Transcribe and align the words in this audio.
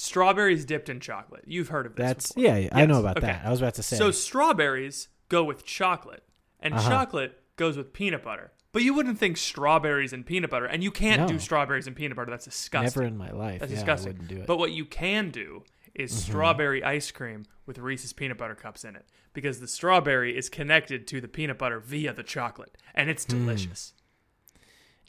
Strawberries 0.00 0.64
dipped 0.64 0.88
in 0.88 1.00
chocolate. 1.00 1.42
You've 1.46 1.70
heard 1.70 1.84
of 1.84 1.96
this. 1.96 2.06
That's 2.06 2.32
before. 2.32 2.44
yeah, 2.44 2.68
I 2.72 2.80
Yes. 2.80 2.88
know 2.88 3.00
about 3.00 3.16
Okay. 3.16 3.26
that. 3.26 3.44
I 3.44 3.50
was 3.50 3.60
about 3.60 3.74
to 3.74 3.82
say. 3.82 3.96
So 3.96 4.12
strawberries 4.12 5.08
go 5.28 5.42
with 5.42 5.64
chocolate, 5.64 6.22
and 6.60 6.72
Uh-huh. 6.74 6.88
chocolate 6.88 7.42
goes 7.56 7.76
with 7.76 7.92
peanut 7.92 8.22
butter. 8.22 8.52
But 8.70 8.82
you 8.84 8.94
wouldn't 8.94 9.18
think 9.18 9.36
strawberries 9.36 10.12
and 10.12 10.24
peanut 10.24 10.50
butter, 10.50 10.66
and 10.66 10.84
you 10.84 10.92
can't 10.92 11.26
do 11.26 11.40
strawberries 11.40 11.88
and 11.88 11.96
peanut 11.96 12.16
butter. 12.16 12.30
That's 12.30 12.44
disgusting. 12.44 13.02
never 13.02 13.08
in 13.08 13.16
my 13.18 13.32
life. 13.32 13.58
That's 13.58 13.72
yeah, 13.72 13.76
disgusting. 13.78 14.10
I 14.10 14.12
wouldn't 14.12 14.28
do 14.28 14.34
it. 14.36 14.38
Mm-hmm. 14.38 14.46
But 14.46 14.58
what 14.58 14.70
you 14.70 14.84
can 14.84 15.30
do 15.30 15.64
is 15.96 16.12
strawberry 16.16 16.84
ice 16.84 17.10
cream 17.10 17.44
with 17.66 17.78
Reese's 17.78 18.12
peanut 18.12 18.38
butter 18.38 18.54
cups 18.54 18.84
in 18.84 18.94
it, 18.94 19.04
because 19.32 19.58
the 19.58 19.66
strawberry 19.66 20.36
is 20.36 20.48
connected 20.48 21.08
to 21.08 21.20
the 21.20 21.26
peanut 21.26 21.58
butter 21.58 21.80
via 21.80 22.12
the 22.12 22.22
chocolate, 22.22 22.78
and 22.94 23.10
it's 23.10 23.24
delicious. 23.24 23.94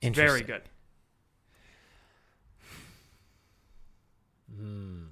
Interesting. 0.02 0.14
Very 0.28 0.42
Hmm. 0.42 0.48
Good. 0.48 0.62
Hmm. 4.58 5.04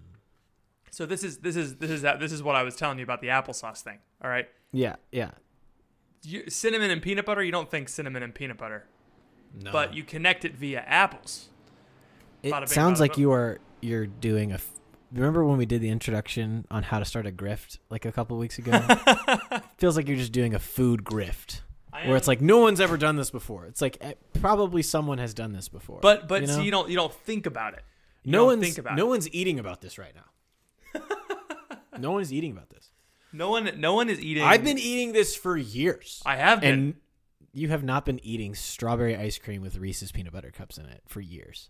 So 0.91 1.05
this 1.05 1.23
is 1.23 1.37
this 1.39 1.55
is 1.55 1.75
this 1.75 1.91
is 1.91 2.01
that 2.01 2.19
this 2.19 2.31
is 2.31 2.41
what 2.41 2.55
I 2.55 2.63
was 2.63 2.75
telling 2.75 2.97
you 2.97 3.03
about 3.03 3.21
the 3.21 3.27
applesauce 3.27 3.81
thing. 3.81 3.99
All 4.23 4.29
right, 4.29 4.47
Yeah, 4.71 4.95
yeah. 5.11 5.31
you, 6.23 6.49
cinnamon 6.49 6.89
and 6.89 7.01
peanut 7.01 7.25
butter. 7.25 7.43
You 7.43 7.51
don't 7.51 7.69
think 7.69 7.87
cinnamon 7.89 8.23
and 8.23 8.33
peanut 8.33 8.57
butter, 8.57 8.85
No. 9.61 9.71
but 9.71 9.93
you 9.93 10.03
connect 10.03 10.43
it 10.45 10.55
via 10.55 10.79
apples. 10.79 11.49
it 12.41 12.51
bada 12.51 12.61
bing, 12.61 12.67
sounds 12.67 12.97
bada 12.97 13.01
like 13.01 13.13
boom. 13.13 13.21
you 13.21 13.31
are 13.31 13.59
you're 13.81 14.07
doing 14.07 14.51
a. 14.51 14.55
F- 14.55 14.71
Remember 15.13 15.45
when 15.45 15.57
we 15.57 15.65
did 15.65 15.79
the 15.81 15.87
introduction 15.89 16.65
on 16.69 16.83
how 16.83 16.99
to 16.99 17.05
start 17.05 17.25
a 17.25 17.31
grift 17.31 17.77
like 17.89 18.03
a 18.05 18.11
couple 18.11 18.37
weeks 18.37 18.57
ago? 18.57 18.71
Feels 19.77 19.95
like 19.95 20.05
you're 20.07 20.17
just 20.17 20.33
doing 20.33 20.53
a 20.53 20.59
food 20.59 21.03
grift. 21.05 21.61
I 21.93 22.07
Where 22.07 22.17
it's 22.17 22.27
like 22.27 22.41
no 22.41 22.57
one's 22.57 22.81
ever 22.81 22.97
done 22.97 23.15
this 23.15 23.29
before. 23.31 23.65
It's 23.67 23.81
like 23.81 23.97
eh, 24.01 24.13
probably 24.41 24.81
someone 24.81 25.17
has 25.19 25.33
done 25.33 25.53
this 25.53 25.69
before. 25.69 25.99
but 26.01 26.27
but 26.27 26.41
you 26.41 26.47
see, 26.47 26.57
know? 26.57 26.63
you 26.63 26.71
don't 26.71 26.89
you 26.89 26.95
don't 26.97 27.13
think 27.13 27.45
about 27.45 27.73
it. 27.75 27.83
You 28.27 28.31
no 28.33 28.43
one's 28.45 28.61
think 28.61 28.77
about 28.77 28.97
no 28.97 29.05
it. 29.05 29.09
one's 29.09 29.33
eating 29.33 29.57
about 29.57 29.79
this 29.79 29.97
right 29.97 30.13
now. 30.13 31.01
no 31.97 32.11
one 32.11 32.21
is 32.21 32.33
eating 32.33 32.51
about 32.51 32.69
this. 32.69 32.89
No 33.31 33.49
one 33.51 33.71
no 33.77 33.93
one 33.93 34.09
is 34.09 34.19
eating. 34.19 34.43
I've 34.43 34.65
been 34.65 34.77
eating 34.77 35.13
this 35.13 35.33
for 35.33 35.55
years. 35.55 36.21
I 36.25 36.35
have 36.35 36.59
been. 36.59 36.73
and 36.73 36.93
you 37.53 37.69
have 37.69 37.83
not 37.85 38.05
been 38.05 38.19
eating 38.25 38.53
strawberry 38.53 39.15
ice 39.15 39.37
cream 39.37 39.61
with 39.61 39.77
Reese's 39.77 40.11
peanut 40.11 40.33
butter 40.33 40.51
cups 40.51 40.77
in 40.77 40.85
it 40.87 41.03
for 41.07 41.21
years. 41.21 41.69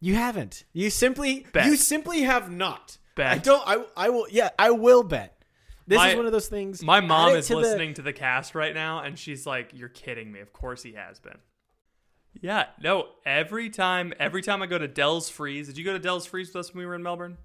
You 0.00 0.16
haven't. 0.16 0.64
You 0.72 0.90
simply 0.90 1.46
Bet. 1.52 1.66
you 1.66 1.76
simply 1.76 2.22
have 2.22 2.50
not. 2.50 2.98
Bet. 3.14 3.30
I 3.32 3.38
don't 3.38 3.62
I 3.64 3.84
I 3.96 4.08
will 4.08 4.26
yeah, 4.30 4.50
I 4.58 4.72
will 4.72 5.04
bet. 5.04 5.36
This 5.86 5.96
My- 5.96 6.10
is 6.10 6.16
one 6.16 6.26
of 6.26 6.32
those 6.32 6.48
things. 6.48 6.82
My 6.82 7.00
mom 7.00 7.36
is 7.36 7.46
to 7.46 7.54
the- 7.54 7.60
listening 7.60 7.94
to 7.94 8.02
the 8.02 8.12
cast 8.12 8.56
right 8.56 8.74
now, 8.74 9.00
and 9.00 9.16
she's 9.18 9.46
like, 9.46 9.70
"You're 9.74 9.88
kidding 9.88 10.32
me." 10.32 10.40
Of 10.40 10.52
course 10.52 10.82
he 10.82 10.94
has 10.94 11.20
been. 11.20 11.38
Yeah, 12.40 12.66
no. 12.82 13.08
Every 13.26 13.70
time, 13.70 14.12
every 14.18 14.42
time 14.42 14.62
I 14.62 14.66
go 14.66 14.78
to 14.78 14.88
Dell's 14.88 15.28
Freeze, 15.28 15.66
did 15.66 15.76
you 15.78 15.84
go 15.84 15.92
to 15.92 15.98
Dell's 15.98 16.26
Freeze 16.26 16.48
with 16.48 16.56
us 16.56 16.72
when 16.72 16.78
we 16.80 16.86
were 16.86 16.94
in 16.94 17.02
Melbourne? 17.02 17.36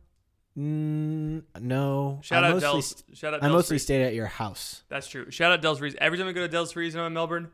Mm, 0.57 1.43
no. 1.59 2.19
Shout 2.23 2.43
I 2.43 2.47
out 2.47 2.53
mostly 2.53 2.61
Dell's. 2.61 3.03
Shout 3.13 3.33
out. 3.33 3.43
I 3.43 3.47
Dell's 3.47 3.53
mostly 3.57 3.73
Freeze. 3.75 3.83
stayed 3.83 4.03
at 4.05 4.13
your 4.13 4.27
house. 4.27 4.83
That's 4.89 5.07
true. 5.07 5.29
Shout 5.31 5.51
out 5.51 5.61
Dell's 5.61 5.79
Freeze. 5.79 5.95
Every 5.99 6.17
time 6.17 6.27
I 6.27 6.31
go 6.31 6.41
to 6.41 6.47
Dell's 6.47 6.71
Freeze 6.71 6.95
and 6.95 7.01
I'm 7.01 7.07
in 7.07 7.13
Melbourne, 7.13 7.49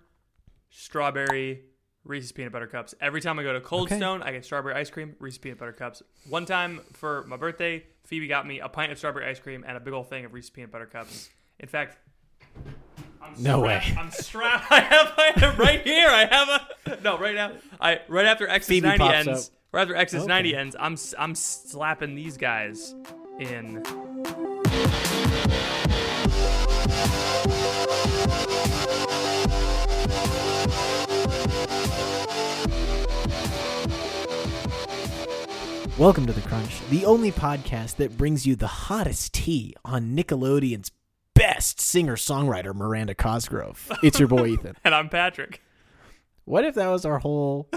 strawberry 0.69 1.61
Reese's 2.03 2.31
peanut 2.31 2.51
butter 2.51 2.67
cups. 2.67 2.93
Every 3.01 3.21
time 3.21 3.39
I 3.39 3.43
go 3.43 3.53
to 3.53 3.61
Cold 3.61 3.87
Okay. 3.87 3.97
Stone, 3.97 4.21
I 4.23 4.31
get 4.31 4.45
strawberry 4.45 4.75
ice 4.75 4.89
cream, 4.89 5.15
Reese's 5.19 5.37
peanut 5.39 5.57
butter 5.57 5.73
cups. 5.73 6.03
One 6.29 6.45
time 6.45 6.81
for 6.93 7.23
my 7.27 7.37
birthday, 7.37 7.83
Phoebe 8.05 8.27
got 8.27 8.45
me 8.47 8.59
a 8.59 8.69
pint 8.69 8.91
of 8.91 8.97
strawberry 8.97 9.25
ice 9.27 9.39
cream 9.39 9.63
and 9.67 9.77
a 9.77 9.79
big 9.79 9.93
old 9.93 10.09
thing 10.09 10.25
of 10.25 10.33
Reese's 10.33 10.49
peanut 10.51 10.71
butter 10.71 10.85
cups. 10.87 11.29
In 11.59 11.67
fact, 11.67 11.97
I'm 13.21 13.33
No 13.43 13.61
strapped- 13.63 13.89
way. 13.89 13.95
I'm 13.97 14.11
strapped. 14.11 14.65
I 14.71 14.79
have, 14.81 15.13
I 15.17 15.31
have 15.39 15.59
right 15.59 15.81
here. 15.81 16.07
I 16.09 16.25
have 16.25 16.49
a 16.49 17.01
no 17.03 17.17
right 17.17 17.35
now. 17.35 17.51
I 17.79 17.99
right 18.07 18.25
after 18.25 18.47
X's 18.47 18.67
Phoebe 18.67 18.87
ninety 18.87 19.03
ends. 19.05 19.47
up. 19.49 19.53
Right 19.71 19.81
after 19.83 19.95
X's 19.95 20.25
ninety 20.25 20.51
Okay. 20.53 20.59
ends, 20.61 20.75
I'm 20.79 20.93
s- 20.93 21.13
I'm 21.17 21.35
slapping 21.35 22.15
these 22.15 22.37
guys 22.37 22.95
in. 23.39 23.83
Welcome 35.97 36.25
to 36.25 36.33
the 36.33 36.41
Crunch, 36.41 36.79
the 36.89 37.05
only 37.05 37.31
podcast 37.31 37.95
that 37.97 38.17
brings 38.17 38.45
you 38.45 38.55
the 38.55 38.67
hottest 38.67 39.33
tea 39.33 39.75
on 39.85 40.15
Nickelodeon's 40.15 40.91
best 41.61 41.79
singer-songwriter 41.79 42.73
Miranda 42.73 43.13
Cosgrove. 43.13 43.91
It's 44.01 44.17
your 44.17 44.27
boy 44.27 44.47
Ethan. 44.47 44.75
And 44.83 44.95
I'm 44.95 45.09
Patrick. 45.09 45.61
What 46.45 46.65
if 46.65 46.73
that 46.73 46.87
was 46.87 47.05
our 47.05 47.19
whole 47.19 47.69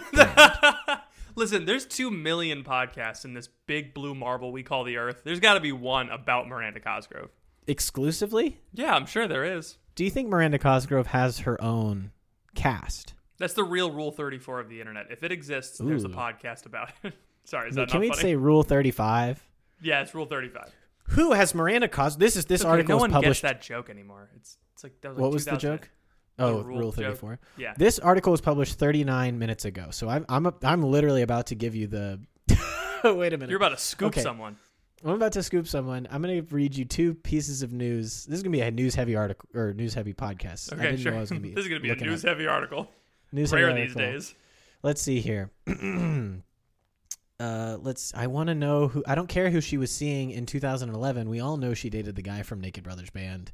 Listen, 1.37 1.67
there's 1.67 1.85
two 1.85 2.11
million 2.11 2.65
podcasts 2.65 3.27
in 3.27 3.35
this 3.35 3.47
big 3.67 3.93
blue 3.93 4.15
marble 4.15 4.53
we 4.53 4.63
call 4.63 4.85
the 4.85 4.97
Earth. 4.97 5.21
There's 5.23 5.39
got 5.39 5.55
to 5.55 5.61
be 5.61 5.71
one 5.73 6.09
about 6.09 6.49
Miranda 6.49 6.81
Cosgrove. 6.81 7.29
exclusively? 7.67 8.59
Yeah, 8.73 8.95
I'm 8.95 9.05
sure 9.05 9.29
there 9.29 9.45
is. 9.45 9.77
Do 9.97 10.05
you 10.05 10.11
think 10.11 10.31
Miranda 10.31 10.59
Cosgrove 10.59 11.09
has 11.09 11.41
her 11.41 11.63
own 11.63 12.13
cast? 12.55 13.13
That's 13.37 13.53
the 13.53 13.65
real 13.65 13.91
Rule 13.93 14.13
34 14.13 14.61
of 14.61 14.71
the 14.71 14.81
internet. 14.81 15.09
If 15.11 15.23
it 15.23 15.31
exists, 15.31 15.77
there's 15.77 16.05
a 16.05 16.09
Ooh. 16.09 16.15
podcast 16.15 16.65
about 16.65 16.89
it. 17.03 17.13
Sorry, 17.45 17.69
is 17.69 17.75
that 17.75 17.91
Can 17.91 17.99
not 17.99 18.01
we 18.01 18.09
funny? 18.09 18.23
say 18.23 18.35
Rule 18.37 18.63
35? 18.63 19.47
yeah, 19.83 20.01
it's 20.01 20.15
Rule 20.15 20.25
35. 20.25 20.73
Who 21.11 21.33
has 21.33 21.55
Miranda 21.55 21.89
Cos? 21.89 22.17
This 22.17 22.37
is 22.37 22.47
this 22.47 22.63
okay, 22.63 22.71
article 22.71 22.97
no 22.97 23.01
one 23.01 23.11
published. 23.11 23.43
gets 23.43 23.53
that 23.53 23.63
joke 23.63 23.91
anymore. 23.91 24.31
It's 24.37 24.57
it's 24.73 24.83
like 24.85 25.01
that 25.03 25.11
was 25.11 25.17
like 25.19 25.23
what 25.23 25.33
was 25.33 25.45
the 25.45 25.57
joke? 25.57 25.91
Oh, 26.39 26.63
rule 26.63 26.79
Rule 26.79 26.93
34. 26.93 27.39
Yeah. 27.57 27.75
This 27.77 27.99
article 28.01 28.33
was 28.33 28.41
published 28.41 28.79
39 28.79 29.39
minutes 29.39 29.65
ago, 29.65 29.89
so 29.91 30.09
I'm 30.09 30.25
I'm 30.29 30.53
I'm 30.63 30.83
literally 30.83 31.23
about 31.23 31.47
to 31.49 31.55
give 31.55 31.75
you 31.77 31.87
the. 31.87 32.21
Wait 33.05 33.33
a 33.33 33.37
minute. 33.37 33.51
You're 33.51 33.59
about 33.59 33.69
to 33.71 33.77
scoop 33.77 34.09
Okay. 34.09 34.23
someone. 34.23 34.57
I'm 35.05 35.11
about 35.11 35.33
to 35.33 35.43
scoop 35.43 35.69
someone. 35.69 36.09
I'm 36.11 36.23
going 36.23 36.43
to 36.47 36.55
read 36.55 36.75
you 36.75 36.87
two 36.87 37.13
pieces 37.13 37.63
of 37.63 37.73
news. 37.73 38.25
This 38.25 38.39
is 38.39 38.43
going 38.43 38.53
to 38.53 38.59
be 38.59 38.63
a 38.63 38.71
news 38.71 38.95
heavy 38.95 39.15
article 39.15 39.47
or 39.55 39.75
news 39.75 39.93
heavy 39.93 40.15
podcast. 40.15 40.73
I 40.73 40.77
Okay, 40.77 40.85
didn't 40.87 41.01
sure. 41.01 41.13
know 41.13 41.19
I 41.19 41.21
was 41.21 41.29
going 41.31 41.43
to 41.43 41.49
be. 41.49 41.55
this 41.55 41.65
is 41.65 41.69
gonna 41.69 41.81
be 41.81 41.91
a 41.91 41.97
news 41.97 42.25
up- 42.25 42.31
heavy 42.31 42.47
article. 42.47 42.91
news 43.31 43.53
Rare 43.53 43.69
heavy 43.69 43.83
these 43.85 43.95
days. 43.95 44.35
Let's 44.83 45.03
see 45.03 45.21
here. 45.21 45.51
uh, 47.41 47.77
let's. 47.81 48.13
I 48.15 48.27
want 48.29 48.49
to 48.49 48.55
know 48.55 48.89
who. 48.89 49.03
I 49.07 49.15
don't 49.15 49.29
care 49.29 49.51
who 49.51 49.61
she 49.61 49.77
was 49.77 49.91
seeing 49.91 50.31
in 50.31 50.47
2011. 50.47 51.29
We 51.29 51.41
all 51.41 51.57
know 51.57 51.75
she 51.75 51.91
dated 51.91 52.17
the 52.17 52.23
guy 52.23 52.43
from 52.43 52.61
Naked 52.61 52.85
Brothers 52.85 53.11
Band. 53.11 53.53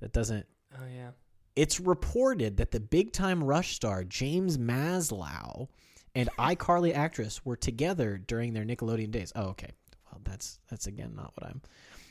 That 0.00 0.12
doesn't. 0.12 0.46
Oh 0.74 0.84
yeah. 0.92 1.10
It's 1.56 1.80
reported 1.80 2.58
that 2.58 2.70
the 2.70 2.78
big 2.80 3.12
time 3.12 3.42
Rush 3.42 3.74
star 3.74 4.04
James 4.04 4.56
Maslow 4.58 5.68
and 6.14 6.28
iCarly 6.38 6.94
actress 6.94 7.44
were 7.44 7.56
together 7.56 8.16
during 8.18 8.52
their 8.54 8.64
Nickelodeon 8.64 9.10
days. 9.10 9.32
Oh, 9.34 9.46
okay. 9.48 9.72
Well, 10.10 10.20
that's 10.24 10.60
that's 10.70 10.86
again 10.86 11.14
not 11.16 11.32
what 11.34 11.50
I'm. 11.50 11.60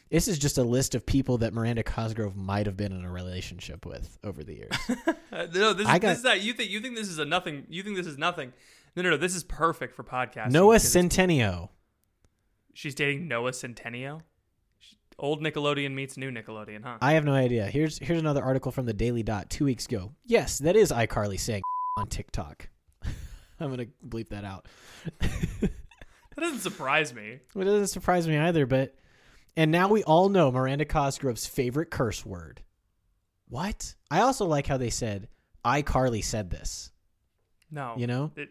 This 0.10 0.30
is 0.30 0.40
just 0.40 0.58
a 0.58 0.64
list 0.64 0.96
of 0.96 1.06
people 1.06 1.38
that 1.40 1.54
Miranda 1.54 1.84
Cosgrove 1.84 2.38
might 2.38 2.66
have 2.66 2.78
been 2.78 2.94
in 2.94 3.04
a 3.04 3.12
relationship 3.12 3.86
with 3.86 4.18
over 4.24 4.44
the 4.44 4.54
years. 4.56 4.72
No, 5.54 5.74
this, 5.74 5.86
I 5.86 6.00
got- 6.00 6.10
this 6.10 6.18
is 6.20 6.24
that 6.24 6.42
you 6.42 6.54
think 6.54 6.72
you 6.72 6.80
think 6.80 6.96
this 6.96 7.10
is 7.10 7.20
a 7.20 7.26
nothing. 7.26 7.66
You 7.70 7.84
think 7.84 7.96
this 7.96 8.08
is 8.08 8.18
nothing. 8.18 8.54
No, 8.96 9.04
no, 9.04 9.12
no. 9.12 9.18
This 9.18 9.36
is 9.36 9.44
perfect 9.44 9.96
for 9.96 10.04
podcasting. 10.04 10.52
Noah 10.52 10.78
Centineo. 10.78 11.70
She's 12.74 12.96
dating 12.96 13.28
Noah 13.28 13.52
Centineo. 13.52 14.22
Old 15.20 15.42
Nickelodeon 15.42 15.94
meets 15.94 16.16
new 16.16 16.30
Nickelodeon, 16.30 16.84
huh? 16.84 16.98
I 17.02 17.14
have 17.14 17.26
no 17.26 17.34
idea. 17.34 17.66
Here's 17.66 17.98
here's 17.98 18.20
another 18.20 18.44
article 18.44 18.72
from 18.72 18.86
the 18.86 18.94
Daily 18.94 19.24
Dot 19.24 19.50
two 19.50 19.66
weeks 19.66 19.86
ago. 19.88 20.14
Yes, 20.26 20.60
that 20.60 20.76
is 20.76 20.92
iCarly 20.92 21.40
saying 21.40 21.64
on 21.98 22.08
TikTok. 22.08 22.70
I'm 23.60 23.70
gonna 23.72 23.88
bleep 24.08 24.30
that 24.30 24.44
out. 24.46 24.68
that 25.20 25.72
doesn't 26.40 26.60
surprise 26.60 27.14
me. 27.16 27.40
It 27.56 27.64
doesn't 27.64 27.88
surprise 27.88 28.28
me 28.28 28.38
either, 28.38 28.68
but 28.68 28.96
and 29.56 29.72
now 29.72 29.88
we 29.88 30.04
all 30.04 30.30
know 30.30 30.52
Miranda 30.52 30.86
Cosgrove's 30.86 31.48
favorite 31.48 31.90
curse 31.90 32.24
word. 32.24 32.62
What? 33.50 33.96
I 34.12 34.20
also 34.22 34.46
like 34.46 34.68
how 34.68 34.78
they 34.78 34.92
said 34.92 35.30
iCarly 35.66 36.24
said 36.24 36.52
this. 36.52 36.92
No, 37.72 37.96
You 37.98 38.06
know? 38.08 38.32
it, 38.36 38.50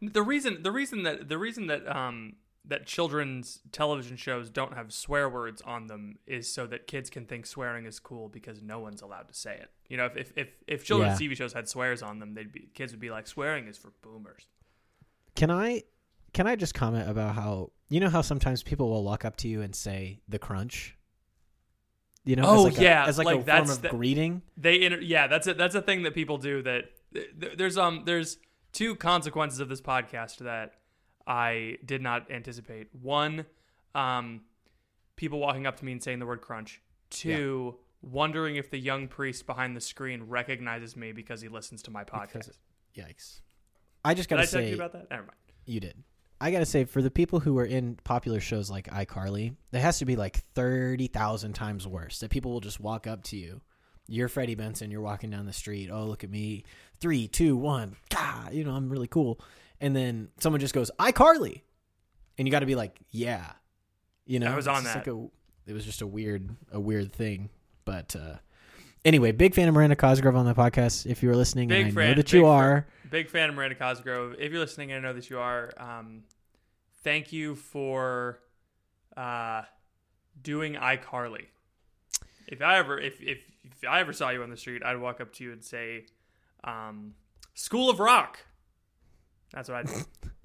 the 0.00 0.22
reason 0.22 0.62
the 0.62 0.70
reason 0.72 1.02
that 1.02 1.28
the 1.28 1.38
reason 1.38 1.66
that 1.68 1.86
um 1.94 2.34
that 2.64 2.84
children's 2.86 3.60
television 3.72 4.16
shows 4.16 4.50
don't 4.50 4.74
have 4.74 4.92
swear 4.92 5.26
words 5.28 5.62
on 5.62 5.86
them 5.86 6.18
is 6.26 6.52
so 6.52 6.66
that 6.66 6.86
kids 6.86 7.08
can 7.08 7.24
think 7.24 7.46
swearing 7.46 7.86
is 7.86 7.98
cool 7.98 8.28
because 8.28 8.60
no 8.60 8.78
one's 8.78 9.00
allowed 9.00 9.26
to 9.26 9.32
say 9.34 9.54
it. 9.54 9.70
You 9.88 9.96
know, 9.96 10.04
if 10.04 10.16
if 10.16 10.32
if, 10.36 10.48
if 10.66 10.84
children's 10.84 11.18
Yeah. 11.20 11.28
TV 11.28 11.36
shows 11.36 11.52
had 11.54 11.66
swears 11.68 12.02
on 12.02 12.18
them, 12.18 12.34
they'd 12.34 12.52
be 12.52 12.68
kids 12.74 12.92
would 12.92 13.00
be 13.00 13.10
like 13.10 13.26
swearing 13.26 13.66
is 13.68 13.78
for 13.78 13.92
boomers. 14.02 14.44
Can 15.34 15.50
I 15.50 15.82
can 16.34 16.46
I 16.46 16.56
just 16.56 16.74
comment 16.74 17.08
about 17.08 17.34
how 17.34 17.70
you 17.88 18.00
know 18.00 18.10
how 18.10 18.20
sometimes 18.20 18.62
people 18.62 18.90
will 18.90 19.02
walk 19.02 19.24
up 19.24 19.36
to 19.36 19.48
you 19.48 19.62
and 19.62 19.74
say 19.74 20.20
the 20.28 20.38
crunch? 20.38 20.94
You 22.24 22.36
know, 22.36 22.42
Oh, 22.46 22.66
as 22.66 22.74
like 22.74 22.82
yeah, 22.82 23.04
a, 23.04 23.08
as 23.08 23.16
like, 23.18 23.24
like 23.24 23.40
a 23.40 23.44
form 23.44 23.70
of 23.70 23.80
the- 23.82 23.88
greeting. 23.88 24.42
They 24.58 24.82
inter- 24.82 25.00
yeah, 25.00 25.26
that's 25.26 25.46
a 25.46 25.54
that's 25.54 25.74
a 25.74 25.80
thing 25.80 26.02
that 26.02 26.12
people 26.14 26.36
do 26.36 26.60
that 26.62 26.90
th- 27.14 27.30
th- 27.40 27.56
there's 27.56 27.78
um 27.78 28.02
there's 28.04 28.36
two 28.72 28.94
consequences 28.96 29.60
of 29.60 29.68
this 29.68 29.80
podcast 29.80 30.38
that 30.38 30.74
I 31.26 31.78
did 31.84 32.02
not 32.02 32.30
anticipate. 32.30 32.88
One, 33.00 33.46
um 33.94 34.42
people 35.16 35.40
walking 35.40 35.66
up 35.66 35.76
to 35.76 35.84
me 35.84 35.92
and 35.92 36.02
saying 36.02 36.18
the 36.20 36.26
word 36.26 36.40
crunch. 36.40 36.80
Two, 37.10 37.76
wondering 38.02 38.56
if 38.56 38.70
the 38.70 38.78
young 38.78 39.08
priest 39.08 39.46
behind 39.46 39.74
the 39.76 39.80
screen 39.80 40.22
recognizes 40.24 40.96
me 40.96 41.12
because 41.12 41.40
he 41.40 41.48
listens 41.48 41.82
to 41.82 41.90
my 41.90 42.04
podcast. 42.04 42.32
Because- 42.32 42.58
Yikes! 42.96 43.40
I 44.04 44.14
just 44.14 44.28
gotta 44.28 44.42
I 44.42 44.44
say 44.46 44.60
tell 44.60 44.68
you 44.70 44.74
about 44.76 44.92
that? 44.92 45.10
Never 45.10 45.22
mind. 45.22 45.32
You 45.66 45.80
did. 45.80 46.02
I 46.40 46.50
gotta 46.50 46.66
say, 46.66 46.84
for 46.84 47.02
the 47.02 47.10
people 47.10 47.40
who 47.40 47.58
are 47.58 47.64
in 47.64 47.96
popular 48.04 48.40
shows 48.40 48.70
like 48.70 48.86
iCarly, 48.88 49.56
there 49.72 49.82
has 49.82 49.98
to 49.98 50.04
be 50.04 50.14
like 50.16 50.36
thirty 50.54 51.08
thousand 51.08 51.52
times 51.54 51.86
worse. 51.86 52.20
That 52.20 52.30
people 52.30 52.52
will 52.52 52.60
just 52.60 52.80
walk 52.80 53.06
up 53.06 53.24
to 53.24 53.36
you. 53.36 53.60
You're 54.08 54.28
Freddie 54.28 54.54
Benson. 54.54 54.90
You're 54.90 55.02
walking 55.02 55.30
down 55.30 55.46
the 55.46 55.52
street. 55.52 55.90
Oh, 55.92 56.04
look 56.04 56.24
at 56.24 56.30
me! 56.30 56.64
Three, 56.98 57.28
two, 57.28 57.56
one. 57.56 57.96
God, 58.10 58.52
you 58.54 58.64
know 58.64 58.72
I'm 58.72 58.88
really 58.88 59.06
cool. 59.06 59.40
And 59.80 59.94
then 59.94 60.28
someone 60.40 60.60
just 60.60 60.74
goes 60.74 60.90
iCarly, 60.98 61.60
and 62.36 62.48
you 62.48 62.50
got 62.52 62.60
to 62.60 62.66
be 62.66 62.74
like, 62.74 62.98
yeah, 63.10 63.52
you 64.26 64.40
know. 64.40 64.50
I 64.52 64.56
was 64.56 64.66
on 64.66 64.82
that. 64.84 64.96
Like 64.96 65.06
a, 65.06 65.26
it 65.66 65.72
was 65.74 65.84
just 65.84 66.00
a 66.02 66.06
weird, 66.06 66.48
a 66.72 66.80
weird 66.80 67.12
thing. 67.12 67.50
But 67.84 68.16
uh, 68.16 68.36
anyway, 69.04 69.32
big 69.32 69.54
fan 69.54 69.68
of 69.68 69.74
Miranda 69.74 69.94
Cosgrove 69.96 70.34
on 70.36 70.46
the 70.46 70.54
podcast. 70.54 71.06
If 71.06 71.22
you 71.22 71.28
were 71.28 71.36
listening, 71.36 71.68
Big 71.68 71.86
and 71.86 71.92
I 71.92 71.94
fan, 71.94 72.10
know 72.10 72.14
that 72.16 72.26
big 72.26 72.32
you 72.32 72.42
fan. 72.42 72.50
are. 72.50 72.86
Big 73.10 73.30
fan 73.30 73.48
of 73.50 73.54
Miranda 73.54 73.74
Cosgrove. 73.76 74.34
If 74.38 74.50
you're 74.52 74.60
listening, 74.60 74.92
I 74.92 74.98
know 74.98 75.12
that 75.12 75.30
you 75.30 75.38
are. 75.38 75.70
Um, 75.76 76.24
thank 77.04 77.32
you 77.32 77.54
for 77.54 78.40
uh, 79.16 79.62
doing 80.42 80.74
iCarly. 80.74 81.46
If 82.48 82.62
I 82.62 82.78
ever, 82.78 82.98
if, 82.98 83.20
if 83.20 83.38
if 83.64 83.88
I 83.88 84.00
ever 84.00 84.12
saw 84.12 84.30
you 84.30 84.42
on 84.42 84.50
the 84.50 84.56
street, 84.56 84.82
I'd 84.84 84.98
walk 84.98 85.20
up 85.20 85.32
to 85.34 85.44
you 85.44 85.52
and 85.52 85.62
say, 85.62 86.06
um, 86.64 87.14
"School 87.54 87.88
of 87.90 88.00
Rock." 88.00 88.38
That's 89.52 89.68
what 89.68 89.78
I 89.78 89.82
do. 89.82 89.94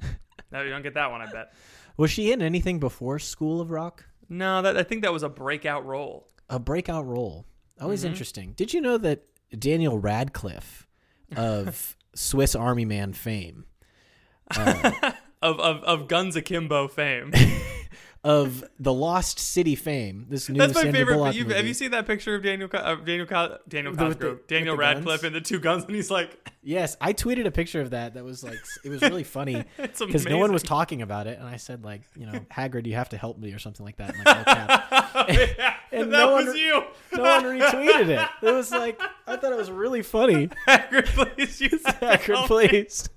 no, 0.51 0.61
you 0.61 0.69
don't 0.69 0.83
get 0.83 0.93
that 0.95 1.09
one, 1.11 1.21
I 1.21 1.31
bet. 1.31 1.53
Was 1.97 2.11
she 2.11 2.31
in 2.31 2.41
anything 2.41 2.79
before 2.79 3.19
School 3.19 3.59
of 3.61 3.71
Rock? 3.71 4.05
No, 4.29 4.61
that 4.61 4.77
I 4.77 4.83
think 4.83 5.01
that 5.03 5.13
was 5.13 5.23
a 5.23 5.29
breakout 5.29 5.85
role. 5.85 6.27
a 6.49 6.59
breakout 6.59 7.05
role. 7.07 7.45
Always 7.81 8.01
Mm-hmm. 8.01 8.09
interesting. 8.09 8.53
Did 8.53 8.73
you 8.73 8.81
know 8.81 8.97
that 8.99 9.23
Daniel 9.57 9.97
Radcliffe 9.99 10.87
of 11.35 11.95
Swiss 12.15 12.53
Army 12.55 12.85
Man 12.85 13.13
fame, 13.13 13.65
Of, 14.55 15.59
of, 15.59 15.83
of 15.83 16.07
Guns 16.07 16.35
Akimbo 16.37 16.87
fame. 16.87 17.33
Of 18.23 18.63
the 18.79 18.93
Lost 18.93 19.37
City 19.37 19.75
fame, 19.75 20.27
this 20.29 20.47
new 20.47 20.57
That's 20.57 20.73
my 20.73 20.83
Sandra 20.83 20.99
favorite. 20.99 21.15
Bullock 21.15 21.35
movie. 21.35 21.53
have 21.55 21.67
you 21.67 21.73
seen 21.73 21.91
that 21.91 22.07
picture 22.07 22.35
of 22.35 22.43
Daniel 22.43 22.69
uh, 22.73 22.95
Daniel 22.95 23.25
Co- 23.27 23.57
Daniel 23.67 23.93
The- 23.93 24.09
the- 24.15 24.39
Daniel 24.47 24.77
Radcliffe, 24.77 25.21
guns? 25.21 25.23
and 25.23 25.35
the 25.35 25.41
two 25.41 25.59
guns, 25.59 25.83
and 25.83 25.95
he's 25.95 26.09
like, 26.09 26.37
Yes, 26.65 26.95
I 27.01 27.11
tweeted 27.11 27.45
a 27.45 27.51
picture 27.51 27.81
of 27.81 27.89
that. 27.89 28.13
That 28.13 28.23
was 28.23 28.41
like 28.43 28.57
it 28.85 28.89
was 28.89 29.01
really 29.01 29.25
funny 29.25 29.65
because 29.77 30.25
no 30.29 30.37
one 30.37 30.53
was 30.53 30.63
talking 30.63 31.01
about 31.01 31.27
it, 31.27 31.37
and 31.37 31.47
I 31.47 31.57
said 31.57 31.83
like, 31.83 32.03
you 32.15 32.25
know, 32.25 32.31
Hagrid, 32.51 32.85
you 32.87 32.93
have 32.95 33.09
to 33.09 33.17
help 33.17 33.37
me 33.37 33.51
or 33.51 33.59
something 33.59 33.85
like 33.85 33.97
that. 33.97 34.15
like, 34.17 34.27
all 34.27 34.43
caps. 34.45 35.33
yeah, 35.57 35.73
and 35.91 36.13
that 36.13 36.17
no 36.19 36.35
was 36.35 36.45
one- 36.47 36.57
you. 36.57 36.83
no 37.15 37.23
one 37.23 37.43
retweeted 37.43 38.07
it. 38.07 38.27
It 38.41 38.51
was 38.53 38.71
like 38.71 39.01
I 39.27 39.35
thought 39.35 39.51
it 39.51 39.57
was 39.57 39.69
really 39.69 40.01
funny. 40.01 40.47
Hagrid, 40.67 41.07
please 41.07 41.57
to 41.57 41.67
Hagrid, 41.69 42.47
please. 42.47 43.09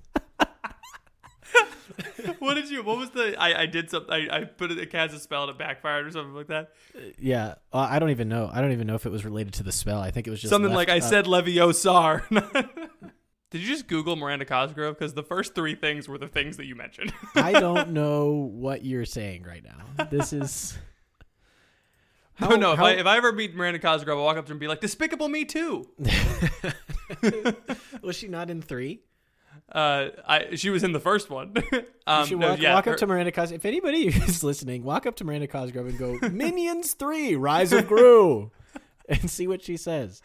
What 2.39 2.55
did 2.55 2.69
you? 2.69 2.83
What 2.83 2.97
was 2.97 3.09
the? 3.11 3.35
I, 3.39 3.61
I 3.61 3.65
did 3.65 3.89
something. 3.89 4.11
I, 4.13 4.39
I 4.39 4.43
put 4.43 4.71
it. 4.71 4.77
It 4.77 4.91
cast 4.91 5.15
a 5.15 5.19
spell 5.19 5.43
and 5.43 5.51
it 5.51 5.57
backfired 5.57 6.05
or 6.05 6.11
something 6.11 6.33
like 6.33 6.47
that. 6.47 6.71
Yeah, 7.17 7.55
uh, 7.73 7.87
I 7.89 7.99
don't 7.99 8.11
even 8.11 8.29
know. 8.29 8.49
I 8.51 8.61
don't 8.61 8.71
even 8.71 8.87
know 8.87 8.95
if 8.95 9.05
it 9.05 9.11
was 9.11 9.25
related 9.25 9.53
to 9.55 9.63
the 9.63 9.71
spell. 9.71 9.99
I 9.99 10.11
think 10.11 10.27
it 10.27 10.29
was 10.29 10.39
just 10.39 10.49
something 10.51 10.73
left 10.73 10.89
like 10.89 10.89
I 10.89 10.97
up. 10.97 11.09
said 11.09 11.25
Leviosa. 11.25 12.23
did 13.49 13.61
you 13.61 13.67
just 13.67 13.87
Google 13.87 14.15
Miranda 14.15 14.45
Cosgrove? 14.45 14.97
Because 14.97 15.13
the 15.13 15.23
first 15.23 15.55
three 15.55 15.75
things 15.75 16.07
were 16.07 16.17
the 16.17 16.27
things 16.27 16.57
that 16.57 16.65
you 16.65 16.75
mentioned. 16.75 17.13
I 17.35 17.53
don't 17.53 17.89
know 17.91 18.49
what 18.53 18.85
you're 18.85 19.05
saying 19.05 19.43
right 19.43 19.63
now. 19.63 20.05
This 20.09 20.33
is. 20.33 20.77
no, 22.39 22.55
no. 22.55 22.73
If 22.73 22.79
I 22.79 22.91
if 22.91 23.05
I 23.05 23.17
ever 23.17 23.31
meet 23.31 23.55
Miranda 23.55 23.79
Cosgrove, 23.79 24.17
I'll 24.17 24.25
walk 24.25 24.37
up 24.37 24.45
to 24.45 24.49
her 24.49 24.53
and 24.53 24.59
be 24.59 24.67
like, 24.67 24.81
"Despicable 24.81 25.29
Me 25.29 25.45
Too." 25.45 25.89
was 28.01 28.15
she 28.15 28.27
not 28.27 28.49
in 28.49 28.61
three? 28.61 29.01
Uh, 29.71 30.09
I 30.25 30.55
she 30.55 30.69
was 30.69 30.83
in 30.83 30.93
the 30.93 30.99
first 30.99 31.29
one. 31.29 31.53
um, 32.07 32.21
you 32.21 32.25
should 32.27 32.39
no, 32.39 32.49
walk, 32.51 32.59
yeah, 32.59 32.73
walk 32.73 32.85
her- 32.85 32.91
up 32.93 32.97
to 32.99 33.07
Miranda 33.07 33.31
Cosgrove. 33.31 33.59
If 33.59 33.65
anybody 33.65 34.07
is 34.07 34.43
listening, 34.43 34.83
walk 34.83 35.05
up 35.05 35.15
to 35.17 35.23
Miranda 35.25 35.47
Cosgrove 35.47 35.87
and 35.87 35.97
go, 35.97 36.17
Minions 36.29 36.93
3, 36.93 37.35
Rise 37.35 37.73
of 37.73 37.85
Gru, 37.87 38.51
and 39.09 39.29
see 39.29 39.45
what 39.47 39.61
she 39.61 39.75
says. 39.75 40.21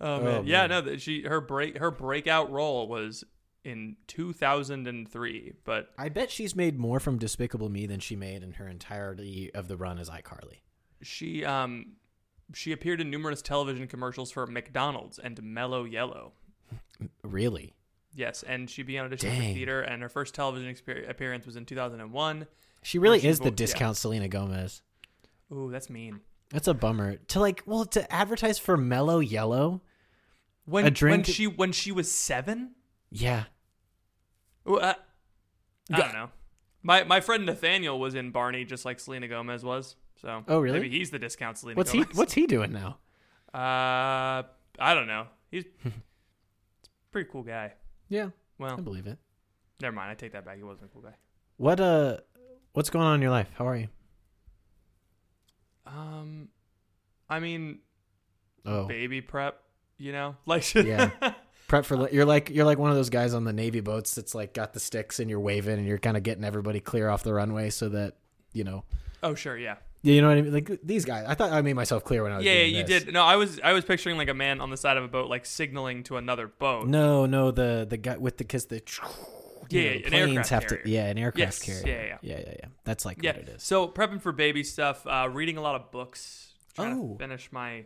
Oh 0.00 0.20
man, 0.20 0.34
Oh, 0.38 0.42
yeah, 0.44 0.60
man. 0.66 0.70
no, 0.70 0.80
that 0.82 1.00
she 1.00 1.22
her 1.22 1.40
break 1.40 1.78
her 1.78 1.90
breakout 1.90 2.50
role 2.50 2.86
was 2.86 3.24
in 3.64 3.96
2003, 4.06 5.54
but 5.64 5.88
I 5.98 6.08
bet 6.08 6.30
she's 6.30 6.54
made 6.54 6.78
more 6.78 7.00
from 7.00 7.18
Despicable 7.18 7.68
Me 7.68 7.86
than 7.86 7.98
she 8.00 8.14
made 8.14 8.42
in 8.42 8.52
her 8.52 8.68
entirety 8.68 9.50
of 9.54 9.68
the 9.68 9.76
run 9.76 9.98
as 9.98 10.08
iCarly. 10.08 10.60
she 11.02 11.44
um 11.44 11.94
she 12.54 12.72
appeared 12.72 13.00
in 13.00 13.10
numerous 13.10 13.42
television 13.42 13.86
commercials 13.88 14.30
for 14.30 14.46
McDonald's 14.46 15.18
and 15.18 15.42
Mellow 15.42 15.84
Yellow. 15.84 16.32
Really? 17.22 17.74
Yes, 18.14 18.42
and 18.42 18.68
she 18.68 18.82
began 18.82 19.08
auditioning 19.08 19.20
Dang. 19.38 19.48
for 19.50 19.54
theater, 19.54 19.80
and 19.82 20.02
her 20.02 20.08
first 20.08 20.34
television 20.34 20.74
appearance 21.08 21.46
was 21.46 21.56
in 21.56 21.64
2001. 21.64 22.46
She 22.82 22.98
really 22.98 23.20
she 23.20 23.28
is 23.28 23.38
the 23.38 23.44
vo- 23.44 23.50
yeah. 23.50 23.54
discount 23.54 23.96
Selena 23.96 24.28
Gomez. 24.28 24.82
Ooh, 25.52 25.70
that's 25.70 25.88
mean. 25.88 26.20
That's 26.50 26.68
a 26.68 26.74
bummer. 26.74 27.16
To 27.16 27.40
like, 27.40 27.62
well, 27.66 27.84
to 27.86 28.12
advertise 28.12 28.58
for 28.58 28.76
Mellow 28.76 29.20
Yellow? 29.20 29.82
When 30.64 30.86
A 30.86 30.90
when 31.06 31.22
she 31.22 31.46
when 31.46 31.72
she 31.72 31.92
was 31.92 32.10
seven, 32.10 32.72
Yeah. 33.10 33.44
Ooh, 34.68 34.76
uh, 34.76 34.94
I 35.90 35.96
don't 35.96 36.12
know. 36.12 36.30
My 36.82 37.04
my 37.04 37.20
friend 37.20 37.46
Nathaniel 37.46 37.98
was 37.98 38.14
in 38.14 38.30
Barney, 38.30 38.64
just 38.64 38.84
like 38.84 39.00
Selena 39.00 39.28
Gomez 39.28 39.64
was. 39.64 39.96
So 40.20 40.44
Oh, 40.48 40.58
really? 40.60 40.80
Maybe 40.80 40.98
he's 40.98 41.10
the 41.10 41.18
discount 41.18 41.58
Selena 41.58 41.76
What's 41.76 41.92
he 41.92 42.00
What's 42.12 42.34
he 42.34 42.46
doing 42.46 42.72
now? 42.72 42.98
Uh, 43.54 44.42
I 44.78 44.94
don't 44.94 45.06
know. 45.06 45.26
He's 45.50 45.64
pretty 47.10 47.28
cool 47.30 47.42
guy. 47.42 47.72
Yeah, 48.08 48.30
Well, 48.58 48.76
I 48.78 48.80
believe 48.80 49.06
it. 49.06 49.18
never 49.80 49.94
mind. 49.94 50.10
I 50.10 50.14
take 50.14 50.32
that 50.32 50.44
back. 50.44 50.56
He 50.56 50.62
wasn't 50.62 50.86
a 50.86 50.92
cool 50.92 51.02
guy. 51.02 51.14
What 51.56 51.80
uh 51.80 52.18
What's 52.72 52.90
going 52.90 53.04
on 53.06 53.16
in 53.16 53.22
your 53.22 53.30
life? 53.30 53.48
How 53.56 53.66
are 53.66 53.76
you? 53.76 53.88
Um, 55.86 56.48
I 57.28 57.40
mean, 57.40 57.80
Oh, 58.64 58.86
baby 58.86 59.20
prep. 59.20 59.60
You 59.96 60.12
know, 60.12 60.36
like 60.46 60.72
Yeah. 60.74 61.10
prep 61.66 61.84
for 61.84 61.96
li- 62.02 62.10
you're 62.12 62.24
like 62.26 62.50
you're 62.50 62.64
like 62.66 62.78
one 62.78 62.90
of 62.90 62.96
those 62.96 63.10
guys 63.10 63.34
on 63.34 63.44
the 63.44 63.52
navy 63.52 63.80
boats 63.80 64.14
that's 64.14 64.34
like 64.34 64.54
got 64.54 64.72
the 64.74 64.80
sticks 64.80 65.18
and 65.18 65.28
you're 65.30 65.40
waving 65.40 65.78
and 65.78 65.86
you're 65.86 65.98
kind 65.98 66.16
of 66.16 66.22
getting 66.22 66.44
everybody 66.44 66.78
clear 66.80 67.08
off 67.08 67.22
the 67.24 67.32
runway 67.34 67.68
so 67.70 67.88
that 67.88 68.16
you 68.52 68.62
know 68.64 68.84
oh 69.22 69.34
sure, 69.34 69.56
yeah. 69.58 69.76
You 70.02 70.22
know 70.22 70.28
what 70.28 70.38
I 70.38 70.42
mean 70.42 70.52
like 70.52 70.80
these 70.82 71.04
guys 71.04 71.24
I 71.28 71.34
thought 71.34 71.52
I 71.52 71.60
made 71.62 71.74
myself 71.74 72.04
clear 72.04 72.22
when 72.22 72.32
I 72.32 72.36
was 72.38 72.46
Yeah, 72.46 72.52
yeah, 72.52 72.78
you 72.78 72.84
this. 72.84 73.04
did. 73.04 73.12
No, 73.12 73.22
I 73.24 73.36
was 73.36 73.58
I 73.62 73.72
was 73.72 73.84
picturing 73.84 74.16
like 74.16 74.28
a 74.28 74.34
man 74.34 74.60
on 74.60 74.70
the 74.70 74.76
side 74.76 74.96
of 74.96 75.04
a 75.04 75.08
boat, 75.08 75.28
like 75.28 75.44
signaling 75.46 76.02
to 76.04 76.16
another 76.16 76.46
boat. 76.46 76.86
no 76.88 77.26
no 77.26 77.50
the 77.50 77.86
the 77.88 77.96
guy 77.96 78.16
with 78.16 78.36
the 78.38 78.44
because 78.44 78.66
the 78.66 78.82
Yeah, 79.70 79.80
know, 79.82 79.86
yeah, 79.86 79.96
an 79.96 80.02
planes 80.02 80.14
aircraft 80.36 80.50
have 80.50 80.66
carrier. 80.66 80.82
to 80.84 80.90
yeah 80.90 81.06
an 81.06 81.18
aircraft 81.18 81.38
Yes, 81.38 81.82
carrier 81.82 81.86
yeah, 81.86 82.06
yeah. 82.06 82.18
yeah 82.22 82.38
yeah 82.46 82.54
yeah 82.60 82.68
that's 82.84 83.04
like 83.04 83.22
yeah. 83.22 83.32
what 83.32 83.40
it 83.42 83.48
is 83.50 83.62
So 83.62 83.88
prepping 83.88 84.20
for 84.22 84.32
baby 84.32 84.62
stuff, 84.64 85.06
uh, 85.06 85.28
reading 85.30 85.56
a 85.56 85.60
lot 85.60 85.74
of 85.74 85.90
books, 85.90 86.52
trying 86.74 86.98
Oh. 86.98 87.12
to 87.14 87.18
finish 87.18 87.50
my 87.52 87.84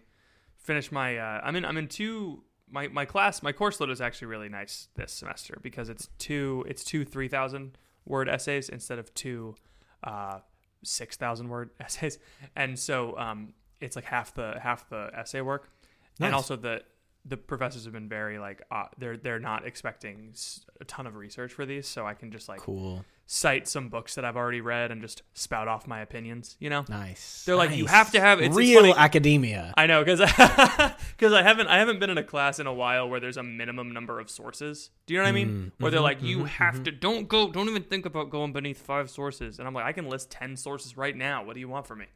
finish 0.59 0.93
my. 0.93 1.17
Uh, 1.19 1.41
I'm 1.43 1.57
in 1.57 1.65
I'm 1.65 1.77
in 1.77 1.89
two. 1.89 2.45
My, 2.71 2.89
my 2.89 3.05
class 3.05 3.43
my 3.43 3.53
course 3.53 3.81
load 3.81 3.91
is 3.91 4.01
actually 4.01 4.29
really 4.29 4.49
nice 4.49 4.89
this 4.97 5.13
semester 5.13 5.59
because 5.63 5.91
it's 5.91 6.09
two 6.19 6.65
it's 6.67 6.83
two 6.85 7.05
three 7.05 7.29
thousand 7.29 7.77
word 8.07 8.31
essays 8.31 8.71
instead 8.71 8.99
of 8.99 9.13
two 9.13 9.57
uh, 10.05 10.39
six 10.83 11.17
thousand 11.17 11.49
word 11.49 11.71
essays. 11.81 12.19
And 12.57 12.79
so 12.79 13.19
um, 13.19 13.55
it's 13.81 13.97
like 13.97 14.05
half 14.05 14.35
the 14.35 14.59
half 14.63 14.89
the 14.89 15.11
essay 15.15 15.41
work. 15.41 15.71
Nice. 16.19 16.27
and 16.27 16.35
also 16.35 16.57
the 16.57 16.83
the 17.25 17.37
professors 17.37 17.85
have 17.85 17.93
been 17.93 18.09
very 18.09 18.39
like 18.39 18.63
uh, 18.71 18.85
they're 18.99 19.17
they're 19.17 19.39
not 19.39 19.67
expecting 19.67 20.35
a 20.81 20.85
ton 20.85 21.07
of 21.07 21.17
research 21.17 21.53
for 21.53 21.65
these. 21.65 21.87
So 21.87 22.07
I 22.07 22.15
can 22.15 22.31
just 22.31 22.49
like 22.49 22.61
cool 22.61 23.05
cite 23.27 23.67
some 23.67 23.89
books 23.89 24.15
that 24.17 24.25
I've 24.25 24.37
already 24.37 24.61
read 24.61 24.91
and 24.91 25.01
just 25.01 25.23
spout 25.33 25.67
off 25.69 25.87
my 25.87 26.01
opinions. 26.01 26.57
You 26.61 26.69
know, 26.71 26.85
nice 26.89 27.45
They're 27.47 27.57
like, 27.57 27.75
you 27.75 27.87
have 27.87 28.11
to 28.13 28.21
have- 28.21 28.41
it's- 28.41 28.51
it's 28.51 28.59
real 28.59 28.81
funny- 28.83 28.95
academia 28.97 29.73
I 29.77 29.87
know 29.87 30.05
because 30.05 30.21
because 30.21 31.33
I 31.33 31.43
haven't 31.43 31.69
I 31.69 31.79
haven't 31.79 31.99
been 32.01 32.11
in 32.11 32.19
a 32.19 32.23
class 32.25 32.59
in 32.59 32.67
a 32.67 32.73
while 32.75 33.09
where 33.09 33.21
there's 33.21 33.37
a 33.39 33.43
minimum 33.43 33.93
number 33.93 34.21
of 34.21 34.29
sources. 34.31 34.91
Do 35.07 35.15
you 35.15 35.21
know 35.21 35.25
what 35.25 35.29
I 35.31 35.33
mean? 35.33 35.49
Mm, 35.79 35.83
Where 35.83 35.91
they're 35.91 36.01
mhm, 36.01 36.05
like, 36.05 36.23
you 36.23 36.39
mhm, 36.41 36.47
have 36.49 36.83
to 36.85 36.91
don't 36.93 37.29
go, 37.29 37.51
don't 37.51 37.69
even 37.69 37.85
think 37.85 38.07
about 38.07 38.31
going 38.31 38.53
beneath 38.53 38.79
five 38.83 39.09
sources. 39.09 39.59
And 39.59 39.67
I'm 39.67 39.75
like, 39.75 39.85
I 39.87 39.93
can 39.93 40.09
list 40.09 40.31
ten 40.31 40.57
sources 40.57 40.97
right 40.97 41.17
now. 41.17 41.45
What 41.45 41.55
do 41.55 41.61
you 41.61 41.69
want 41.69 41.87
from 41.87 42.01
me? 42.01 42.07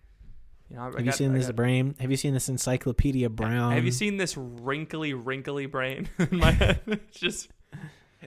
You 0.69 0.77
know, 0.77 0.83
I 0.83 0.85
have 0.87 0.99
you 0.99 1.05
got- 1.07 1.15
seen 1.15 1.31
I 1.31 1.35
this 1.39 1.47
got- 1.47 1.57
brain 1.57 1.95
have 2.01 2.11
you 2.11 2.17
seen 2.17 2.35
this 2.35 2.49
encyclopedia 2.49 3.31
brown 3.31 3.73
Have 3.73 3.85
you 3.85 3.93
seen 3.93 4.17
this 4.17 4.37
wrinkly, 4.37 5.15
wrinkly 5.15 5.67
brain 5.67 6.09
in 6.19 6.39
my 6.39 6.51
head? 6.51 6.81
It's 6.87 7.21
just, 7.21 7.49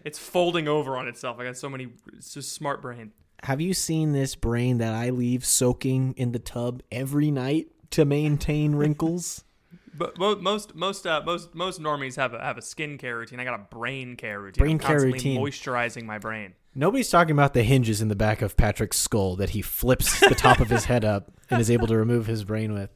it's 0.05 0.19
folding 0.19 0.67
over 0.67 0.97
on 0.97 1.07
itself. 1.07 1.39
I 1.39 1.45
got 1.45 1.57
so 1.57 1.69
many. 1.69 1.89
It's 2.13 2.33
just 2.33 2.53
smart 2.53 2.81
brain. 2.81 3.11
Have 3.43 3.61
you 3.61 3.73
seen 3.73 4.11
this 4.11 4.35
brain 4.35 4.79
that 4.79 4.93
I 4.93 5.11
leave 5.11 5.45
soaking 5.45 6.13
in 6.17 6.31
the 6.31 6.39
tub 6.39 6.83
every 6.91 7.31
night 7.31 7.67
to 7.91 8.05
maintain 8.05 8.75
wrinkles? 8.75 9.43
But 9.99 10.17
most 10.17 10.75
most 10.75 11.05
uh, 11.05 11.21
most 11.25 11.53
most 11.53 11.81
normies 11.81 12.15
have 12.15 12.33
a 12.33 12.39
have 12.39 12.57
a 12.57 12.61
skincare 12.61 13.17
routine. 13.17 13.41
I 13.41 13.43
got 13.43 13.59
a 13.59 13.75
brain 13.75 14.15
care 14.15 14.39
routine. 14.39 14.61
Brain 14.61 14.75
I'm 14.75 14.79
care 14.79 15.01
routine. 15.01 15.37
moisturizing 15.37 16.05
my 16.05 16.17
brain. 16.17 16.53
Nobody's 16.73 17.09
talking 17.09 17.31
about 17.31 17.53
the 17.53 17.63
hinges 17.63 18.01
in 18.01 18.07
the 18.07 18.15
back 18.15 18.41
of 18.41 18.55
Patrick's 18.55 18.97
skull 18.97 19.35
that 19.35 19.49
he 19.49 19.61
flips 19.61 20.21
the 20.21 20.35
top 20.35 20.61
of 20.61 20.69
his 20.69 20.85
head 20.85 21.03
up 21.03 21.33
and 21.49 21.59
is 21.59 21.69
able 21.69 21.85
to 21.87 21.97
remove 21.97 22.27
his 22.27 22.45
brain 22.45 22.71
with. 22.73 22.91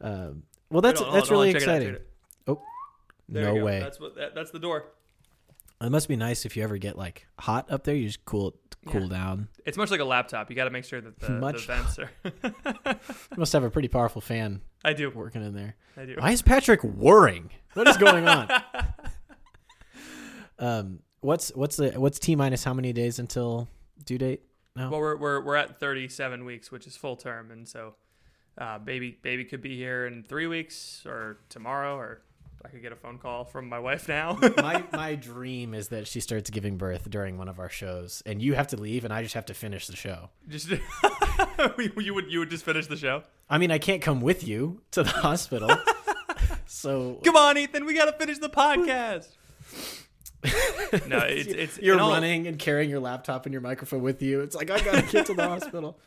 Um, 0.00 0.44
well, 0.70 0.80
that's 0.80 1.02
on, 1.02 1.12
that's 1.12 1.28
on, 1.28 1.32
really 1.32 1.50
out, 1.50 1.56
exciting. 1.56 1.96
Oh. 2.46 2.62
There 3.28 3.54
no 3.54 3.62
way! 3.62 3.80
That's 3.80 4.00
what 4.00 4.16
that, 4.16 4.34
that's 4.34 4.50
the 4.50 4.58
door. 4.58 4.86
It 5.80 5.90
must 5.90 6.08
be 6.08 6.16
nice 6.16 6.46
if 6.46 6.56
you 6.56 6.62
ever 6.62 6.78
get 6.78 6.96
like 6.96 7.26
hot 7.38 7.70
up 7.70 7.84
there. 7.84 7.94
You 7.94 8.06
just 8.06 8.24
cool 8.24 8.48
it, 8.48 8.54
cool 8.86 9.02
Yeah. 9.02 9.08
down. 9.08 9.48
It's 9.66 9.76
much 9.76 9.90
like 9.90 10.00
a 10.00 10.04
laptop. 10.04 10.48
You 10.48 10.56
got 10.56 10.64
to 10.64 10.70
make 10.70 10.84
sure 10.84 11.00
that 11.00 11.18
the, 11.20 11.26
the 11.26 11.32
Much- 11.32 11.66
vents 11.66 11.98
are. 11.98 12.10
You 13.32 13.38
must 13.38 13.52
have 13.52 13.64
a 13.64 13.70
pretty 13.70 13.88
powerful 13.88 14.20
fan 14.20 14.60
I 14.84 14.92
do. 14.92 15.10
working 15.10 15.44
in 15.44 15.54
there. 15.54 15.76
I 15.96 16.04
do. 16.06 16.14
Why 16.18 16.30
is 16.30 16.42
Patrick 16.42 16.80
whirring? 16.82 17.50
What 17.74 17.88
is 17.88 17.96
going 17.96 18.28
on? 18.28 18.48
um, 20.58 21.00
what's 21.20 21.50
what's 21.54 21.76
the 21.76 21.90
what's 21.92 22.18
t 22.18 22.36
minus 22.36 22.64
how 22.64 22.74
many 22.74 22.92
days 22.92 23.18
until 23.18 23.68
due 24.04 24.18
date? 24.18 24.42
No. 24.76 24.90
Well, 24.90 25.00
we're 25.00 25.16
we're 25.16 25.40
we're 25.40 25.56
at 25.56 25.78
37 25.78 26.44
weeks, 26.44 26.70
which 26.70 26.86
is 26.86 26.96
full 26.96 27.16
term, 27.16 27.50
and 27.50 27.66
so 27.68 27.94
uh, 28.58 28.78
baby 28.78 29.18
baby 29.22 29.44
could 29.44 29.62
be 29.62 29.76
here 29.76 30.06
in 30.06 30.22
three 30.22 30.46
weeks 30.46 31.02
or 31.06 31.38
tomorrow, 31.48 31.96
or 31.96 32.22
I 32.64 32.68
could 32.68 32.80
get 32.80 32.92
a 32.92 32.96
phone 32.96 33.18
call 33.18 33.44
from 33.44 33.68
my 33.68 33.78
wife 33.78 34.08
now. 34.08 34.38
my 34.56 34.82
my 34.92 35.14
dream 35.16 35.74
is 35.74 35.88
that 35.88 36.06
she 36.06 36.20
starts 36.20 36.48
giving 36.48 36.78
birth 36.78 37.10
during 37.10 37.36
one 37.36 37.48
of 37.48 37.58
our 37.58 37.68
shows, 37.68 38.22
and 38.24 38.40
you 38.40 38.54
have 38.54 38.68
to 38.68 38.76
leave, 38.78 39.04
and 39.04 39.12
I 39.12 39.22
just 39.22 39.34
have 39.34 39.44
to 39.46 39.54
finish 39.54 39.86
the 39.86 39.96
show. 39.96 40.30
just 40.48 40.68
you 41.78 42.14
would 42.14 42.30
you 42.30 42.38
would 42.38 42.50
just 42.50 42.64
finish 42.64 42.86
the 42.86 42.96
show. 42.96 43.22
I 43.50 43.58
mean, 43.58 43.70
I 43.70 43.78
can't 43.78 44.00
come 44.00 44.22
with 44.22 44.46
you 44.48 44.80
to 44.92 45.02
the 45.02 45.10
hospital, 45.10 45.70
so 46.66 47.20
Come 47.22 47.36
on, 47.36 47.58
Ethan, 47.58 47.84
we 47.84 47.92
got 47.92 48.06
to 48.06 48.12
finish 48.12 48.38
the 48.38 48.48
podcast. 48.48 49.28
no, 51.06 51.18
it's 51.18 51.48
it's 51.48 51.78
you're 51.78 52.00
all- 52.00 52.10
running 52.12 52.46
and 52.46 52.58
carrying 52.58 52.88
your 52.88 53.00
laptop 53.00 53.44
and 53.46 53.52
your 53.52 53.62
microphone 53.62 54.00
with 54.02 54.22
you. 54.22 54.40
It's 54.40 54.56
like 54.56 54.70
I 54.70 54.80
gotta 54.80 55.02
get 55.02 55.26
to 55.26 55.34
the 55.34 55.46
hospital. 55.46 55.98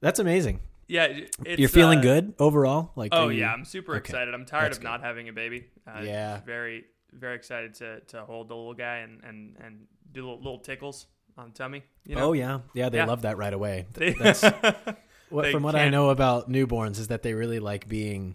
That's 0.00 0.18
amazing. 0.18 0.60
Yeah, 0.88 1.04
it's, 1.06 1.58
you're 1.60 1.68
feeling 1.68 2.00
uh, 2.00 2.02
good 2.02 2.34
overall. 2.38 2.92
Like, 2.96 3.10
Oh 3.14 3.28
you- 3.28 3.40
yeah, 3.40 3.52
I'm 3.52 3.64
super 3.64 3.92
Okay. 3.92 4.00
excited. 4.00 4.34
I'm 4.34 4.44
tired 4.44 4.66
That's 4.66 4.78
of 4.78 4.82
good. 4.82 4.88
not 4.88 5.00
having 5.02 5.28
a 5.28 5.32
baby. 5.32 5.66
Uh, 5.86 6.00
Yeah. 6.02 6.40
very 6.44 6.84
very 7.12 7.36
excited 7.36 7.74
to 7.74 8.00
to 8.00 8.24
hold 8.24 8.48
the 8.48 8.56
little 8.56 8.74
guy 8.74 8.98
and 8.98 9.22
and 9.24 9.56
and 9.62 9.86
do 10.12 10.22
little, 10.22 10.38
little 10.38 10.58
tickles 10.58 11.06
on 11.38 11.48
the 11.48 11.54
tummy. 11.54 11.82
You 12.06 12.16
know? 12.16 12.28
Oh 12.30 12.32
yeah, 12.32 12.60
yeah. 12.74 12.88
They 12.88 12.98
Yeah. 12.98 13.06
love 13.06 13.22
that 13.22 13.36
right 13.38 13.52
away. 13.52 13.86
That's 13.94 14.42
what, 15.30 15.50
from 15.50 15.62
what 15.62 15.74
I 15.74 15.88
know 15.88 16.10
about 16.10 16.50
newborns 16.50 16.98
is 16.98 17.08
that 17.08 17.22
they 17.22 17.32
really 17.34 17.58
like 17.60 17.88
being 17.88 18.34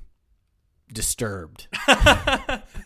disturbed. 0.93 1.67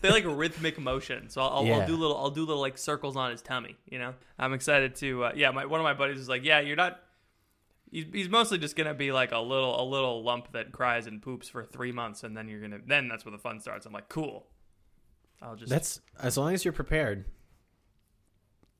they 0.02 0.10
like 0.10 0.24
rhythmic 0.26 0.78
motion. 0.78 1.28
So 1.28 1.40
I'll, 1.40 1.48
I'll, 1.58 1.64
Yeah. 1.64 1.78
I'll 1.78 1.86
do 1.86 1.96
little 1.96 2.16
I'll 2.16 2.30
do 2.30 2.40
little 2.44 2.60
like 2.60 2.76
circles 2.78 3.16
on 3.16 3.30
his 3.30 3.42
tummy. 3.42 3.76
You 3.88 3.98
know, 3.98 4.14
I'm 4.38 4.52
excited 4.52 4.96
to. 4.96 5.24
Uh, 5.24 5.32
yeah, 5.36 5.50
my 5.50 5.66
one 5.66 5.80
of 5.80 5.84
my 5.84 5.94
buddies 5.94 6.18
is 6.18 6.28
like, 6.28 6.44
yeah, 6.44 6.60
you're 6.60 6.76
not. 6.76 7.00
He's, 7.92 8.06
he's 8.12 8.28
mostly 8.28 8.58
just 8.58 8.74
gonna 8.74 8.94
be 8.94 9.12
like 9.12 9.30
a 9.32 9.38
little 9.38 9.80
a 9.80 9.84
little 9.84 10.24
lump 10.24 10.50
that 10.54 10.72
cries 10.72 11.06
and 11.06 11.22
poops 11.22 11.48
for 11.48 11.62
three 11.62 11.92
months, 11.92 12.24
and 12.24 12.34
then 12.36 12.48
you're 12.48 12.60
gonna 12.60 12.80
then 12.84 13.06
that's 13.06 13.24
where 13.24 13.32
the 13.32 13.38
fun 13.38 13.60
starts. 13.60 13.86
I'm 13.86 13.92
like, 13.92 14.08
cool. 14.08 14.46
I'll 15.42 15.56
just 15.56 15.70
That's 15.70 16.00
as 16.20 16.36
long 16.38 16.54
as 16.54 16.64
you're 16.64 16.72
prepared. 16.72 17.26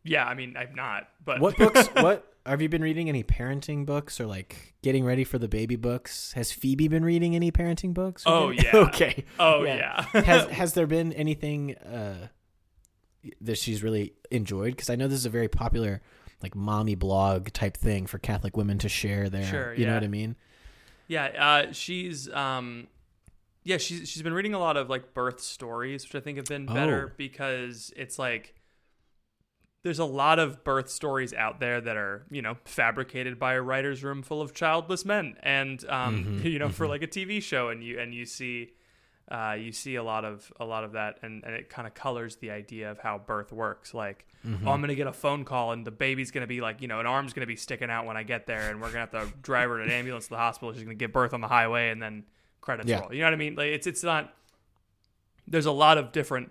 yeah. 0.05 0.25
I 0.27 0.35
mean, 0.35 0.57
I'm 0.57 0.75
not, 0.75 1.09
but 1.25 1.41
What 1.41 1.57
books? 1.57 1.87
what 1.95 2.35
have 2.47 2.63
you 2.63 2.69
been 2.69 2.83
reading? 2.83 3.09
Any 3.09 3.23
parenting 3.23 3.85
books 3.87 4.21
or 4.21 4.27
like 4.27 4.75
getting 4.83 5.05
ready 5.05 5.25
for 5.25 5.39
the 5.39 5.49
baby 5.49 5.77
books? 5.77 6.33
Has 6.33 6.51
Phoebe 6.53 6.89
been 6.89 7.05
reading 7.05 7.35
any 7.37 7.53
parenting 7.53 7.93
books? 7.95 8.23
Oh, 8.27 8.53
getting- 8.53 8.65
yeah. 8.73 8.81
okay. 8.89 9.25
oh 9.39 9.65
Yeah. 9.65 10.07
yeah. 10.15 10.21
has 10.23 10.49
has 10.51 10.73
there 10.75 10.87
been 10.87 11.13
anything 11.13 11.75
uh, 11.77 12.29
that 13.41 13.59
she's 13.59 13.83
really 13.83 14.15
enjoyed? 14.31 14.71
Because 14.75 14.89
I 14.91 14.97
know 14.97 15.07
this 15.09 15.19
is 15.19 15.27
a 15.27 15.31
very 15.31 15.49
popular 15.49 16.01
like 16.43 16.55
mommy 16.55 16.95
blog 16.95 17.49
type 17.53 17.77
thing 17.77 18.07
for 18.07 18.19
Catholic 18.19 18.57
women 18.57 18.79
to 18.79 18.89
share 18.89 19.29
their. 19.29 19.45
Sure, 19.45 19.75
you 19.75 19.87
know 19.87 19.95
what 19.95 20.05
I 20.05 20.09
mean? 20.09 20.37
Yeah, 21.09 21.25
uh, 21.69 21.73
she's 21.73 22.29
um, 22.31 22.87
yeah, 23.65 23.77
she's 23.79 24.09
she's 24.09 24.23
been 24.23 24.33
reading 24.35 24.55
a 24.55 24.59
lot 24.59 24.77
of 24.77 24.89
like 24.91 25.15
birth 25.15 25.41
stories, 25.41 26.05
which 26.05 26.15
I 26.15 26.21
think 26.21 26.37
have 26.39 26.47
been 26.47 26.67
better 26.67 27.09
Oh. 27.11 27.15
because 27.17 27.93
it's 27.97 28.19
like 28.19 28.55
there's 29.85 29.99
a 29.99 30.05
lot 30.05 30.39
of 30.39 30.63
birth 30.63 30.89
stories 30.89 31.35
out 31.35 31.59
there 31.59 31.81
that 31.81 31.97
are 31.97 32.25
you 32.31 32.41
know 32.41 32.57
fabricated 32.65 33.39
by 33.39 33.55
a 33.55 33.61
writer's 33.61 34.05
room 34.05 34.23
full 34.23 34.41
of 34.41 34.55
childless 34.55 35.05
men, 35.05 35.37
and 35.43 35.85
um, 35.89 36.41
Mhm, 36.41 36.45
you 36.53 36.59
know 36.59 36.69
for 36.69 36.87
like 36.87 37.03
a 37.03 37.07
TV 37.09 37.43
show, 37.43 37.69
and 37.69 37.83
you 37.83 37.99
and 37.99 38.15
you 38.15 38.25
see. 38.27 38.73
Uh, 39.31 39.57
you 39.59 39.73
see 39.73 39.95
a 39.95 40.03
lot 40.03 40.25
of 40.25 40.53
a 40.61 40.65
lot 40.65 40.85
of 40.85 40.93
that, 40.93 41.19
and, 41.23 41.43
and 41.45 41.55
it 41.55 41.69
kind 41.71 41.87
of 41.87 41.95
colors 41.95 42.37
the 42.37 42.51
idea 42.51 42.91
of 42.91 42.99
how 42.99 43.19
birth 43.19 43.53
works. 43.53 43.95
Like, 43.95 44.27
Mm-hmm. 44.45 44.67
oh, 44.67 44.73
I'm 44.73 44.81
gonna 44.81 44.97
get 44.97 45.07
a 45.07 45.13
phone 45.13 45.45
call, 45.45 45.71
and 45.71 45.87
the 45.87 45.93
baby's 45.93 46.33
gonna 46.33 46.49
be 46.49 46.61
like, 46.61 46.83
you 46.83 46.89
know, 46.89 46.99
an 46.99 47.07
arm's 47.07 47.33
gonna 47.33 47.47
be 47.47 47.55
sticking 47.55 47.89
out 47.91 48.07
when 48.07 48.17
I 48.17 48.25
get 48.25 48.45
there, 48.49 48.71
and 48.71 48.81
we're 48.81 48.89
gonna 48.89 48.99
have 48.99 49.13
to 49.13 49.29
drive 49.43 49.71
her 49.71 49.77
to 49.79 49.85
an 49.85 49.91
ambulance 49.91 50.25
to 50.25 50.31
the 50.31 50.37
hospital. 50.37 50.73
She's 50.75 50.83
gonna 50.83 50.97
give 50.97 51.13
birth 51.13 51.33
on 51.33 51.41
the 51.41 51.47
highway, 51.47 51.91
and 51.91 52.03
then 52.03 52.25
credits 52.61 52.89
Yeah. 52.91 52.99
roll. 53.03 53.13
You 53.15 53.21
know 53.21 53.27
what 53.27 53.35
I 53.35 53.37
mean? 53.37 53.55
Like, 53.55 53.69
it's 53.69 53.87
it's 53.87 54.03
not. 54.03 54.35
There's 55.47 55.67
a 55.67 55.73
lot 55.73 55.97
of 55.99 56.11
different 56.13 56.51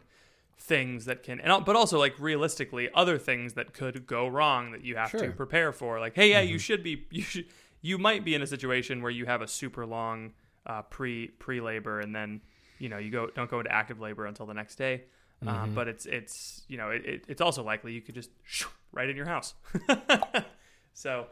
things 0.57 1.05
that 1.05 1.23
can, 1.23 1.39
and 1.41 1.65
but 1.65 1.75
also 1.75 1.99
like 1.99 2.17
realistically, 2.19 2.89
other 2.93 3.17
things 3.17 3.53
that 3.55 3.73
could 3.73 4.05
go 4.07 4.25
wrong 4.27 4.71
that 4.71 4.83
you 4.85 4.95
have 4.95 5.11
to 5.11 5.31
prepare 5.31 5.71
for. 5.73 5.99
Like, 5.99 6.15
hey, 6.15 6.29
yeah, 6.29 6.41
you 6.41 6.57
should 6.59 6.83
be, 6.83 7.05
you 7.11 7.23
should, 7.23 7.45
you 7.81 7.97
might 7.97 8.23
be 8.23 8.35
in 8.35 8.41
a 8.41 8.47
situation 8.47 9.01
where 9.01 9.11
you 9.11 9.25
have 9.25 9.41
a 9.41 9.47
super 9.47 9.85
long 9.85 10.31
uh, 10.65 10.83
pre 10.83 11.27
pre 11.27 11.59
labor, 11.61 11.99
and 11.99 12.15
then 12.15 12.39
you 12.81 12.89
know 12.89 12.97
you 12.97 13.11
go 13.11 13.27
don't 13.35 13.49
go 13.49 13.59
into 13.59 13.71
active 13.71 13.99
labor 13.99 14.25
until 14.25 14.45
the 14.45 14.53
next 14.53 14.75
day. 14.75 15.03
Um, 15.47 15.73
but 15.73 15.87
it's 15.87 16.05
it's 16.05 16.61
you 16.67 16.77
know 16.77 16.89
it, 16.91 17.03
it, 17.05 17.25
it's 17.27 17.41
also 17.41 17.63
likely 17.63 17.93
you 17.93 18.01
could 18.01 18.13
just 18.13 18.29
shoo, 18.43 18.67
right 18.91 19.09
in 19.09 19.15
your 19.15 19.25
house. 19.25 19.55
so 20.93 21.27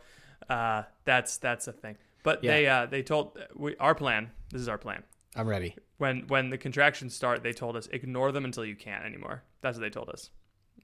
uh, 0.50 0.84
that's 1.06 1.38
that's 1.38 1.68
a 1.68 1.74
thing. 1.74 1.96
But 2.24 2.44
Yeah. 2.44 2.52
they 2.52 2.68
uh, 2.68 2.86
they 2.88 3.04
told 3.04 3.38
we, 3.56 3.76
our 3.78 3.94
plan. 3.96 4.32
This 4.52 4.62
is 4.62 4.68
our 4.68 4.78
plan. 4.80 5.04
I'm 5.36 5.48
ready. 5.48 5.76
When 5.98 6.22
when 6.28 6.50
the 6.50 6.58
contractions 6.58 7.14
start, 7.14 7.44
they 7.44 7.54
told 7.54 7.76
us 7.76 7.88
ignore 7.92 8.32
them 8.32 8.46
until 8.46 8.66
you 8.66 8.76
can't 8.76 9.06
anymore. 9.06 9.44
That's 9.62 9.78
what 9.78 9.82
they 9.84 9.90
told 9.92 10.10
us. 10.10 10.32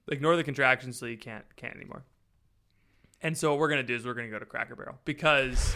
Ignore 0.08 0.36
the 0.36 0.44
contractions 0.44 0.96
until 0.96 1.08
you 1.08 1.18
can't 1.18 1.44
can't 1.56 1.74
anymore. 1.74 2.04
And 3.22 3.36
so 3.36 3.50
what 3.50 3.58
we're 3.58 3.68
gonna 3.70 3.82
do 3.82 3.94
is 3.96 4.04
we're 4.06 4.14
gonna 4.14 4.28
go 4.30 4.38
to 4.38 4.46
Cracker 4.46 4.76
Barrel 4.76 4.98
because 5.04 5.74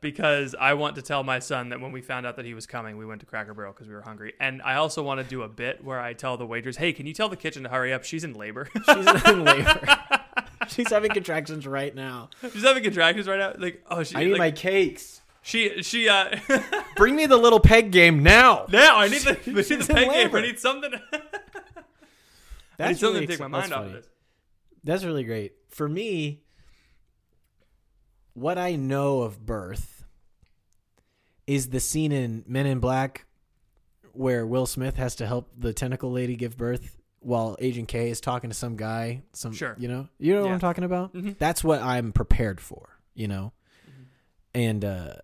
because 0.00 0.54
I 0.58 0.74
want 0.74 0.96
to 0.96 1.02
tell 1.02 1.24
my 1.24 1.38
son 1.38 1.70
that 1.70 1.80
when 1.80 1.92
we 1.92 2.00
found 2.00 2.26
out 2.26 2.36
that 2.36 2.44
he 2.44 2.54
was 2.54 2.66
coming, 2.66 2.96
we 2.96 3.06
went 3.06 3.20
to 3.20 3.26
Cracker 3.26 3.54
Barrel 3.54 3.72
because 3.72 3.88
we 3.88 3.94
were 3.94 4.02
hungry. 4.02 4.34
And 4.40 4.62
I 4.62 4.74
also 4.74 5.02
want 5.02 5.20
to 5.20 5.26
do 5.26 5.42
a 5.42 5.48
bit 5.48 5.82
where 5.84 6.00
I 6.00 6.12
tell 6.12 6.36
the 6.36 6.46
waitress, 6.46 6.76
"Hey, 6.76 6.92
can 6.92 7.06
you 7.06 7.14
tell 7.14 7.28
the 7.28 7.36
kitchen 7.36 7.62
to 7.64 7.68
hurry 7.68 7.92
up? 7.92 8.04
She's 8.04 8.24
in 8.24 8.34
labor. 8.34 8.68
She's 8.86 9.24
in 9.24 9.44
labor. 9.44 9.98
She's 10.68 10.90
having 10.90 11.10
contractions 11.12 11.66
right 11.66 11.94
now. 11.94 12.30
She's 12.52 12.62
having 12.62 12.82
contractions 12.82 13.26
right 13.26 13.38
now. 13.38 13.54
Like, 13.58 13.84
oh, 13.90 14.02
she, 14.02 14.16
I 14.16 14.24
need 14.24 14.32
like, 14.32 14.38
my 14.38 14.50
cakes. 14.50 15.20
she 15.42 15.82
she 15.82 16.08
uh." 16.08 16.38
Bring 16.96 17.16
me 17.16 17.26
the 17.26 17.36
little 17.36 17.60
peg 17.60 17.90
game 17.90 18.22
now. 18.22 18.66
now 18.70 18.98
I 18.98 19.08
need 19.08 19.22
the, 19.22 19.30
I 19.30 19.54
need 19.54 19.64
She's 19.66 19.86
the 19.86 19.92
in 19.92 20.08
peg 20.10 20.10
game. 20.10 20.34
I 20.36 20.40
need 20.42 20.58
something. 20.58 20.92
I 20.92 20.98
need 20.98 21.22
That's 22.76 23.00
something 23.00 23.14
really 23.14 23.26
to 23.26 23.32
take 23.32 23.40
my 23.40 23.48
mind 23.48 23.72
off 23.72 23.86
of 23.86 23.92
this. 23.92 24.06
That's 24.84 25.04
really 25.04 25.24
great. 25.24 25.52
For 25.68 25.88
me, 25.88 26.42
what 28.38 28.58
I 28.58 28.76
know 28.76 29.22
of 29.22 29.44
birth 29.44 30.04
is 31.46 31.70
the 31.70 31.80
scene 31.80 32.12
in 32.12 32.44
Men 32.46 32.66
in 32.66 32.78
Black 32.78 33.24
where 34.12 34.46
Will 34.46 34.66
Smith 34.66 34.96
has 34.96 35.14
to 35.16 35.26
help 35.26 35.50
the 35.56 35.72
tentacle 35.72 36.10
lady 36.10 36.34
give 36.36 36.56
birth 36.56 36.96
while 37.20 37.56
Agent 37.60 37.88
K 37.88 38.10
is 38.10 38.20
talking 38.20 38.50
to 38.50 38.54
some 38.56 38.76
guy. 38.76 39.22
Some, 39.32 39.52
Sure. 39.52 39.76
you 39.78 39.88
know, 39.88 40.08
you 40.18 40.34
know 40.34 40.42
what 40.42 40.52
I'm 40.52 40.60
talking 40.60 40.84
about. 40.84 41.14
Mhm. 41.14 41.38
That's 41.38 41.62
what 41.62 41.80
I'm 41.80 42.12
prepared 42.12 42.60
for. 42.60 42.98
You 43.14 43.28
know, 43.28 43.52
Mm-hmm. 43.88 44.02
and 44.54 44.84
uh, 44.84 45.14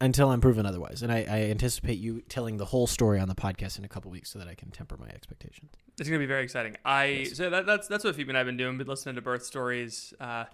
until 0.00 0.30
I'm 0.30 0.40
proven 0.40 0.66
otherwise, 0.66 1.02
and 1.02 1.10
I, 1.10 1.26
I 1.28 1.38
anticipate 1.50 1.98
you 1.98 2.20
telling 2.28 2.56
the 2.58 2.64
whole 2.66 2.86
story 2.86 3.18
on 3.18 3.28
the 3.28 3.34
podcast 3.34 3.78
in 3.78 3.84
a 3.84 3.88
couple 3.88 4.10
weeks 4.10 4.30
so 4.30 4.38
that 4.38 4.46
I 4.48 4.54
can 4.54 4.70
temper 4.70 4.96
my 4.98 5.08
expectations. 5.08 5.70
It's 5.98 6.08
gonna 6.08 6.18
be 6.18 6.26
very 6.26 6.44
exciting. 6.44 6.76
I 6.84 7.04
Yes. 7.06 7.36
so 7.36 7.50
that, 7.50 7.66
that's 7.66 7.88
that's 7.88 8.04
what 8.04 8.14
Phoebe 8.14 8.30
and 8.30 8.38
I've 8.38 8.46
been 8.46 8.56
doing. 8.58 8.76
Been 8.78 8.86
listening 8.86 9.14
to 9.16 9.22
birth 9.22 9.44
stories. 9.44 10.12
Uh, 10.20 10.44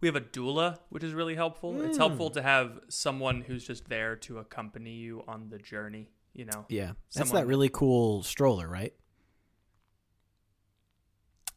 we 0.00 0.08
have 0.08 0.16
a 0.16 0.20
doula, 0.20 0.78
which 0.88 1.04
is 1.04 1.12
really 1.12 1.34
helpful. 1.34 1.80
It's 1.82 1.96
Mm. 1.96 2.00
helpful 2.00 2.30
to 2.30 2.42
have 2.42 2.80
someone 2.88 3.42
who's 3.42 3.64
just 3.66 3.88
there 3.88 4.16
to 4.16 4.38
accompany 4.38 4.92
you 4.94 5.22
on 5.28 5.48
the 5.50 5.58
journey. 5.58 6.08
You 6.32 6.44
know, 6.46 6.64
Yeah, 6.68 6.92
that's 7.14 7.28
Someone- 7.28 7.42
that 7.42 7.46
really 7.48 7.68
cool 7.68 8.22
stroller, 8.22 8.68
right? 8.68 8.94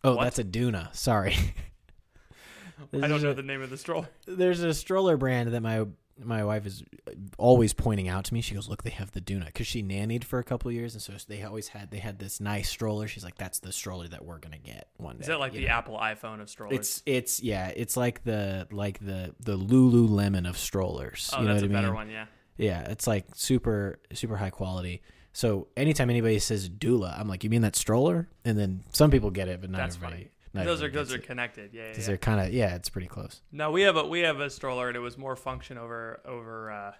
Oh, 0.03 0.15
What? 0.15 0.23
that's 0.25 0.39
a 0.39 0.43
Doona. 0.43 0.93
Sorry. 0.95 1.35
I 2.93 3.07
don't 3.07 3.21
know 3.21 3.29
a- 3.29 3.33
the 3.33 3.43
name 3.43 3.61
of 3.61 3.69
the 3.69 3.77
stroller. 3.77 4.09
There's 4.25 4.61
a 4.61 4.73
stroller 4.73 5.15
brand 5.15 5.53
that 5.53 5.61
my 5.61 5.85
my 6.21 6.43
wife 6.43 6.65
is 6.65 6.83
uh, 7.07 7.11
always 7.37 7.73
pointing 7.73 8.07
out 8.07 8.25
to 8.25 8.33
me. 8.33 8.41
She 8.41 8.53
goes, 8.55 8.67
"Look, 8.69 8.83
they 8.83 8.89
have 8.91 9.11
the 9.11 9.21
Doona," 9.21 9.45
because 9.47 9.67
she 9.67 9.81
nannied 9.81 10.23
for 10.23 10.39
a 10.39 10.43
couple 10.43 10.69
of 10.69 10.75
years, 10.75 10.93
and 10.93 11.01
so 11.01 11.13
they 11.27 11.43
always 11.43 11.69
had 11.69 11.91
they 11.91 11.97
had 11.97 12.19
this 12.19 12.39
nice 12.39 12.69
stroller. 12.69 13.07
She's 13.07 13.23
like, 13.23 13.35
"That's 13.37 13.59
the 13.59 13.71
stroller 13.71 14.07
that 14.07 14.23
we're 14.25 14.39
gonna 14.39 14.57
get 14.57 14.89
one 14.97 15.17
day." 15.17 15.21
Is 15.21 15.27
that 15.27 15.39
like 15.39 15.53
the 15.53 15.61
know? 15.65 15.67
Apple 15.67 15.97
iPhone 15.97 16.41
of 16.41 16.49
strollers? 16.49 16.77
It's 16.77 17.03
it's 17.05 17.41
yeah, 17.43 17.71
it's 17.75 17.97
like 17.97 18.23
the 18.23 18.67
like 18.71 18.99
the 18.99 19.33
the 19.39 19.57
Lululemon 19.57 20.47
of 20.47 20.57
strollers. 20.57 21.29
oh, 21.33 21.41
you 21.41 21.47
know 21.47 21.53
that's 21.53 21.63
what 21.63 21.71
a 21.71 21.73
I 21.73 21.75
better 21.77 21.87
mean? 21.87 21.95
one. 21.95 22.09
Yeah. 22.09 22.25
Yeah, 22.57 22.81
it's 22.81 23.07
like 23.07 23.25
super 23.33 23.99
super 24.13 24.37
high 24.37 24.51
quality. 24.51 25.01
So 25.35 25.67
anytime 25.75 26.11
anybody 26.11 26.37
says 26.37 26.69
doula, 26.69 27.19
I'm 27.19 27.27
like, 27.27 27.43
you 27.43 27.49
mean 27.49 27.61
that 27.63 27.75
stroller? 27.75 28.29
And 28.45 28.57
then 28.57 28.83
some 28.91 29.09
people 29.09 29.31
get 29.31 29.47
it, 29.47 29.61
but 29.61 29.71
not 29.71 29.79
That's 29.79 29.95
everybody. 29.95 30.15
funny. 30.23 30.29
Not 30.53 30.65
those 30.65 30.81
are 30.83 30.89
those 30.89 31.13
are 31.13 31.17
connected. 31.19 31.73
Yeah. 31.73 31.83
yeah, 31.83 31.93
'Cause 31.93 31.99
yeah. 31.99 32.07
they're 32.07 32.17
kind 32.17 32.39
of 32.47 32.53
yeah, 32.53 32.75
it's 32.75 32.89
pretty 32.89 33.07
close. 33.07 33.41
No, 33.51 33.71
we 33.71 33.81
have 33.83 33.95
a 33.97 34.05
we 34.05 34.19
have 34.21 34.39
a 34.39 34.49
stroller, 34.49 34.87
and 34.87 34.95
it 34.97 34.99
was 35.01 35.17
more 35.17 35.35
function 35.35 35.77
over 35.77 36.19
over 36.25 36.71
uh, 36.71 36.91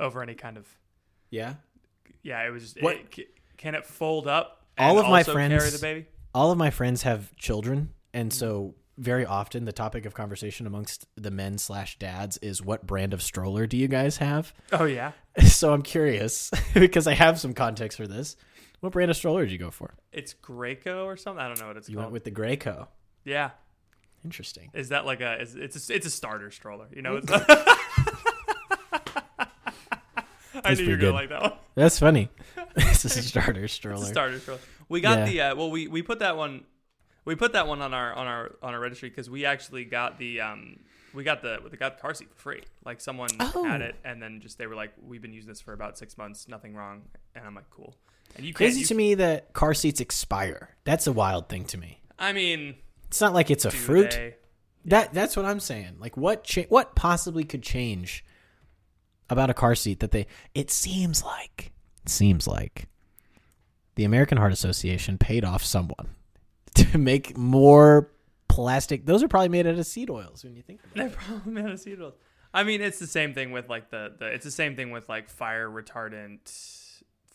over 0.00 0.22
any 0.22 0.34
kind 0.34 0.56
of 0.56 0.66
Yeah. 1.30 1.54
yeah. 2.22 2.46
It 2.46 2.50
was 2.50 2.74
What- 2.80 2.96
it- 3.16 3.28
can 3.56 3.74
it 3.74 3.84
fold 3.86 4.26
up? 4.28 4.66
All 4.78 4.90
and 4.96 4.98
of 5.06 5.10
my 5.10 5.18
also 5.18 5.34
carry 5.34 5.48
friends- 5.48 5.72
the 5.80 5.84
baby. 5.84 6.06
All 6.34 6.52
of 6.52 6.58
my 6.58 6.70
friends 6.70 7.02
have 7.02 7.34
children, 7.36 7.78
Mm. 7.80 7.88
and 8.14 8.32
so 8.32 8.74
very 8.96 9.24
often 9.24 9.64
the 9.64 9.72
topic 9.72 10.04
of 10.06 10.12
conversation 10.14 10.66
amongst 10.66 11.06
the 11.16 11.30
men 11.30 11.56
slash 11.58 11.98
dads 12.00 12.36
is 12.38 12.60
what 12.62 12.84
brand 12.86 13.14
of 13.14 13.22
stroller 13.22 13.66
do 13.66 13.76
you 13.76 13.86
guys 13.88 14.16
have? 14.18 14.52
Oh 14.72 14.84
yeah. 14.84 15.12
So 15.46 15.72
I'm 15.72 15.82
curious 15.82 16.50
because 16.74 17.06
I 17.06 17.14
have 17.14 17.38
some 17.38 17.54
context 17.54 17.96
for 17.96 18.06
this. 18.08 18.36
What 18.80 18.92
brand 18.92 19.10
of 19.10 19.16
stroller 19.16 19.44
did 19.44 19.52
you 19.52 19.58
go 19.58 19.70
for? 19.70 19.94
It's 20.18 20.34
Graco 20.34 21.04
or 21.04 21.16
something. 21.16 21.40
I 21.42 21.48
don't 21.48 21.60
know 21.60 21.68
what 21.68 21.76
it's 21.76 21.88
You 21.88 21.94
called. 21.96 22.06
went 22.06 22.12
with 22.12 22.24
the 22.24 22.30
Graco. 22.32 22.88
yeah. 23.24 23.50
Interesting. 24.24 24.70
Is 24.74 24.88
that 24.88 25.06
like 25.06 25.20
a? 25.20 25.40
Is, 25.40 25.54
it's 25.54 25.88
a, 25.90 25.94
it's 25.94 26.06
a 26.06 26.10
starter 26.10 26.50
stroller. 26.50 26.86
You 26.94 27.02
know. 27.02 27.20
It's 27.22 27.30
I 30.64 30.74
knew 30.74 30.82
you 30.84 30.90
were 30.90 30.96
gonna 30.96 31.12
like 31.12 31.28
that 31.28 31.42
one. 31.42 31.52
That's 31.76 31.98
funny. 31.98 32.28
this 32.74 33.04
is 33.04 33.16
a 33.16 33.22
starter 33.22 33.64
It's 33.64 33.72
stroller. 33.72 34.02
a 34.04 34.06
starter 34.06 34.40
stroller. 34.40 34.60
We 34.88 35.00
got 35.00 35.18
Yeah. 35.20 35.24
the 35.26 35.40
uh, 35.40 35.54
well. 35.56 35.70
We 35.70 35.86
we 35.88 36.02
put 36.02 36.18
that 36.18 36.36
one. 36.36 36.64
We 37.24 37.36
put 37.36 37.52
that 37.52 37.66
one 37.68 37.80
on 37.80 37.94
our 37.94 38.12
on 38.14 38.26
our 38.26 38.52
on 38.62 38.74
our 38.74 38.80
registry 38.80 39.08
because 39.10 39.30
we 39.30 39.44
actually 39.44 39.84
got 39.84 40.18
the 40.18 40.40
um 40.40 40.80
we 41.14 41.22
got 41.22 41.42
the 41.42 41.58
we 41.62 41.70
got 41.76 41.96
the 41.96 42.02
car 42.02 42.12
seat 42.14 42.28
for 42.30 42.36
free. 42.40 42.62
Like 42.84 43.00
someone 43.00 43.30
Oh. 43.38 43.64
had 43.64 43.82
it 43.82 43.94
and 44.04 44.20
then 44.20 44.40
just 44.40 44.58
they 44.58 44.66
were 44.66 44.74
like, 44.74 44.92
we've 45.00 45.22
been 45.22 45.32
using 45.32 45.48
this 45.48 45.60
for 45.60 45.72
about 45.74 45.96
six 45.96 46.18
months, 46.18 46.48
nothing 46.48 46.74
wrong. 46.74 47.02
And 47.36 47.46
I'm 47.46 47.54
like, 47.54 47.70
cool. 47.70 47.94
And 48.36 48.44
you. 48.46 48.54
Crazy 48.54 48.80
You, 48.80 48.86
to 48.86 48.94
me 48.94 49.14
that 49.14 49.52
car 49.52 49.74
seats 49.74 50.00
expire. 50.00 50.76
That's 50.84 51.06
a 51.06 51.12
wild 51.12 51.48
thing 51.48 51.64
to 51.66 51.78
me. 51.78 52.00
I 52.18 52.32
mean, 52.32 52.74
It's 53.08 53.20
not 53.20 53.32
like 53.34 53.50
it's 53.50 53.64
a 53.64 53.70
fruit. 53.70 54.10
they? 54.12 54.34
That 54.86 55.12
that's 55.12 55.36
what 55.36 55.44
I'm 55.44 55.60
saying. 55.60 55.96
Like 55.98 56.16
what 56.16 56.44
cha- 56.44 56.62
what 56.68 56.94
possibly 56.94 57.44
could 57.44 57.62
change 57.62 58.24
about 59.28 59.50
a 59.50 59.54
car 59.54 59.74
seat 59.74 60.00
that 60.00 60.12
they 60.12 60.26
it 60.54 60.70
seems 60.70 61.22
like 61.22 61.72
it 62.04 62.08
seems 62.08 62.46
like 62.46 62.86
the 63.96 64.04
American 64.04 64.38
Heart 64.38 64.52
Association 64.52 65.18
paid 65.18 65.44
off 65.44 65.62
someone 65.64 66.08
to 66.74 66.96
make 66.96 67.36
more 67.36 68.10
plastic. 68.48 69.04
Those 69.04 69.22
are 69.22 69.28
probably 69.28 69.48
made 69.50 69.66
out 69.66 69.74
of 69.78 69.86
seed 69.86 70.08
oils 70.08 70.42
when 70.44 70.54
you 70.54 70.62
think 70.62 70.80
about 70.84 70.94
They're 70.94 71.06
it. 71.08 71.12
probably 71.12 71.52
made 71.52 71.64
out 71.66 71.72
of 71.72 71.80
seed 71.80 72.00
oils. 72.00 72.14
I 72.54 72.64
mean, 72.64 72.80
it's 72.80 72.98
the 72.98 73.06
same 73.06 73.34
thing 73.34 73.50
with 73.50 73.68
like 73.68 73.90
the, 73.90 74.14
the 74.18 74.26
it's 74.26 74.44
the 74.44 74.50
same 74.50 74.74
thing 74.76 74.90
with 74.90 75.08
like 75.08 75.28
fire 75.28 75.68
retardant 75.68 76.38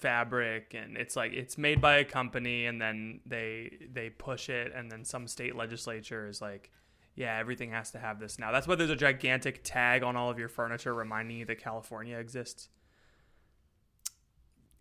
fabric 0.03 0.73
and 0.75 0.97
it's 0.97 1.15
like 1.15 1.31
it's 1.33 1.57
made 1.57 1.79
by 1.79 1.95
a 1.95 2.03
company 2.05 2.65
and 2.65 2.81
then 2.81 3.21
they 3.25 3.71
they 3.91 4.09
push 4.09 4.49
it 4.49 4.71
and 4.75 4.91
then 4.91 5.03
some 5.05 5.27
state 5.27 5.55
legislature 5.55 6.27
is 6.27 6.41
like 6.41 6.69
yeah 7.15 7.37
everything 7.39 7.71
has 7.71 7.89
to 7.91 7.97
have 7.97 8.19
this 8.19 8.37
now 8.37 8.51
that's 8.51 8.67
why 8.67 8.75
there's 8.75 8.89
a 8.89 8.95
gigantic 8.95 9.61
tag 9.63 10.03
on 10.03 10.15
all 10.17 10.29
of 10.29 10.37
your 10.37 10.49
furniture 10.49 10.93
reminding 10.93 11.37
you 11.37 11.45
that 11.45 11.57
california 11.57 12.17
exists 12.17 12.69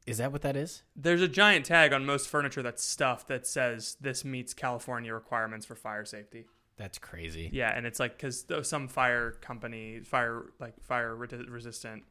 Is 0.07 0.19
that 0.19 0.33
what 0.33 0.43
that 0.43 0.57
is? 0.57 0.83
there's 0.97 1.23
a 1.23 1.29
giant 1.29 1.65
tag 1.67 1.93
on 1.93 2.05
most 2.05 2.29
furniture 2.29 2.63
that's 2.63 2.85
stuff 2.85 3.27
that 3.29 3.47
says 3.47 3.97
this 4.01 4.25
meets 4.25 4.53
california 4.55 5.15
requirements 5.15 5.65
for 5.65 5.77
fire 5.77 6.05
safety 6.05 6.47
That's 6.77 6.99
crazy. 6.99 7.49
Yeah, 7.53 7.71
and 7.77 7.87
it's 7.87 8.01
like 8.01 8.17
because 8.17 8.45
some 8.63 8.89
fire 8.89 9.33
company, 9.41 10.01
fire 10.01 10.47
like 10.59 10.75
fire 10.83 11.15
re- 11.15 11.29
resistant 11.49 12.03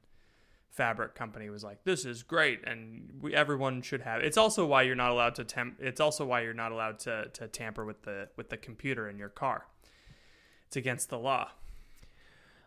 fabric 0.71 1.15
company 1.15 1.49
was 1.49 1.63
like, 1.63 1.83
"This 1.83 2.05
is 2.05 2.23
great," 2.23 2.61
and 2.65 3.19
we 3.21 3.35
everyone 3.35 3.81
should 3.81 4.01
have. 4.01 4.21
It's 4.21 4.37
also 4.37 4.65
why 4.65 4.83
you're 4.83 4.95
not 4.95 5.11
allowed 5.11 5.35
to 5.35 5.43
temp. 5.43 5.77
It's 5.79 5.99
also 5.99 6.25
why 6.25 6.41
you're 6.41 6.53
not 6.53 6.71
allowed 6.71 6.99
to 6.99 7.29
to 7.33 7.47
tamper 7.47 7.85
with 7.85 8.03
the 8.03 8.29
with 8.37 8.49
the 8.49 8.57
computer 8.57 9.07
in 9.09 9.17
your 9.17 9.29
car. 9.29 9.67
It's 10.67 10.77
against 10.77 11.09
the 11.09 11.19
law. 11.19 11.51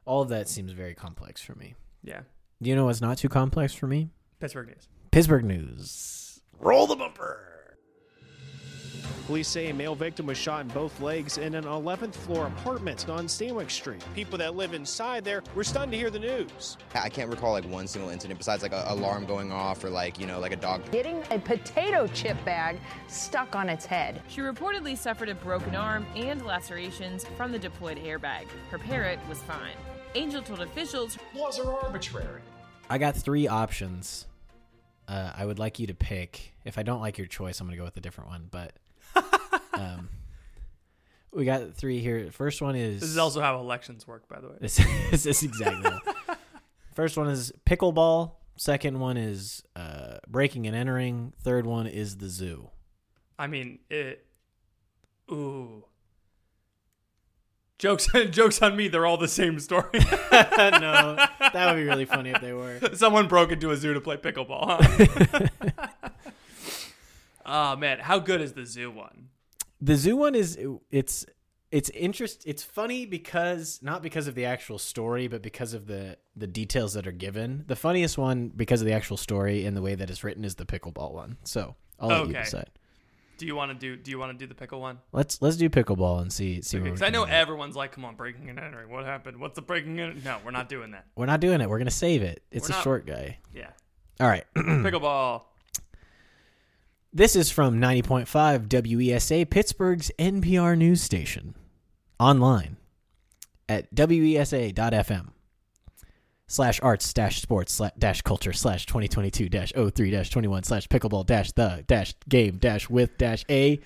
All 0.04 0.20
of 0.22 0.28
that 0.28 0.48
seems 0.48 0.72
very 0.72 0.94
complex 0.94 1.40
for 1.40 1.54
me. 1.54 1.74
Yeah, 2.02 2.20
Do 2.60 2.68
you 2.68 2.76
know 2.76 2.84
what's 2.84 3.00
not 3.00 3.16
too 3.16 3.30
complex 3.30 3.72
for 3.72 3.86
me? 3.86 4.10
Pittsburgh 4.38 4.66
news. 4.68 4.88
Pittsburgh 5.10 5.44
news. 5.44 6.40
Roll 6.60 6.86
the 6.86 6.96
bumper. 6.96 7.63
Police 9.26 9.48
say 9.48 9.70
a 9.70 9.74
male 9.74 9.94
victim 9.94 10.26
was 10.26 10.36
shot 10.36 10.60
in 10.60 10.68
both 10.68 11.00
legs 11.00 11.38
in 11.38 11.54
an 11.54 11.64
11th 11.64 12.14
floor 12.14 12.46
apartment 12.46 13.08
on 13.08 13.26
Stanwix 13.26 13.70
Street. 13.70 14.04
People 14.14 14.36
that 14.36 14.54
live 14.54 14.74
inside 14.74 15.24
there 15.24 15.42
were 15.54 15.64
stunned 15.64 15.92
to 15.92 15.98
hear 15.98 16.10
the 16.10 16.18
news. 16.18 16.76
I 16.94 17.08
can't 17.08 17.30
recall 17.30 17.52
like 17.52 17.64
one 17.64 17.86
single 17.86 18.10
incident 18.10 18.36
besides 18.38 18.62
like 18.62 18.72
a 18.72 18.84
alarm 18.88 19.24
going 19.24 19.50
off 19.50 19.82
or 19.82 19.88
like 19.88 20.20
you 20.20 20.26
know 20.26 20.40
like 20.40 20.52
a 20.52 20.56
dog 20.56 20.82
getting 20.92 21.22
a 21.30 21.38
potato 21.38 22.06
chip 22.08 22.36
bag 22.44 22.78
stuck 23.08 23.56
on 23.56 23.70
its 23.70 23.86
head. 23.86 24.20
She 24.28 24.42
reportedly 24.42 24.96
suffered 24.96 25.30
a 25.30 25.34
broken 25.34 25.74
arm 25.74 26.06
and 26.14 26.44
lacerations 26.44 27.24
from 27.36 27.50
the 27.50 27.58
deployed 27.58 27.96
airbag. 27.98 28.44
Her 28.70 28.78
parrot 28.78 29.18
was 29.26 29.38
fine. 29.38 29.76
Angel 30.14 30.42
told 30.42 30.60
officials 30.60 31.16
Laws 31.34 31.58
are 31.58 31.72
arbitrary. 31.72 32.42
I 32.90 32.98
got 32.98 33.16
three 33.16 33.48
options. 33.48 34.26
Uh, 35.08 35.32
I 35.34 35.46
would 35.46 35.58
like 35.58 35.78
you 35.78 35.86
to 35.86 35.94
pick. 35.94 36.54
If 36.64 36.78
I 36.78 36.82
don't 36.82 37.00
like 37.00 37.16
your 37.16 37.26
choice, 37.26 37.60
I'm 37.60 37.66
going 37.66 37.76
to 37.76 37.78
go 37.78 37.84
with 37.84 37.96
a 37.96 38.00
different 38.00 38.30
one. 38.30 38.48
But 38.50 38.72
um, 39.78 40.08
we 41.34 41.44
got 41.44 41.74
three 41.74 41.98
here. 42.00 42.30
First 42.30 42.62
one 42.62 42.76
is 42.76 43.00
This 43.00 43.10
is 43.10 43.18
also 43.18 43.40
how 43.40 43.58
elections 43.58 44.06
work, 44.06 44.28
by 44.28 44.40
the 44.40 44.48
way. 44.48 44.54
this, 44.60 44.76
this 45.10 45.26
is 45.26 45.42
exactly. 45.42 45.90
First 46.94 47.16
one 47.16 47.28
is 47.28 47.52
pickleball. 47.66 48.32
Second 48.56 49.00
one 49.00 49.16
is 49.16 49.64
uh, 49.74 50.18
breaking 50.28 50.66
and 50.68 50.76
entering. 50.76 51.32
Third 51.42 51.66
one 51.66 51.88
is 51.88 52.18
the 52.18 52.28
zoo. 52.28 52.70
I 53.36 53.48
mean, 53.48 53.80
it. 53.90 54.24
Ooh. 55.30 55.84
Jokes, 57.78 58.06
jokes 58.30 58.62
on 58.62 58.76
me. 58.76 58.86
They're 58.86 59.06
all 59.06 59.16
the 59.16 59.26
same 59.26 59.58
story. 59.58 59.90
no, 59.92 61.16
that 61.52 61.66
would 61.66 61.76
be 61.76 61.82
really 61.82 62.04
funny 62.04 62.30
if 62.30 62.40
they 62.40 62.52
were. 62.52 62.78
Someone 62.94 63.26
broke 63.26 63.50
into 63.50 63.72
a 63.72 63.76
zoo 63.76 63.92
to 63.92 64.00
play 64.00 64.16
pickleball. 64.16 65.50
Huh? 65.50 65.88
oh 67.44 67.76
man, 67.76 67.98
how 67.98 68.20
good 68.20 68.40
is 68.40 68.52
the 68.52 68.64
zoo 68.64 68.92
one? 68.92 69.30
The 69.80 69.96
zoo 69.96 70.16
one 70.16 70.34
is 70.34 70.58
it's 70.90 71.26
it's 71.70 71.90
interest. 71.90 72.44
It's 72.46 72.62
funny 72.62 73.04
because 73.06 73.80
not 73.82 74.02
because 74.02 74.26
of 74.28 74.34
the 74.34 74.44
actual 74.44 74.78
story, 74.78 75.26
but 75.28 75.42
because 75.42 75.74
of 75.74 75.86
the 75.86 76.16
the 76.36 76.46
details 76.46 76.94
that 76.94 77.06
are 77.06 77.12
given. 77.12 77.64
The 77.66 77.76
funniest 77.76 78.16
one 78.16 78.48
because 78.48 78.80
of 78.80 78.86
the 78.86 78.92
actual 78.92 79.16
story 79.16 79.66
and 79.66 79.76
the 79.76 79.82
way 79.82 79.94
that 79.94 80.08
it's 80.10 80.22
written 80.24 80.44
is 80.44 80.54
the 80.54 80.64
pickleball 80.66 81.12
one. 81.12 81.36
So 81.44 81.74
I'll 81.98 82.08
let 82.08 82.28
you 82.28 82.34
decide. 82.34 82.70
Do 83.36 83.46
you 83.46 83.56
want 83.56 83.72
to 83.72 83.74
do? 83.76 83.96
Do 83.96 84.12
you 84.12 84.18
want 84.20 84.30
to 84.30 84.38
do 84.38 84.46
the 84.46 84.54
pickle 84.54 84.80
one? 84.80 85.00
Let's 85.12 85.42
let's 85.42 85.56
do 85.56 85.68
pickleball 85.68 86.22
and 86.22 86.32
see 86.32 86.62
see. 86.62 86.78
we 86.78 86.92
I 87.02 87.10
know 87.10 87.24
everyone's 87.24 87.74
like, 87.74 87.90
"Come 87.90 88.04
on, 88.04 88.14
breaking 88.14 88.48
and 88.48 88.60
entering. 88.60 88.88
What 88.90 89.04
happened? 89.04 89.38
What's 89.38 89.56
the 89.56 89.62
breaking 89.62 89.98
and?" 89.98 90.24
No, 90.24 90.38
we're 90.44 90.52
not 90.52 90.68
doing 90.68 90.92
that. 90.92 91.06
We're 91.16 91.26
not 91.26 91.40
doing 91.40 91.60
it. 91.60 91.68
We're 91.68 91.78
gonna 91.78 91.90
save 91.90 92.22
it. 92.22 92.44
It's 92.52 92.68
We're 92.68 92.74
a 92.74 92.78
not- 92.78 92.84
short 92.84 93.06
guy. 93.06 93.38
Yeah, 93.52 93.70
All 94.20 94.28
right. 94.28 94.44
pickleball. 94.56 95.42
This 97.16 97.36
is 97.36 97.48
from 97.48 97.80
90.5 97.80 98.66
WESA, 98.66 99.48
Pittsburgh's 99.48 100.10
NPR 100.18 100.76
news 100.76 101.00
station. 101.00 101.54
Online 102.18 102.76
at 103.68 103.94
WESA.FM 103.94 105.28
slash 106.48 106.80
arts 106.82 107.14
dash 107.14 107.40
sports 107.40 107.80
dash 107.96 108.20
culture 108.22 108.52
slash 108.52 108.86
2022 108.86 109.48
dash 109.48 109.72
03 109.72 110.10
dash 110.10 110.28
21 110.28 110.64
slash 110.64 110.88
pickleball 110.88 111.24
dash 111.24 111.52
the 111.52 111.84
dash 111.86 112.16
game 112.28 112.56
dash 112.56 112.90
with 112.90 113.16
dash 113.16 113.44
a 113.48 113.78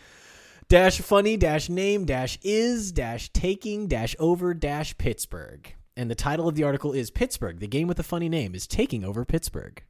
dash 0.70 0.98
funny 0.98 1.36
dash 1.36 1.68
name 1.68 2.06
dash 2.06 2.38
is 2.42 2.92
dash 2.92 3.28
taking 3.34 3.88
dash 3.88 4.16
over 4.18 4.54
dash 4.54 4.96
Pittsburgh. 4.96 5.70
And 5.98 6.10
the 6.10 6.14
title 6.14 6.48
of 6.48 6.54
the 6.54 6.64
article 6.64 6.94
is 6.94 7.10
Pittsburgh, 7.10 7.60
the 7.60 7.68
game 7.68 7.88
with 7.88 7.98
a 7.98 8.02
funny 8.02 8.30
name, 8.30 8.54
is 8.54 8.66
taking 8.66 9.04
over 9.04 9.26
Pittsburgh. 9.26 9.82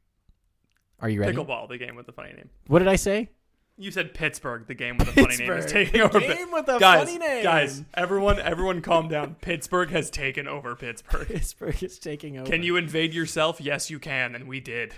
Are 1.01 1.09
you 1.09 1.21
ready? 1.21 1.35
Pickleball, 1.35 1.69
the 1.69 1.77
game 1.77 1.95
with 1.95 2.05
the 2.05 2.11
funny 2.11 2.33
name. 2.33 2.49
What 2.67 2.79
did 2.79 2.87
I 2.87 2.95
say? 2.95 3.29
You 3.77 3.91
said 3.91 4.13
Pittsburgh, 4.13 4.67
the 4.67 4.73
game 4.73 4.97
with 4.97 5.07
the 5.07 5.21
funny 5.21 5.37
name, 5.37 5.53
is 5.53 5.71
taking 5.71 6.01
the 6.01 6.05
over. 6.05 6.19
game 6.19 6.51
with 6.51 6.65
the 6.65 6.79
guys, 6.79 7.07
funny 7.07 7.17
name. 7.17 7.43
Guys, 7.43 7.81
everyone, 7.93 8.37
everyone, 8.37 8.81
calm 8.81 9.07
down. 9.07 9.35
Pittsburgh 9.35 9.89
has 9.91 10.09
taken 10.09 10.47
over 10.49 10.75
Pittsburgh. 10.75 11.27
Pittsburgh 11.29 11.81
is 11.81 11.97
taking 11.97 12.37
over. 12.37 12.51
Can 12.51 12.61
you 12.61 12.75
invade 12.75 13.13
yourself? 13.13 13.61
Yes, 13.61 13.89
you 13.89 13.97
can, 13.97 14.35
and 14.35 14.49
we 14.49 14.59
did. 14.59 14.95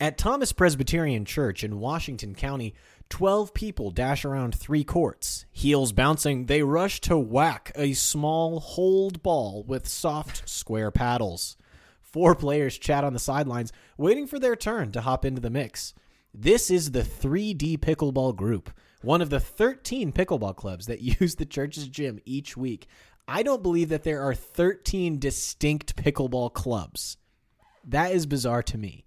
At 0.00 0.18
Thomas 0.18 0.52
Presbyterian 0.52 1.24
Church 1.24 1.64
in 1.64 1.80
Washington 1.80 2.34
County, 2.34 2.74
12 3.08 3.54
people 3.54 3.90
dash 3.90 4.24
around 4.24 4.54
three 4.54 4.84
courts. 4.84 5.46
Heels 5.50 5.92
bouncing, 5.92 6.46
they 6.46 6.62
rush 6.62 7.00
to 7.00 7.18
whack 7.18 7.72
a 7.74 7.94
small 7.94 8.60
hold 8.60 9.22
ball 9.22 9.64
with 9.66 9.88
soft 9.88 10.48
square 10.48 10.90
paddles. 10.90 11.56
Four 12.12 12.34
players 12.34 12.78
chat 12.78 13.04
on 13.04 13.12
the 13.12 13.18
sidelines, 13.18 13.72
waiting 13.96 14.26
for 14.26 14.38
their 14.38 14.56
turn 14.56 14.92
to 14.92 15.02
hop 15.02 15.24
into 15.24 15.40
the 15.40 15.50
mix. 15.50 15.94
This 16.32 16.70
is 16.70 16.90
the 16.90 17.02
3D 17.02 17.78
Pickleball 17.78 18.36
Group, 18.36 18.70
one 19.02 19.20
of 19.20 19.30
the 19.30 19.40
13 19.40 20.12
pickleball 20.12 20.56
clubs 20.56 20.86
that 20.86 21.00
use 21.20 21.34
the 21.34 21.46
church's 21.46 21.88
gym 21.88 22.18
each 22.24 22.56
week. 22.56 22.86
I 23.26 23.42
don't 23.42 23.62
believe 23.62 23.90
that 23.90 24.04
there 24.04 24.22
are 24.22 24.34
13 24.34 25.18
distinct 25.18 25.96
pickleball 25.96 26.54
clubs. 26.54 27.18
That 27.84 28.12
is 28.12 28.24
bizarre 28.24 28.62
to 28.64 28.78
me. 28.78 29.04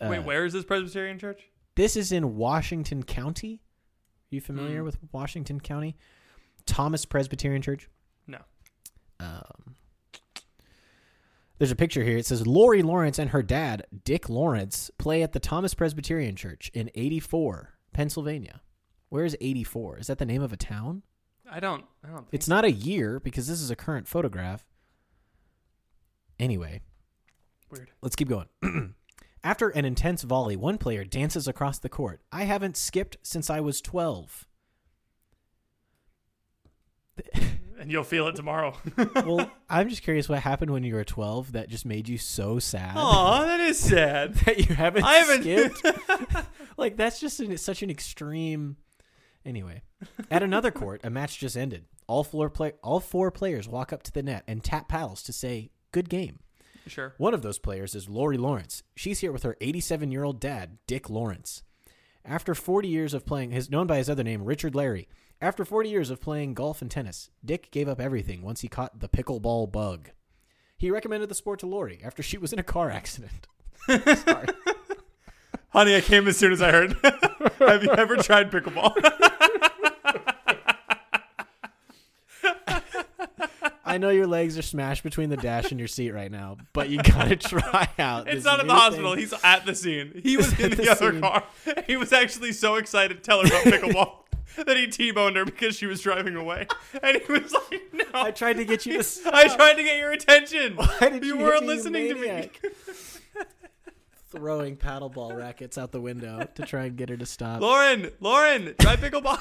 Uh, 0.00 0.08
Wait, 0.08 0.24
where 0.24 0.44
is 0.44 0.52
this 0.52 0.64
Presbyterian 0.64 1.18
church? 1.18 1.42
This 1.74 1.96
is 1.96 2.10
in 2.12 2.36
Washington 2.36 3.02
County. 3.02 3.60
Are 4.30 4.34
you 4.34 4.40
familiar 4.40 4.82
with 4.82 4.98
Washington 5.12 5.60
County? 5.60 5.96
Thomas 6.66 7.04
Presbyterian 7.04 7.62
Church. 7.62 7.88
No. 8.26 8.38
Um, 9.20 9.76
there's 11.58 11.70
a 11.70 11.76
picture 11.76 12.04
here. 12.04 12.16
It 12.16 12.26
says 12.26 12.46
Lori 12.46 12.82
Lawrence 12.82 13.18
and 13.18 13.30
her 13.30 13.42
dad, 13.42 13.84
Dick 14.04 14.28
Lawrence, 14.28 14.90
play 14.98 15.22
at 15.22 15.32
the 15.32 15.40
Thomas 15.40 15.74
Presbyterian 15.74 16.36
Church 16.36 16.70
in 16.72 16.90
84, 16.94 17.74
Pennsylvania. 17.92 18.60
Where 19.08 19.24
is 19.24 19.36
84? 19.40 19.98
Is 19.98 20.06
that 20.06 20.18
the 20.18 20.26
name 20.26 20.42
of 20.42 20.52
a 20.52 20.56
town? 20.56 21.02
I 21.50 21.60
don't. 21.60 21.84
I 22.04 22.08
don't. 22.08 22.18
Think 22.18 22.28
It's 22.32 22.48
not 22.48 22.64
a 22.64 22.70
year 22.70 23.18
because 23.20 23.48
this 23.48 23.60
is 23.60 23.70
a 23.70 23.76
current 23.76 24.06
photograph. 24.06 24.64
Anyway, 26.38 26.82
weird. 27.70 27.90
Let's 28.02 28.14
keep 28.14 28.28
going. 28.28 28.46
After 29.44 29.70
an 29.70 29.84
intense 29.84 30.22
volley, 30.22 30.56
one 30.56 30.78
player 30.78 31.04
dances 31.04 31.48
across 31.48 31.78
the 31.78 31.88
court. 31.88 32.20
I 32.30 32.44
haven't 32.44 32.76
skipped 32.76 33.16
since 33.22 33.50
I 33.50 33.60
was 33.60 33.80
12. 33.80 34.46
And 37.78 37.92
you'll 37.92 38.04
feel 38.04 38.26
it 38.26 38.34
tomorrow. 38.36 38.74
well, 39.14 39.50
I'm 39.70 39.88
just 39.88 40.02
curious 40.02 40.28
what 40.28 40.40
happened 40.40 40.70
when 40.72 40.82
you 40.82 40.94
were 40.94 41.04
12 41.04 41.52
that 41.52 41.68
just 41.68 41.86
made 41.86 42.08
you 42.08 42.18
so 42.18 42.58
sad 42.58 42.96
Aw, 42.96 43.44
that 43.44 43.60
is 43.60 43.78
sad. 43.78 44.34
that 44.46 44.58
you 44.68 44.74
haven't, 44.74 45.04
I 45.04 45.14
haven't- 45.14 45.42
skipped. 45.76 46.46
like 46.76 46.96
that's 46.96 47.20
just 47.20 47.40
an, 47.40 47.56
such 47.56 47.82
an 47.82 47.90
extreme. 47.90 48.76
Anyway, 49.44 49.82
at 50.30 50.42
another 50.42 50.70
court, 50.70 51.00
a 51.04 51.10
match 51.10 51.38
just 51.38 51.56
ended. 51.56 51.84
All 52.06 52.24
four 52.24 52.50
play 52.50 52.72
all 52.82 53.00
four 53.00 53.30
players 53.30 53.68
walk 53.68 53.92
up 53.92 54.02
to 54.04 54.12
the 54.12 54.22
net 54.22 54.42
and 54.48 54.62
tap 54.64 54.88
paddles 54.88 55.22
to 55.24 55.32
say 55.32 55.70
"good 55.92 56.08
game." 56.08 56.40
Sure. 56.86 57.14
One 57.18 57.34
of 57.34 57.42
those 57.42 57.58
players 57.58 57.94
is 57.94 58.08
Lori 58.08 58.36
Lawrence. 58.38 58.82
She's 58.96 59.20
here 59.20 59.30
with 59.30 59.42
her 59.42 59.56
87 59.60 60.10
year 60.10 60.24
old 60.24 60.40
dad, 60.40 60.78
Dick 60.86 61.08
Lawrence. 61.08 61.62
After 62.24 62.54
40 62.54 62.88
years 62.88 63.14
of 63.14 63.24
playing, 63.24 63.52
his 63.52 63.70
known 63.70 63.86
by 63.86 63.98
his 63.98 64.10
other 64.10 64.24
name, 64.24 64.42
Richard 64.42 64.74
Larry. 64.74 65.06
After 65.40 65.64
40 65.64 65.88
years 65.88 66.10
of 66.10 66.20
playing 66.20 66.54
golf 66.54 66.82
and 66.82 66.90
tennis, 66.90 67.30
Dick 67.44 67.70
gave 67.70 67.88
up 67.88 68.00
everything 68.00 68.42
once 68.42 68.62
he 68.62 68.68
caught 68.68 68.98
the 68.98 69.08
pickleball 69.08 69.70
bug. 69.70 70.10
He 70.76 70.90
recommended 70.90 71.28
the 71.28 71.34
sport 71.34 71.60
to 71.60 71.66
Lori 71.66 72.00
after 72.04 72.22
she 72.24 72.38
was 72.38 72.52
in 72.52 72.58
a 72.58 72.64
car 72.64 72.90
accident. 72.90 73.46
Sorry. 73.86 74.48
Honey, 75.70 75.94
I 75.96 76.00
came 76.00 76.26
as 76.26 76.36
soon 76.36 76.52
as 76.52 76.60
I 76.60 76.72
heard. 76.72 76.96
Have 77.60 77.84
you 77.84 77.90
ever 77.92 78.16
tried 78.16 78.50
pickleball? 78.50 78.94
I 83.84 83.96
know 83.96 84.10
your 84.10 84.26
legs 84.26 84.58
are 84.58 84.62
smashed 84.62 85.02
between 85.02 85.30
the 85.30 85.36
dash 85.36 85.70
and 85.70 85.80
your 85.80 85.88
seat 85.88 86.10
right 86.10 86.30
now, 86.30 86.58
but 86.72 86.90
you 86.90 86.98
gotta 87.02 87.36
try 87.36 87.88
out. 87.98 88.26
It's 88.26 88.36
this 88.38 88.44
not 88.44 88.60
in 88.60 88.66
the 88.66 88.74
new 88.74 88.78
hospital. 88.78 89.10
thing. 89.12 89.20
He's 89.20 89.34
at 89.42 89.64
the 89.64 89.74
scene. 89.74 90.20
He 90.22 90.36
was 90.36 90.50
He's 90.52 90.66
in 90.66 90.72
at 90.72 90.76
the, 90.78 90.84
the 90.84 90.90
other 90.90 91.12
scene. 91.12 91.20
car. 91.22 91.44
He 91.86 91.96
was 91.96 92.12
actually 92.12 92.52
so 92.52 92.74
excited 92.74 93.14
to 93.16 93.22
tell 93.22 93.40
her 93.40 93.46
about 93.46 93.64
pickleball 93.64 94.12
that 94.56 94.76
he 94.76 94.86
T-boned 94.86 95.36
her 95.36 95.44
because 95.44 95.76
she 95.76 95.86
was 95.86 96.00
driving 96.00 96.36
away. 96.36 96.66
And 97.02 97.20
he 97.20 97.32
was 97.32 97.52
like, 97.52 97.82
"No, 97.92 98.04
I 98.14 98.30
tried 98.30 98.54
to 98.54 98.64
get 98.64 98.86
you 98.86 98.94
to. 98.94 99.02
Stop. 99.04 99.34
I 99.34 99.44
uh, 99.44 99.56
tried 99.56 99.74
to 99.74 99.82
get 99.82 99.98
your 99.98 100.10
attention. 100.10 100.76
Why 100.76 101.08
did 101.10 101.24
you, 101.24 101.36
you 101.36 101.42
weren't 101.42 101.62
me, 101.62 101.68
you 101.68 101.76
listening 101.76 102.08
to 102.08 102.14
me." 102.14 102.50
Throwing 104.30 104.76
paddleball 104.76 105.36
rackets 105.36 105.78
out 105.78 105.92
the 105.92 106.00
window 106.00 106.48
to 106.54 106.62
try 106.62 106.84
and 106.84 106.96
get 106.96 107.08
her 107.08 107.16
to 107.16 107.26
stop. 107.26 107.60
Lauren, 107.60 108.10
Lauren, 108.20 108.74
try 108.78 108.96
pickleball. 108.96 109.38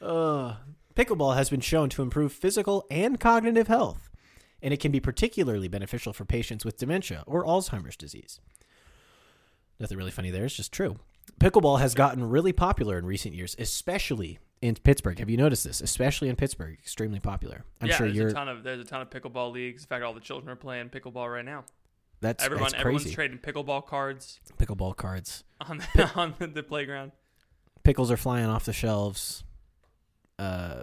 Ugh. 0.00 0.56
Pickleball 0.94 1.34
has 1.34 1.50
been 1.50 1.60
shown 1.60 1.88
to 1.90 2.02
improve 2.02 2.32
physical 2.32 2.86
and 2.90 3.18
cognitive 3.18 3.66
health, 3.66 4.10
and 4.62 4.72
it 4.72 4.80
can 4.80 4.92
be 4.92 5.00
particularly 5.00 5.68
beneficial 5.68 6.12
for 6.12 6.24
patients 6.24 6.64
with 6.64 6.78
dementia 6.78 7.24
or 7.26 7.44
Alzheimer's 7.44 7.96
disease. 7.96 8.40
Nothing 9.80 9.98
really 9.98 10.12
funny 10.12 10.30
there, 10.30 10.44
it's 10.44 10.54
just 10.54 10.72
true. 10.72 10.98
Pickleball 11.40 11.80
has 11.80 11.94
gotten 11.94 12.28
really 12.28 12.52
popular 12.52 12.98
in 12.98 13.06
recent 13.06 13.34
years, 13.34 13.54
especially 13.58 14.38
in 14.62 14.74
Pittsburgh. 14.76 15.18
Have 15.18 15.28
you 15.28 15.36
noticed 15.36 15.64
this? 15.64 15.80
Especially 15.80 16.28
in 16.28 16.36
Pittsburgh, 16.36 16.78
extremely 16.80 17.20
popular. 17.20 17.64
I'm 17.80 17.88
yeah, 17.88 17.96
sure 17.96 18.06
there's 18.06 18.16
you're. 18.16 18.28
a 18.28 18.32
ton 18.32 18.48
of 18.48 18.62
there's 18.62 18.80
a 18.80 18.84
ton 18.84 19.02
of 19.02 19.10
pickleball 19.10 19.52
leagues. 19.52 19.82
In 19.82 19.88
fact, 19.88 20.04
all 20.04 20.14
the 20.14 20.20
children 20.20 20.50
are 20.50 20.56
playing 20.56 20.88
pickleball 20.88 21.32
right 21.32 21.44
now. 21.44 21.64
that's 22.20 22.44
Everyone, 22.44 22.70
that's 22.70 22.80
everyone's 22.80 23.10
trading 23.10 23.38
pickleball 23.38 23.86
cards 23.86 24.40
Pickleball 24.58 24.96
cards. 24.96 25.44
on 25.60 25.78
the, 25.94 26.10
on 26.16 26.34
the 26.38 26.62
playground. 26.62 27.12
Pickles 27.82 28.10
are 28.10 28.16
flying 28.16 28.46
off 28.46 28.64
the 28.64 28.72
shelves. 28.72 29.44
Uh, 30.38 30.82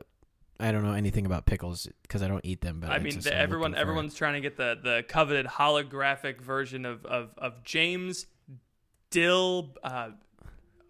I 0.60 0.72
don't 0.72 0.84
know 0.84 0.94
anything 0.94 1.26
about 1.26 1.48
pickles 1.48 1.88
because 2.04 2.22
I 2.22 2.28
don't 2.28 2.46
eat 2.46 2.62
them. 2.62 2.82
But 2.82 2.92
I 2.92 2.96
I 2.96 3.00
mean, 3.00 3.20
the, 3.20 3.36
everyone 3.36 3.74
everyone's 3.74 4.14
trying 4.14 4.34
to 4.34 4.42
get 4.42 4.58
the 4.58 4.78
the 4.82 5.04
coveted 5.08 5.48
holographic 5.48 6.40
version 6.40 6.86
of 6.86 7.04
of, 7.06 7.32
of 7.40 7.64
James 7.64 8.28
Dill 9.10 9.72
uh, 9.84 10.10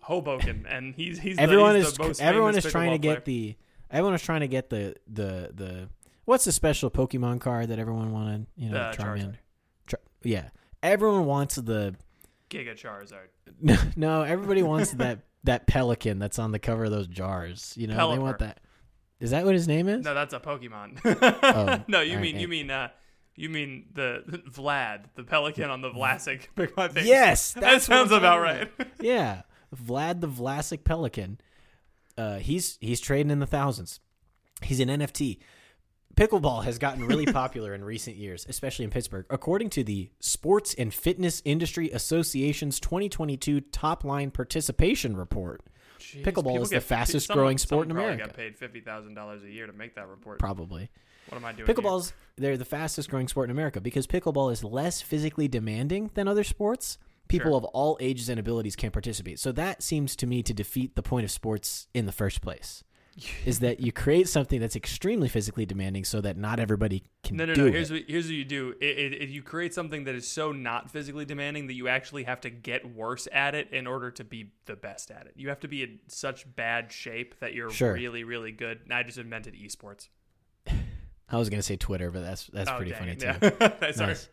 Hoboken, 0.01 0.65
and 0.67 0.95
he's 0.95 1.19
he's 1.19 1.35
the- 1.37 1.41
everyone 1.43 1.75
he's 1.75 1.87
is 1.87 1.93
the 1.93 2.03
most 2.03 2.21
everyone 2.21 2.55
is 2.55 2.65
trying 2.65 2.91
to 2.91 2.97
get 2.97 3.23
player. 3.25 3.37
the 3.37 3.55
everyone 3.91 4.13
is 4.15 4.21
trying 4.21 4.41
to 4.41 4.47
get 4.47 4.69
the 4.69 4.95
the 5.07 5.51
the 5.53 5.89
what's 6.25 6.45
the 6.45 6.51
special 6.51 6.89
Pokemon 6.89 7.39
card 7.41 7.67
that 7.69 7.79
everyone 7.79 8.11
wanted? 8.11 8.47
You 8.55 8.69
know, 8.71 8.77
Uh, 8.77 8.93
Charmander. 8.93 9.35
Char- 9.87 9.99
yeah, 10.23 10.49
everyone 10.81 11.25
wants 11.25 11.55
the 11.55 11.95
Giga 12.49 12.75
Charizard. 12.75 13.29
no. 13.97 14.23
Everybody 14.23 14.63
wants 14.63 14.91
that 14.93 15.19
that 15.43 15.67
pelican 15.67 16.19
that's 16.19 16.37
on 16.39 16.51
the 16.51 16.59
cover 16.59 16.85
of 16.85 16.91
those 16.91 17.07
jars. 17.07 17.73
You 17.77 17.87
know, 17.87 18.11
they 18.11 18.19
want 18.19 18.39
that. 18.39 18.59
Is 19.19 19.29
that 19.31 19.45
what 19.45 19.53
his 19.53 19.67
name 19.67 19.87
is? 19.87 20.03
No, 20.03 20.13
that's 20.15 20.33
a 20.33 20.39
Pokemon. 20.39 20.99
Oh, 21.43 21.83
no, 21.87 22.01
you 22.01 22.17
mean 22.17 22.35
right. 22.35 22.41
you 22.41 22.47
mean 22.47 22.71
uh, 22.71 22.89
you 23.35 23.49
mean 23.49 23.85
the 23.93 24.23
Vlad, 24.49 25.05
the 25.15 25.23
pelican 25.23 25.69
on 25.69 25.81
the 25.81 25.91
Vlasic. 25.91 26.47
I 26.77 26.87
think. 26.87 27.05
Yes, 27.07 27.53
that 27.53 27.81
sounds 27.83 28.11
about 28.11 28.41
right. 28.41 28.69
yeah, 28.99 29.43
Vlad 29.75 30.21
the 30.21 30.27
Vlasic 30.27 30.84
Pelican. 30.84 31.39
Uh, 32.17 32.38
he's 32.39 32.77
he's 32.81 32.99
trading 32.99 33.31
in 33.31 33.39
the 33.39 33.47
thousands. 33.47 33.99
He's 34.62 34.79
an 34.79 34.89
NFT. 34.89 35.39
Pickleball 36.15 36.65
has 36.65 36.77
gotten 36.77 37.05
really 37.05 37.25
popular 37.31 37.73
in 37.73 37.84
recent 37.84 38.17
years, 38.17 38.45
especially 38.49 38.84
in 38.86 38.91
Pittsburgh. 38.91 39.25
According 39.29 39.69
to 39.71 39.84
the 39.84 40.12
Sports 40.19 40.73
and 40.77 40.93
Fitness 40.93 41.41
Industry 41.45 41.89
Association's 41.91 42.79
2022 42.81 43.62
top 43.62 44.03
line 44.03 44.29
participation 44.29 45.15
report, 45.15 45.62
Jeez, 45.99 46.23
Pickleball 46.23 46.62
is 46.62 46.69
the 46.69 46.81
fastest 46.81 47.27
someone- 47.27 47.43
growing 47.43 47.57
sport 47.57 47.86
in 47.88 47.91
America. 47.91 48.25
Got 48.25 48.36
paid 48.36 48.57
fifty 48.57 48.81
thousand 48.81 49.13
dollars 49.13 49.43
a 49.43 49.49
year 49.49 49.67
to 49.67 49.73
make 49.73 49.95
that 49.95 50.07
report. 50.10 50.39
Probably. 50.39 50.89
What 51.29 51.38
am 51.38 51.45
I 51.45 51.53
doing? 51.53 51.67
Pickleball's 51.69 52.13
they're 52.36 52.57
the 52.57 52.65
fastest 52.65 53.10
growing 53.10 53.27
sport 53.29 53.45
in 53.49 53.51
America 53.51 53.79
because 53.79 54.05
pickleball 54.07 54.51
is 54.51 54.63
less 54.63 55.01
physically 55.01 55.47
demanding 55.47 56.10
than 56.15 56.27
other 56.27 56.43
sports. 56.43 56.97
People 57.27 57.51
Sure. 57.51 57.57
of 57.57 57.63
all 57.65 57.97
ages 58.01 58.27
and 58.29 58.39
abilities 58.39 58.75
can 58.75 58.91
participate. 58.91 59.39
So 59.39 59.51
that 59.53 59.81
seems 59.81 60.15
to 60.17 60.27
me 60.27 60.43
to 60.43 60.53
defeat 60.53 60.95
the 60.95 61.01
point 61.03 61.23
of 61.23 61.31
sports 61.31 61.88
in 61.93 62.05
the 62.05 62.12
first 62.12 62.41
place. 62.41 62.84
is 63.45 63.60
that 63.60 63.81
you 63.81 63.91
create 63.91 64.29
something 64.29 64.62
that's 64.62 64.75
extremely 64.77 65.27
physically 65.27 65.65
demanding 65.65 66.01
so 66.05 66.21
that 66.21 66.38
not 66.38 66.62
everybody 66.62 67.03
can 67.25 67.36
No, 67.36 67.43
no, 67.45 67.53
do 67.53 67.62
no. 67.63 67.67
it. 67.67 67.73
Here's 67.73 67.91
what 67.91 68.03
here's 68.07 68.25
what 68.27 68.36
you 68.36 68.45
do. 68.45 68.73
It, 68.79 68.97
it, 68.97 69.21
if 69.21 69.29
you 69.29 69.41
create 69.43 69.73
something 69.73 70.05
that 70.05 70.15
is 70.15 70.25
so 70.25 70.53
not 70.53 70.89
physically 70.89 71.25
demanding 71.25 71.67
that 71.67 71.73
you 71.73 71.89
actually 71.89 72.23
have 72.23 72.39
to 72.41 72.49
get 72.49 72.95
worse 72.95 73.27
at 73.34 73.53
it 73.53 73.69
in 73.73 73.86
order 73.86 74.12
to 74.12 74.23
be 74.23 74.53
the 74.65 74.77
best 74.77 75.12
at 75.12 75.25
it. 75.27 75.34
You 75.36 75.49
have 75.49 75.60
to 75.60 75.67
be 75.67 75.84
in 75.84 75.99
such 76.07 76.45
bad 76.55 76.89
shape 76.93 77.38
that 77.41 77.53
you're 77.53 77.69
Sure. 77.69 77.91
really, 77.93 78.23
really 78.23 78.53
good. 78.53 78.79
And 78.86 78.93
I 78.93 79.03
just 79.03 79.17
invented 79.17 79.55
esports. 79.55 80.07
I 81.29 81.38
was 81.38 81.49
gonna 81.49 81.62
say 81.63 81.75
Twitter, 81.75 82.12
but 82.12 82.21
that's 82.21 82.47
that's 82.47 82.69
Oh, 82.69 82.77
pretty 82.77 82.91
dang 82.91 82.99
funny 82.99 83.12
it. 83.12 83.19
too. 83.19 83.51
Yeah. 83.60 83.91
Sorry. 83.91 84.07
Nice. 84.12 84.29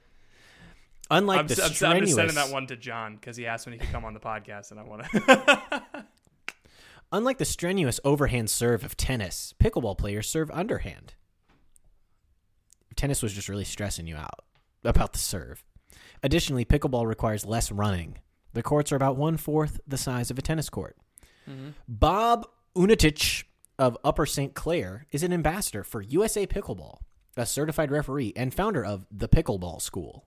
Unlike 1.11 1.39
I'm, 1.41 1.47
the 1.47 1.55
I'm, 1.55 1.61
s- 1.61 1.69
I'm 1.69 1.75
strenuous, 1.75 2.09
just 2.09 2.17
sending 2.17 2.35
that 2.35 2.51
one 2.51 2.67
to 2.67 2.77
John 2.77 3.17
because 3.17 3.37
he 3.37 3.47
asked 3.47 3.67
when 3.67 3.73
he 3.73 3.79
could 3.79 3.91
come 3.91 4.05
on 4.05 4.15
the 4.15 4.21
podcast, 4.21 4.71
and 4.71 4.81
I 4.81 4.83
want 4.83 5.05
to. 5.05 5.83
unlike 7.13 7.39
the 7.39 7.45
strenuous 7.45 7.99
overhand 8.05 8.51
serve 8.51 8.85
of 8.85 8.97
tennis, 8.97 9.55
pickleball 9.59 9.97
players 9.97 10.29
serve 10.29 10.51
underhand. 10.51 11.15
Tennis 12.97 13.23
was 13.23 13.33
just 13.33 13.49
really 13.49 13.65
stressing 13.65 14.07
you 14.07 14.17
out 14.17 14.45
about 14.85 15.13
the 15.13 15.19
serve. 15.19 15.65
Additionally, 16.23 16.65
pickleball 16.65 17.07
requires 17.07 17.47
less 17.47 17.71
running. 17.71 18.19
The 18.53 18.63
courts 18.63 18.91
are 18.93 18.97
about 18.97 19.17
one 19.17 19.37
fourth 19.37 19.81
the 19.87 19.97
size 19.97 20.31
of 20.31 20.39
a 20.39 20.43
tennis 20.43 20.69
court. 20.69 20.97
Mm-hmm. 21.49 21.71
Bob 21.87 22.47
Unetich 22.77 23.45
of 23.79 23.97
Upper 24.03 24.27
St. 24.27 24.55
Clair 24.55 25.07
is 25.13 25.23
an 25.23 25.33
ambassador 25.33 25.85
for 25.85 26.03
USA 26.03 26.47
Pickleball, 26.47 26.99
a 27.37 27.47
certified 27.47 27.91
referee 27.91 28.33
and 28.35 28.53
founder 28.53 28.85
of 28.85 29.07
the 29.11 29.29
Pickleball 29.29 29.81
School. 29.81 30.27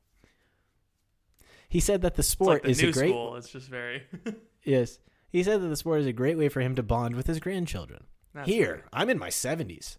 He 1.72 1.80
said 1.80 2.02
that 2.02 2.16
the 2.16 2.24
sport 2.24 2.50
like 2.50 2.64
the 2.64 2.70
is 2.72 2.84
a 2.84 2.92
great 2.92 3.12
school. 3.12 3.38
It's 3.38 3.50
just 3.50 3.70
very. 3.70 4.04
Yes. 4.64 5.00
He 5.30 5.42
said 5.42 5.62
that 5.62 5.70
the 5.70 5.76
sport 5.76 6.02
is 6.02 6.06
a 6.06 6.14
great 6.14 6.38
way 6.38 6.48
for 6.50 6.60
him 6.60 6.76
to 6.76 6.84
bond 6.84 7.16
with 7.16 7.26
his 7.26 7.40
grandchildren. 7.40 8.04
That's 8.34 8.48
Here, 8.48 8.74
great. 8.74 8.84
I'm 8.94 9.10
in 9.10 9.18
my 9.18 9.30
70s. 9.30 9.98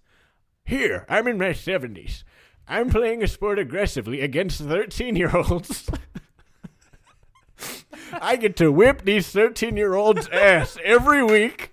Here, 0.64 1.04
I'm 1.08 1.26
in 1.26 1.36
my 1.36 1.48
70s. 1.48 2.22
I'm 2.68 2.90
playing 2.90 3.24
a 3.24 3.26
sport 3.26 3.58
aggressively 3.58 4.20
against 4.20 4.60
13 4.60 5.16
year 5.16 5.34
olds. 5.34 5.90
I 8.12 8.36
get 8.36 8.54
to 8.58 8.70
whip 8.70 9.02
these 9.02 9.30
13 9.30 9.76
year 9.76 9.94
olds' 9.94 10.28
ass 10.28 10.76
every 10.84 11.24
week. 11.24 11.72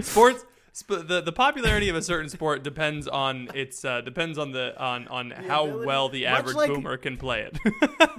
sports 0.00 0.44
sp- 0.76 1.08
the 1.08 1.22
the 1.24 1.32
popularity 1.32 1.88
of 1.88 1.96
a 1.96 2.02
certain 2.02 2.28
sport 2.28 2.62
depends 2.62 3.08
on 3.08 3.48
its 3.54 3.84
uh, 3.84 4.00
depends 4.02 4.36
on 4.38 4.52
the 4.52 4.78
on 4.82 5.08
on 5.08 5.30
how 5.30 5.64
ability- 5.66 5.86
well 5.86 6.08
the 6.08 6.24
much 6.24 6.38
average 6.38 6.56
like- 6.56 6.68
boomer 6.70 6.96
can 6.96 7.16
play 7.16 7.42
it. 7.42 7.58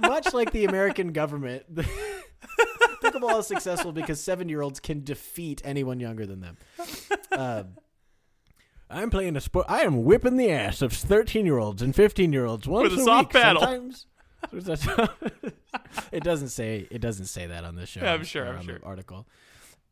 Much 0.00 0.32
like 0.34 0.50
the 0.52 0.64
American 0.64 1.12
government, 1.12 1.64
pickleball 3.02 3.38
is 3.40 3.46
successful 3.46 3.92
because 3.92 4.20
seven 4.20 4.48
year 4.48 4.62
olds 4.62 4.80
can 4.80 5.04
defeat 5.04 5.60
anyone 5.64 6.00
younger 6.00 6.26
than 6.26 6.40
them. 6.40 6.56
Um, 7.32 7.66
I'm 8.90 9.10
playing 9.10 9.36
a 9.36 9.40
sport. 9.40 9.66
I 9.68 9.82
am 9.82 10.04
whipping 10.04 10.36
the 10.36 10.50
ass 10.50 10.80
of 10.82 10.92
13 10.92 11.44
year 11.46 11.58
olds 11.58 11.82
and 11.82 11.94
15 11.94 12.32
year 12.32 12.46
olds 12.46 12.66
once 12.66 12.90
With 12.90 12.98
a 12.98 13.02
a 13.02 13.04
soft 13.04 13.34
week. 13.34 13.42
paddle. 13.42 13.60
Sometimes. 13.62 14.06
it 16.12 16.22
doesn't 16.22 16.48
say 16.48 16.86
it 16.90 17.00
doesn't 17.00 17.26
say 17.26 17.46
that 17.48 17.64
on 17.64 17.74
this 17.76 17.88
show. 17.88 18.00
Yeah, 18.00 18.14
I'm 18.14 18.24
sure, 18.24 18.46
I'm 18.46 18.62
sure. 18.64 18.78
article. 18.82 19.26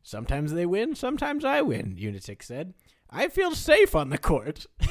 Sometimes 0.07 0.53
they 0.53 0.65
win, 0.65 0.95
sometimes 0.95 1.43
I 1.43 1.61
win. 1.61 1.97
Unetich 1.99 2.41
said. 2.41 2.73
I 3.09 3.27
feel 3.27 3.51
safe 3.53 3.93
on 3.93 4.09
the 4.09 4.17
court. 4.17 4.65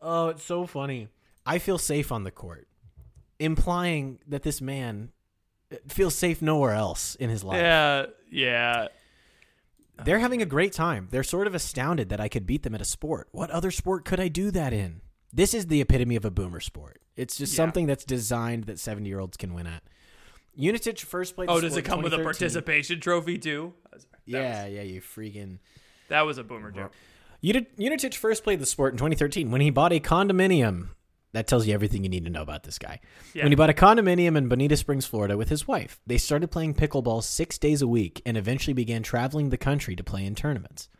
oh, 0.00 0.28
it's 0.28 0.44
so 0.44 0.66
funny. 0.66 1.08
I 1.44 1.58
feel 1.58 1.78
safe 1.78 2.12
on 2.12 2.22
the 2.22 2.30
court, 2.30 2.68
implying 3.40 4.20
that 4.28 4.44
this 4.44 4.60
man 4.60 5.10
uh, 5.72 5.78
feels 5.88 6.14
safe 6.14 6.40
nowhere 6.40 6.74
else 6.74 7.16
in 7.16 7.28
his 7.28 7.42
life. 7.42 7.58
yeah, 7.60 8.06
yeah. 8.30 8.86
They're 10.04 10.20
having 10.20 10.40
a 10.40 10.46
great 10.46 10.72
time. 10.72 11.08
They're 11.10 11.24
sort 11.24 11.48
of 11.48 11.56
astounded 11.56 12.08
that 12.10 12.20
I 12.20 12.28
could 12.28 12.46
beat 12.46 12.62
them 12.62 12.74
at 12.76 12.80
a 12.80 12.84
sport. 12.84 13.26
What 13.32 13.50
other 13.50 13.72
sport 13.72 14.04
could 14.04 14.20
I 14.20 14.28
do 14.28 14.52
that 14.52 14.72
in? 14.72 15.00
This 15.32 15.54
is 15.54 15.66
the 15.66 15.80
epitome 15.80 16.14
of 16.14 16.24
a 16.24 16.30
boomer 16.30 16.60
sport. 16.60 17.00
It's 17.16 17.36
just 17.36 17.52
Yeah. 17.54 17.56
something 17.56 17.86
that's 17.86 18.04
designed 18.04 18.64
that 18.66 18.78
70 18.78 19.08
year 19.08 19.18
olds 19.18 19.36
can 19.36 19.54
win 19.54 19.66
at. 19.66 19.82
Unetich 20.58 21.00
first 21.00 21.34
played. 21.34 21.48
Oh, 21.48 21.54
the 21.54 21.58
Oh, 21.58 21.60
does 21.62 21.72
sport 21.72 21.86
it 21.86 21.88
come 21.88 22.02
with 22.02 22.14
a 22.14 22.18
participation 22.22 23.00
trophy 23.00 23.38
too? 23.38 23.74
Oh, 23.86 23.98
that 23.98 24.06
Yeah, 24.26 24.64
was, 24.64 24.72
yeah, 24.74 24.82
you 24.82 25.00
freaking. 25.00 25.58
that 26.08 26.22
was 26.22 26.38
a 26.38 26.44
boomer 26.44 26.70
joke. 26.70 26.92
Uni- 27.40 27.66
Unetich 27.78 28.14
first 28.14 28.44
played 28.44 28.60
the 28.60 28.66
sport 28.66 28.92
in 28.94 28.98
2013 28.98 29.50
when 29.50 29.60
he 29.60 29.70
bought 29.70 29.92
a 29.92 30.00
condominium. 30.00 30.90
That 31.32 31.46
tells 31.46 31.66
you 31.66 31.72
everything 31.72 32.04
you 32.04 32.10
need 32.10 32.24
to 32.26 32.30
know 32.30 32.42
about 32.42 32.64
this 32.64 32.78
guy. 32.78 33.00
Yeah. 33.32 33.44
When 33.44 33.52
he 33.52 33.56
bought 33.56 33.70
a 33.70 33.72
condominium 33.72 34.36
in 34.36 34.48
Bonita 34.48 34.76
Springs, 34.76 35.06
Florida, 35.06 35.36
with 35.38 35.48
his 35.48 35.66
wife, 35.66 35.98
they 36.06 36.18
started 36.18 36.50
playing 36.50 36.74
pickleball 36.74 37.22
six 37.24 37.56
days 37.56 37.80
a 37.80 37.88
week 37.88 38.20
and 38.26 38.36
eventually 38.36 38.74
began 38.74 39.02
traveling 39.02 39.48
the 39.48 39.56
country 39.56 39.96
to 39.96 40.04
play 40.04 40.26
in 40.26 40.34
tournaments. 40.34 40.90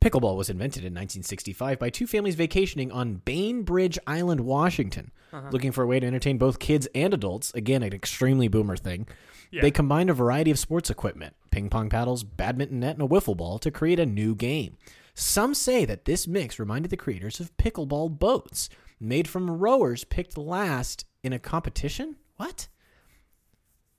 Pickleball 0.00 0.36
was 0.36 0.48
invented 0.48 0.82
in 0.84 0.92
1965 0.92 1.78
by 1.78 1.90
two 1.90 2.06
families 2.06 2.36
vacationing 2.36 2.92
on 2.92 3.16
Bainbridge 3.16 3.98
Island, 4.06 4.42
Washington, 4.42 5.10
uh-huh. 5.32 5.48
looking 5.50 5.72
for 5.72 5.82
a 5.82 5.86
way 5.86 5.98
to 5.98 6.06
entertain 6.06 6.38
both 6.38 6.60
kids 6.60 6.86
and 6.94 7.12
adults. 7.12 7.52
Again, 7.54 7.82
an 7.82 7.92
extremely 7.92 8.46
boomer 8.46 8.76
thing. 8.76 9.08
Yeah. 9.50 9.62
They 9.62 9.70
combined 9.70 10.10
a 10.10 10.14
variety 10.14 10.50
of 10.50 10.58
sports 10.58 10.88
equipment, 10.88 11.34
ping 11.50 11.68
pong 11.68 11.88
paddles, 11.90 12.22
badminton 12.22 12.80
net, 12.80 12.96
and 12.96 13.02
a 13.02 13.08
wiffle 13.08 13.36
ball 13.36 13.58
to 13.58 13.70
create 13.70 13.98
a 13.98 14.06
new 14.06 14.34
game. 14.34 14.76
Some 15.14 15.52
say 15.52 15.84
that 15.84 16.04
this 16.04 16.28
mix 16.28 16.60
reminded 16.60 16.90
the 16.90 16.96
creators 16.96 17.40
of 17.40 17.56
pickleball 17.56 18.20
boats, 18.20 18.68
made 19.00 19.26
from 19.26 19.50
rowers 19.50 20.04
picked 20.04 20.38
last 20.38 21.06
in 21.24 21.32
a 21.32 21.40
competition. 21.40 22.16
What? 22.36 22.68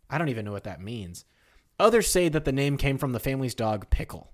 I 0.09 0.17
don't 0.17 0.29
even 0.29 0.45
know 0.45 0.53
what 0.53 0.63
that 0.63 0.81
means. 0.81 1.25
Others 1.79 2.09
say 2.09 2.29
that 2.29 2.45
the 2.45 2.51
name 2.51 2.77
came 2.77 2.97
from 2.97 3.12
the 3.12 3.19
family's 3.19 3.55
dog 3.55 3.89
Pickle, 3.89 4.31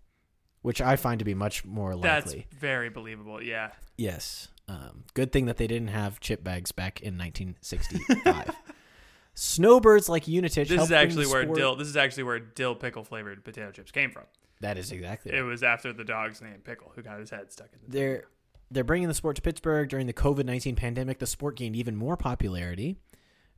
which 0.66 0.82
I 0.82 0.96
find 0.96 1.20
to 1.20 1.26
be 1.26 1.36
much 1.36 1.64
more 1.64 1.96
likely. 1.96 2.48
That's 2.50 2.60
very 2.60 2.90
believable. 2.90 3.42
Yeah. 3.42 3.70
Yes. 3.98 4.48
Um, 4.68 5.04
good 5.14 5.32
thing 5.32 5.46
that 5.46 5.58
they 5.58 5.68
didn't 5.68 5.90
have 5.90 6.20
chip 6.20 6.44
bags 6.44 6.72
back 6.72 7.02
in 7.02 7.20
1965. 7.20 8.50
Snowbirds 9.36 10.10
like 10.10 10.26
Unetich. 10.26 10.68
This 10.68 10.82
is 10.82 10.92
actually 10.92 11.28
where 11.28 11.44
sport- 11.44 11.58
dill. 11.58 11.76
This 11.76 11.88
is 11.88 11.96
actually 11.96 12.24
where 12.24 12.40
dill 12.40 12.74
pickle 12.74 13.04
flavored 13.04 13.46
potato 13.46 13.70
chips 13.70 13.92
came 13.92 14.10
from. 14.10 14.24
That 14.62 14.80
is 14.80 14.92
exactly. 14.92 15.34
It 15.34 15.42
right. 15.42 15.48
was 15.48 15.62
after 15.62 15.94
the 15.94 16.04
dog's 16.04 16.42
name 16.42 16.62
Pickle, 16.64 16.92
who 16.96 17.04
got 17.04 17.20
his 17.20 17.30
head 17.30 17.52
stuck 17.52 17.68
in 17.72 17.80
the. 17.84 17.92
They're 17.92 18.24
they're 18.72 18.84
bringing 18.84 19.08
the 19.08 19.14
sport 19.14 19.36
to 19.36 19.44
Pittsburgh 19.44 19.88
during 19.88 20.08
the 20.08 20.14
COVID 20.14 20.46
19 20.46 20.76
pandemic. 20.76 21.20
The 21.20 21.28
sport 21.28 21.58
gained 21.58 21.76
even 21.76 21.96
more 21.96 22.18
popularity. 22.18 22.98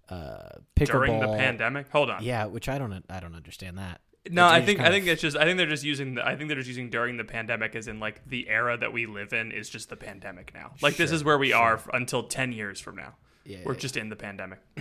Uh, 0.09 0.39
pickleball 0.75 0.91
During 0.91 1.19
the 1.21 1.27
pandemic, 1.27 1.89
hold 1.89 2.09
on. 2.09 2.21
Yeah, 2.21 2.45
which 2.45 2.67
I 2.67 2.77
don't 2.77 3.05
I 3.09 3.21
don't 3.21 3.35
understand 3.35 3.77
that. 3.77 4.01
No, 4.31 4.47
I 4.47 4.61
think 4.61 4.79
I 4.79 4.89
think 4.89 5.03
of- 5.05 5.09
it's 5.09 5.21
just 5.21 5.37
I 5.37 5.43
think 5.45 5.57
they're 5.57 5.67
just 5.67 5.83
using 5.83 6.15
the, 6.15 6.25
I 6.25 6.35
think 6.35 6.47
they're 6.49 6.57
just 6.57 6.67
using 6.67 6.89
during 6.89 7.17
the 7.17 7.23
pandemic 7.23 7.75
as 7.75 7.87
in 7.87 7.99
like 7.99 8.27
the 8.27 8.47
era 8.49 8.77
that 8.77 8.91
we 8.93 9.05
live 9.05 9.33
in 9.33 9.51
is 9.51 9.69
just 9.69 9.89
the 9.89 9.95
pandemic 9.97 10.53
now. 10.53 10.73
Like 10.81 10.97
this 10.97 11.11
is 11.11 11.23
where 11.23 11.37
we 11.37 11.53
are 11.53 11.75
f- 11.75 11.87
until 11.93 12.23
10 12.23 12.51
years 12.51 12.79
from 12.79 12.95
now. 12.95 13.15
Yeah, 13.45 13.59
We're 13.63 13.73
yeah, 13.73 13.79
just 13.79 13.97
in 13.97 14.09
the 14.09 14.15
pandemic. 14.15 14.59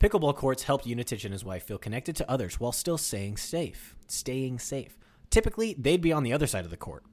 Pickleball 0.00 0.36
courts 0.36 0.64
helped 0.64 0.86
Unetich 0.86 1.24
and 1.24 1.32
his 1.32 1.44
wife 1.44 1.62
feel 1.64 1.78
connected 1.78 2.14
to 2.16 2.30
others 2.30 2.60
while 2.60 2.72
still 2.72 2.98
staying 2.98 3.36
safe. 3.38 3.96
Staying 4.06 4.58
safe. 4.58 4.98
Typically, 5.30 5.74
they'd 5.78 6.02
be 6.02 6.12
on 6.12 6.22
the 6.22 6.32
other 6.32 6.46
side 6.46 6.64
of 6.64 6.70
the 6.70 6.76
court, 6.76 7.04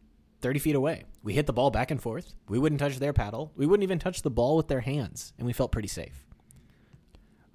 30 0.41 0.60
feet 0.60 0.76
away. 0.76 1.06
We 1.24 1.34
hit 1.34 1.45
the 1.47 1.54
ball 1.54 1.71
back 1.71 1.89
and 1.89 2.02
forth. 2.02 2.34
We 2.50 2.60
wouldn't 2.60 2.80
touch 2.80 2.97
their 3.00 3.13
paddle. 3.13 3.52
We 3.56 3.65
wouldn't 3.65 3.84
even 3.84 4.00
touch 4.00 4.24
the 4.24 4.30
ball 4.30 4.58
with 4.58 4.67
their 4.67 4.82
hands, 4.82 5.32
and 5.38 5.45
we 5.45 5.54
felt 5.54 5.71
pretty 5.71 5.88
safe. 5.88 6.26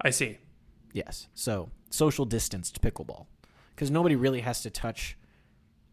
I 0.01 0.09
see. 0.09 0.39
Yes. 0.93 1.27
So, 1.33 1.69
social 1.89 2.25
distanced 2.25 2.81
pickleball. 2.81 3.25
Because 3.75 3.91
nobody 3.91 4.15
really 4.15 4.41
has 4.41 4.61
to 4.63 4.69
touch 4.69 5.17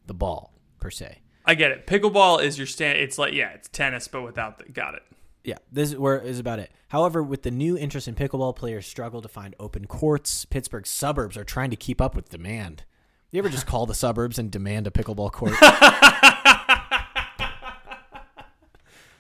the 0.07 0.15
ball, 0.15 0.53
per 0.81 0.91
se. 0.91 1.19
I 1.45 1.55
get 1.55 1.71
it. 1.71 1.87
Pickleball 1.87 2.43
is 2.43 2.57
your 2.57 2.67
stand 2.67 2.99
it's 2.99 3.19
like 3.19 3.35
yeah, 3.35 3.51
it's 3.51 3.69
tennis 3.69 4.09
but 4.09 4.23
without 4.23 4.59
the 4.59 4.65
got 4.73 4.95
it. 4.95 5.03
Yeah, 5.43 5.59
this 5.71 5.91
is 5.93 5.99
where 5.99 6.19
is 6.19 6.39
about 6.39 6.59
it. 6.59 6.71
However, 6.89 7.23
with 7.23 7.43
the 7.43 7.51
new 7.51 7.77
interest 7.77 8.09
in 8.09 8.15
pickleball, 8.15 8.57
players 8.57 8.87
struggle 8.87 9.21
to 9.21 9.29
find 9.29 9.55
open 9.61 9.87
courts. 9.87 10.47
Pittsburgh 10.47 10.87
suburbs 10.87 11.37
are 11.37 11.45
trying 11.45 11.69
to 11.69 11.77
keep 11.77 12.01
up 12.01 12.17
with 12.17 12.31
demand. 12.31 12.85
You 13.31 13.41
ever 13.41 13.51
just 13.51 13.67
call 13.67 13.85
the 13.85 13.95
suburbs 13.95 14.39
and 14.39 14.51
demand 14.51 14.87
a 14.87 14.91
pickleball 14.91 15.33
court? 15.33 15.53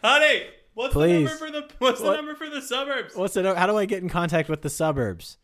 Honey, 0.02 0.44
what's 0.74 0.92
Please. 0.94 1.24
the 1.24 1.30
number 1.30 1.46
for 1.46 1.50
the 1.50 1.68
what's 1.78 2.00
What? 2.00 2.10
the 2.10 2.16
number 2.16 2.34
for 2.34 2.48
the 2.48 2.62
suburbs? 2.62 3.14
What's 3.16 3.36
it? 3.36 3.44
How 3.44 3.66
do 3.66 3.76
I 3.76 3.84
get 3.86 4.02
in 4.02 4.08
contact 4.08 4.48
with 4.48 4.62
the 4.62 4.70
suburbs? 4.70 5.38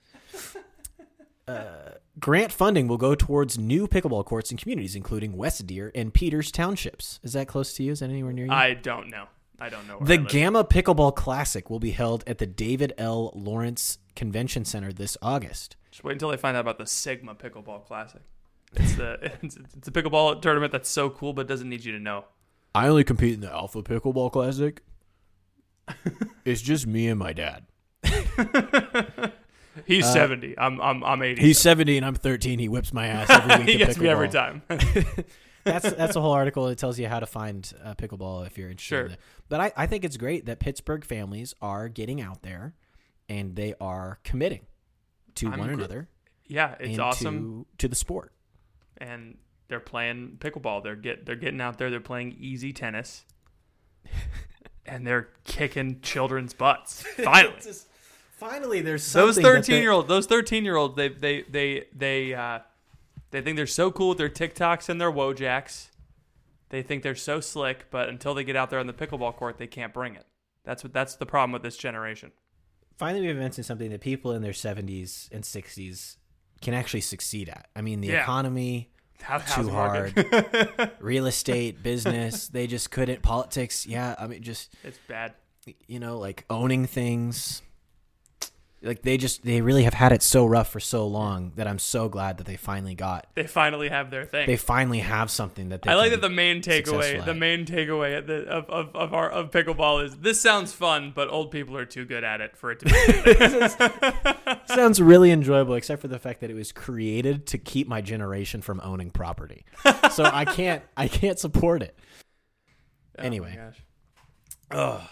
Uh, 1.49 1.95
grant 2.21 2.53
funding 2.53 2.87
will 2.87 2.97
go 2.97 3.15
towards 3.15 3.59
new 3.59 3.89
pickleball 3.89 4.25
courts 4.25 4.53
in 4.53 4.57
communities, 4.57 4.95
including 4.95 5.37
West 5.37 5.67
Deer 5.67 5.91
and 5.95 6.15
Peters 6.15 6.53
townships. 6.53 7.19
Is 7.25 7.33
that 7.33 7.49
close 7.49 7.73
to 7.75 7.83
you? 7.83 7.93
Is 7.93 8.01
that 8.01 8.11
anywhere 8.11 8.33
near 8.33 8.47
you? 8.47 8.53
I 8.53 8.75
don't 8.75 9.11
know. 9.11 9.27
I 9.59 9.69
don't 9.69 9.87
know. 9.87 9.99
Where 9.99 10.07
The 10.07 10.19
Gamma 10.19 10.65
Pickleball 10.65 11.15
Classic 11.17 11.69
will 11.69 11.81
be 11.81 11.91
held 11.91 12.25
at 12.27 12.39
the 12.39 12.47
David 12.47 12.95
L. 12.97 13.33
Lawrence 13.35 13.99
Convention 14.15 14.65
Center 14.65 14.93
this 14.93 15.17
August. 15.21 15.77
Just 15.91 16.05
wait 16.05 16.13
until 16.13 16.31
they 16.31 16.37
find 16.37 16.57
out 16.57 16.61
about 16.61 16.79
the 16.79 16.87
Sigma 16.87 17.35
Pickleball 17.35 17.85
Classic. 17.85 18.23
It's 18.75 18.95
the 18.95 19.33
it's, 19.43 19.57
it's 19.77 19.89
a 19.89 19.91
pickleball 19.91 20.41
tournament 20.41 20.73
that's 20.73 20.89
so 20.89 21.11
cool, 21.11 21.33
but 21.33 21.47
doesn't 21.47 21.69
need 21.69 21.85
you 21.85 21.93
to 21.93 21.99
know. 21.99 22.25
I 22.75 22.87
only 22.87 23.05
compete 23.05 23.35
in 23.35 23.41
the 23.41 23.51
Alpha 23.51 23.83
Pickleball 23.83 24.33
Classic. 24.33 24.83
it's 26.45 26.63
just 26.63 26.87
me 26.87 27.09
and 27.09 27.19
my 27.19 27.33
dad. 27.33 27.65
He's 29.87 30.11
seventy. 30.13 30.59
I'm 30.59 30.81
I'm 30.81 31.03
I'm 31.05 31.23
eighty. 31.23 31.41
Uh, 31.41 31.45
He's 31.47 31.59
70 31.59 31.97
and 31.97 32.07
I'm 32.07 32.15
13. 32.15 32.59
He 32.59 32.69
whips 32.69 32.93
my 32.93 33.07
ass 33.07 33.31
every 33.31 33.59
week. 33.59 33.69
he 33.79 33.79
gets 33.79 33.99
me 33.99 34.09
every 34.09 34.29
time. 34.29 34.63
that's 35.65 35.91
that's 35.93 36.17
a 36.17 36.21
whole 36.21 36.33
article 36.33 36.67
that 36.67 36.79
tells 36.79 36.99
you 36.99 37.07
how 37.09 37.21
to 37.21 37.27
find 37.27 37.73
uh, 37.85 37.95
pickleball 37.95 38.47
if 38.47 38.59
you're 38.59 38.71
interested. 38.71 38.89
Sure. 38.89 39.07
In. 39.07 39.17
But 39.49 39.61
I, 39.61 39.73
I 39.77 39.87
think 39.87 40.05
it's 40.05 40.17
great 40.17 40.47
that 40.47 40.59
Pittsburgh 40.59 41.05
families 41.05 41.55
are 41.61 41.89
getting 41.89 42.21
out 42.21 42.43
there 42.43 42.75
and 43.29 43.55
they 43.57 43.75
are 43.81 44.19
committing 44.25 44.67
to 45.37 45.47
I'm 45.47 45.59
one 45.59 45.69
gr- 45.69 45.75
another 45.75 46.09
yeah, 46.47 46.75
it's 46.81 46.99
awesome. 46.99 47.67
to, 47.79 47.79
to 47.79 47.89
the 47.89 47.95
sport. 47.95 48.33
and 48.99 49.39
they're 49.69 49.79
playing 49.79 50.39
pickleball. 50.41 50.83
They're 50.83 50.97
get 50.97 51.25
they're 51.25 51.37
getting 51.37 51.61
out 51.61 51.79
there. 51.79 51.91
They're 51.91 52.01
playing 52.01 52.37
easy 52.41 52.73
tennis, 52.73 53.25
and 54.85 55.07
they're 55.07 55.29
kicking 55.45 56.01
children's 56.01 56.55
butts. 56.55 57.03
Finally, 57.03 57.55
Finally, 58.41 58.81
there's 58.81 59.03
those 59.13 59.35
something 59.37 59.43
that 59.53 59.57
thirteen 59.67 59.83
year 59.83 59.91
old 59.93 60.09
those 60.09 60.27
thirteen 60.27 60.65
year 60.65 60.77
old 60.77 60.97
they 60.97 61.09
they 61.09 61.43
they 61.43 61.85
they 61.95 62.35
uh, 62.35 62.61
they 63.31 63.41
think 63.43 63.57
they're 63.57 63.67
so 63.67 63.91
cool 63.91 64.09
with 64.11 64.19
their 64.19 64.31
TikToks 64.31 64.89
and 64.89 65.01
their 65.01 65.13
Wojaks. 65.13 65.89
They 66.71 66.83
think 66.83 67.03
they're 67.03 67.15
so 67.15 67.41
slick, 67.41 67.87
but 67.91 68.09
until 68.09 68.33
they 68.33 68.43
get 68.45 68.57
out 68.57 68.71
there 68.71 68.79
on 68.81 68.87
the 68.87 68.93
pickleball 68.95 69.37
court, 69.37 69.59
they 69.59 69.67
can't 69.67 69.93
bring 69.93 70.15
it. 70.15 70.25
That's 70.65 70.83
what 70.83 70.93
that's 70.93 71.17
the 71.17 71.27
problem 71.27 71.53
with 71.53 71.63
this 71.63 71.77
generation. 71.77 72.33
finally 72.97 73.27
we've 73.27 73.37
mentioned 73.37 73.67
something 73.67 73.91
that 73.91 74.01
people 74.01 74.33
in 74.33 74.43
their 74.43 74.53
70s 74.53 75.31
and 75.33 75.43
60s 75.43 76.17
can 76.61 76.75
actually 76.75 77.01
succeed 77.01 77.49
at. 77.49 77.69
I 77.77 77.81
mean, 77.83 78.01
the 78.03 78.09
Yeah. 78.09 78.23
economy 78.23 78.91
House- 79.23 79.55
too 79.55 79.69
housing 79.69 79.75
hard, 79.75 80.93
real 81.01 81.27
estate, 81.27 81.83
business, 81.83 82.49
they 82.49 82.67
just 82.67 82.91
couldn't. 82.91 83.21
Politics, 83.23 83.87
yeah. 83.87 84.15
I 84.19 84.27
mean, 84.27 84.43
just 84.43 84.73
it's 84.85 84.99
bad. 85.09 85.35
you 85.89 85.99
know, 85.99 86.19
like 86.19 86.45
owning 86.51 86.87
things. 86.87 87.63
Like 88.83 89.03
they 89.03 89.19
just 89.19 89.45
they 89.45 89.61
really 89.61 89.83
have 89.85 89.93
had 89.93 90.11
it 90.11 90.23
so 90.23 90.47
rough 90.47 90.71
for 90.71 90.81
so 90.81 91.07
long 91.07 91.53
that 91.57 91.67
I'm 91.67 91.79
so 91.79 92.09
glad 92.09 92.39
that 92.39 92.47
they 92.47 92.57
finally 92.57 92.95
got 92.95 93.27
They 93.35 93.47
finally 93.47 93.91
have 93.91 94.11
their 94.11 94.25
thing. 94.25 94.47
they 94.47 94.57
finally 94.57 95.01
have 95.01 95.31
something 95.31 95.69
that 95.69 95.83
they 95.83 95.91
I 95.91 95.97
like 95.97 96.13
that 96.13 96.23
the 96.23 96.31
main 96.31 96.63
takeaway 96.63 97.23
the 97.23 97.35
main 97.35 97.67
takeaway 97.67 98.27
the, 98.27 98.47
of, 98.47 98.71
of, 98.71 98.97
of 98.97 99.13
our 99.13 99.29
of 99.29 99.51
pickleball 99.51 100.03
is 100.03 100.17
this 100.17 100.41
sounds 100.41 100.73
fun, 100.73 101.13
but 101.15 101.29
old 101.29 101.51
people 101.51 101.77
are 101.77 101.85
too 101.85 102.07
good 102.07 102.25
at 102.25 102.41
it 102.41 102.57
for 102.57 102.71
it 102.73 102.81
to 102.81 102.87
be. 102.87 104.65
sounds 104.75 105.01
really 105.01 105.31
enjoyable 105.31 105.75
except 105.75 106.01
for 106.01 106.09
the 106.09 106.19
fact 106.19 106.41
that 106.41 106.51
it 106.51 106.55
was 106.55 106.73
created 106.73 107.47
to 107.49 107.59
keep 107.59 107.87
my 107.87 108.01
generation 108.01 108.63
from 108.63 108.81
owning 108.83 109.11
property. 109.11 109.67
so 110.11 110.25
I 110.25 110.47
can't 110.47 110.83
I 110.97 111.07
can't 111.09 111.39
support 111.39 111.83
it. 111.83 111.95
Oh 113.19 113.23
anyway. 113.23 113.59
oh 114.71 115.07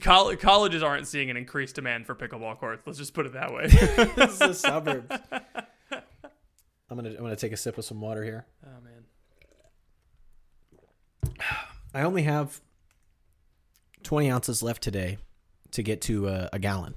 colleges 0.00 0.82
aren't 0.82 1.06
seeing 1.06 1.28
an 1.30 1.36
increased 1.36 1.74
demand 1.74 2.06
for 2.06 2.14
pickleball 2.14 2.58
courts. 2.58 2.82
Let's 2.86 2.98
just 2.98 3.12
put 3.14 3.26
it 3.26 3.32
that 3.34 3.52
way. 3.52 3.66
this 3.68 4.32
is 4.32 4.38
the 4.38 4.54
suburbs. 4.68 5.06
I'm 6.90 6.96
gonna 6.96 7.10
I'm 7.10 7.16
gonna 7.18 7.36
take 7.36 7.52
a 7.52 7.56
sip 7.56 7.76
of 7.78 7.84
some 7.84 8.00
water 8.00 8.24
here. 8.24 8.46
oh 8.66 8.80
man. 8.82 9.04
I 11.94 12.02
only 12.02 12.22
have 12.24 12.60
20 14.02 14.30
ounces 14.30 14.62
left 14.62 14.82
today 14.82 15.18
to 15.72 15.82
get 15.82 16.00
to 16.02 16.28
a, 16.28 16.48
a 16.54 16.58
gallon. 16.58 16.94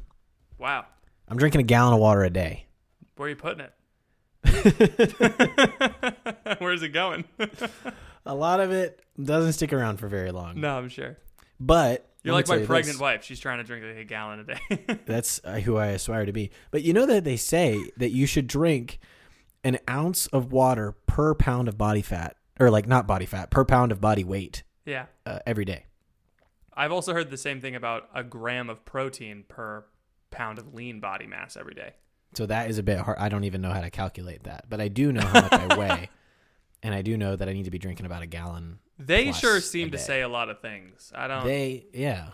Wow. 0.58 0.86
I'm 1.28 1.38
drinking 1.38 1.62
a 1.62 1.66
gallon 1.66 1.94
of 1.94 2.00
water 2.00 2.24
a 2.24 2.30
day. 2.30 2.66
Where 3.16 3.28
are 3.28 3.30
you 3.30 3.36
putting 3.36 3.62
it? 3.62 3.74
Where's 6.60 6.82
it 6.84 6.90
going? 6.90 7.26
A 8.26 8.36
lot 8.36 8.60
of 8.60 8.72
it 8.72 9.02
doesn't 9.22 9.54
stick 9.54 9.74
around 9.74 9.98
for 9.98 10.08
very 10.08 10.32
long. 10.32 10.60
no, 10.60 10.78
I'm 10.78 10.90
sure. 10.90 11.18
But 11.64 12.10
You're 12.24 12.34
like 12.34 12.48
my 12.48 12.58
you 12.58 12.66
pregnant 12.66 12.96
this. 12.96 13.02
wife. 13.02 13.24
She's 13.24 13.40
trying 13.40 13.60
to 13.60 13.64
drink 13.64 13.86
like 13.86 13.98
a 13.98 14.04
gallon 14.04 14.40
a 14.40 14.44
day. 14.44 15.00
That's 15.06 15.40
uh, 15.44 15.60
who 15.60 15.78
I 15.78 15.88
aspire 15.88 16.26
to 16.26 16.34
be. 16.34 16.50
But 16.72 16.82
you 16.82 16.92
know 16.92 17.06
that 17.06 17.24
they 17.24 17.38
say 17.38 17.80
that 17.98 18.10
you 18.10 18.26
should 18.26 18.48
drink 18.48 19.00
an 19.64 19.78
ounce 19.88 20.26
of 20.28 20.52
water 20.52 20.94
per 21.06 21.36
pound 21.36 21.68
of 21.68 21.78
body 21.78 22.02
fat, 22.02 22.36
or 22.60 22.72
like 22.72 22.88
not 22.88 23.06
body 23.06 23.28
fat, 23.28 23.52
per 23.52 23.64
pound 23.64 23.92
of 23.92 24.02
body 24.02 24.24
weight 24.24 24.64
yeah. 24.86 25.06
uh, 25.28 25.38
every 25.46 25.66
day. 25.66 25.86
I've 26.74 26.92
also 26.92 27.14
heard 27.14 27.30
the 27.30 27.38
same 27.38 27.62
thing 27.62 27.76
about 27.76 28.10
a 28.16 28.24
gram 28.24 28.70
of 28.70 28.84
protein 28.86 29.44
per 29.48 29.86
pound 30.32 30.58
of 30.58 30.74
lean 30.74 31.00
body 31.00 31.28
mass 31.28 31.56
every 31.56 31.76
day. 31.76 31.94
So 32.34 32.48
that 32.48 32.72
is 32.72 32.80
a 32.80 32.84
bit 32.84 32.98
hard. 32.98 33.20
I 33.20 33.30
don't 33.30 33.44
even 33.44 33.62
know 33.62 33.72
how 33.72 33.82
to 33.82 33.92
calculate 33.92 34.46
that, 34.46 34.66
but 34.68 34.82
I 34.82 34.88
do 34.88 35.12
know 35.12 35.22
how 35.22 35.42
much 35.42 35.54
I 35.54 35.78
weigh, 35.78 36.10
and 36.84 36.94
I 36.94 37.02
do 37.02 37.18
know 37.18 37.36
that 37.36 37.48
I 37.50 37.54
need 37.54 37.66
to 37.66 37.72
be 37.72 37.80
drinking 37.80 38.06
about 38.06 38.22
a 38.22 38.28
gallon. 38.28 38.80
They 39.00 39.32
sure 39.32 39.60
seem 39.62 39.92
to 39.92 39.98
say 39.98 40.22
a 40.22 40.28
lot 40.30 40.50
of 40.50 40.60
things. 40.62 41.12
I 41.16 41.28
don't. 41.28 41.44
They, 41.46 41.86
yeah. 41.94 42.30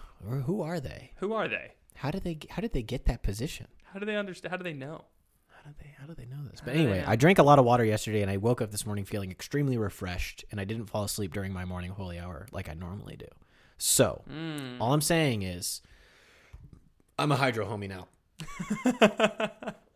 Who 0.45 0.61
are 0.61 0.79
they? 0.79 1.11
who 1.17 1.33
are 1.33 1.47
they? 1.47 1.73
How 1.95 2.11
did 2.11 2.23
they? 2.23 2.37
How 2.49 2.61
did 2.61 2.73
they 2.73 2.81
get 2.83 3.05
that 3.05 3.23
position? 3.23 3.67
How 3.93 3.99
do 3.99 4.05
they 4.05 4.15
understand? 4.15 4.51
How 4.51 4.57
do 4.57 4.63
they 4.63 4.73
know? 4.73 5.05
How 5.47 5.69
did 5.71 5.79
they? 5.79 5.95
How 5.99 6.05
do 6.07 6.13
they 6.13 6.25
know 6.25 6.43
this? 6.49 6.59
But 6.61 6.73
do 6.73 6.77
they 6.79 6.83
anyway. 6.85 7.03
I 7.07 7.15
drank 7.15 7.39
a 7.39 7.43
lot 7.43 7.57
of 7.59 7.65
water 7.65 7.83
yesterday, 7.85 8.21
and 8.21 8.29
I 8.31 8.37
woke 8.37 8.61
up 8.61 8.71
this 8.71 8.85
morning 8.85 9.05
feeling 9.05 9.31
extremely 9.31 9.77
refreshed, 9.77 10.43
and 10.51 10.59
I 10.59 10.65
didn't 10.65 10.85
fall 10.87 11.03
asleep 11.03 11.33
during 11.33 11.53
my 11.53 11.65
morning 11.65 11.91
holy 11.91 12.19
hour 12.19 12.47
like 12.51 12.69
I 12.69 12.73
normally 12.73 13.15
do. 13.15 13.27
So 13.77 14.23
Hmm. 14.27 14.81
all 14.81 14.93
I'm 14.93 15.01
saying 15.01 15.43
is, 15.43 15.81
I'm 17.19 17.31
a 17.31 17.35
hydro 17.37 17.65
homie 17.67 17.87
now. 17.89 18.07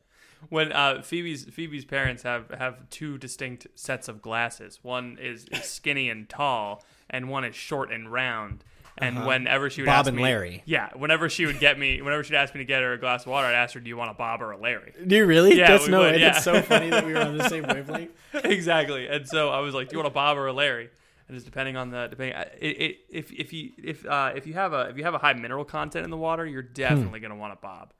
when 0.49 0.71
uh, 0.71 1.01
Phoebe's 1.01 1.45
Phoebe's 1.45 1.85
parents 1.85 2.23
have 2.23 2.49
have 2.51 2.89
two 2.89 3.17
distinct 3.17 3.67
sets 3.75 4.07
of 4.07 4.21
glasses. 4.21 4.79
One 4.81 5.17
is, 5.21 5.45
skinny 5.63 6.09
and 6.09 6.27
tall, 6.27 6.83
and 7.09 7.29
one 7.29 7.43
is 7.45 7.55
short 7.55 7.91
and 7.91 8.11
round. 8.11 8.63
And 8.97 9.25
whenever 9.25 9.69
she 9.69 9.81
would 9.81 9.87
Uh-huh. 9.87 9.97
Bob 9.97 10.01
ask 10.01 10.07
and 10.09 10.17
me, 10.17 10.23
Larry. 10.23 10.63
yeah, 10.65 10.89
whenever 10.95 11.27
she 11.29 11.45
would 11.45 11.59
get 11.59 11.79
me, 11.79 12.01
whenever 12.01 12.23
she'd 12.23 12.35
ask 12.35 12.53
me 12.53 12.59
to 12.59 12.65
get 12.65 12.81
her 12.83 12.93
a 12.93 12.99
glass 12.99 13.21
of 13.23 13.27
water, 13.31 13.47
I'd 13.47 13.55
ask 13.55 13.73
her, 13.73 13.79
"Do 13.79 13.87
you 13.87 13.97
want 13.97 14.11
a 14.11 14.13
Bob 14.13 14.41
or 14.41 14.51
a 14.51 14.57
Larry?" 14.57 14.93
Do 15.07 15.15
you 15.15 15.25
really? 15.25 15.57
Yeah, 15.57 15.69
That's 15.69 15.87
no 15.87 16.01
would, 16.01 16.19
yeah. 16.19 16.31
That's 16.33 16.43
so 16.43 16.61
funny 16.61 16.89
that 16.89 17.05
we 17.05 17.13
were 17.13 17.21
on 17.21 17.37
the 17.37 17.47
same 17.49 17.63
wavelength. 17.67 18.11
exactly. 18.33 19.07
And 19.07 19.27
so 19.27 19.49
I 19.49 19.59
was 19.59 19.73
like, 19.73 19.89
"Do 19.89 19.93
you 19.95 19.99
want 19.99 20.07
a 20.07 20.13
Bob 20.13 20.37
or 20.37 20.45
a 20.47 20.53
Larry?" 20.53 20.89
And 21.27 21.37
it's 21.37 21.45
depending 21.45 21.77
on 21.77 21.89
the 21.89 22.07
depending 22.07 22.35
it, 22.37 22.57
it, 22.67 22.97
if 23.09 23.31
if 23.31 23.53
you 23.53 23.71
if 23.81 24.05
uh, 24.05 24.33
if 24.35 24.45
you 24.45 24.53
have 24.53 24.73
a 24.73 24.89
if 24.89 24.97
you 24.97 25.03
have 25.05 25.13
a 25.15 25.19
high 25.19 25.33
mineral 25.33 25.63
content 25.65 26.03
in 26.03 26.11
the 26.11 26.17
water, 26.17 26.45
you're 26.45 26.61
definitely 26.61 27.21
gonna 27.21 27.37
want 27.37 27.53
a 27.53 27.55
Bob. 27.55 27.93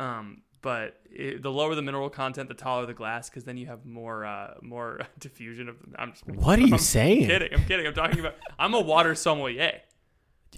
Um, 0.00 0.40
but 0.62 1.00
it, 1.10 1.42
the 1.42 1.50
lower 1.50 1.74
the 1.74 1.82
mineral 1.82 2.10
content, 2.10 2.48
the 2.48 2.54
taller 2.54 2.86
the 2.86 2.94
glass, 2.94 3.28
because 3.30 3.44
then 3.44 3.56
you 3.56 3.66
have 3.66 3.84
more 3.84 4.24
uh, 4.24 4.54
more 4.62 5.00
diffusion 5.18 5.68
of. 5.68 5.76
I'm 5.96 6.12
just, 6.12 6.26
What 6.26 6.58
are 6.58 6.62
you 6.62 6.74
I'm 6.74 6.78
saying? 6.78 7.26
Kidding. 7.26 7.52
I'm 7.52 7.64
kidding. 7.64 7.86
I'm 7.86 7.94
talking 7.94 8.20
about. 8.20 8.36
I'm 8.58 8.74
a 8.74 8.80
water 8.80 9.14
sommelier. 9.14 9.80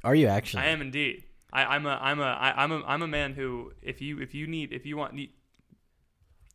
Are 0.05 0.15
you 0.15 0.27
actually? 0.27 0.63
I 0.63 0.67
am 0.69 0.81
indeed. 0.81 1.25
I, 1.53 1.65
I'm 1.65 1.87
a 1.87 1.99
I'm 2.01 2.21
a 2.21 2.25
I, 2.25 2.63
I'm 2.63 2.73
a 2.73 2.83
I'm 2.87 3.03
a 3.03 3.07
man 3.07 3.35
who 3.35 3.73
if 3.83 4.01
you 4.01 4.21
if 4.21 4.35
you 4.35 4.47
need 4.47 4.73
if 4.73 4.87
you 4.87 4.97
want 4.97 5.15
need 5.15 5.31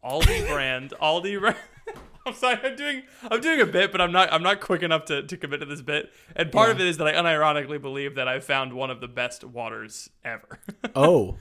Aldi 0.04 0.48
brand 0.52 0.94
Aldi 1.02 1.40
brand. 1.40 1.58
I'm 2.26 2.34
sorry. 2.34 2.60
I'm 2.62 2.76
doing 2.76 3.04
I'm 3.32 3.40
doing 3.40 3.62
a 3.62 3.66
bit, 3.66 3.92
but 3.92 4.02
I'm 4.02 4.12
not 4.12 4.34
I'm 4.34 4.44
not 4.44 4.60
quick 4.60 4.82
enough 4.84 5.06
to, 5.06 5.24
to 5.24 5.38
commit 5.38 5.60
to 5.62 5.66
this 5.66 5.82
bit. 5.82 6.12
And 6.36 6.52
part 6.52 6.72
of 6.72 6.82
it 6.82 6.88
is 6.88 6.98
that 6.98 7.08
I 7.08 7.14
unironically 7.14 7.82
believe 7.82 8.16
that 8.16 8.28
I've 8.28 8.44
found 8.44 8.74
one 8.74 8.90
of 8.90 9.00
the 9.00 9.08
best 9.08 9.44
waters 9.44 10.10
ever. 10.26 10.60
oh, 10.96 11.38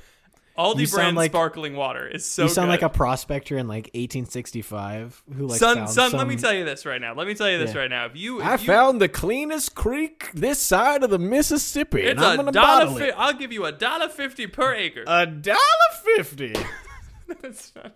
Aldi 0.59 0.81
You 0.81 0.87
sound 0.87 0.97
brand 0.99 1.17
like- 1.17 1.31
sparkling 1.33 1.77
water 1.77 2.07
is 2.09 2.25
so. 2.29 2.45
you 2.45 2.49
sound 2.49 2.67
good. 2.67 2.71
like 2.73 2.83
a 2.83 2.89
prospector 2.89 3.59
in 3.59 3.69
like 3.69 3.91
1865 3.95 5.23
who 5.37 5.47
like 5.49 5.59
son. 5.59 5.77
found 5.77 5.91
Son, 5.91 6.13
let 6.13 6.27
me 6.27 6.37
tell 6.37 6.53
you 6.55 6.65
this 6.65 6.87
right 6.87 7.01
now. 7.01 7.15
Let 7.15 7.27
me 7.27 7.35
tell 7.35 7.51
you 7.51 7.59
this 7.59 7.75
Yeah. 7.75 7.81
right 7.81 7.91
now. 7.91 8.07
If 8.07 8.17
you, 8.17 8.41
if 8.41 8.47
I 8.47 8.53
you, 8.53 8.59
found 8.59 9.01
the 9.01 9.09
cleanest 9.09 9.75
creek 9.75 10.31
this 10.33 10.59
side 10.59 11.03
of 11.03 11.11
the 11.11 11.19
Mississippi, 11.19 12.03
it's 12.03 12.11
and 12.13 12.21
I'm 12.21 12.37
gonna 12.37 12.53
dollar. 12.53 12.85
bottle 12.87 12.99
Fi- 12.99 13.09
it. 13.09 13.15
I'll 13.17 13.35
give 13.35 13.53
you 13.53 13.65
a 13.67 13.73
dollar 13.73 14.09
fifty 14.09 14.47
per 14.47 14.73
acre. 14.75 15.05
A 15.07 15.27
dollar 15.27 15.59
fifty. 16.17 16.55
That's 17.43 17.73
not- 17.77 17.93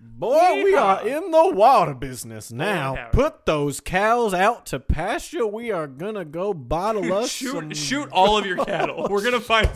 Boy, 0.00 0.62
we 0.62 0.74
are 0.74 1.06
in 1.06 1.32
the 1.32 1.50
water 1.54 1.92
business 1.94 2.52
now. 2.52 2.94
Howard. 2.94 3.12
Put 3.12 3.46
those 3.46 3.80
cows 3.80 4.32
out 4.32 4.66
to 4.66 4.78
pasture. 4.78 5.44
We 5.46 5.72
are 5.72 5.88
gonna 5.88 6.24
go 6.24 6.54
bottle 6.54 7.12
us 7.14 7.30
shoot, 7.32 7.52
some. 7.52 7.74
shoot 7.74 8.08
all 8.12 8.38
of 8.38 8.46
your 8.46 8.64
cattle. 8.64 9.08
We're 9.10 9.24
gonna 9.24 9.40
find. 9.40 9.68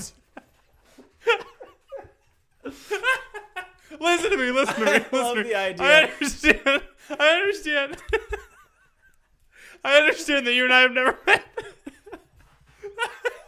listen 4.01 4.31
to 4.31 4.37
me. 4.37 4.51
Listen 4.51 4.75
to 4.75 4.85
me. 4.85 4.93
Listen 4.93 5.09
love 5.13 5.35
to 5.37 5.43
me. 5.43 5.49
the 5.49 5.55
idea. 5.55 5.87
I 5.87 6.03
understand. 6.05 6.83
I 7.11 7.29
understand. 7.41 7.97
I 9.85 9.97
understand 9.99 10.47
that 10.47 10.55
you 10.55 10.65
and 10.65 10.73
I 10.73 10.81
have 10.83 10.93
never 10.93 11.19
met. 11.27 11.45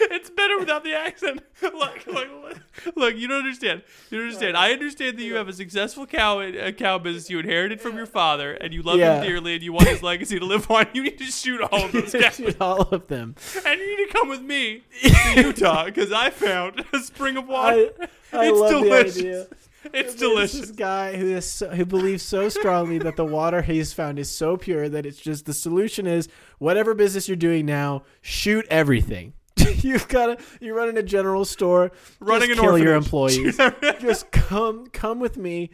It's 0.10 0.30
better 0.30 0.58
without 0.58 0.84
the 0.84 0.94
accent. 0.94 1.42
look, 1.62 2.06
look, 2.06 2.28
look, 2.42 2.58
look, 2.96 3.16
you 3.16 3.26
don't 3.28 3.38
understand. 3.38 3.82
You 4.10 4.18
don't 4.18 4.26
understand. 4.28 4.56
I 4.56 4.72
understand 4.72 5.18
that 5.18 5.22
you 5.22 5.34
have 5.36 5.48
a 5.48 5.52
successful 5.52 6.06
cow 6.06 6.40
a 6.40 6.68
uh, 6.68 6.72
cow 6.72 6.98
business 6.98 7.28
you 7.30 7.38
inherited 7.38 7.80
from 7.80 7.96
your 7.96 8.06
father, 8.06 8.52
and 8.52 8.72
you 8.72 8.82
love 8.82 8.98
Yeah. 8.98 9.16
him 9.20 9.24
dearly, 9.26 9.54
and 9.54 9.62
you 9.62 9.72
want 9.72 9.88
his 9.88 10.02
legacy 10.02 10.38
to 10.38 10.44
live 10.44 10.70
on. 10.70 10.86
You 10.94 11.02
need 11.02 11.18
to 11.18 11.24
shoot 11.24 11.60
all 11.60 11.84
of 11.86 11.92
those 11.92 12.12
cows, 12.12 12.36
Shoot 12.36 12.60
all 12.60 12.82
of 12.82 13.06
them. 13.08 13.34
and 13.66 13.80
you 13.80 13.96
need 13.96 14.06
to 14.06 14.12
come 14.12 14.28
with 14.28 14.42
me 14.42 14.82
to 15.02 15.42
Utah 15.42 15.84
because 15.86 16.12
I 16.12 16.30
found 16.30 16.84
a 16.92 17.00
spring 17.00 17.36
of 17.36 17.46
water. 17.48 17.90
I, 18.32 18.36
I 18.38 18.48
it's 18.48 18.58
love 18.58 18.70
delicious. 18.82 19.14
the 19.14 19.20
idea. 19.20 19.46
It's 19.84 19.92
There's 19.92 20.14
delicious. 20.16 20.60
This 20.60 20.70
guy 20.72 21.16
who 21.16 21.26
is 21.36 21.50
so, 21.50 21.68
who 21.70 21.86
believes 21.86 22.22
so 22.22 22.48
strongly 22.48 22.98
that 22.98 23.16
the 23.16 23.24
water 23.24 23.62
he's 23.62 23.92
found 23.92 24.18
is 24.18 24.30
so 24.30 24.56
pure 24.56 24.88
that 24.88 25.06
it's 25.06 25.20
just 25.20 25.46
the 25.46 25.54
solution 25.54 26.06
is 26.06 26.28
whatever 26.58 26.94
business 26.94 27.28
you're 27.28 27.36
doing 27.36 27.64
now, 27.64 28.02
shoot 28.20 28.66
everything. 28.70 29.34
You've 29.82 30.08
got 30.08 30.38
to 30.38 30.44
you're 30.60 30.74
running 30.74 30.96
a 30.98 31.02
general 31.02 31.44
store, 31.44 31.90
Running 32.20 32.48
just 32.48 32.60
an 32.60 32.64
kill 32.64 32.78
your 32.78 32.94
employees. 32.94 33.56
just 34.00 34.30
come 34.30 34.86
come 34.88 35.20
with 35.20 35.36
me, 35.36 35.70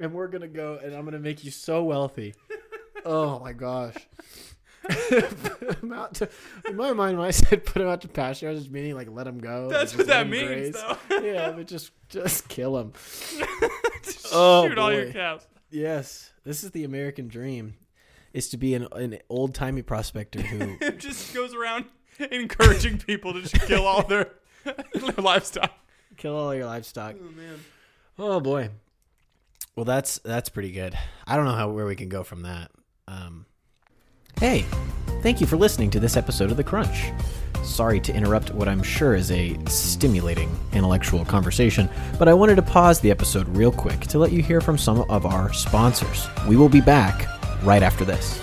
and 0.00 0.12
we're 0.12 0.28
gonna 0.28 0.48
go, 0.48 0.78
and 0.82 0.94
I'm 0.94 1.04
gonna 1.04 1.18
make 1.18 1.44
you 1.44 1.50
so 1.50 1.82
wealthy. 1.84 2.34
Oh 3.04 3.38
my 3.40 3.52
gosh. 3.52 3.94
Put 4.88 5.82
'em 5.82 5.92
out 5.92 6.14
to, 6.14 6.28
in 6.66 6.76
my 6.76 6.92
mind, 6.92 7.18
when 7.18 7.26
I 7.26 7.30
said 7.30 7.64
put 7.66 7.82
him 7.82 7.88
out 7.88 8.00
to 8.02 8.08
pasture, 8.08 8.48
I 8.48 8.52
was 8.52 8.60
just 8.60 8.72
meaning 8.72 8.94
like 8.94 9.08
let 9.10 9.26
him 9.26 9.38
go. 9.38 9.68
That's 9.68 9.94
what 9.96 10.06
that 10.06 10.28
means, 10.28 10.76
yeah, 11.10 11.50
but 11.50 11.66
just 11.66 11.90
just 12.08 12.48
kill 12.48 12.78
him. 12.78 12.92
Oh, 14.32 14.66
shoot 14.68 14.78
all 14.78 14.92
your 14.92 15.06
boy. 15.06 15.12
cows. 15.12 15.46
Yes, 15.70 16.32
this 16.44 16.64
is 16.64 16.70
the 16.70 16.84
American 16.84 17.28
dream: 17.28 17.74
is 18.32 18.48
to 18.50 18.56
be 18.56 18.74
an, 18.74 18.88
an 18.92 19.18
old 19.28 19.54
timey 19.54 19.82
prospector 19.82 20.40
who. 20.40 20.78
Just 20.92 21.34
goes 21.34 21.54
around 21.54 21.84
encouraging 22.30 22.98
people 22.98 23.32
to 23.32 23.42
just 23.42 23.60
kill 23.66 23.86
all 23.86 24.02
their, 24.02 24.30
their 24.64 25.14
livestock. 25.18 25.72
kill 26.16 26.36
all 26.36 26.54
your 26.54 26.66
livestock. 26.66 27.16
Oh 27.20 27.30
man. 27.32 27.60
Oh 28.18 28.40
boy. 28.40 28.70
Well, 29.76 29.84
that's 29.84 30.18
that's 30.18 30.48
pretty 30.48 30.72
good. 30.72 30.98
I 31.26 31.36
don't 31.36 31.44
know 31.44 31.52
how 31.52 31.70
where 31.70 31.86
we 31.86 31.94
can 31.94 32.08
go 32.08 32.24
from 32.24 32.42
that. 32.42 32.70
Um, 33.06 33.46
hey, 34.40 34.64
thank 35.22 35.40
you 35.40 35.46
for 35.46 35.56
listening 35.56 35.90
to 35.90 36.00
this 36.00 36.16
episode 36.16 36.50
of 36.50 36.56
The 36.56 36.64
Crunch. 36.64 37.12
Sorry 37.62 38.00
to 38.00 38.14
interrupt 38.14 38.52
what 38.52 38.66
I'm 38.66 38.82
sure 38.82 39.14
is 39.14 39.30
a 39.30 39.56
stimulating 39.66 40.50
intellectual 40.72 41.24
conversation, 41.24 41.88
but 42.18 42.28
I 42.28 42.34
wanted 42.34 42.56
to 42.56 42.62
pause 42.62 42.98
the 43.00 43.10
episode 43.10 43.48
real 43.48 43.70
quick 43.70 44.00
to 44.00 44.18
let 44.18 44.32
you 44.32 44.42
hear 44.42 44.60
from 44.60 44.78
some 44.78 45.08
of 45.10 45.26
our 45.26 45.52
sponsors. 45.52 46.26
We 46.48 46.56
will 46.56 46.68
be 46.68 46.80
back 46.80 47.28
right 47.62 47.82
after 47.82 48.04
this. 48.04 48.42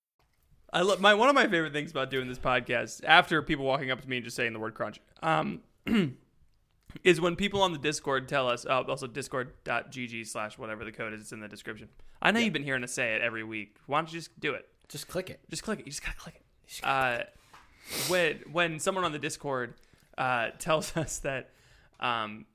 I 0.73 0.81
love 0.81 1.01
my 1.01 1.13
one 1.13 1.27
of 1.27 1.35
my 1.35 1.47
favorite 1.47 1.73
things 1.73 1.91
about 1.91 2.09
doing 2.09 2.27
this 2.27 2.39
podcast 2.39 3.01
after 3.03 3.41
people 3.41 3.65
walking 3.65 3.91
up 3.91 4.01
to 4.01 4.09
me 4.09 4.17
and 4.17 4.23
just 4.23 4.37
saying 4.37 4.53
the 4.53 4.59
word 4.59 4.73
crunch. 4.73 5.01
Um, 5.21 5.61
is 7.03 7.19
when 7.19 7.35
people 7.35 7.61
on 7.61 7.73
the 7.73 7.77
Discord 7.77 8.29
tell 8.29 8.47
us, 8.47 8.65
oh, 8.69 8.83
also 8.83 9.07
discord.gg 9.07 10.27
slash 10.27 10.57
whatever 10.57 10.85
the 10.85 10.91
code 10.91 11.13
is, 11.13 11.21
it's 11.21 11.31
in 11.31 11.41
the 11.41 11.47
description. 11.47 11.89
I 12.21 12.31
know 12.31 12.39
you've 12.39 12.53
been 12.53 12.63
hearing 12.63 12.83
us 12.83 12.93
say 12.93 13.15
it 13.15 13.21
every 13.21 13.43
week. 13.43 13.77
Why 13.87 13.99
don't 13.99 14.11
you 14.11 14.19
just 14.19 14.39
do 14.39 14.53
it? 14.53 14.67
Just 14.87 15.07
click 15.07 15.29
it. 15.29 15.39
Just 15.49 15.63
click 15.63 15.79
it. 15.79 15.85
You 15.85 15.91
just 15.91 16.03
gotta 16.03 16.17
click 16.17 16.35
it. 16.35 16.83
Uh, 16.83 17.23
when 18.07 18.39
when 18.51 18.79
someone 18.79 19.03
on 19.03 19.11
the 19.11 19.19
Discord 19.19 19.73
uh, 20.17 20.49
tells 20.59 20.95
us 20.95 21.19
that 21.19 21.49
um, 21.99 22.45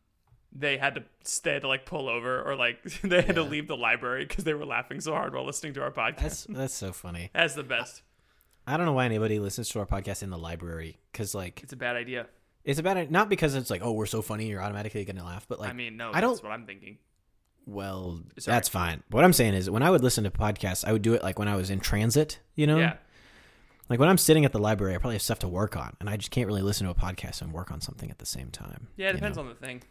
they 0.59 0.79
had 0.79 0.95
to 0.95 1.03
they 1.43 1.53
had 1.53 1.63
to 1.63 1.69
like 1.69 1.85
pull 1.85 2.09
over 2.09 2.43
or 2.43 2.57
like 2.57 2.83
they 3.03 3.21
had 3.23 3.35
to 3.35 3.43
leave 3.43 3.69
the 3.69 3.77
library 3.77 4.25
because 4.25 4.45
they 4.45 4.55
were 4.55 4.65
laughing 4.65 5.01
so 5.01 5.13
hard 5.13 5.35
while 5.35 5.45
listening 5.45 5.75
to 5.75 5.83
our 5.83 5.91
podcast. 5.91 6.21
That's 6.21 6.45
that's 6.45 6.75
so 6.75 6.93
funny. 6.93 7.31
That's 7.35 7.55
the 7.55 7.63
best. 7.63 8.03
I 8.67 8.77
don't 8.77 8.87
know 8.87 8.93
why 8.95 9.05
anybody 9.05 9.39
listens 9.39 9.69
to 9.71 9.79
our 9.81 9.87
podcast 9.87 10.23
in 10.23 10.31
the 10.31 10.39
library 10.39 10.99
because 11.13 11.35
like 11.35 11.61
It's 11.63 11.73
a 11.73 11.77
bad 11.77 11.95
idea. 11.97 12.27
it's 12.65 12.79
about 12.81 12.97
it 12.97 13.11
not 13.11 13.29
because 13.29 13.55
it's 13.55 13.71
like 13.71 13.83
oh 13.85 13.93
we're 13.93 14.07
so 14.07 14.23
funny 14.23 14.49
you're 14.49 14.61
automatically 14.63 15.05
gonna 15.05 15.25
laugh 15.25 15.47
but 15.49 15.61
like 15.61 15.71
I 15.71 15.73
mean, 15.73 15.97
no, 15.97 16.11
I 16.13 16.21
don't 16.21 16.31
that's 16.33 16.43
what 16.43 16.53
I'm 16.53 16.67
thinking. 16.67 16.99
well 17.67 18.21
Sorry. 18.39 18.55
that's 18.57 18.69
fine. 18.69 19.03
What 19.11 19.25
I'm 19.25 19.33
saying 19.33 19.55
is 19.55 19.71
when 19.71 19.83
I 19.83 19.91
would 19.91 20.03
listen 20.03 20.25
to 20.25 20.31
podcasts 20.31 20.85
I 20.85 20.93
would 20.93 21.03
do 21.03 21.15
it 21.15 21.23
like 21.23 21.39
when 21.39 21.49
I 21.49 21.55
was 21.57 21.71
in 21.71 21.79
transit 21.81 22.41
you 22.55 22.67
know 22.67 22.79
Yeah. 22.79 22.95
like 23.89 24.01
when 24.01 24.09
I'm 24.09 24.19
sitting 24.19 24.45
at 24.45 24.53
the 24.53 24.59
library 24.59 24.95
I 24.95 24.99
probably 24.99 25.15
have 25.17 25.23
stuff 25.23 25.39
to 25.41 25.49
work 25.49 25.77
on 25.77 25.97
and 26.01 26.11
I 26.11 26.17
just 26.17 26.31
can't 26.33 26.47
really 26.49 26.63
listen 26.63 26.87
to 26.87 26.91
a 26.91 26.95
podcast 26.95 27.43
and 27.43 27.53
work 27.53 27.71
on 27.71 27.81
something 27.81 28.11
at 28.11 28.19
the 28.19 28.27
same 28.27 28.51
time. 28.51 28.89
Yeah, 28.97 29.11
it 29.11 29.13
depends 29.13 29.39
on 29.39 29.47
the 29.49 29.55
thing. 29.55 29.83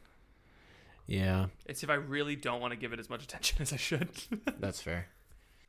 Yeah, 1.08 1.48
It's 1.66 1.84
if 1.84 1.90
I 1.90 1.96
really 1.96 2.36
don't 2.36 2.60
want 2.62 2.72
to 2.72 2.78
give 2.78 2.92
it 2.94 3.00
as 3.00 3.10
much 3.10 3.24
attention 3.24 3.58
as 3.62 3.72
I 3.72 3.78
should. 3.78 4.10
that's 4.60 4.82
fair. 4.82 5.08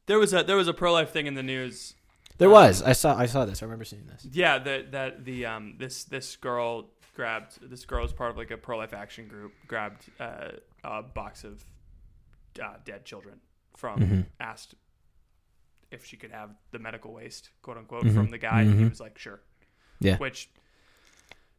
there 0.07 0.18
was 0.18 0.32
a 0.32 0.43
there 0.43 0.57
was 0.57 0.68
a 0.68 0.74
pro 0.74 0.93
life 0.93 1.11
thing 1.11 1.26
in 1.26 1.34
the 1.34 1.43
news. 1.43 1.95
There 2.39 2.51
was 2.51 2.82
I 2.82 2.93
saw 2.93 3.16
I 3.16 3.26
saw 3.26 3.45
this 3.45 3.62
I 3.62 3.66
remember 3.66 3.84
seeing 3.84 4.07
this. 4.07 4.26
Yeah, 4.30 4.59
that 4.59 4.93
that 4.93 5.24
the 5.24 5.47
um 5.47 5.74
this 5.78 6.05
this 6.05 6.37
girl 6.37 6.91
grabbed 7.14 7.59
this 7.70 7.84
girl 7.87 8.03
was 8.03 8.12
part 8.12 8.30
of 8.30 8.37
like 8.37 8.51
a 8.51 8.57
pro 8.57 8.76
life 8.78 8.93
action 8.95 9.26
group 9.28 9.53
grabbed 9.66 10.05
uh, 10.20 10.49
a 10.84 11.03
box 11.03 11.45
of 11.45 11.64
uh, 12.62 12.74
dead 12.84 13.05
children 13.05 13.41
from 13.76 14.01
Mm-hmm. 14.01 14.20
asked 14.41 14.74
if 15.91 16.05
she 16.05 16.16
could 16.16 16.30
have 16.32 16.51
the 16.72 16.78
medical 16.78 17.12
waste 17.12 17.51
quote 17.62 17.76
unquote 17.76 18.11
from 18.11 18.30
the 18.30 18.39
guy 18.39 18.62
and 18.62 18.78
he 18.78 18.84
Mhm. 18.84 18.91
was 18.91 19.01
like 19.01 19.18
sure 19.18 19.41
Yeah, 20.01 20.16
which 20.18 20.51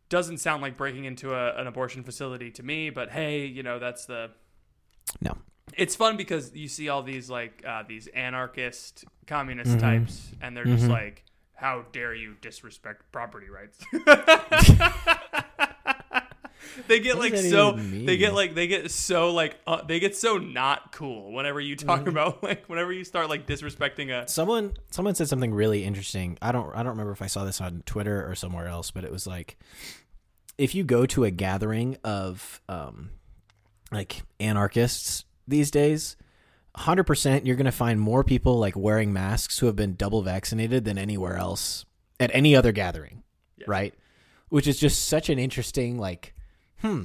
doesn't 0.09 0.37
sound 0.37 0.61
like 0.61 0.77
breaking 0.77 1.05
into 1.05 1.33
a, 1.33 1.55
an 1.59 1.67
abortion 1.67 2.03
facility 2.03 2.49
to 2.51 2.63
me 2.63 2.89
but 2.89 3.09
hey 3.09 3.45
you 3.45 3.63
know 3.63 3.79
that's 3.79 4.05
the 4.05 4.29
no, 5.21 5.37
it's 5.73 5.95
fun 5.95 6.17
because 6.17 6.53
you 6.55 6.67
see 6.67 6.89
all 6.89 7.01
these 7.03 7.29
like 7.29 7.63
uh, 7.67 7.83
these 7.87 8.07
anarchist 8.07 9.05
communist 9.25 9.71
Mm-hmm. 9.71 9.79
types 9.79 10.31
and 10.41 10.55
they're 10.55 10.65
just 10.65 10.87
like 10.87 11.23
how 11.55 11.85
dare 11.91 12.13
you 12.13 12.35
disrespect 12.41 13.03
property 13.11 13.47
rights 13.49 13.79
they 16.87 16.99
get 16.99 17.17
What 17.17 17.31
like 17.31 17.39
so 17.41 17.73
they 17.73 18.17
get 18.17 18.33
like 18.33 18.55
they 18.55 18.67
get 18.67 18.91
so 18.91 19.31
like 19.33 19.55
uh, 19.67 19.83
they 19.83 19.99
get 19.99 20.15
so 20.15 20.37
not 20.37 20.91
cool 20.91 21.31
whenever 21.33 21.59
you 21.59 21.75
talk 21.75 21.99
Mm-hmm. 22.01 22.09
about 22.09 22.43
like 22.43 22.65
whenever 22.67 22.91
you 22.93 23.03
start 23.03 23.29
like 23.29 23.45
disrespecting 23.47 24.09
a 24.11 24.27
someone 24.27 24.73
someone 24.91 25.15
said 25.15 25.27
something 25.29 25.53
really 25.53 25.83
interesting. 25.83 26.37
I 26.41 26.51
don't 26.51 26.69
I 26.73 26.77
don't 26.77 26.91
remember 26.91 27.11
if 27.11 27.21
I 27.21 27.27
saw 27.27 27.45
this 27.45 27.59
on 27.61 27.83
Twitter 27.85 28.29
or 28.29 28.35
somewhere 28.35 28.67
else, 28.67 28.91
but 28.91 29.03
it 29.03 29.11
was 29.11 29.25
like 29.27 29.57
if 30.57 30.73
you 30.75 30.83
go 30.83 31.05
to 31.07 31.23
a 31.23 31.31
gathering 31.31 31.97
of 32.03 32.61
um 32.69 33.11
like 33.91 34.23
anarchists 34.39 35.23
these 35.47 35.71
days, 35.71 36.17
100% 36.77 37.45
you're 37.45 37.55
going 37.55 37.65
to 37.65 37.71
find 37.71 37.99
more 37.99 38.23
people 38.23 38.59
like 38.59 38.75
wearing 38.75 39.13
masks 39.13 39.59
who 39.59 39.65
have 39.65 39.75
been 39.75 39.95
double 39.95 40.21
vaccinated 40.21 40.83
than 40.85 40.97
anywhere 40.97 41.37
else 41.37 41.85
at 42.19 42.29
any 42.33 42.55
other 42.55 42.71
gathering, 42.71 43.23
right? 43.65 43.93
Which 44.49 44.67
is 44.67 44.79
just 44.79 45.05
such 45.07 45.29
an 45.29 45.39
interesting 45.39 45.97
like 45.97 46.33
Hmm. 46.81 47.03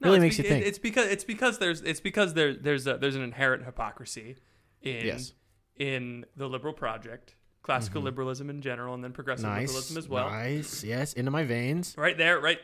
No, 0.00 0.10
Really 0.12 0.16
it's 0.16 0.22
makes 0.22 0.36
be- 0.36 0.42
you 0.42 0.48
think. 0.48 0.66
It's 0.66 0.78
because 0.78 1.06
it's 1.08 1.24
because 1.24 1.58
there's 1.58 1.80
it's 1.82 2.00
because 2.00 2.34
there 2.34 2.54
there's 2.54 2.86
a, 2.86 2.98
there's 2.98 3.16
an 3.16 3.22
inherent 3.22 3.64
hypocrisy 3.64 4.36
in 4.82 5.06
Yes. 5.06 5.32
in 5.76 6.24
the 6.36 6.46
liberal 6.48 6.74
project, 6.74 7.36
classical 7.62 8.02
liberalism 8.02 8.50
in 8.50 8.60
general, 8.60 8.94
and 8.94 9.02
then 9.02 9.12
progressive 9.12 9.46
nice. 9.46 9.68
liberalism 9.68 9.98
as 9.98 10.08
well. 10.08 10.28
Nice. 10.30 10.84
Yes. 10.84 11.12
Into 11.14 11.30
my 11.30 11.44
veins. 11.44 11.94
Right 11.96 12.18
there, 12.18 12.38
right. 12.40 12.58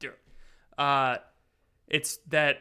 there. 0.00 0.14
Uh, 0.78 1.18
it's 1.88 2.18
that 2.28 2.58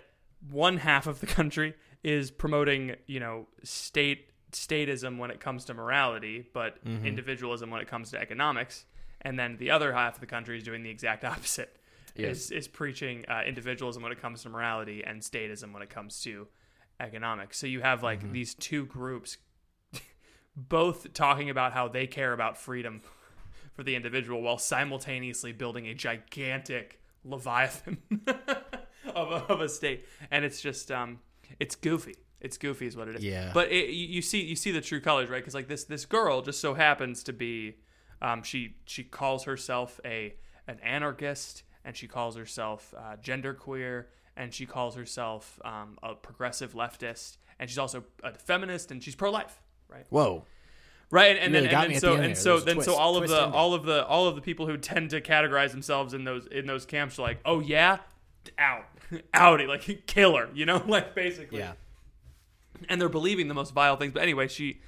one 0.50 0.78
half 0.78 1.08
of 1.08 1.20
the 1.20 1.28
country 1.28 1.74
is 2.04 2.32
promoting, 2.32 2.96
you 3.06 3.20
know, 3.20 3.48
state 3.64 4.30
statism 4.52 5.18
when 5.20 5.30
it 5.32 5.40
comes 5.40 5.66
to 5.66 5.74
morality, 5.74 6.48
but 6.54 6.84
Mm-hmm. 6.86 7.06
individualism 7.06 7.70
when 7.70 7.82
it 7.82 7.88
comes 7.88 8.12
to 8.12 8.20
economics, 8.20 8.86
and 9.22 9.38
then 9.38 9.58
the 9.58 9.72
other 9.72 9.94
half 9.94 10.16
of 10.16 10.20
the 10.22 10.26
country 10.28 10.58
is 10.58 10.64
doing 10.64 10.84
the 10.84 10.90
exact 10.90 11.24
opposite. 11.26 11.77
Is 12.26 12.52
is 12.52 12.68
preaching 12.68 13.26
uh, 13.28 13.42
individualism 13.48 14.04
when 14.04 14.12
it 14.12 14.22
comes 14.22 14.44
to 14.44 14.50
morality 14.50 15.04
and 15.06 15.22
statism 15.22 15.74
when 15.74 15.82
it 15.84 15.90
comes 15.90 16.22
to 16.22 16.48
economics. 17.00 17.58
So 17.60 17.68
you 17.68 17.82
have 17.82 18.04
like 18.04 18.22
Mm-hmm. 18.22 18.32
these 18.34 18.54
two 18.56 18.86
groups 18.86 19.38
both 20.56 21.14
talking 21.14 21.50
about 21.50 21.74
how 21.74 21.88
they 21.88 22.08
care 22.08 22.34
about 22.34 22.58
freedom 22.58 23.02
for 23.74 23.84
the 23.84 23.96
individual 23.96 24.42
while 24.42 24.58
simultaneously 24.58 25.52
building 25.52 25.88
a 25.88 25.94
gigantic 25.94 27.00
leviathan 27.24 27.98
of, 29.16 29.32
a, 29.32 29.36
of 29.52 29.62
a 29.62 29.70
state 29.70 30.06
and 30.32 30.44
it's 30.46 30.62
just 30.62 30.92
um 30.92 31.20
it's 31.60 31.76
goofy 31.76 32.16
it's 32.42 32.58
goofy 32.58 32.88
is 32.88 32.96
what 32.96 33.08
it 33.08 33.16
is 33.16 33.24
Yeah. 33.24 33.52
but 33.54 33.72
it, 33.72 33.90
you, 33.90 34.08
you 34.08 34.22
see 34.22 34.44
you 34.44 34.56
see 34.56 34.72
the 34.72 34.82
true 34.82 35.02
colors 35.02 35.30
right 35.30 35.42
because 35.42 35.54
like 35.54 35.68
this 35.68 35.84
this 35.84 36.06
girl 36.06 36.42
just 36.42 36.60
so 36.62 36.74
happens 36.74 37.22
to 37.24 37.34
be 37.34 37.76
um 38.22 38.42
she 38.44 38.78
she 38.86 39.04
calls 39.04 39.44
herself 39.44 40.00
a 40.06 40.36
an 40.68 40.80
anarchist 40.82 41.64
and 41.88 41.96
she 41.96 42.06
calls 42.06 42.36
herself 42.36 42.94
uh, 42.98 43.16
genderqueer 43.24 44.06
and 44.36 44.54
she 44.54 44.66
calls 44.66 44.96
herself 44.96 45.60
um, 45.64 45.98
a 46.04 46.14
progressive 46.14 46.74
leftist 46.74 47.38
and 47.60 47.70
she's 47.70 47.80
also 47.80 48.04
a 48.24 48.34
feminist 48.34 48.92
and 48.92 49.02
she's 49.02 49.16
pro-life 49.16 49.62
right 49.90 50.06
Whoa. 50.10 50.46
Right, 51.10 51.38
and, 51.38 51.40
and 51.40 51.54
really 51.54 51.68
then 51.68 51.84
and 51.86 51.94
then 51.94 52.00
so 52.02 52.08
the 52.08 52.14
and 52.16 52.24
there. 52.26 52.36
so 52.36 52.60
then 52.60 52.82
so 52.82 52.96
all 52.96 53.16
of 53.16 53.30
the 53.30 53.38
ending. 53.38 53.54
all 53.54 53.74
of 53.74 53.86
the 53.86 54.06
all 54.06 54.28
of 54.28 54.36
the 54.36 54.42
people 54.42 54.68
who 54.68 54.76
tend 54.76 55.12
to 55.12 55.22
categorize 55.22 55.72
themselves 55.72 56.14
in 56.14 56.26
those 56.26 56.48
in 56.48 56.66
those 56.66 56.86
camps 56.86 57.18
are 57.18 57.22
like, 57.22 57.40
oh 57.46 57.62
yeah, 57.62 58.00
out, 58.60 58.84
outie, 59.34 59.70
like 59.70 60.06
killer, 60.06 60.50
you 60.54 60.66
know, 60.66 60.84
like 60.88 61.16
basically. 61.16 61.60
Yeah. 61.60 61.74
And 62.90 63.00
they're 63.00 63.08
believing 63.08 63.48
the 63.48 63.54
most 63.54 63.74
vile 63.74 63.96
things. 63.96 64.12
But 64.12 64.22
anyway, 64.22 64.50
she 64.50 64.82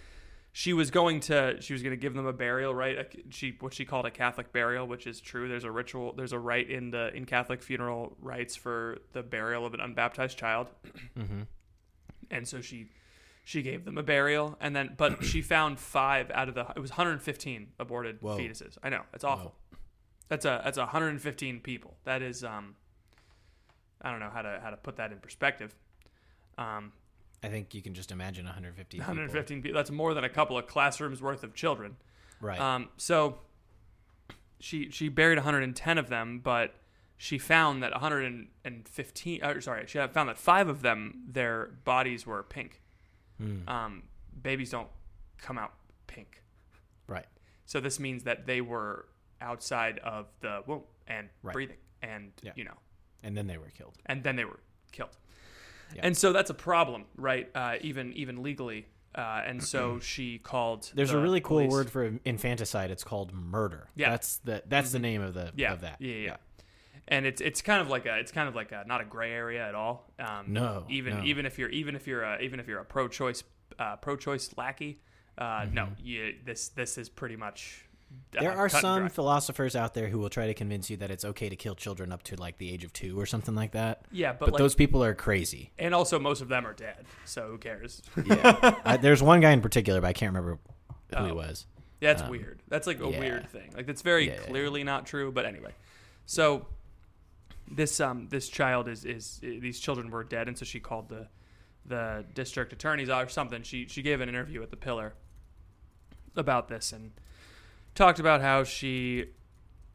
she 0.52 0.74
was 0.74 0.90
going 0.92 1.20
to 1.22 1.62
she 1.62 1.74
was 1.74 1.84
going 1.84 1.92
to 1.92 1.98
give 1.98 2.14
them 2.14 2.26
a 2.26 2.34
burial, 2.34 2.74
right? 2.74 2.98
A, 2.98 3.06
she 3.30 3.56
what 3.60 3.74
she 3.74 3.86
called 3.86 4.06
a 4.06 4.12
Catholic 4.12 4.52
burial, 4.52 4.88
which 4.88 5.06
is 5.06 5.22
true. 5.22 5.48
There's 5.48 5.64
a 5.64 5.72
ritual. 5.72 6.14
There's 6.14 6.34
a 6.34 6.40
rite 6.40 6.70
in 6.70 6.92
the 6.92 7.14
in 7.16 7.26
Catholic 7.26 7.62
funeral 7.62 8.16
rites 8.20 8.56
for 8.56 8.98
the 9.14 9.22
burial 9.22 9.66
of 9.66 9.74
an 9.74 9.80
unbaptized 9.80 10.38
child. 10.38 10.68
And 12.32 12.48
so 12.48 12.62
she 12.62 12.88
she 13.44 13.62
gave 13.62 13.86
them 13.86 13.98
a 13.98 14.04
burial, 14.04 14.58
and 14.60 14.76
then 14.76 14.96
but 14.98 15.24
she 15.24 15.42
found 15.56 15.80
five 15.80 16.32
out 16.32 16.50
of 16.50 16.56
the 16.56 16.66
it 16.76 16.80
was 16.80 16.92
115 16.92 17.70
aborted 17.80 18.18
Whoa. 18.22 18.38
fetuses. 18.38 18.78
I 18.84 18.90
know 18.90 19.04
it's 19.14 19.24
awful. 19.24 19.56
That's 20.30 20.46
a 20.46 20.62
that's 20.64 20.78
115 20.78 21.60
people. 21.62 21.98
That 22.06 22.22
is 22.22 22.44
um. 22.44 22.76
I 24.02 24.12
don't 24.12 24.22
know 24.22 24.30
how 24.34 24.42
to 24.42 24.60
how 24.64 24.70
to 24.70 24.78
put 24.78 24.96
that 24.96 25.12
in 25.12 25.20
perspective. 25.20 25.76
Um, 26.58 26.94
I 27.44 27.48
think 27.48 27.74
you 27.74 27.82
can 27.82 27.94
just 27.94 28.12
imagine 28.12 28.46
150. 28.46 28.98
people. 28.98 29.08
115 29.08 29.62
people. 29.62 29.76
That's 29.78 29.92
more 29.92 30.14
than 30.14 30.24
a 30.24 30.30
couple 30.30 30.58
of 30.58 30.68
classrooms 30.68 31.22
worth 31.22 31.44
of 31.44 31.54
children. 31.54 31.96
Right. 32.42 32.60
Um, 32.60 32.90
so 32.98 33.40
she 34.60 34.90
she 34.92 35.08
buried 35.10 35.38
110 35.38 35.98
of 35.98 36.10
them, 36.10 36.40
but 36.44 36.76
she 37.18 37.38
found 37.38 37.82
that 37.84 37.92
115. 37.94 39.44
Uh, 39.44 39.60
sorry, 39.62 39.86
she 39.88 39.98
found 40.08 40.30
that 40.30 40.38
five 40.38 40.68
of 40.68 40.82
them 40.82 41.24
their 41.30 41.72
bodies 41.86 42.26
were 42.26 42.44
pink. 42.44 42.82
Hmm. 43.38 43.68
Um, 43.70 44.04
babies 44.42 44.70
don't 44.72 44.90
come 45.38 45.58
out 45.58 45.74
pink, 46.08 46.44
right. 47.08 47.26
so 47.66 47.80
this 47.80 48.00
means 48.00 48.24
that 48.24 48.46
they 48.46 48.60
were 48.60 49.06
outside 49.40 50.00
of 50.00 50.26
the 50.42 50.62
womb 50.68 50.84
and 51.08 51.30
Right. 51.42 51.54
breathing, 51.54 51.78
and 52.02 52.34
Yeah. 52.42 52.52
you 52.58 52.66
know, 52.66 52.78
And 53.24 53.38
then 53.38 53.48
they 53.48 53.58
were 53.58 53.70
killed. 53.70 53.98
and 54.08 54.24
then 54.24 54.36
they 54.36 54.44
were 54.44 54.60
killed. 54.92 55.16
Yeah. 55.96 56.02
And 56.04 56.18
so 56.18 56.34
that's 56.34 56.50
a 56.50 56.54
problem, 56.54 57.06
right? 57.16 57.50
Uh, 57.56 57.76
even 57.82 58.14
even 58.14 58.44
legally. 58.44 58.88
Uh, 59.16 59.42
and 59.46 59.64
so 59.64 60.00
she 60.00 60.38
called. 60.38 60.92
There's 60.94 61.12
a 61.12 61.20
really 61.20 61.42
cool 61.42 61.58
police. 61.58 61.72
word 61.72 61.90
for 61.90 62.14
infanticide. 62.26 62.92
It's 62.92 63.04
called 63.04 63.34
murder. 63.34 63.90
Yeah. 63.96 64.06
Mm-hmm. 64.06 64.12
That's 64.12 64.38
the 64.38 64.64
that's 64.68 64.92
the 64.92 65.00
name 65.00 65.22
of 65.22 65.34
the 65.34 65.52
yeah, 65.56 65.74
of 65.74 65.82
that. 65.82 65.98
Yeah, 66.00 66.14
yeah, 66.14 66.26
yeah. 66.26 66.36
And 67.08 67.26
it's 67.26 67.42
it's 67.42 67.62
kind 67.64 67.82
of 67.82 67.90
like 67.90 68.06
a 68.06 68.20
it's 68.20 68.32
kind 68.32 68.48
of 68.48 68.56
like 68.56 68.72
a 68.72 68.84
not 68.86 69.02
a 69.02 69.06
gray 69.06 69.32
area 69.32 69.68
at 69.68 69.74
all. 69.74 70.12
Um, 70.20 70.54
No, 70.54 70.86
even 70.90 71.18
no. 71.18 71.24
even 71.24 71.46
if 71.48 71.58
you're 71.58 71.70
even 71.70 71.96
if 71.96 72.06
you're 72.06 72.22
a, 72.24 72.40
even 72.40 72.60
if 72.60 72.68
you're 72.68 72.80
a 72.80 72.86
pro-choice 72.86 73.44
uh, 73.80 73.96
pro-choice 73.96 74.52
lackey, 74.58 75.02
uh, 75.40 75.66
no, 75.72 75.90
you 76.04 76.36
this 76.46 76.70
this 76.70 76.98
is 77.00 77.10
pretty 77.10 77.36
much. 77.36 77.86
Uh, 78.38 78.42
There 78.42 78.52
are 78.56 78.70
some 78.70 79.10
philosophers 79.10 79.76
out 79.76 79.94
there 79.94 80.08
who 80.08 80.20
will 80.20 80.30
try 80.30 80.48
to 80.48 80.54
convince 80.54 80.90
you 80.90 80.98
that 80.98 81.12
it's 81.12 81.26
okay 81.26 81.50
to 81.50 81.56
kill 81.56 81.76
children 81.76 82.12
up 82.12 82.24
to 82.24 82.36
like 82.36 82.58
the 82.58 82.72
age 82.72 82.84
of 82.84 82.94
two 82.94 83.20
or 83.20 83.26
something 83.26 83.56
like 83.56 83.72
that. 83.72 84.06
Yeah, 84.12 84.32
but, 84.34 84.40
But, 84.40 84.52
like, 84.54 84.60
those 84.60 84.76
people 84.76 85.04
are 85.04 85.16
crazy. 85.16 85.72
and 85.80 85.94
also 85.96 86.20
most 86.20 86.42
of 86.42 86.48
them 86.48 86.66
are 86.68 86.74
dead, 86.74 87.06
so 87.26 87.48
who 87.48 87.58
cares? 87.58 88.02
Yeah. 88.26 88.76
I, 88.86 88.98
there's 88.98 89.22
one 89.24 89.40
guy 89.42 89.52
in 89.52 89.62
particular, 89.62 90.02
but 90.02 90.08
I 90.08 90.14
can't 90.14 90.34
remember 90.34 90.60
who 91.16 91.26
he 91.26 91.32
Oh. 91.32 91.36
was. 91.36 91.66
That's 92.02 92.24
weird. 92.30 92.62
That's 92.70 92.88
like 92.88 93.02
a 93.02 93.10
yeah. 93.10 93.20
weird 93.20 93.50
thing. 93.50 93.72
Like 93.76 93.86
that's 93.86 94.02
very 94.04 94.28
Yeah, 94.28 94.36
yeah, 94.36 94.48
clearly 94.48 94.84
not 94.86 95.06
true. 95.06 95.32
But 95.34 95.46
anyway, 95.46 95.74
so 96.26 96.66
this 97.70 98.00
um 98.00 98.28
this 98.30 98.48
child 98.48 98.88
is 98.88 99.04
is 99.04 99.40
these 99.42 99.80
children 99.82 100.10
were 100.10 100.24
dead, 100.24 100.48
and 100.48 100.58
so 100.58 100.64
she 100.64 100.80
called 100.80 101.10
the 101.10 101.28
the 101.86 102.24
district 102.34 102.72
attorney's 102.72 103.10
office 103.10 103.32
or 103.32 103.34
something. 103.34 103.64
She 103.64 103.86
she 103.88 104.02
gave 104.02 104.22
an 104.22 104.30
interview 104.30 104.64
at 104.64 104.70
the 104.70 104.78
Pillar 104.78 105.14
about 106.38 106.70
this 106.70 106.94
and 106.94 107.12
talked 107.96 108.20
about 108.20 108.42
how 108.42 108.64
she 108.64 109.26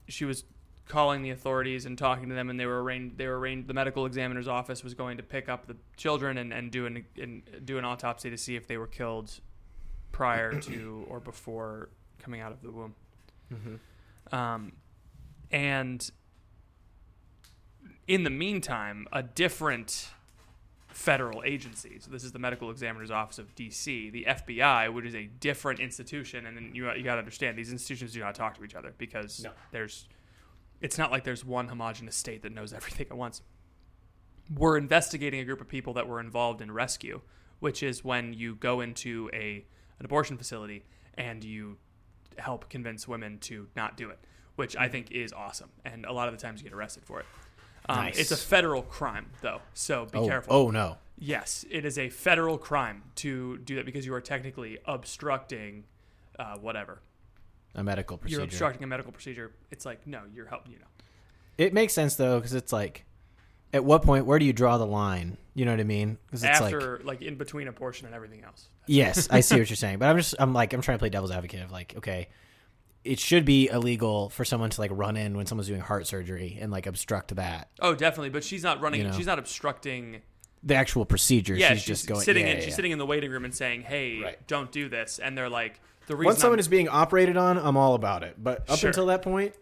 she 0.08 0.24
was 0.24 0.44
calling 0.86 1.22
the 1.22 1.30
authorities 1.30 1.86
and 1.86 1.96
talking 1.96 2.28
to 2.28 2.34
them 2.34 2.50
and 2.50 2.60
they 2.60 2.66
were 2.66 2.82
arranged 2.82 3.16
they 3.16 3.26
were 3.26 3.38
arranged 3.38 3.66
the 3.66 3.74
medical 3.74 4.04
examiner's 4.04 4.46
office 4.46 4.84
was 4.84 4.92
going 4.92 5.16
to 5.16 5.22
pick 5.22 5.48
up 5.48 5.66
the 5.66 5.76
children 5.96 6.36
and, 6.36 6.52
and 6.52 6.70
do 6.70 6.84
an 6.84 7.04
and 7.20 7.42
do 7.64 7.78
an 7.78 7.84
autopsy 7.84 8.28
to 8.28 8.36
see 8.36 8.54
if 8.54 8.66
they 8.66 8.76
were 8.76 8.86
killed 8.86 9.40
prior 10.12 10.60
to 10.60 11.06
or 11.08 11.20
before 11.20 11.88
coming 12.18 12.40
out 12.40 12.52
of 12.52 12.62
the 12.62 12.70
womb. 12.70 12.94
Um, 14.32 14.72
and 15.50 16.10
in 18.06 18.24
the 18.24 18.30
meantime 18.30 19.06
a 19.12 19.22
different 19.22 20.08
federal 20.94 21.42
agency 21.44 21.98
so 21.98 22.10
this 22.10 22.22
is 22.22 22.30
the 22.32 22.38
medical 22.38 22.70
examiner's 22.70 23.10
office 23.10 23.38
of 23.38 23.52
dc 23.56 24.12
the 24.12 24.24
fbi 24.28 24.92
which 24.92 25.04
is 25.04 25.14
a 25.14 25.24
different 25.40 25.80
institution 25.80 26.46
and 26.46 26.56
then 26.56 26.70
you, 26.72 26.90
you 26.92 27.02
got 27.02 27.14
to 27.14 27.18
understand 27.18 27.58
these 27.58 27.72
institutions 27.72 28.12
do 28.12 28.20
not 28.20 28.34
talk 28.34 28.56
to 28.56 28.62
each 28.62 28.76
other 28.76 28.94
because 28.96 29.44
there's 29.72 30.06
it's 30.84 30.98
not 30.98 31.10
like 31.10 31.24
there's 31.24 31.46
one 31.46 31.68
homogenous 31.68 32.14
state 32.14 32.42
that 32.42 32.52
knows 32.52 32.72
everything 32.74 33.06
at 33.10 33.16
once. 33.16 33.40
We're 34.54 34.76
investigating 34.76 35.40
a 35.40 35.44
group 35.44 35.62
of 35.62 35.68
people 35.68 35.94
that 35.94 36.06
were 36.06 36.20
involved 36.20 36.60
in 36.60 36.70
rescue, 36.70 37.22
which 37.60 37.82
is 37.82 38.04
when 38.04 38.34
you 38.34 38.56
go 38.56 38.82
into 38.82 39.30
a 39.32 39.64
an 39.98 40.04
abortion 40.04 40.36
facility 40.36 40.84
and 41.16 41.42
you 41.42 41.78
help 42.36 42.68
convince 42.68 43.08
women 43.08 43.38
to 43.38 43.68
not 43.76 43.96
do 43.96 44.10
it, 44.10 44.18
which 44.56 44.76
I 44.76 44.88
think 44.88 45.10
is 45.12 45.32
awesome. 45.32 45.70
And 45.84 46.04
a 46.04 46.12
lot 46.12 46.28
of 46.28 46.34
the 46.34 46.40
times 46.40 46.60
you 46.60 46.68
get 46.68 46.76
arrested 46.76 47.04
for 47.06 47.20
it. 47.20 47.26
Um, 47.88 47.96
Nice. 47.96 48.18
It's 48.18 48.30
a 48.30 48.36
federal 48.36 48.82
crime, 48.82 49.26
though, 49.42 49.60
so 49.74 50.06
be 50.06 50.18
oh, 50.18 50.26
careful. 50.26 50.54
oh 50.54 50.70
no. 50.70 50.98
Yes, 51.18 51.64
it 51.70 51.84
is 51.84 51.98
a 51.98 52.08
federal 52.08 52.58
crime 52.58 53.02
to 53.16 53.58
do 53.58 53.76
that 53.76 53.86
because 53.86 54.04
you 54.04 54.14
are 54.14 54.20
technically 54.20 54.78
obstructing 54.84 55.84
uh, 56.38 56.56
whatever. 56.58 57.00
A 57.74 57.84
medical 57.84 58.18
procedure. 58.18 58.40
You're 58.40 58.44
obstructing 58.44 58.84
a 58.84 58.86
medical 58.86 59.12
procedure. 59.12 59.52
It's 59.70 59.84
like 59.84 60.06
no, 60.06 60.22
you're 60.34 60.46
helping. 60.46 60.72
You 60.72 60.78
know. 60.78 60.86
It 61.58 61.72
makes 61.72 61.92
sense 61.92 62.16
though, 62.16 62.38
because 62.38 62.54
it's 62.54 62.72
like, 62.72 63.04
at 63.72 63.84
what 63.84 64.02
point, 64.02 64.26
where 64.26 64.38
do 64.38 64.44
you 64.44 64.52
draw 64.52 64.78
the 64.78 64.86
line? 64.86 65.36
You 65.54 65.64
know 65.64 65.70
what 65.70 65.80
I 65.80 65.84
mean? 65.84 66.18
Because 66.26 66.42
it's 66.42 66.60
like, 66.60 67.04
like, 67.04 67.22
in 67.22 67.36
between 67.36 67.68
abortion 67.68 68.06
and 68.06 68.14
everything 68.14 68.42
else. 68.42 68.68
yes, 68.86 69.28
I 69.30 69.40
see 69.40 69.58
what 69.58 69.68
you're 69.68 69.76
saying, 69.76 69.98
but 69.98 70.08
I'm 70.08 70.16
just, 70.16 70.34
I'm 70.38 70.52
like, 70.52 70.72
I'm 70.72 70.80
trying 70.80 70.96
to 70.96 71.00
play 71.00 71.10
devil's 71.10 71.30
advocate 71.30 71.62
of 71.62 71.70
like, 71.70 71.94
okay, 71.96 72.28
it 73.04 73.18
should 73.20 73.44
be 73.44 73.68
illegal 73.68 74.30
for 74.30 74.44
someone 74.44 74.70
to 74.70 74.80
like 74.80 74.90
run 74.94 75.16
in 75.16 75.36
when 75.36 75.44
someone's 75.46 75.68
doing 75.68 75.80
heart 75.80 76.06
surgery 76.06 76.56
and 76.60 76.72
like 76.72 76.86
obstruct 76.86 77.36
that 77.36 77.68
Oh, 77.80 77.94
definitely, 77.94 78.30
but 78.30 78.42
she's 78.44 78.62
not 78.62 78.80
running. 78.80 79.00
You 79.02 79.08
know. 79.08 79.12
She's 79.16 79.26
not 79.26 79.38
obstructing. 79.38 80.22
the 80.62 80.74
actual 80.74 81.04
procedure. 81.04 81.54
Yeah, 81.54 81.70
she's, 81.70 81.78
she's, 81.80 81.86
just 81.86 82.06
going 82.08 82.20
sitting 82.22 82.44
yeah, 82.46 82.52
in. 82.52 82.56
yeah, 82.56 82.62
She's 82.62 82.70
yeah. 82.70 82.76
sitting 82.76 82.92
in 82.92 82.98
the 82.98 83.06
waiting 83.06 83.30
room 83.30 83.44
and 83.44 83.54
saying, 83.54 83.82
"Hey, 83.82 84.20
Right. 84.22 84.46
don't 84.46 84.72
do 84.72 84.88
this," 84.88 85.18
and 85.18 85.36
they're 85.36 85.50
like, 85.50 85.80
"The 86.06 86.16
reason." 86.16 86.26
Once 86.26 86.38
someone 86.40 86.58
I'm- 86.58 86.60
is 86.60 86.68
being 86.68 86.88
operated 86.88 87.36
on, 87.36 87.58
I'm 87.58 87.76
all 87.76 87.94
about 87.94 88.22
it. 88.22 88.36
But 88.42 88.68
up 88.70 88.78
Sure. 88.78 88.88
until 88.88 89.06
that 89.06 89.20
point, 89.20 89.54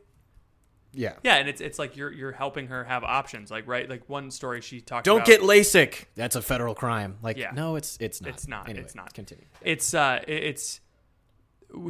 yeah. 0.95 1.15
yeah, 1.25 1.37
and 1.37 1.49
it's 1.49 1.61
it's 1.61 1.79
like 1.79 1.97
you're 1.97 2.13
you're 2.13 2.31
helping 2.33 2.69
her 2.69 2.85
have 2.85 3.03
options, 3.03 3.51
like 3.51 3.67
right, 3.67 3.89
like 3.91 4.09
one 4.09 4.31
story 4.31 4.61
she 4.61 4.81
talked. 4.81 5.07
About. 5.07 5.25
Don't 5.27 5.37
about, 5.37 5.49
get 5.49 5.65
LASIK. 5.65 6.05
That's 6.15 6.37
a 6.37 6.43
federal 6.43 6.75
crime. 6.77 7.17
Like, 7.23 7.37
Yeah. 7.39 7.51
no, 7.53 7.75
it's 7.77 7.97
it's 8.01 8.21
not. 8.21 8.31
It's 8.31 8.47
not. 8.47 8.69
Anyway, 8.69 8.85
it's 8.85 8.95
not. 8.95 9.13
Continue. 9.15 9.47
It's 9.63 9.95
uh, 9.95 10.21
it- 10.29 10.45
it's. 10.45 10.81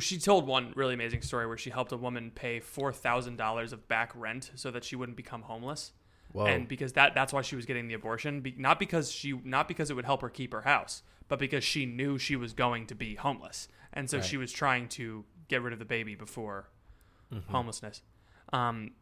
She 0.00 0.18
told 0.18 0.46
one 0.46 0.72
really 0.76 0.94
amazing 0.94 1.22
story 1.22 1.46
where 1.46 1.56
she 1.58 1.70
helped 1.70 1.92
a 1.92 1.96
woman 1.96 2.30
pay 2.34 2.60
four 2.60 2.92
thousand 2.92 3.36
dollars 3.36 3.72
of 3.72 3.88
back 3.88 4.12
rent 4.14 4.50
so 4.54 4.70
that 4.70 4.84
she 4.84 4.96
wouldn't 4.96 5.16
become 5.16 5.42
homeless. 5.42 5.92
Whoa. 6.32 6.46
and 6.46 6.66
because 6.66 6.94
that 6.94 7.14
that's 7.14 7.30
why 7.32 7.42
she 7.42 7.56
was 7.56 7.66
getting 7.66 7.88
the 7.88 7.94
abortion, 7.94 8.40
be, 8.40 8.54
not 8.56 8.78
because 8.78 9.10
she 9.12 9.38
not 9.44 9.68
because 9.68 9.90
it 9.90 9.94
would 9.94 10.06
help 10.06 10.22
her 10.22 10.30
keep 10.30 10.52
her 10.54 10.62
house, 10.62 11.02
but 11.28 11.38
because 11.38 11.62
she 11.62 11.84
knew 11.84 12.16
she 12.16 12.36
was 12.36 12.54
going 12.54 12.86
to 12.86 12.94
be 12.94 13.16
homeless, 13.16 13.68
and 13.92 14.08
so 14.08 14.16
Right. 14.18 14.24
she 14.26 14.36
was 14.38 14.50
trying 14.50 14.88
to 14.90 15.26
get 15.48 15.60
rid 15.60 15.72
of 15.74 15.78
the 15.78 15.84
baby 15.84 16.14
before 16.14 16.70
homelessness. 17.50 18.02
Um, 18.52 18.92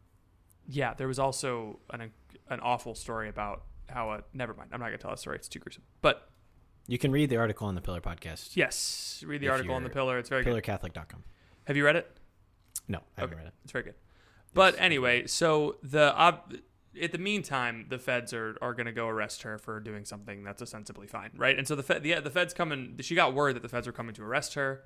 yeah, 0.67 0.93
there 0.93 1.07
was 1.07 1.19
also 1.19 1.79
an 1.91 2.11
an 2.49 2.59
awful 2.59 2.95
story 2.95 3.29
about 3.29 3.63
how 3.87 4.11
a 4.11 4.23
never 4.33 4.53
mind. 4.53 4.69
I'm 4.73 4.79
not 4.79 4.87
gonna 4.87 4.97
tell 4.97 5.11
that 5.11 5.19
story; 5.19 5.37
it's 5.37 5.47
too 5.47 5.59
gruesome. 5.59 5.83
But 6.01 6.29
You 6.91 6.97
can 6.97 7.13
read 7.13 7.29
the 7.29 7.37
article 7.37 7.67
on 7.67 7.75
the 7.75 7.79
Pillar 7.79 8.01
podcast. 8.01 8.57
yes, 8.57 9.23
read 9.25 9.39
the 9.39 9.47
article 9.47 9.73
on 9.73 9.83
the 9.83 9.89
pillar. 9.89 10.17
It's 10.17 10.27
very 10.27 10.43
good. 10.43 10.61
PillarCatholic.com. 10.61 11.23
Have 11.63 11.77
you 11.77 11.85
read 11.85 11.95
it? 11.95 12.17
No, 12.89 12.97
I 13.15 13.21
haven't 13.21 13.35
Okay. 13.35 13.43
read 13.45 13.47
it. 13.47 13.53
It's 13.63 13.71
very 13.71 13.85
good. 13.85 13.93
But 14.53 14.75
anyway, 14.77 15.25
so 15.25 15.77
the 15.81 16.13
ob- 16.19 16.53
in 16.93 17.11
the 17.11 17.17
meantime, 17.17 17.85
the 17.87 17.97
feds 17.97 18.33
are, 18.33 18.57
are 18.61 18.73
going 18.73 18.87
to 18.87 18.91
go 18.91 19.07
arrest 19.07 19.43
her 19.43 19.57
for 19.57 19.79
doing 19.79 20.03
something 20.03 20.43
that's 20.43 20.61
ostensibly 20.61 21.07
fine, 21.07 21.31
right? 21.37 21.57
And 21.57 21.65
so 21.65 21.75
the 21.75 21.83
Fed, 21.83 22.03
the, 22.03 22.15
the 22.19 22.29
feds 22.29 22.53
coming. 22.53 22.97
She 22.99 23.15
got 23.15 23.33
word 23.33 23.55
that 23.55 23.61
the 23.63 23.69
feds 23.69 23.87
were 23.87 23.93
coming 23.93 24.13
to 24.15 24.23
arrest 24.23 24.55
her, 24.55 24.83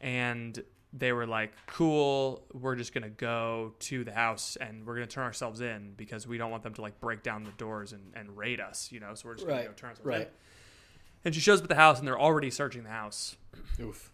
and 0.00 0.62
they 0.92 1.12
were 1.12 1.26
like, 1.26 1.52
"Cool, 1.66 2.44
we're 2.52 2.76
just 2.76 2.94
going 2.94 3.02
to 3.02 3.10
go 3.10 3.74
to 3.80 4.04
the 4.04 4.12
house 4.12 4.54
and 4.60 4.86
we're 4.86 4.94
going 4.94 5.08
to 5.08 5.12
turn 5.12 5.24
ourselves 5.24 5.60
in 5.60 5.94
because 5.96 6.28
we 6.28 6.38
don't 6.38 6.52
want 6.52 6.62
them 6.62 6.74
to 6.74 6.80
like 6.82 7.00
break 7.00 7.24
down 7.24 7.42
the 7.42 7.50
doors 7.52 7.92
and, 7.92 8.12
and 8.14 8.36
raid 8.36 8.60
us, 8.60 8.92
you 8.92 9.00
know. 9.00 9.14
So 9.16 9.28
we're 9.28 9.34
just 9.34 9.48
going 9.48 9.62
to 9.62 9.66
go 9.66 9.72
turn 9.74 9.90
ourselves 9.90 10.06
in." 10.06 10.12
right. 10.12 10.30
And 11.24 11.34
she 11.34 11.40
shows 11.40 11.58
up 11.60 11.64
at 11.64 11.68
the 11.68 11.74
house, 11.74 11.98
and 11.98 12.06
they're 12.08 12.18
already 12.18 12.50
searching 12.50 12.82
the 12.84 12.90
house. 12.90 13.36
Oof. 13.78 14.12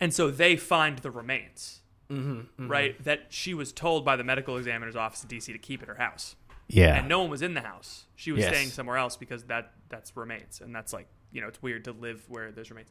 And 0.00 0.12
so 0.12 0.30
they 0.30 0.56
find 0.56 0.98
the 0.98 1.10
remains, 1.10 1.80
Mm-hmm, 2.10 2.68
right? 2.68 3.02
That 3.02 3.26
she 3.30 3.52
was 3.54 3.72
told 3.72 4.04
by 4.04 4.14
the 4.16 4.22
medical 4.24 4.56
examiner's 4.58 4.94
office 4.94 5.24
in 5.24 5.28
DC 5.28 5.46
to 5.46 5.58
keep 5.58 5.82
at 5.82 5.88
her 5.88 5.96
house. 5.96 6.36
Yeah. 6.68 6.96
And 6.96 7.08
no 7.08 7.20
one 7.20 7.30
was 7.30 7.42
in 7.42 7.54
the 7.54 7.62
house. 7.62 8.04
She 8.14 8.30
was 8.30 8.42
Yes. 8.42 8.52
staying 8.54 8.68
somewhere 8.68 8.96
else 8.96 9.16
because 9.16 9.44
that 9.44 9.72
that's 9.88 10.16
remains. 10.16 10.60
And 10.60 10.72
that's 10.74 10.92
like, 10.92 11.08
you 11.32 11.40
know, 11.40 11.48
it's 11.48 11.60
weird 11.62 11.84
to 11.84 11.92
live 11.92 12.24
where 12.28 12.52
there's 12.52 12.70
remains. 12.70 12.90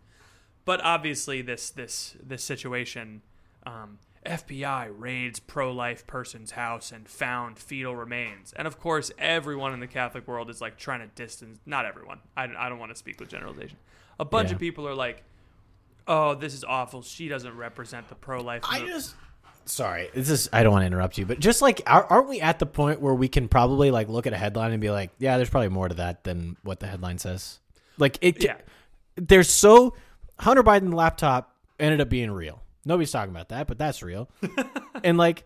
But 0.66 0.82
obviously 0.82 1.41
this 1.41 1.70
this 1.70 2.16
this 2.22 2.43
situation 2.43 3.22
um, 3.66 4.00
FBI 4.26 4.89
raids 4.97 5.39
pro-life 5.39 6.05
person's 6.07 6.51
house 6.51 6.91
and 6.91 7.07
found 7.07 7.59
fetal 7.59 7.95
remains. 7.95 8.53
And 8.53 8.67
of 8.67 8.80
course, 8.80 9.11
everyone 9.19 9.73
in 9.73 9.80
the 9.80 9.88
Catholic 9.88 10.28
world 10.28 10.49
is 10.49 10.61
like 10.61 10.78
trying 10.78 11.01
to 11.01 11.07
distance 11.15 11.59
not 11.65 11.86
everyone. 11.86 12.19
I, 12.36 12.49
I 12.57 12.69
don't 12.69 12.80
want 12.80 12.91
to 12.91 12.97
speak 12.97 13.19
with 13.19 13.30
generalization. 13.30 13.78
A 14.19 14.26
bunch 14.26 14.49
Yeah. 14.49 14.55
of 14.55 14.59
people 14.59 14.88
are 14.88 14.95
like, 14.95 15.23
"Oh, 16.07 16.36
this 16.36 16.53
is 16.53 16.63
awful. 16.63 17.01
She 17.01 17.28
doesn't 17.28 17.55
represent 17.55 18.09
the 18.09 18.15
pro-life." 18.15 18.63
I 18.69 18.80
just 18.86 19.15
sorry. 19.65 20.09
This 20.13 20.30
is 20.30 20.49
I 20.53 20.63
don't 20.63 20.71
want 20.71 20.84
to 20.84 20.88
interrupt 20.88 21.17
you, 21.17 21.26
but 21.26 21.39
just 21.39 21.61
like 21.61 21.82
are, 21.86 22.05
aren't 22.05 22.30
we 22.30 22.41
at 22.41 22.59
the 22.59 22.65
point 22.65 23.01
where 23.01 23.13
we 23.13 23.28
can 23.28 23.47
probably 23.47 23.91
like 23.91 24.07
look 24.09 24.26
at 24.28 24.34
a 24.34 24.38
headline 24.38 24.71
and 24.71 24.82
be 24.82 24.89
like, 24.89 25.11
yeah, 25.19 25.38
there's 25.38 25.49
probably 25.49 25.69
more 25.69 25.88
to 25.89 25.95
that 25.95 26.23
than 26.23 26.55
what 26.63 26.80
the 26.80 26.88
headline 26.88 27.17
says. 27.17 27.59
Like 27.97 28.17
it. 28.21 28.43
Yeah. 28.43 28.57
There's 29.15 29.49
so 29.49 29.95
Hunter 30.39 30.63
Biden 30.63 30.93
laptop 30.93 31.55
ended 31.80 32.01
up 32.01 32.09
being 32.09 32.32
real. 32.32 32.61
Nobody's 32.86 33.11
talking 33.11 33.31
about 33.33 33.49
that, 33.49 33.67
but 33.67 33.77
that's 33.79 34.01
real. 34.03 34.29
and 35.03 35.17
like, 35.17 35.43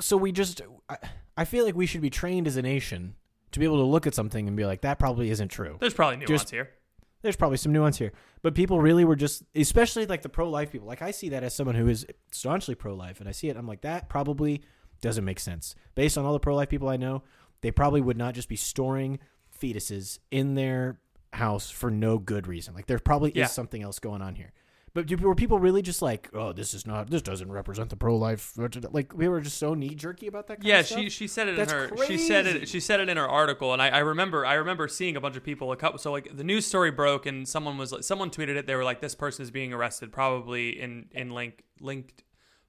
so 0.00 0.16
we 0.16 0.32
just 0.32 0.60
I, 0.88 0.96
I 1.36 1.44
feel 1.44 1.64
like 1.64 1.74
we 1.74 1.86
should 1.86 2.00
be 2.02 2.10
trained 2.10 2.46
as 2.46 2.56
a 2.56 2.62
nation 2.62 3.14
to 3.52 3.58
be 3.58 3.64
able 3.64 3.78
to 3.78 3.84
look 3.84 4.06
at 4.06 4.14
something 4.14 4.46
and 4.46 4.56
be 4.56 4.64
like, 4.64 4.82
that 4.82 4.98
probably 4.98 5.30
isn't 5.30 5.48
true 5.48 5.76
There's 5.80 5.94
probably 5.94 6.16
nuance 6.18 6.28
Just- 6.42 6.50
here. 6.50 6.70
there's 7.22 7.36
probably 7.36 7.56
some 7.56 7.72
nuance 7.72 7.98
here. 7.98 8.12
But 8.42 8.54
people 8.54 8.80
really 8.80 9.04
were 9.04 9.16
just, 9.16 9.42
especially 9.54 10.06
like 10.06 10.22
the 10.22 10.28
pro 10.28 10.48
life 10.48 10.70
people. 10.72 10.86
Like 10.88 11.02
I 11.02 11.10
see 11.10 11.30
that 11.30 11.42
as 11.44 11.54
someone 11.54 11.74
who 11.76 11.88
is 11.88 12.06
staunchly 12.30 12.74
pro 12.74 12.94
life, 12.94 13.20
and 13.20 13.28
I 13.28 13.32
see 13.32 13.48
it. 13.48 13.56
I'm 13.56 13.66
like 13.66 13.82
that 13.82 14.08
probably 14.08 14.62
doesn't 15.02 15.24
make 15.24 15.40
sense 15.40 15.74
based 15.94 16.16
on 16.18 16.24
all 16.24 16.32
the 16.32 16.40
pro 16.40 16.54
life 16.54 16.68
people 16.68 16.88
I 16.88 16.96
know. 16.96 17.22
They 17.62 17.70
probably 17.70 18.00
would 18.00 18.16
not 18.16 18.34
just 18.34 18.48
be 18.48 18.56
storing 18.56 19.18
fetuses 19.60 20.18
in 20.30 20.54
their 20.54 20.98
house 21.32 21.70
for 21.70 21.90
no 21.90 22.18
good 22.18 22.46
reason. 22.46 22.74
Like 22.74 22.86
there 22.86 22.98
probably 22.98 23.32
Yeah. 23.34 23.44
is 23.44 23.52
something 23.52 23.82
else 23.82 23.98
going 23.98 24.22
on 24.22 24.34
here. 24.34 24.52
But 24.92 25.06
do, 25.06 25.16
were 25.16 25.36
people 25.36 25.58
really 25.58 25.82
just 25.82 26.02
like, 26.02 26.28
oh, 26.34 26.52
this 26.52 26.74
is 26.74 26.84
not, 26.84 27.10
this 27.10 27.22
doesn't 27.22 27.50
represent 27.50 27.90
the 27.90 27.96
pro 27.96 28.16
life? 28.16 28.54
Like 28.56 29.16
we 29.16 29.28
were 29.28 29.40
just 29.40 29.58
so 29.58 29.74
knee 29.74 29.94
jerky 29.94 30.26
about 30.26 30.48
that. 30.48 30.64
Yeah 30.64 30.82
she 30.82 31.08
she 31.10 31.26
said 31.26 31.48
it 31.48 31.56
That's 31.56 31.72
in 31.72 31.78
her 31.78 32.06
she 32.06 32.18
said 32.18 32.46
it 32.46 32.68
she 32.68 32.80
said 32.80 33.00
it 33.00 33.08
in 33.08 33.16
her 33.16 33.28
article 33.28 33.72
and 33.72 33.80
I, 33.82 33.88
I 33.88 33.98
remember 33.98 34.44
i 34.46 34.54
remember 34.54 34.88
seeing 34.88 35.16
a 35.16 35.20
bunch 35.20 35.36
of 35.36 35.44
people 35.44 35.72
a 35.72 35.76
couple 35.76 35.98
so 35.98 36.10
like 36.10 36.36
the 36.36 36.44
news 36.44 36.66
story 36.66 36.90
broke 36.90 37.26
and 37.26 37.48
someone 37.48 37.78
was 37.78 37.92
like 37.92 38.02
someone 38.02 38.30
tweeted 38.30 38.56
it 38.56 38.66
they 38.66 38.74
were 38.74 38.84
like 38.84 39.00
this 39.00 39.14
person 39.14 39.42
is 39.42 39.50
being 39.50 39.72
arrested 39.72 40.12
probably 40.12 40.80
in 40.80 41.06
in 41.12 41.30
link 41.30 41.64
linked 41.80 42.22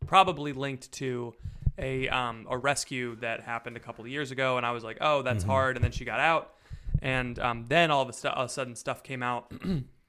probably 0.06 0.54
linked 0.54 0.92
to 0.94 1.34
a 1.78 2.08
um 2.10 2.46
a 2.50 2.58
rescue 2.58 3.16
that 3.18 3.42
happened 3.42 3.78
a 3.78 3.80
couple 3.80 4.04
of 4.04 4.12
years 4.12 4.32
ago 4.32 4.58
and 4.58 4.66
i 4.66 4.72
was 4.72 4.84
like 4.84 4.98
oh 5.02 5.22
that's 5.22 5.44
hard 5.44 5.76
and 5.78 5.84
then 5.84 5.92
she 5.92 6.06
got 6.06 6.20
out 6.20 6.54
and 7.02 7.40
um 7.40 7.66
then 7.68 7.92
all 7.92 8.02
of 8.02 8.10
a, 8.10 8.14
stu- 8.14 8.30
all 8.30 8.44
of 8.44 8.50
a 8.50 8.54
sudden 8.54 8.76
stuff 8.76 9.04
came 9.04 9.24
out 9.24 9.52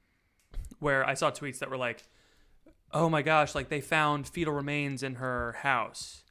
where 0.83 1.07
i 1.07 1.15
saw 1.15 1.31
tweets 1.31 1.59
that 1.61 1.71
were 1.71 1.79
like 1.79 2.03
oh 2.93 3.09
my 3.09 3.23
gosh 3.23 3.55
like 3.55 3.69
they 3.69 3.81
found 3.81 4.29
fetal 4.29 4.53
remains 4.53 5.03
in 5.03 5.15
her 5.15 5.53
house 5.63 6.23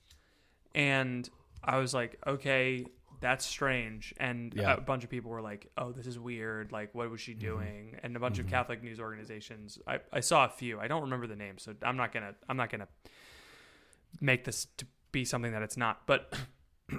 and 0.74 1.30
I 1.64 1.78
was 1.78 1.94
like, 1.94 2.18
okay, 2.26 2.86
that's 3.20 3.46
strange. 3.46 4.14
And 4.18 4.54
Yeah. 4.54 4.74
a 4.74 4.82
bunch 4.82 5.04
of 5.04 5.10
people 5.10 5.32
were 5.32 5.42
like, 5.42 5.70
oh, 5.78 5.92
this 5.92 6.08
is 6.08 6.18
weird. 6.18 6.72
Like, 6.72 6.94
what 6.96 7.10
was 7.10 7.22
she 7.22 7.34
mm-hmm. 7.34 7.40
doing? 7.40 8.00
And 8.04 8.16
a 8.16 8.20
bunch 8.20 8.40
of 8.40 8.46
mm-hmm. 8.46 8.56
Catholic 8.56 8.84
news 8.84 9.00
organizations. 9.00 9.78
I, 9.88 10.00
I 10.12 10.22
saw 10.22 10.46
a 10.46 10.50
few. 10.50 10.80
I 10.80 10.88
don't 10.88 11.04
remember 11.04 11.28
the 11.28 11.36
names, 11.36 11.64
so 11.64 11.76
I'm 11.84 11.98
not 11.98 12.12
gonna 12.12 12.34
I'm 12.50 12.58
not 12.58 12.70
gonna 12.70 12.88
make 14.20 14.44
this 14.44 14.66
to 14.78 14.86
be 15.12 15.26
something 15.26 15.52
that 15.52 15.62
it's 15.62 15.78
not. 15.78 16.08
But 16.08 16.34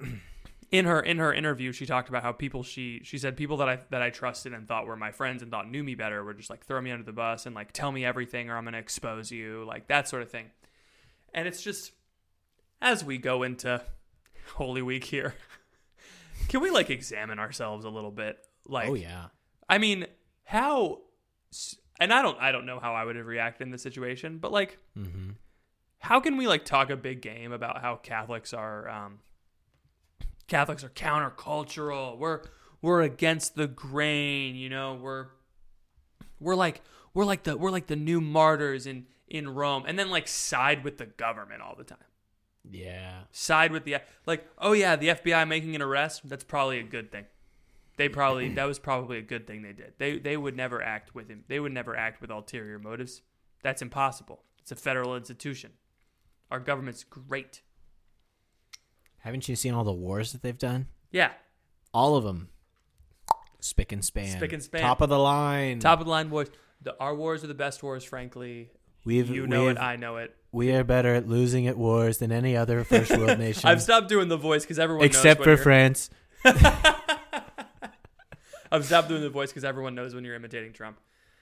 in 0.72 0.86
her 0.86 1.00
in 1.00 1.18
her 1.18 1.32
interview, 1.32 1.70
she 1.70 1.86
talked 1.86 2.08
about 2.08 2.22
how 2.24 2.32
people 2.32 2.62
she 2.64 3.00
she 3.04 3.18
said 3.18 3.36
people 3.36 3.58
that 3.58 3.68
I 3.68 3.78
that 3.90 4.02
I 4.02 4.10
trusted 4.10 4.52
and 4.54 4.66
thought 4.66 4.86
were 4.86 4.96
my 4.96 5.12
friends 5.12 5.42
and 5.42 5.50
thought 5.50 5.70
knew 5.70 5.84
me 5.84 5.94
better 5.94 6.24
were 6.24 6.34
just 6.34 6.50
like 6.50 6.64
throw 6.66 6.80
me 6.80 6.90
under 6.90 7.04
the 7.04 7.12
bus 7.12 7.46
and 7.46 7.54
like 7.54 7.72
tell 7.72 7.92
me 7.92 8.04
everything 8.04 8.50
or 8.50 8.56
I'm 8.56 8.64
gonna 8.64 8.78
expose 8.78 9.30
you, 9.30 9.64
like 9.66 9.86
that 9.88 10.08
sort 10.08 10.22
of 10.22 10.30
thing. 10.30 10.50
And 11.34 11.46
it's 11.46 11.62
just 11.62 11.92
as 12.80 13.04
we 13.04 13.18
go 13.18 13.42
into 13.44 13.80
Holy 14.54 14.82
Week 14.82 15.04
here, 15.04 15.34
can 16.48 16.60
we 16.60 16.70
like 16.70 16.90
examine 16.90 17.38
ourselves 17.38 17.84
a 17.84 17.90
little 17.90 18.10
bit? 18.10 18.38
Like, 18.66 18.88
oh 18.88 18.94
yeah. 18.94 19.26
I 19.68 19.78
mean, 19.78 20.06
how? 20.44 21.02
And 22.00 22.12
I 22.12 22.22
don't, 22.22 22.38
I 22.40 22.50
don't 22.52 22.66
know 22.66 22.80
how 22.80 22.94
I 22.94 23.04
would 23.04 23.16
have 23.16 23.26
reacted 23.26 23.66
in 23.66 23.70
this 23.70 23.82
situation, 23.82 24.38
but 24.38 24.50
like, 24.52 24.78
Mm-hmm. 24.98 25.30
how 26.00 26.18
can 26.20 26.36
we 26.36 26.48
like 26.48 26.64
talk 26.64 26.90
a 26.90 26.96
big 26.96 27.20
game 27.22 27.52
about 27.52 27.80
how 27.80 27.96
Catholics 27.96 28.52
are, 28.54 28.88
um, 28.88 29.20
Catholics 30.48 30.84
are 30.84 30.90
countercultural. 30.90 32.18
We're 32.18 32.42
we're 32.80 33.02
against 33.02 33.54
the 33.54 33.68
grain. 33.68 34.54
You 34.54 34.68
know, 34.68 34.98
we're 35.00 35.26
we're 36.40 36.54
like 36.56 36.82
we're 37.14 37.24
like 37.24 37.44
the 37.44 37.56
we're 37.56 37.70
like 37.70 37.86
the 37.86 37.96
new 37.96 38.20
martyrs 38.20 38.86
in 38.86 39.06
in 39.28 39.48
Rome, 39.48 39.84
and 39.86 39.98
then 39.98 40.10
like 40.10 40.28
side 40.28 40.84
with 40.84 40.98
the 40.98 41.06
government 41.06 41.62
all 41.62 41.74
the 41.76 41.84
time. 41.84 41.98
Yeah. 42.70 43.22
side 43.32 43.72
with 43.72 43.84
the 43.84 43.96
like 44.24 44.46
oh 44.58 44.72
yeah 44.72 44.94
the 44.94 45.08
fbi 45.08 45.48
making 45.48 45.74
an 45.74 45.82
arrest? 45.82 46.28
That's 46.28 46.44
probably 46.44 46.78
a 46.78 46.84
good 46.84 47.10
thing. 47.10 47.26
They 47.96 48.08
probably 48.08 48.48
that 48.54 48.64
was 48.64 48.78
probably 48.78 49.18
a 49.18 49.22
good 49.22 49.46
thing 49.46 49.62
they 49.62 49.72
did. 49.72 49.94
They 49.98 50.18
they 50.18 50.36
would 50.36 50.56
never 50.56 50.82
act 50.82 51.14
with 51.14 51.28
him. 51.28 51.44
They 51.48 51.60
would 51.60 51.72
never 51.72 51.96
act 51.96 52.20
with 52.20 52.30
ulterior 52.30 52.78
motives. 52.78 53.22
That's 53.62 53.82
impossible. 53.82 54.42
It's 54.60 54.72
a 54.72 54.76
federal 54.76 55.16
institution. 55.16 55.72
Our 56.50 56.60
government's 56.60 57.04
great 57.04 57.62
Haven't 59.22 59.48
you 59.48 59.56
seen 59.56 59.72
all 59.74 59.84
the 59.84 59.92
wars 59.92 60.32
that 60.32 60.42
they've 60.42 60.58
done? 60.58 60.86
yeah 61.10 61.30
All 61.94 62.16
of 62.16 62.24
them. 62.24 62.48
Spick 63.60 63.92
and 63.92 64.04
span. 64.04 64.36
Spick 64.36 64.52
and 64.52 64.62
span. 64.62 64.80
Top 64.80 65.00
of 65.00 65.08
the 65.08 65.18
line. 65.18 65.78
top 65.78 66.00
of 66.00 66.06
the 66.06 66.10
line 66.10 66.30
wars 66.30 66.48
the, 66.80 66.96
our 66.98 67.14
wars 67.14 67.44
are 67.44 67.46
the 67.46 67.54
best 67.54 67.82
wars 67.82 68.02
frankly 68.04 68.70
We've, 69.04 69.28
you 69.30 69.46
know 69.46 69.62
we've, 69.66 69.72
it 69.72 69.78
i 69.78 69.96
know 69.96 70.16
it 70.16 70.34
We 70.52 70.72
are 70.72 70.84
better 70.84 71.14
at 71.14 71.28
losing 71.28 71.66
at 71.66 71.76
wars 71.76 72.18
than 72.18 72.30
any 72.32 72.56
other 72.56 72.82
first 72.84 73.10
world 73.16 73.38
nation. 73.46 73.68
i've 73.68 73.82
stopped 73.82 74.08
doing 74.08 74.28
the 74.28 74.36
voice 74.36 74.62
because 74.64 74.78
everyone 74.80 75.04
except 75.04 75.40
knows 75.44 75.58
for 75.58 75.62
France. 75.62 76.10
i've 78.70 78.84
stopped 78.84 79.08
doing 79.08 79.22
the 79.22 79.30
voice 79.30 79.50
because 79.50 79.64
everyone 79.64 79.94
knows 79.94 80.14
when 80.14 80.24
you're 80.24 80.34
imitating 80.34 80.72
trump 80.72 80.98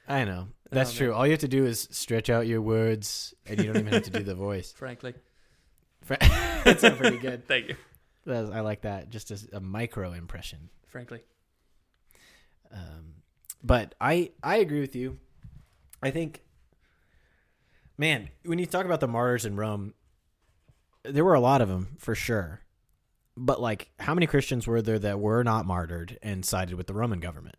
I 0.09 0.24
know. 0.24 0.49
That's 0.72 0.93
Oh, 0.95 0.97
true. 0.99 1.09
man. 1.11 1.16
All 1.18 1.26
you 1.26 1.31
have 1.33 1.41
to 1.41 1.47
do 1.49 1.64
is 1.66 1.87
stretch 1.93 2.31
out 2.31 2.45
your 2.49 2.61
words, 2.61 3.33
and 3.47 3.61
you 3.61 3.66
don't 3.66 3.76
even 3.76 3.93
have 3.93 4.03
to 4.05 4.11
do 4.11 4.24
the 4.24 4.35
voice. 4.35 4.72
frankly 4.76 5.14
Fra- 6.19 6.63
That's 6.65 6.83
not 6.85 6.97
pretty 6.99 7.19
good. 7.19 7.47
thank 7.49 7.69
you 7.69 7.77
That's- 8.27 8.51
I 8.51 8.61
like 8.61 8.83
that. 8.83 9.11
Just 9.11 9.31
as 9.31 9.49
a 9.53 9.61
micro 9.61 10.13
impression. 10.13 10.69
frankly 10.89 11.23
Um, 12.73 13.15
but 13.63 13.95
I 14.01 14.31
I 14.43 14.57
agree 14.57 14.81
with 14.81 14.97
you. 14.97 15.19
I 16.03 16.11
think, 16.11 16.43
man, 17.99 18.31
when 18.45 18.59
you 18.59 18.67
talk 18.67 18.87
about 18.87 19.01
the 19.01 19.09
martyrs 19.09 19.45
in 19.45 19.55
Rome, 19.57 19.93
there 21.05 21.25
were 21.25 21.35
a 21.35 21.41
lot 21.41 21.61
of 21.61 21.69
them 21.69 21.97
for 21.99 22.15
sure. 22.15 22.61
But 23.37 23.61
like, 23.61 23.91
how 24.01 24.15
many 24.15 24.27
Christians 24.27 24.67
were 24.67 24.81
there 24.83 24.99
that 24.99 25.21
were 25.21 25.43
not 25.45 25.67
martyred 25.67 26.19
and 26.23 26.45
sided 26.45 26.75
with 26.75 26.87
the 26.87 26.95
Roman 26.95 27.21
government? 27.21 27.57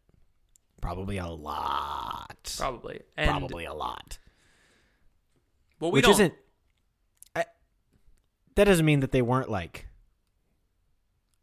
Probably 0.81 1.17
a 1.17 1.27
lot. 1.27 2.55
probably 2.57 3.01
and 3.15 3.29
Probably 3.29 3.65
a 3.65 3.73
lot. 3.73 4.17
well 5.79 5.91
we 5.91 5.97
Which 5.97 6.05
don't 6.05 6.13
isn't. 6.13 6.33
That 8.61 8.65
doesn't 8.65 8.85
mean 8.85 8.99
that 8.99 9.09
they 9.11 9.23
weren't 9.23 9.49
like 9.49 9.87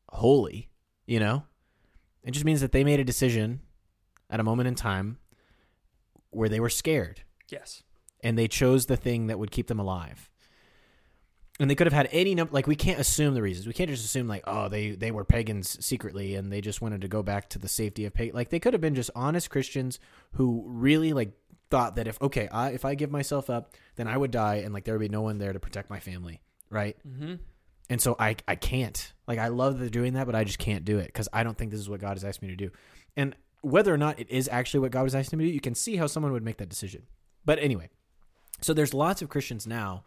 holy, 0.08 0.68
you 1.04 1.18
know? 1.18 1.42
It 2.22 2.30
just 2.30 2.44
means 2.44 2.60
that 2.60 2.70
they 2.70 2.84
made 2.84 3.00
a 3.00 3.04
decision 3.04 3.58
at 4.30 4.38
a 4.38 4.44
moment 4.44 4.68
in 4.68 4.76
time 4.76 5.18
where 6.30 6.48
they 6.48 6.60
were 6.60 6.68
scared 6.68 7.22
Yes. 7.48 7.82
and 8.22 8.38
they 8.38 8.46
chose 8.46 8.86
the 8.86 8.96
thing 8.96 9.26
that 9.26 9.36
would 9.36 9.50
keep 9.50 9.66
them 9.66 9.80
alive. 9.80 10.30
And 11.58 11.68
they 11.68 11.74
could 11.74 11.88
have 11.88 11.92
had 11.92 12.08
any 12.12 12.36
number 12.36 12.52
like 12.52 12.68
we 12.68 12.76
can't 12.76 13.00
assume 13.00 13.34
the 13.34 13.42
reasons. 13.42 13.66
We 13.66 13.72
can't 13.72 13.90
just 13.90 14.04
assume 14.04 14.28
like 14.28 14.44
oh 14.46 14.68
they 14.68 14.92
they 14.92 15.10
were 15.10 15.24
pagans 15.24 15.84
secretly 15.84 16.36
and 16.36 16.52
they 16.52 16.60
just 16.60 16.80
wanted 16.80 17.00
to 17.00 17.08
go 17.08 17.24
back 17.24 17.48
to 17.48 17.58
the 17.58 17.66
safety 17.66 18.04
of 18.04 18.14
pagan. 18.14 18.36
Like 18.36 18.50
they 18.50 18.60
could 18.60 18.74
have 18.74 18.80
been 18.80 18.94
just 18.94 19.10
honest 19.16 19.50
Christians 19.50 19.98
who 20.34 20.62
really 20.68 21.12
like 21.12 21.32
thought 21.68 21.96
that 21.96 22.06
if 22.06 22.22
okay, 22.22 22.46
I 22.52 22.70
if 22.70 22.84
I 22.84 22.94
give 22.94 23.10
myself 23.10 23.50
up, 23.50 23.74
then 23.96 24.06
I 24.06 24.16
would 24.16 24.30
die 24.30 24.58
and 24.64 24.72
like 24.72 24.84
there 24.84 24.94
would 24.94 25.00
be 25.00 25.08
no 25.08 25.22
one 25.22 25.38
there 25.38 25.52
to 25.52 25.58
protect 25.58 25.90
my 25.90 25.98
family, 25.98 26.42
right? 26.70 26.96
Mm-hmm. 27.06 27.34
And 27.90 28.00
so 28.00 28.16
I 28.18 28.36
I 28.46 28.54
can't. 28.54 29.12
Like 29.26 29.38
I 29.38 29.48
love 29.48 29.74
that 29.74 29.80
they're 29.80 29.90
doing 29.90 30.14
that, 30.14 30.26
but 30.26 30.34
I 30.34 30.44
just 30.44 30.58
can't 30.58 30.84
do 30.84 30.98
it 30.98 31.12
cuz 31.12 31.28
I 31.32 31.42
don't 31.42 31.56
think 31.56 31.70
this 31.70 31.80
is 31.80 31.88
what 31.88 32.00
God 32.00 32.14
has 32.14 32.24
asked 32.24 32.42
me 32.42 32.48
to 32.48 32.56
do. 32.56 32.70
And 33.16 33.34
whether 33.62 33.92
or 33.92 33.98
not 33.98 34.18
it 34.18 34.30
is 34.30 34.48
actually 34.50 34.80
what 34.80 34.92
God 34.92 35.02
was 35.02 35.14
asking 35.14 35.38
me 35.38 35.46
to 35.46 35.50
do, 35.50 35.54
you 35.54 35.60
can 35.60 35.74
see 35.74 35.96
how 35.96 36.06
someone 36.06 36.32
would 36.32 36.44
make 36.44 36.58
that 36.58 36.68
decision. 36.68 37.06
But 37.44 37.58
anyway, 37.58 37.88
so 38.60 38.72
there's 38.72 38.94
lots 38.94 39.22
of 39.22 39.28
Christians 39.28 39.66
now 39.66 40.04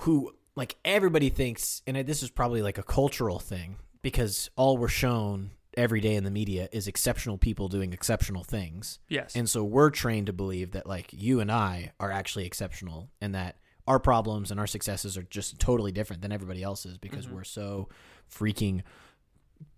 who 0.00 0.32
like 0.54 0.76
everybody 0.84 1.30
thinks 1.30 1.82
and 1.86 1.96
this 2.06 2.22
is 2.22 2.30
probably 2.30 2.62
like 2.62 2.78
a 2.78 2.82
cultural 2.82 3.38
thing 3.38 3.76
because 4.02 4.50
all 4.56 4.76
we're 4.76 4.88
shown 4.88 5.50
every 5.76 6.00
day 6.00 6.14
in 6.14 6.24
the 6.24 6.30
media 6.30 6.68
is 6.72 6.88
exceptional 6.88 7.36
people 7.36 7.68
doing 7.68 7.92
exceptional 7.92 8.42
things. 8.42 8.98
Yes. 9.08 9.36
And 9.36 9.48
so 9.48 9.62
we're 9.62 9.90
trained 9.90 10.26
to 10.26 10.32
believe 10.32 10.72
that 10.72 10.86
like 10.86 11.12
you 11.12 11.40
and 11.40 11.52
I 11.52 11.92
are 12.00 12.10
actually 12.10 12.46
exceptional 12.46 13.10
and 13.20 13.34
that 13.34 13.56
our 13.86 13.98
problems 13.98 14.50
and 14.50 14.58
our 14.58 14.66
successes 14.66 15.16
are 15.16 15.22
just 15.22 15.58
totally 15.58 15.92
different 15.92 16.22
than 16.22 16.32
everybody 16.32 16.62
else's 16.62 16.98
because 16.98 17.28
we're 17.28 17.44
so 17.44 17.88
freaking 18.30 18.82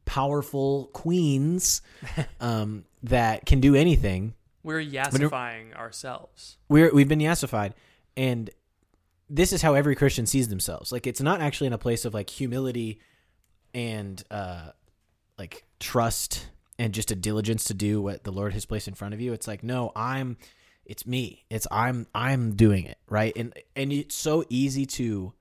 powerful 0.04 0.88
queens 0.94 1.82
um, 2.40 2.84
that 3.02 3.46
can 3.46 3.60
do 3.60 3.74
anything. 3.74 4.34
We're 4.62 4.82
yassifying 4.84 5.74
ourselves. 5.76 6.56
We're 6.68 6.92
we've 6.92 7.08
been 7.08 7.20
yassified, 7.20 7.72
and 8.16 8.50
this 9.30 9.52
is 9.52 9.62
how 9.62 9.74
every 9.74 9.94
Christian 9.94 10.26
sees 10.26 10.48
themselves. 10.48 10.90
Like 10.90 11.06
it's 11.06 11.20
not 11.20 11.40
actually 11.40 11.68
in 11.68 11.72
a 11.72 11.78
place 11.78 12.04
of 12.04 12.14
like 12.14 12.30
humility 12.30 13.00
and 13.74 14.22
uh, 14.30 14.70
like 15.38 15.64
trust 15.78 16.48
and 16.78 16.94
just 16.94 17.10
a 17.10 17.14
diligence 17.14 17.64
to 17.64 17.74
do 17.74 18.00
what 18.00 18.24
the 18.24 18.32
Lord 18.32 18.52
has 18.54 18.64
placed 18.64 18.88
in 18.88 18.94
front 18.94 19.14
of 19.14 19.20
you. 19.20 19.32
It's 19.32 19.46
like 19.46 19.62
no, 19.62 19.92
I'm. 19.94 20.38
It's 20.88 21.06
me. 21.06 21.44
It's 21.50 21.66
I'm. 21.70 22.06
I'm 22.14 22.56
doing 22.56 22.86
it 22.86 22.98
right, 23.08 23.32
and 23.36 23.52
and 23.76 23.92
it's 23.92 24.14
so 24.14 24.44
easy 24.48 24.86
to. 24.86 25.34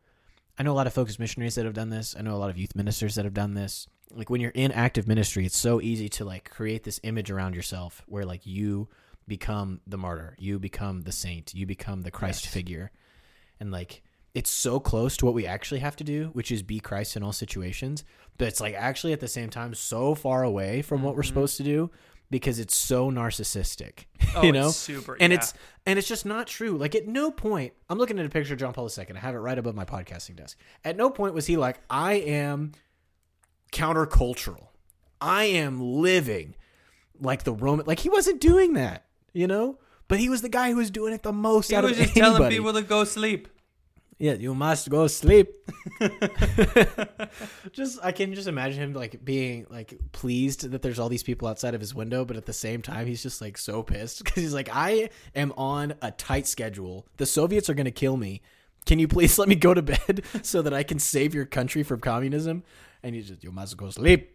I 0.60 0.64
know 0.64 0.74
a 0.74 0.76
lot 0.76 0.88
of 0.88 0.93
FOCUS 0.93 1.20
missionaries 1.20 1.56
that 1.56 1.66
have 1.66 1.74
done 1.74 1.89
this. 1.89 2.16
I 2.18 2.22
know 2.22 2.36
a 2.36 2.38
lot 2.38 2.50
of 2.50 2.58
youth 2.58 2.76
ministers 2.76 3.16
that 3.16 3.26
have 3.26 3.34
done 3.34 3.54
this. 3.54 3.88
Like 4.12 4.30
when 4.30 4.41
you're 4.41 4.52
in 4.52 4.72
active 4.72 5.08
ministry, 5.08 5.45
it's 5.45 5.58
so 5.58 5.80
easy 5.80 6.10
to 6.10 6.26
like 6.26 6.50
create 6.50 6.84
this 6.84 7.00
image 7.04 7.32
around 7.32 7.56
yourself 7.56 8.04
where 8.08 8.26
like 8.26 8.45
you 8.45 8.89
become 9.28 9.80
the 9.88 9.98
martyr, 9.98 10.36
you 10.38 10.60
become 10.60 11.04
the 11.04 11.12
saint, 11.12 11.54
you 11.54 11.66
become 11.66 12.02
the 12.02 12.12
Christ 12.12 12.48
figure. 12.48 12.91
And 13.60 13.72
like 13.72 14.04
it's 14.34 14.50
so 14.50 14.80
close 14.80 15.16
to 15.18 15.26
what 15.26 15.34
we 15.34 15.48
actually 15.48 15.80
have 15.80 15.95
to 15.98 16.04
do, 16.04 16.30
which 16.34 16.52
is 16.52 16.62
be 16.62 16.80
Christ 16.80 17.16
in 17.16 17.24
all 17.24 17.34
situations, 17.34 18.04
but 18.38 18.48
it's 18.48 18.62
like 18.62 18.76
actually 18.76 19.14
at 19.14 19.20
the 19.20 19.28
same 19.28 19.50
time 19.50 19.74
so 19.74 20.14
far 20.14 20.43
away 20.43 20.82
from 20.82 21.04
what 21.04 21.16
we're 21.16 21.22
mm-hmm. 21.22 21.30
supposed 21.30 21.58
to 21.58 21.64
do 21.64 21.89
because 22.30 22.59
it's 22.59 22.75
so 22.75 23.09
narcissistic. 23.11 24.05
Oh, 24.36 24.43
you 24.43 24.51
know? 24.51 24.69
super- 24.69 25.17
and 25.19 25.32
yeah. 25.32 25.39
it's 25.39 25.53
and 25.86 25.97
it's 25.97 26.07
just 26.07 26.25
not 26.25 26.45
true. 26.47 26.78
Like 26.78 26.93
at 26.95 27.07
no 27.07 27.32
point, 27.32 27.73
I'm 27.89 27.97
looking 27.97 28.19
at 28.19 28.25
a 28.25 28.30
picture 28.30 28.53
of 28.53 28.59
John 28.59 28.73
Paul 28.73 28.88
II. 28.95 29.05
I 29.15 29.19
have 29.19 29.34
it 29.34 29.39
right 29.39 29.57
above 29.57 29.73
my 29.73 29.86
podcasting 29.86 30.36
desk. 30.36 30.59
At 30.84 30.95
no 30.97 31.09
point 31.09 31.34
was 31.34 31.47
he 31.47 31.55
like, 31.57 31.80
I 31.89 32.15
am 32.15 32.73
countercultural. 33.71 34.67
I 35.21 35.45
am 35.45 35.80
living 35.82 36.55
like 37.19 37.43
the 37.43 37.53
Roman. 37.53 37.86
Like 37.86 37.99
he 37.99 38.09
wasn't 38.09 38.41
doing 38.41 38.73
that, 38.73 39.05
you 39.34 39.47
know. 39.47 39.80
But 40.07 40.19
he 40.19 40.30
was 40.30 40.41
the 40.41 40.49
guy 40.49 40.69
who 40.71 40.78
was 40.78 40.91
doing 40.91 41.13
it 41.13 41.23
the 41.23 41.34
most 41.34 41.69
He 41.69 41.75
out 41.75 41.84
was 41.84 41.93
of 41.93 41.97
just 41.97 42.17
anybody. 42.17 42.36
telling 42.38 42.51
people 42.51 42.73
to 42.73 42.82
go 42.82 43.03
sleep. 43.03 43.47
Yeah, 44.20 44.34
you 44.34 44.55
must 44.55 44.89
go 44.89 45.05
sleep. 45.05 45.53
just 47.72 47.99
I 48.03 48.11
can 48.11 48.34
just 48.34 48.47
imagine 48.47 48.82
him 48.82 48.93
like 48.93 49.24
being 49.24 49.68
like 49.70 49.93
pleased 50.11 50.72
that 50.72 50.82
there's 50.82 50.97
all 50.97 51.07
these 51.07 51.22
people 51.22 51.47
outside 51.47 51.76
of 51.76 51.82
his 51.82 51.93
window, 51.93 52.26
but 52.26 52.36
at 52.36 52.47
the 52.47 52.53
same 52.53 52.82
time 52.82 53.05
he's 53.05 53.22
just 53.22 53.41
like 53.41 53.59
so 53.59 53.84
pissed 53.84 54.18
because 54.24 54.41
he's 54.41 54.55
like, 54.55 54.70
I 54.74 55.09
am 55.36 55.53
on 55.55 55.93
a 56.01 56.09
tight 56.09 56.47
schedule. 56.47 57.05
The 57.18 57.28
Soviets 57.28 57.70
are 57.70 57.76
gonna 57.76 57.91
kill 57.91 58.18
me. 58.18 58.41
Can 58.88 58.97
you 58.97 59.07
please 59.07 59.38
let 59.39 59.47
me 59.47 59.55
go 59.55 59.76
to 59.76 59.84
bed 59.84 60.24
so 60.41 60.63
that 60.63 60.74
I 60.74 60.82
can 60.82 60.97
save 60.97 61.36
your 61.36 61.45
country 61.45 61.84
from 61.84 61.99
communism? 61.99 62.63
And 63.03 63.13
he's 63.13 63.28
just, 63.28 63.43
you 63.43 63.51
must 63.51 63.78
go 63.78 63.91
sleep. 63.91 64.32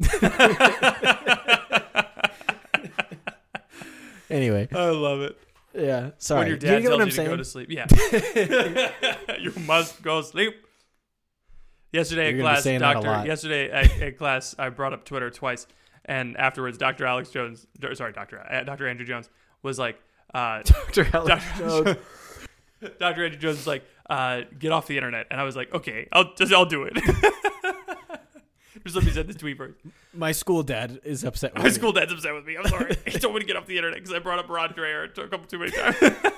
anyway, 4.30 4.68
I 4.72 4.90
love 4.90 5.22
it. 5.22 5.36
Yeah. 5.74 6.10
Sorry. 6.18 6.40
when 6.40 6.48
your 6.48 6.56
Do 6.58 6.66
you 6.66 6.72
get 6.80 6.88
tells 6.88 6.90
what 6.90 6.96
you 6.96 7.02
I'm 7.02 7.08
to 7.08 7.14
saying? 7.14 7.28
go 7.30 7.36
to 7.36 7.44
sleep. 7.44 7.68
Yeah. 7.70 9.36
you 9.38 9.52
must 9.66 10.02
go 10.02 10.20
sleep. 10.22 10.54
Yesterday 11.92 12.34
at 12.34 12.40
class, 12.40 12.62
saying 12.62 12.80
that 12.80 12.96
a 12.96 13.00
Doctor. 13.02 13.26
Yesterday 13.26 13.70
at, 13.70 14.00
at 14.00 14.18
class, 14.18 14.54
I 14.58 14.70
brought 14.70 14.94
up 14.94 15.04
Twitter 15.04 15.28
twice, 15.30 15.66
and 16.06 16.38
afterwards, 16.38 16.78
Doctor 16.78 17.04
Alex 17.04 17.28
Jones, 17.30 17.66
sorry, 17.92 18.12
Doctor 18.12 18.40
uh, 18.40 18.64
Doctor 18.64 18.88
Andrew 18.88 19.04
Jones 19.04 19.28
was 19.62 19.78
like, 19.78 20.00
uh, 20.32 20.62
Dr. 20.64 21.06
Alex 21.12 21.44
Dr. 21.44 21.58
Jones. 21.58 21.96
Doctor 22.98 23.24
Andrew 23.24 23.38
Jones 23.38 23.58
was 23.58 23.66
like, 23.66 23.84
uh, 24.08 24.42
get 24.58 24.72
off 24.72 24.86
the 24.86 24.96
internet, 24.96 25.26
and 25.30 25.38
I 25.38 25.44
was 25.44 25.54
like, 25.54 25.72
okay, 25.74 26.08
I'll 26.12 26.32
just 26.34 26.52
I'll 26.52 26.64
do 26.64 26.84
it. 26.90 26.98
Me 28.84 28.90
send 28.90 29.28
this 29.28 29.36
tweet 29.36 29.56
first. 29.56 29.78
My 30.14 30.32
school 30.32 30.62
dad 30.62 31.00
is 31.04 31.24
upset. 31.24 31.52
With 31.54 31.62
My 31.62 31.68
me. 31.68 31.74
school 31.74 31.92
dad's 31.92 32.12
upset 32.12 32.34
with 32.34 32.46
me. 32.46 32.56
I'm 32.56 32.66
sorry. 32.66 32.96
he 33.06 33.18
told 33.18 33.34
me 33.34 33.40
to 33.40 33.46
get 33.46 33.56
off 33.56 33.66
the 33.66 33.76
internet 33.76 33.98
because 33.98 34.14
I 34.14 34.18
brought 34.18 34.38
up 34.38 34.48
Rod 34.48 34.74
Dreher 34.74 35.04
a 35.04 35.28
couple 35.28 35.46
too 35.46 35.58
many 35.58 35.70
times. 35.72 35.96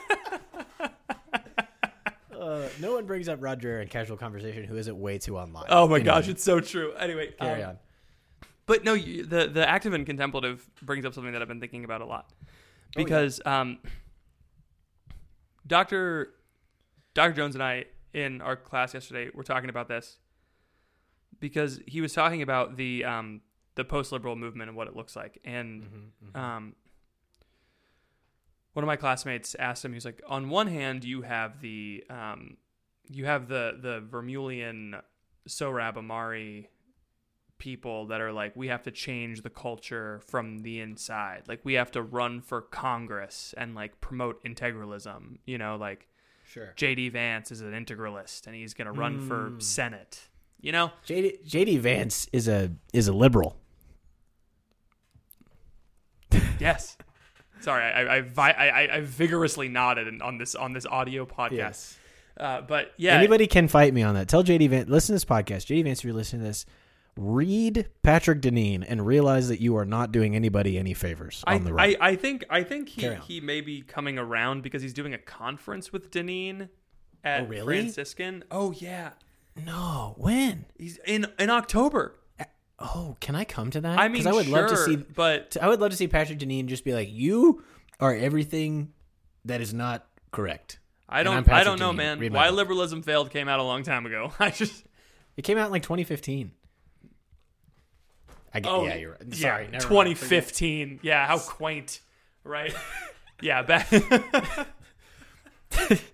Uh, 2.34 2.68
no 2.78 2.92
one 2.92 3.06
brings 3.06 3.26
up 3.26 3.42
Rod 3.42 3.58
Dreher 3.58 3.80
in 3.80 3.88
casual 3.88 4.18
conversation 4.18 4.64
who 4.64 4.76
isn't 4.76 5.00
way 5.00 5.16
too 5.16 5.38
online. 5.38 5.64
Oh 5.70 5.88
my 5.88 5.94
Anyway, 5.96 6.04
gosh, 6.04 6.28
it's 6.28 6.44
so 6.44 6.60
true. 6.60 6.92
Anyway, 6.92 7.32
carry 7.40 7.62
um, 7.62 7.70
on. 7.70 7.78
But 8.66 8.84
no, 8.84 8.92
you, 8.92 9.24
the 9.24 9.46
the 9.46 9.66
active 9.66 9.94
and 9.94 10.04
contemplative 10.04 10.68
brings 10.82 11.06
up 11.06 11.14
something 11.14 11.32
that 11.32 11.40
I've 11.40 11.48
been 11.48 11.60
thinking 11.60 11.84
about 11.84 12.02
a 12.02 12.04
lot 12.04 12.34
because 12.94 13.40
um, 13.46 13.78
Doctor 15.66 16.34
Doctor 17.14 17.32
Jones 17.32 17.54
and 17.54 17.62
I 17.62 17.86
in 18.12 18.42
our 18.42 18.56
class 18.56 18.92
yesterday 18.92 19.30
were 19.32 19.42
talking 19.42 19.70
about 19.70 19.88
this 19.88 20.18
because 21.40 21.80
he 21.86 22.00
was 22.00 22.12
talking 22.12 22.42
about 22.42 22.76
the 22.76 23.04
um, 23.04 23.40
the 23.74 23.84
post 23.84 24.12
liberal 24.12 24.36
movement 24.36 24.68
and 24.68 24.76
what 24.76 24.88
it 24.88 24.96
looks 24.96 25.16
like, 25.16 25.40
and 25.44 25.82
um, 26.34 26.74
one 28.72 28.82
of 28.82 28.86
my 28.86 28.96
classmates 28.96 29.54
asked 29.56 29.84
him, 29.84 29.92
he 29.92 29.96
was 29.96 30.04
like, 30.04 30.20
on 30.28 30.48
one 30.50 30.66
hand, 30.66 31.04
you 31.04 31.22
have 31.22 31.60
the 31.60 32.04
um, 32.10 32.56
you 33.08 33.24
have 33.24 33.48
the 33.48 33.78
the 33.80 34.00
Vermeulian 34.10 35.00
Sohrab 35.48 35.94
Ahmari 35.94 36.66
people 37.58 38.06
that 38.06 38.20
are 38.20 38.32
like, 38.32 38.54
we 38.56 38.66
have 38.68 38.82
to 38.82 38.90
change 38.90 39.42
the 39.42 39.50
culture 39.50 40.20
from 40.26 40.58
the 40.58 40.80
inside. 40.80 41.44
Like 41.46 41.60
we 41.64 41.74
have 41.74 41.90
to 41.92 42.02
run 42.02 42.40
for 42.40 42.60
Congress 42.60 43.54
and 43.56 43.74
like 43.74 44.00
promote 44.00 44.42
integralism. 44.44 45.38
You 45.46 45.58
know, 45.58 45.76
like 45.76 46.08
Sure. 46.46 46.74
JD 46.76 47.12
Vance 47.12 47.50
is 47.50 47.60
an 47.62 47.72
integralist 47.72 48.46
and 48.46 48.54
he's 48.54 48.74
gonna 48.74 48.92
run 48.92 49.20
for 49.26 49.54
Senate. 49.58 50.28
You 50.60 50.72
know? 50.72 50.92
JD, 51.06 51.46
JD 51.46 51.78
Vance 51.80 52.28
is 52.32 52.48
a 52.48 52.70
is 52.92 53.08
a 53.08 53.12
liberal. 53.12 53.56
Yes. 56.58 56.96
Sorry, 57.60 57.82
I 57.82 58.16
I, 58.16 58.20
vi- 58.20 58.50
I 58.50 58.94
I 58.96 59.00
vigorously 59.00 59.68
nodded 59.68 60.20
on 60.20 60.38
this 60.38 60.54
on 60.54 60.72
this 60.72 60.84
audio 60.86 61.24
podcast. 61.26 61.96
Uh, 62.38 62.60
but 62.62 62.92
yeah, 62.96 63.14
Anybody 63.16 63.46
can 63.46 63.68
fight 63.68 63.94
me 63.94 64.02
on 64.02 64.14
that. 64.16 64.28
Tell 64.28 64.42
JD 64.42 64.68
Vance, 64.70 64.88
listen 64.88 65.08
to 65.08 65.14
this 65.14 65.24
podcast. 65.24 65.66
JD 65.66 65.84
Vance, 65.84 66.00
if 66.00 66.04
you're 66.04 66.12
listening 66.14 66.42
to 66.42 66.48
this, 66.48 66.66
read 67.16 67.88
Patrick 68.02 68.40
Deneen 68.42 68.84
and 68.86 69.06
realize 69.06 69.48
that 69.48 69.60
you 69.60 69.76
are 69.76 69.84
not 69.84 70.10
doing 70.12 70.34
anybody 70.34 70.76
any 70.78 70.94
favors 70.94 71.42
I, 71.46 71.54
on 71.54 71.64
the 71.64 71.72
right. 71.72 71.96
I, 72.00 72.08
I 72.10 72.16
think 72.16 72.44
I 72.50 72.62
think 72.64 72.88
he, 72.88 73.08
he 73.26 73.40
may 73.40 73.60
be 73.60 73.82
coming 73.82 74.18
around 74.18 74.62
because 74.62 74.82
he's 74.82 74.94
doing 74.94 75.14
a 75.14 75.18
conference 75.18 75.92
with 75.92 76.10
Deneen 76.10 76.68
at 77.22 77.42
Oh, 77.42 77.44
really? 77.46 77.76
Franciscan. 77.82 78.44
Oh 78.50 78.72
yeah, 78.72 79.10
no, 79.56 80.14
when? 80.18 80.64
he's 80.78 80.98
in 81.06 81.26
in 81.38 81.50
October. 81.50 82.16
Oh, 82.78 83.16
can 83.20 83.34
I 83.36 83.44
come 83.44 83.70
to 83.70 83.80
that? 83.82 83.98
I 83.98 84.08
mean, 84.08 84.26
I 84.26 84.32
would 84.32 84.48
love 84.48 84.68
to 84.70 84.76
sure, 84.76 84.86
see. 84.86 84.96
but 84.96 85.56
I 85.62 85.68
would 85.68 85.80
love 85.80 85.92
to 85.92 85.96
see 85.96 86.08
Patrick 86.08 86.38
Deneen 86.40 86.66
just 86.66 86.84
be 86.84 86.92
like, 86.92 87.08
"You 87.10 87.62
are 88.00 88.12
everything 88.14 88.92
that 89.44 89.60
is 89.60 89.72
not 89.72 90.06
correct." 90.32 90.80
I 91.08 91.20
And 91.20 91.28
I'm 91.28 91.34
don't 91.44 91.48
I 91.48 91.58
Patrick 91.58 91.64
don't 91.66 91.78
know, 91.78 91.92
Deneen. 91.92 91.96
man. 92.04 92.18
Read 92.18 92.32
my 92.32 92.38
Why 92.38 92.48
book. 92.48 92.56
liberalism 92.56 93.02
failed 93.02 93.30
came 93.30 93.48
out 93.48 93.60
a 93.60 93.62
long 93.62 93.84
time 93.84 94.06
ago. 94.06 94.32
I 94.40 94.50
just 94.50 94.84
It 95.36 95.42
came 95.42 95.56
out 95.56 95.66
in 95.66 95.72
like 95.72 95.82
2015. 95.84 96.50
I 98.52 98.60
get, 98.60 98.70
oh 98.72 98.84
yeah, 98.84 98.94
you're 98.96 99.12
right. 99.12 99.22
yeah, 99.28 99.34
Sorry, 99.36 99.62
never 99.64 99.72
mind. 99.72 99.82
2015. 100.16 101.00
Yeah, 101.02 101.26
how 101.26 101.38
quaint, 101.38 102.00
right? 102.42 102.74
yeah, 103.40 103.62
back. 103.62 103.88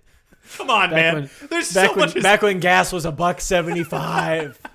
Come 0.57 0.71
on, 0.71 0.91
Back 0.91 0.97
man. 0.97 1.15
when- 1.15 1.49
There's 1.49 1.73
back 1.73 1.91
so 1.91 1.97
when, 1.97 2.09
much. 2.15 2.23
back 2.23 2.43
when 2.43 2.61
gas 2.61 2.93
was 2.93 3.05
a 3.05 3.13
buck 3.13 3.41
seventy 3.41 3.85
five. 3.85 4.59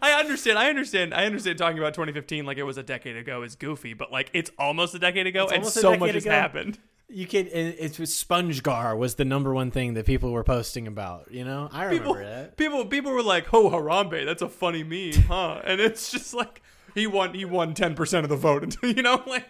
I 0.00 0.12
understand. 0.12 0.58
I 0.58 0.68
understand. 0.68 1.12
I 1.14 1.24
understand 1.26 1.58
talking 1.58 1.78
about 1.78 1.94
2015 1.94 2.46
like 2.46 2.58
it 2.58 2.62
was 2.62 2.78
a 2.78 2.82
decade 2.84 3.16
ago 3.16 3.42
is 3.42 3.56
goofy, 3.56 3.92
but 3.94 4.12
like 4.12 4.30
it's 4.32 4.50
almost 4.58 4.94
a 4.94 5.00
decade 5.00 5.26
ago 5.26 5.44
It's 5.44 5.52
and 5.52 5.66
so 5.66 5.96
much 5.96 6.12
has 6.14 6.24
happened. 6.24 6.78
You 7.08 7.26
can. 7.26 7.46
It, 7.48 7.76
it's 7.80 7.98
SpongeGar 7.98 8.96
was 8.96 9.16
the 9.16 9.24
number 9.24 9.52
one 9.52 9.70
thing 9.70 9.94
that 9.94 10.06
people 10.06 10.30
were 10.30 10.44
posting 10.44 10.86
about. 10.86 11.30
You 11.30 11.44
know, 11.44 11.68
I 11.72 11.84
remember 11.84 12.04
People, 12.04 12.14
that. 12.14 12.56
people, 12.56 12.84
people 12.86 13.12
were 13.12 13.22
like, 13.22 13.52
"Oh, 13.52 13.68
Harambe, 13.70 14.24
that's 14.24 14.42
a 14.42 14.48
funny 14.48 14.82
meme, 14.84 15.22
huh?" 15.28 15.60
And 15.64 15.80
it's 15.80 16.10
just 16.10 16.32
like 16.34 16.62
he 16.94 17.06
won. 17.06 17.34
He 17.34 17.44
won 17.44 17.74
10 17.74 17.94
percent 17.94 18.24
of 18.24 18.30
the 18.30 18.36
vote. 18.36 18.76
You 18.82 19.02
know, 19.02 19.22
like 19.26 19.46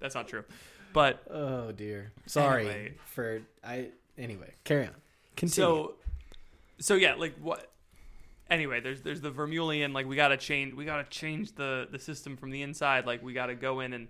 that's 0.00 0.14
not 0.14 0.28
true. 0.28 0.44
But 0.94 1.24
Oh 1.28 1.72
dear. 1.72 2.12
Sorry 2.24 2.68
Anyway. 2.68 2.94
for 3.04 3.42
I. 3.62 3.88
Anyway, 4.16 4.54
carry 4.62 4.86
on. 4.86 4.94
Continue. 5.36 5.66
So, 5.66 5.94
so 6.78 6.94
yeah, 6.94 7.14
like 7.14 7.34
what? 7.38 7.70
Anyway, 8.48 8.80
there's 8.80 9.02
there's 9.02 9.20
the 9.20 9.32
Vermeulian. 9.32 9.92
Like 9.92 10.06
we 10.06 10.14
gotta 10.14 10.36
change. 10.36 10.72
We 10.72 10.84
gotta 10.84 11.04
change 11.10 11.56
the 11.56 11.88
the 11.90 11.98
system 11.98 12.36
from 12.36 12.50
the 12.50 12.62
inside. 12.62 13.06
Like 13.06 13.22
we 13.22 13.32
gotta 13.34 13.56
go 13.56 13.80
in 13.80 13.92
and 13.92 14.08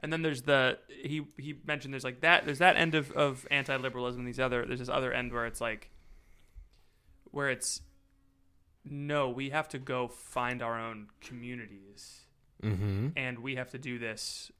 and 0.00 0.12
then 0.12 0.20
there's 0.20 0.42
the 0.42 0.78
he 0.88 1.26
he 1.38 1.56
mentioned 1.66 1.94
there's 1.94 2.04
like 2.04 2.20
that 2.20 2.44
there's 2.44 2.58
that 2.58 2.76
end 2.76 2.94
of 2.94 3.10
of 3.12 3.46
anti 3.50 3.74
liberalism. 3.76 4.26
These 4.26 4.38
other 4.38 4.66
there's 4.66 4.80
this 4.80 4.90
other 4.90 5.14
end 5.14 5.32
where 5.32 5.46
it's 5.46 5.60
like 5.60 5.90
where 7.30 7.48
it's 7.48 7.80
no, 8.84 9.30
we 9.30 9.50
have 9.50 9.68
to 9.70 9.78
go 9.78 10.06
find 10.06 10.62
our 10.62 10.78
own 10.78 11.08
communities, 11.20 12.26
mm-hmm. 12.62 13.08
and 13.16 13.38
we 13.38 13.56
have 13.56 13.70
to 13.70 13.78
do 13.78 13.98
this 13.98 14.52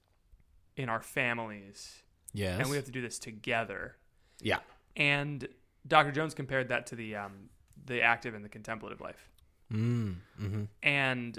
in 0.77 0.89
our 0.89 1.01
families, 1.01 2.03
Yes. 2.33 2.61
and 2.61 2.69
we 2.69 2.77
have 2.77 2.85
to 2.87 2.91
do 2.93 3.01
this 3.01 3.19
together. 3.19 3.97
yeah. 4.41 4.59
And 4.97 5.47
Dr. 5.87 6.11
Jones 6.13 6.33
compared 6.35 6.69
that 6.69 6.87
to 6.87 6.97
the 6.97 7.17
um, 7.17 7.51
the 7.85 8.01
active 8.03 8.35
and 8.35 8.45
the 8.45 8.49
contemplative 8.49 9.01
life. 9.01 9.29
Mm. 9.73 10.17
Mm-hmm. 10.41 10.65
And 10.83 11.39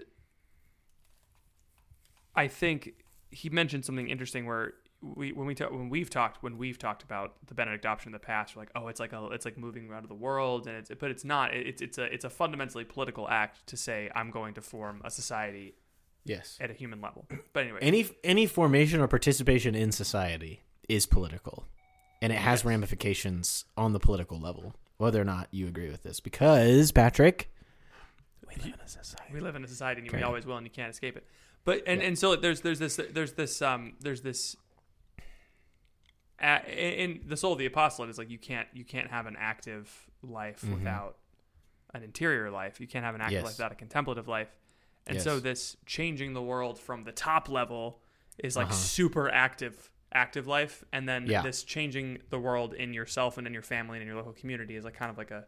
I 2.36 2.48
think 2.48 2.94
he 3.32 3.50
mentioned 3.50 3.84
something 3.86 4.08
interesting 4.10 4.46
where 4.46 4.74
we 5.02 5.32
when 5.32 5.48
we 5.48 5.56
ta- 5.56 5.70
when 5.70 5.90
we've 5.90 6.10
talked 6.10 6.42
when 6.44 6.58
we've 6.58 6.78
talked 6.78 7.04
about 7.04 7.36
the 7.48 7.54
Benedict 7.54 7.86
option 7.86 8.10
in 8.10 8.14
the 8.14 8.20
past, 8.20 8.56
we're 8.56 8.62
like, 8.62 8.72
oh, 8.76 8.88
it's 8.88 9.00
like 9.00 9.14
a 9.14 9.26
it's 9.32 9.46
like 9.46 9.58
moving 9.58 9.90
around 9.90 10.08
the 10.08 10.14
world, 10.16 10.68
and 10.68 10.76
it's 10.78 10.92
but 11.00 11.10
it's 11.12 11.24
not. 11.26 11.54
It's 11.54 11.82
it's 11.82 11.98
a 11.98 12.04
it's 12.14 12.26
a 12.26 12.30
fundamentally 12.30 12.84
political 12.86 13.28
act 13.28 13.66
to 13.68 13.78
say 13.78 14.10
I'm 14.16 14.32
going 14.32 14.54
to 14.56 14.62
form 14.62 15.02
a 15.04 15.12
society 15.12 15.76
Yes. 16.28 16.58
at 16.62 16.70
a 16.70 16.74
human 16.74 17.02
level. 17.02 17.26
But 17.54 17.64
anyway, 17.64 17.80
Any 17.82 18.08
any 18.24 18.46
formation 18.46 19.00
or 19.02 19.08
participation 19.08 19.74
in 19.76 19.92
society 19.92 20.62
is 20.90 21.06
political, 21.06 21.66
and 22.22 22.32
it 22.34 22.38
has 22.40 22.64
ramifications 22.66 23.66
on 23.76 23.94
the 23.94 24.00
political 24.00 24.40
level, 24.40 24.76
whether 24.98 25.20
or 25.22 25.26
not 25.26 25.48
you 25.52 25.68
agree 25.68 25.90
with 25.90 26.04
this. 26.04 26.20
Because 26.20 26.92
Patrick, 26.92 27.52
we 28.48 28.56
live 28.64 28.74
in 28.76 28.80
a 28.84 28.88
society. 28.88 29.34
we 29.34 29.40
live 29.40 29.56
in 29.56 29.64
a 29.64 29.68
society 29.68 30.02
and 30.02 30.10
Carry 30.10 30.24
always 30.24 30.46
will 30.46 30.58
and 30.58 30.66
you 30.66 30.72
can't 30.72 30.90
escape 30.90 31.18
it 31.18 31.26
but 31.66 31.84
and, 31.86 32.02
and 32.02 32.18
so 32.18 32.36
there's 32.38 32.62
there's 32.62 32.80
this 32.80 32.98
there's 33.12 33.34
this 33.34 33.62
um 33.62 33.94
there's 34.00 34.22
this 34.22 34.56
uh, 36.42 36.60
in 36.68 37.20
the 37.26 37.36
soul 37.36 37.52
of 37.54 37.58
the 37.60 37.66
apostolate 37.66 38.10
is 38.10 38.18
like 38.18 38.30
you 38.30 38.38
can't 38.38 38.68
you 38.74 38.86
can't 38.86 39.10
have 39.10 39.26
an 39.26 39.36
active 39.40 39.92
life 40.24 40.64
without 40.64 41.18
an 41.94 42.04
interior 42.04 42.50
life 42.52 42.80
you 42.80 42.88
can't 42.88 43.04
have 43.04 43.16
an 43.16 43.22
active 43.22 43.38
Mm-hmm. 43.38 43.46
Yes. 43.46 43.52
life 43.52 43.58
without 43.60 43.72
a 43.72 43.76
contemplative 43.76 44.28
life 44.28 44.50
and 45.08 45.22
so 45.22 45.40
this 45.40 45.78
changing 45.86 46.34
the 46.34 46.42
world 46.42 46.80
from 46.80 47.04
the 47.04 47.12
top 47.12 47.50
level 47.50 48.02
is 48.38 48.56
like 48.56 48.68
Uh-huh. 48.68 48.76
super 48.76 49.30
active 49.30 49.90
active 50.14 50.48
life 50.48 50.84
and 50.94 51.08
then 51.08 51.28
Yeah. 51.28 51.42
this 51.42 51.64
changing 51.64 52.20
the 52.30 52.40
world 52.40 52.74
in 52.74 52.94
yourself 52.94 53.38
and 53.38 53.46
in 53.46 53.54
your 53.54 53.62
family 53.62 53.98
and 53.98 54.02
in 54.04 54.08
your 54.08 54.16
local 54.18 54.34
community 54.34 54.76
is 54.76 54.86
like 54.86 54.94
kind 54.96 55.12
of 55.12 55.18
like 55.18 55.32
a 55.32 55.46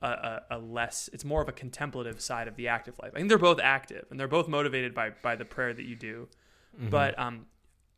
a, 0.00 0.06
a, 0.06 0.42
a 0.52 0.58
less 0.58 1.10
it's 1.12 1.24
more 1.24 1.42
of 1.42 1.48
a 1.48 1.52
contemplative 1.52 2.20
side 2.20 2.46
of 2.46 2.54
the 2.54 2.68
active 2.68 2.96
life. 3.02 3.10
I 3.14 3.16
think 3.18 3.28
they're 3.28 3.38
both 3.38 3.58
active 3.60 4.06
and 4.10 4.18
they're 4.20 4.28
both 4.28 4.46
motivated 4.46 4.94
by 4.94 5.10
by 5.22 5.34
the 5.36 5.44
prayer 5.44 5.74
that 5.74 5.84
you 5.84 5.96
do. 5.96 6.28
But 6.90 7.18
um 7.18 7.46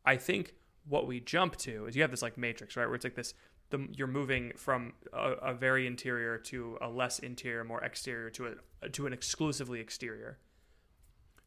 I 0.03 0.15
think 0.17 0.55
what 0.87 1.05
we 1.05 1.19
jump 1.19 1.57
to 1.57 1.85
is 1.85 1.95
you 1.95 2.01
have 2.01 2.09
this 2.09 2.23
like 2.23 2.37
matrix, 2.39 2.75
right? 2.75 2.87
Where 2.87 2.95
it's 2.95 3.03
like 3.05 3.15
this 3.15 3.35
the, 3.69 3.87
you're 3.95 4.07
moving 4.07 4.51
from 4.57 4.93
a, 5.13 5.31
a 5.33 5.53
very 5.53 5.85
interior 5.85 6.37
to 6.39 6.77
a 6.81 6.89
less 6.89 7.19
interior, 7.19 7.63
more 7.63 7.83
exterior 7.83 8.29
to 8.31 8.55
a 8.81 8.89
to 8.89 9.05
an 9.05 9.13
exclusively 9.13 9.79
exterior. 9.79 10.39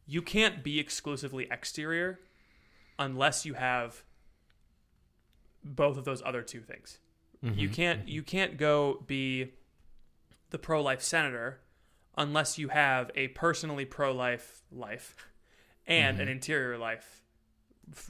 You 0.07 0.23
can't 0.23 0.63
be 0.63 0.79
exclusively 0.79 1.49
exterior 1.51 2.21
unless 2.99 3.45
you 3.45 3.55
have 3.55 4.03
both 5.65 5.97
of 5.97 6.05
those 6.05 6.23
other 6.25 6.43
two 6.43 6.61
things. 6.61 6.99
Mm-hmm. 7.45 7.59
You 7.59 7.69
can't 7.69 8.01
mm-hmm. 8.01 8.09
you 8.09 8.23
can't 8.23 8.57
go 8.57 9.03
be 9.07 9.53
the 10.51 10.59
pro-life 10.59 11.03
senator 11.03 11.61
unless 12.17 12.59
you 12.59 12.69
have 12.69 13.11
a 13.15 13.29
personally 13.29 13.85
pro-life 13.85 14.63
life 14.71 15.17
and 15.87 16.19
an 16.19 16.27
mm-hmm. 16.27 16.33
interior 16.33 16.79
life 16.79 17.23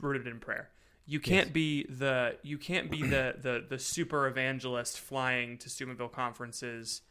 rooted 0.01 0.26
in 0.26 0.38
prayer. 0.38 0.70
You 1.07 1.20
can't 1.20 1.53
be 1.53 1.84
the 1.84 2.36
you 2.42 2.57
can't 2.57 2.90
be 2.90 3.03
the, 3.03 3.34
the 3.40 3.64
the 3.68 3.78
super 3.78 4.26
evangelist 4.26 4.99
flying 4.99 5.59
to 5.59 5.68
Steubenville 5.68 6.09
conferences 6.09 7.03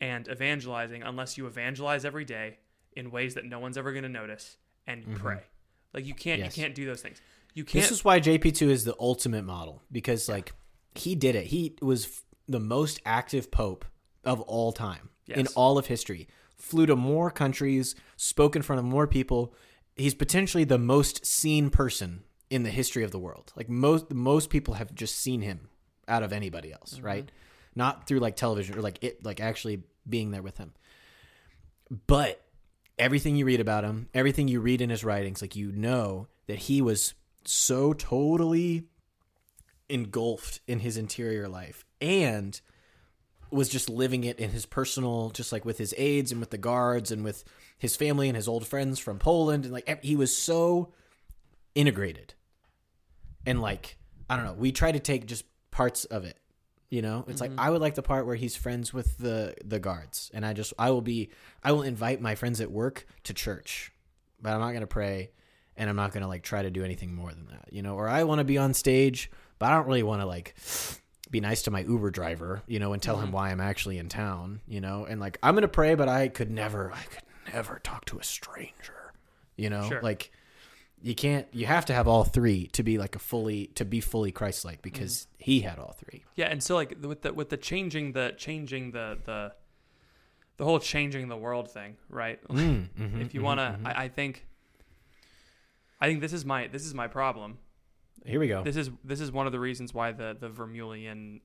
and 0.00 0.26
evangelizing 0.28 1.02
unless 1.02 1.36
you 1.36 1.46
evangelize 1.46 2.04
every 2.04 2.24
day 2.24 2.58
in 2.96 3.10
ways 3.10 3.34
that 3.34 3.44
no 3.44 3.58
one's 3.58 3.76
ever 3.76 3.92
going 3.92 4.04
to 4.04 4.08
notice 4.08 4.56
and 4.86 5.04
you 5.06 5.16
pray. 5.16 5.40
Like 5.94 6.06
you 6.06 6.14
can't 6.14 6.40
Yes. 6.40 6.56
you 6.56 6.62
can't 6.62 6.74
do 6.74 6.86
those 6.86 7.02
things. 7.02 7.20
You 7.54 7.64
can't 7.64 7.82
This 7.82 7.92
is 7.92 8.04
why 8.04 8.20
JP2 8.20 8.68
is 8.68 8.84
the 8.84 8.96
ultimate 8.98 9.44
model 9.44 9.82
because 9.90 10.28
like 10.28 10.52
he 10.94 11.14
did 11.14 11.34
it. 11.34 11.46
He 11.46 11.76
was 11.80 12.22
the 12.48 12.60
most 12.60 13.00
active 13.04 13.50
pope 13.50 13.84
of 14.24 14.40
all 14.42 14.72
time 14.72 15.10
in 15.28 15.46
all 15.48 15.78
of 15.78 15.86
history. 15.86 16.28
Flew 16.56 16.86
to 16.86 16.96
more 16.96 17.30
countries, 17.30 17.94
spoke 18.16 18.54
in 18.54 18.62
front 18.62 18.78
of 18.78 18.84
more 18.84 19.06
people. 19.06 19.54
He's 19.96 20.14
potentially 20.14 20.64
the 20.64 20.78
most 20.78 21.26
seen 21.26 21.70
person 21.70 22.22
in 22.50 22.62
the 22.62 22.70
history 22.70 23.02
of 23.04 23.10
the 23.10 23.18
world. 23.18 23.52
Like 23.56 23.68
most 23.68 24.12
most 24.12 24.50
people 24.50 24.74
have 24.74 24.94
just 24.94 25.18
seen 25.18 25.42
him 25.42 25.68
out 26.08 26.22
of 26.22 26.32
anybody 26.32 26.72
else, 26.72 26.94
mm-hmm. 26.94 27.06
right? 27.06 27.32
Not 27.74 28.06
through 28.06 28.20
like 28.20 28.36
television 28.36 28.78
or 28.78 28.82
like 28.82 29.02
it 29.02 29.24
like 29.24 29.40
actually 29.40 29.82
being 30.08 30.30
there 30.30 30.42
with 30.42 30.58
him. 30.58 30.74
But 32.06 32.42
everything 33.02 33.34
you 33.34 33.44
read 33.44 33.60
about 33.60 33.82
him, 33.82 34.08
everything 34.14 34.46
you 34.46 34.60
read 34.60 34.80
in 34.80 34.88
his 34.88 35.02
writings, 35.02 35.42
like 35.42 35.56
you 35.56 35.72
know 35.72 36.28
that 36.46 36.56
he 36.60 36.80
was 36.80 37.14
so 37.44 37.92
totally 37.92 38.84
engulfed 39.88 40.60
in 40.68 40.78
his 40.78 40.96
interior 40.96 41.48
life 41.48 41.84
and 42.00 42.60
was 43.50 43.68
just 43.68 43.90
living 43.90 44.22
it 44.22 44.38
in 44.38 44.50
his 44.50 44.64
personal 44.64 45.30
just 45.30 45.50
like 45.50 45.64
with 45.64 45.78
his 45.78 45.92
aides 45.98 46.30
and 46.30 46.40
with 46.40 46.50
the 46.50 46.56
guards 46.56 47.10
and 47.10 47.24
with 47.24 47.42
his 47.76 47.96
family 47.96 48.28
and 48.28 48.36
his 48.36 48.46
old 48.46 48.64
friends 48.64 49.00
from 49.00 49.18
Poland 49.18 49.64
and 49.64 49.74
like 49.74 50.04
he 50.04 50.14
was 50.14 50.34
so 50.34 50.92
integrated. 51.74 52.34
And 53.44 53.60
like 53.60 53.98
I 54.30 54.36
don't 54.36 54.46
know 54.46 54.54
we 54.54 54.70
try 54.70 54.92
to 54.92 55.00
take 55.00 55.26
just 55.26 55.44
parts 55.72 56.04
of 56.04 56.24
it 56.24 56.38
you 56.92 57.00
know? 57.00 57.24
It's 57.26 57.40
like 57.40 57.50
mm-hmm. 57.50 57.60
I 57.60 57.70
would 57.70 57.80
like 57.80 57.94
the 57.94 58.02
part 58.02 58.26
where 58.26 58.36
he's 58.36 58.54
friends 58.54 58.92
with 58.92 59.16
the 59.18 59.54
the 59.64 59.80
guards 59.80 60.30
and 60.34 60.44
I 60.44 60.52
just 60.52 60.74
I 60.78 60.90
will 60.90 61.00
be 61.00 61.30
I 61.64 61.72
will 61.72 61.82
invite 61.82 62.20
my 62.20 62.34
friends 62.34 62.60
at 62.60 62.70
work 62.70 63.06
to 63.24 63.34
church 63.34 63.90
but 64.40 64.52
I'm 64.52 64.60
not 64.60 64.70
going 64.70 64.82
to 64.82 64.86
pray 64.86 65.30
and 65.76 65.88
I'm 65.88 65.96
not 65.96 66.12
going 66.12 66.20
to 66.20 66.28
like 66.28 66.42
try 66.42 66.62
to 66.62 66.70
do 66.70 66.84
anything 66.84 67.14
more 67.14 67.30
than 67.30 67.46
that 67.46 67.72
you 67.72 67.82
know? 67.82 67.94
Or 67.94 68.08
I 68.08 68.24
want 68.24 68.40
to 68.40 68.44
be 68.44 68.58
on 68.58 68.74
stage 68.74 69.30
but 69.58 69.70
I 69.70 69.76
don't 69.76 69.86
really 69.86 70.02
want 70.02 70.20
to 70.20 70.26
like 70.26 70.54
be 71.30 71.40
nice 71.40 71.62
to 71.62 71.70
my 71.70 71.80
Uber 71.80 72.10
driver, 72.10 72.62
you 72.66 72.78
know, 72.78 72.92
and 72.92 73.02
tell 73.02 73.16
him 73.16 73.28
mm-hmm. 73.28 73.32
why 73.36 73.50
I'm 73.50 73.60
actually 73.60 73.96
in 73.96 74.10
town, 74.10 74.60
you 74.68 74.82
know, 74.82 75.06
and 75.06 75.18
like 75.18 75.38
I'm 75.42 75.54
gonna 75.54 75.66
pray, 75.66 75.94
but 75.94 76.08
I 76.08 76.28
could 76.28 76.50
never, 76.50 76.92
I 76.92 77.02
could 77.04 77.54
never 77.54 77.80
talk 77.82 78.04
to 78.06 78.18
a 78.18 78.22
stranger, 78.22 79.14
you 79.56 79.70
know, 79.70 79.88
Sure. 79.88 80.02
like 80.02 80.30
you 81.02 81.14
can't, 81.14 81.46
you 81.52 81.66
have 81.66 81.84
to 81.86 81.92
have 81.92 82.06
all 82.06 82.24
three 82.24 82.68
to 82.68 82.82
be 82.82 82.96
like 82.96 83.16
a 83.16 83.18
fully, 83.18 83.66
to 83.74 83.84
be 83.84 84.00
fully 84.00 84.30
Christ-like 84.30 84.82
because 84.82 85.26
he 85.38 85.60
had 85.60 85.78
all 85.78 85.96
three. 85.98 86.24
Yeah, 86.36 86.46
and 86.46 86.62
so 86.62 86.76
like 86.76 86.96
with 87.00 87.22
the 87.22 87.32
with 87.32 87.50
the 87.50 87.56
changing 87.56 88.12
the 88.12 88.34
changing 88.36 88.92
the 88.92 89.18
the 89.24 89.52
the 90.58 90.64
whole 90.64 90.78
changing 90.78 91.28
the 91.28 91.36
world 91.36 91.70
thing, 91.70 91.96
right? 92.08 92.42
Mm, 92.48 92.88
mm-hmm, 92.88 93.20
if 93.20 93.34
you 93.34 93.40
mm-hmm, 93.40 93.46
want 93.46 93.60
to, 93.60 93.64
mm-hmm. 93.64 93.86
I, 93.86 94.02
I 94.04 94.08
think, 94.08 94.46
I 96.00 96.06
think 96.06 96.20
this 96.20 96.32
is 96.32 96.44
my 96.44 96.68
this 96.68 96.86
is 96.86 96.94
my 96.94 97.08
problem. 97.08 97.58
Here 98.24 98.38
we 98.38 98.46
go. 98.46 98.62
This 98.62 98.76
is 98.76 98.90
this 99.02 99.20
is 99.20 99.32
one 99.32 99.46
of 99.46 99.52
the 99.52 99.60
reasons 99.60 99.92
why 99.92 100.12
the 100.12 100.36
the 100.38 100.48
Vermeulian 100.48 101.40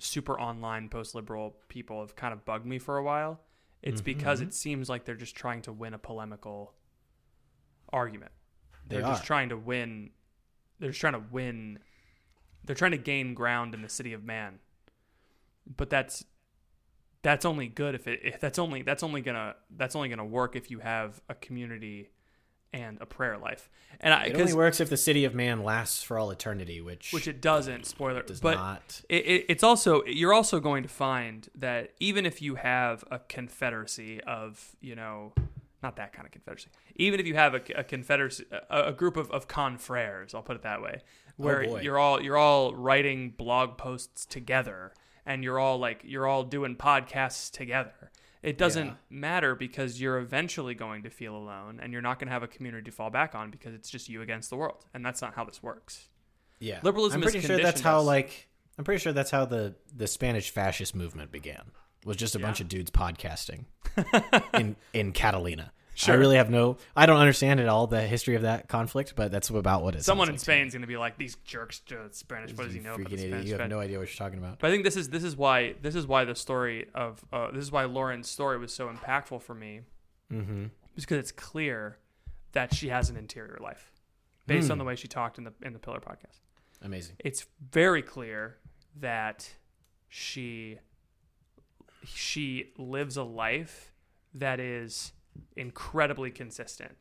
super 0.00 0.38
online 0.38 0.88
post 0.88 1.14
liberal 1.14 1.56
people 1.68 2.00
have 2.00 2.16
kind 2.16 2.32
of 2.32 2.44
bugged 2.44 2.66
me 2.66 2.78
for 2.78 2.96
a 2.96 3.04
while. 3.04 3.40
It's 3.82 4.00
because 4.00 4.40
it 4.40 4.54
seems 4.54 4.88
like 4.88 5.04
they're 5.04 5.14
just 5.14 5.36
trying 5.36 5.60
to 5.62 5.72
win 5.72 5.92
a 5.92 5.98
polemical 5.98 6.72
argument. 7.92 8.32
They 8.86 8.96
They're 8.96 9.06
just 9.06 9.24
trying 9.24 9.48
to 9.50 9.56
win. 9.56 10.10
They're 10.78 10.90
just 10.90 11.00
trying 11.00 11.14
to 11.14 11.22
win. 11.30 11.78
They're 12.64 12.76
trying 12.76 12.92
to 12.92 12.98
gain 12.98 13.34
ground 13.34 13.74
in 13.74 13.82
the 13.82 13.88
city 13.88 14.12
of 14.12 14.24
man. 14.24 14.58
But 15.76 15.90
that's 15.90 16.24
that's 17.22 17.44
only 17.44 17.68
good 17.68 17.94
if 17.94 18.06
it 18.06 18.20
if 18.22 18.40
that's 18.40 18.58
only 18.58 18.82
that's 18.82 19.02
only 19.02 19.22
gonna 19.22 19.56
that's 19.76 19.96
only 19.96 20.08
gonna 20.08 20.24
work 20.24 20.56
if 20.56 20.70
you 20.70 20.80
have 20.80 21.20
a 21.28 21.34
community 21.34 22.10
and 22.74 22.98
a 23.00 23.06
prayer 23.06 23.38
life. 23.38 23.70
And 24.00 24.12
I, 24.12 24.24
It 24.24 24.40
only 24.40 24.52
works 24.52 24.80
if 24.80 24.90
the 24.90 24.96
city 24.96 25.24
of 25.24 25.32
man 25.34 25.62
lasts 25.62 26.02
for 26.02 26.18
all 26.18 26.30
eternity, 26.30 26.80
which 26.80 27.12
which 27.12 27.28
it 27.28 27.40
doesn't. 27.40 27.86
Spoiler, 27.86 28.22
does 28.22 28.40
but 28.40 28.56
not. 28.56 29.00
It, 29.08 29.26
it, 29.26 29.46
it's 29.48 29.62
also 29.62 30.04
you're 30.04 30.34
also 30.34 30.60
going 30.60 30.82
to 30.82 30.88
find 30.88 31.48
that 31.54 31.92
even 32.00 32.26
if 32.26 32.42
you 32.42 32.56
have 32.56 33.04
a 33.10 33.20
confederacy 33.20 34.20
of 34.22 34.76
you 34.80 34.96
know 34.96 35.32
not 35.84 35.94
that 35.96 36.12
kind 36.12 36.26
of 36.26 36.32
confederacy, 36.32 36.68
even 36.96 37.20
if 37.20 37.26
you 37.26 37.34
have 37.34 37.54
a, 37.54 37.60
a 37.76 37.84
confederacy, 37.84 38.44
a, 38.70 38.84
a 38.86 38.92
group 38.92 39.16
of, 39.16 39.30
of 39.30 39.46
confreres, 39.46 40.34
I'll 40.34 40.42
put 40.42 40.56
it 40.56 40.62
that 40.62 40.82
way, 40.82 40.96
oh, 41.02 41.32
where 41.36 41.64
boy. 41.64 41.80
you're 41.82 41.98
all 41.98 42.20
you're 42.20 42.36
all 42.36 42.74
writing 42.74 43.30
blog 43.30 43.78
posts 43.78 44.26
together 44.26 44.92
and 45.24 45.44
you're 45.44 45.58
all 45.60 45.78
like 45.78 46.00
you're 46.04 46.26
all 46.26 46.42
doing 46.42 46.74
podcasts 46.74 47.50
together. 47.50 48.10
It 48.42 48.58
doesn't 48.58 48.86
Yeah. 48.88 48.94
matter 49.08 49.54
because 49.54 50.00
you're 50.00 50.18
eventually 50.18 50.74
going 50.74 51.02
to 51.04 51.10
feel 51.10 51.34
alone 51.34 51.80
and 51.82 51.92
you're 51.94 52.02
not 52.02 52.18
going 52.18 52.26
to 52.28 52.32
have 52.32 52.42
a 52.42 52.48
community 52.48 52.90
to 52.90 52.94
fall 52.96 53.08
back 53.10 53.34
on 53.34 53.50
because 53.50 53.72
it's 53.74 53.88
just 53.88 54.08
you 54.10 54.20
against 54.20 54.50
the 54.50 54.56
world. 54.56 54.84
And 54.92 55.04
that's 55.06 55.22
not 55.22 55.34
how 55.34 55.44
this 55.44 55.62
works. 55.62 56.08
yeah, 56.60 56.80
liberalism 56.82 57.22
I'm 57.22 57.22
pretty 57.22 57.40
sure 57.46 57.56
that's 57.58 57.80
how 57.80 58.00
us. 58.00 58.06
like 58.06 58.48
I'm 58.76 58.84
pretty 58.84 59.00
sure 59.00 59.12
that's 59.12 59.30
how 59.30 59.44
the 59.46 59.76
the 59.96 60.06
Spanish 60.06 60.50
fascist 60.50 60.94
movement 60.94 61.30
began. 61.32 61.70
Was 62.04 62.16
just 62.16 62.34
a 62.34 62.38
bunch 62.38 62.60
of 62.60 62.68
dudes 62.68 62.90
podcasting 62.90 63.64
in 64.54 64.76
in 64.92 65.12
Catalina. 65.12 65.72
I 66.08 66.12
really 66.14 66.36
have 66.36 66.50
no. 66.50 66.76
I 66.96 67.06
don't 67.06 67.18
understand 67.20 67.60
at 67.60 67.68
all 67.68 67.86
the 67.86 68.00
history 68.02 68.34
of 68.34 68.42
that 68.42 68.68
conflict, 68.68 69.14
but 69.14 69.30
that's 69.30 69.48
about 69.48 69.82
what 69.84 69.94
it. 69.94 70.02
Someone 70.02 70.28
in 70.28 70.34
like 70.34 70.40
Spain's 70.40 70.72
going 70.74 70.80
to 70.82 70.88
be 70.88 70.96
like, 70.96 71.16
these 71.16 71.36
jerks 71.44 71.78
to 71.86 72.08
Spanish. 72.10 72.52
What 72.52 72.64
does 72.64 72.74
he 72.74 72.80
know 72.80 72.94
about 72.94 73.10
the! 73.10 73.16
Spanish? 73.16 73.46
You 73.46 73.56
have 73.56 73.70
no 73.70 73.78
idea 73.78 73.98
what 74.00 74.08
you're 74.08 74.16
talking 74.16 74.38
about. 74.38 74.58
But 74.58 74.68
I 74.68 74.70
think 74.72 74.82
this 74.84 74.96
is 74.96 75.08
this 75.08 75.22
is 75.22 75.36
why 75.36 75.74
this 75.82 75.94
is 75.94 76.04
why 76.06 76.24
the 76.24 76.34
story 76.34 76.86
of 76.96 77.24
uh, 77.32 77.52
this 77.52 77.62
is 77.62 77.70
why 77.70 77.84
Lauren's 77.84 78.28
story 78.28 78.58
was 78.58 78.72
so 78.74 78.88
impactful 78.88 79.40
for 79.42 79.54
me. 79.54 79.82
Mm-hmm. 80.32 80.64
Because 80.96 81.18
it's 81.18 81.32
clear 81.32 81.98
that 82.52 82.74
she 82.74 82.88
has 82.88 83.08
an 83.08 83.16
interior 83.16 83.58
life, 83.60 83.92
based 84.46 84.66
Hmm. 84.66 84.72
on 84.72 84.78
the 84.78 84.84
way 84.84 84.96
she 84.96 85.06
talked 85.08 85.38
in 85.38 85.44
the 85.44 85.52
in 85.62 85.72
the 85.72 85.78
Pillar 85.78 86.00
podcast. 86.00 86.40
Amazing. 86.82 87.16
It's 87.20 87.46
very 87.70 88.02
clear 88.02 88.56
that 88.96 89.48
she 90.08 90.78
she 92.06 92.72
lives 92.78 93.16
a 93.16 93.22
life 93.22 93.92
that 94.34 94.60
is 94.60 95.12
incredibly 95.56 96.30
consistent. 96.30 96.92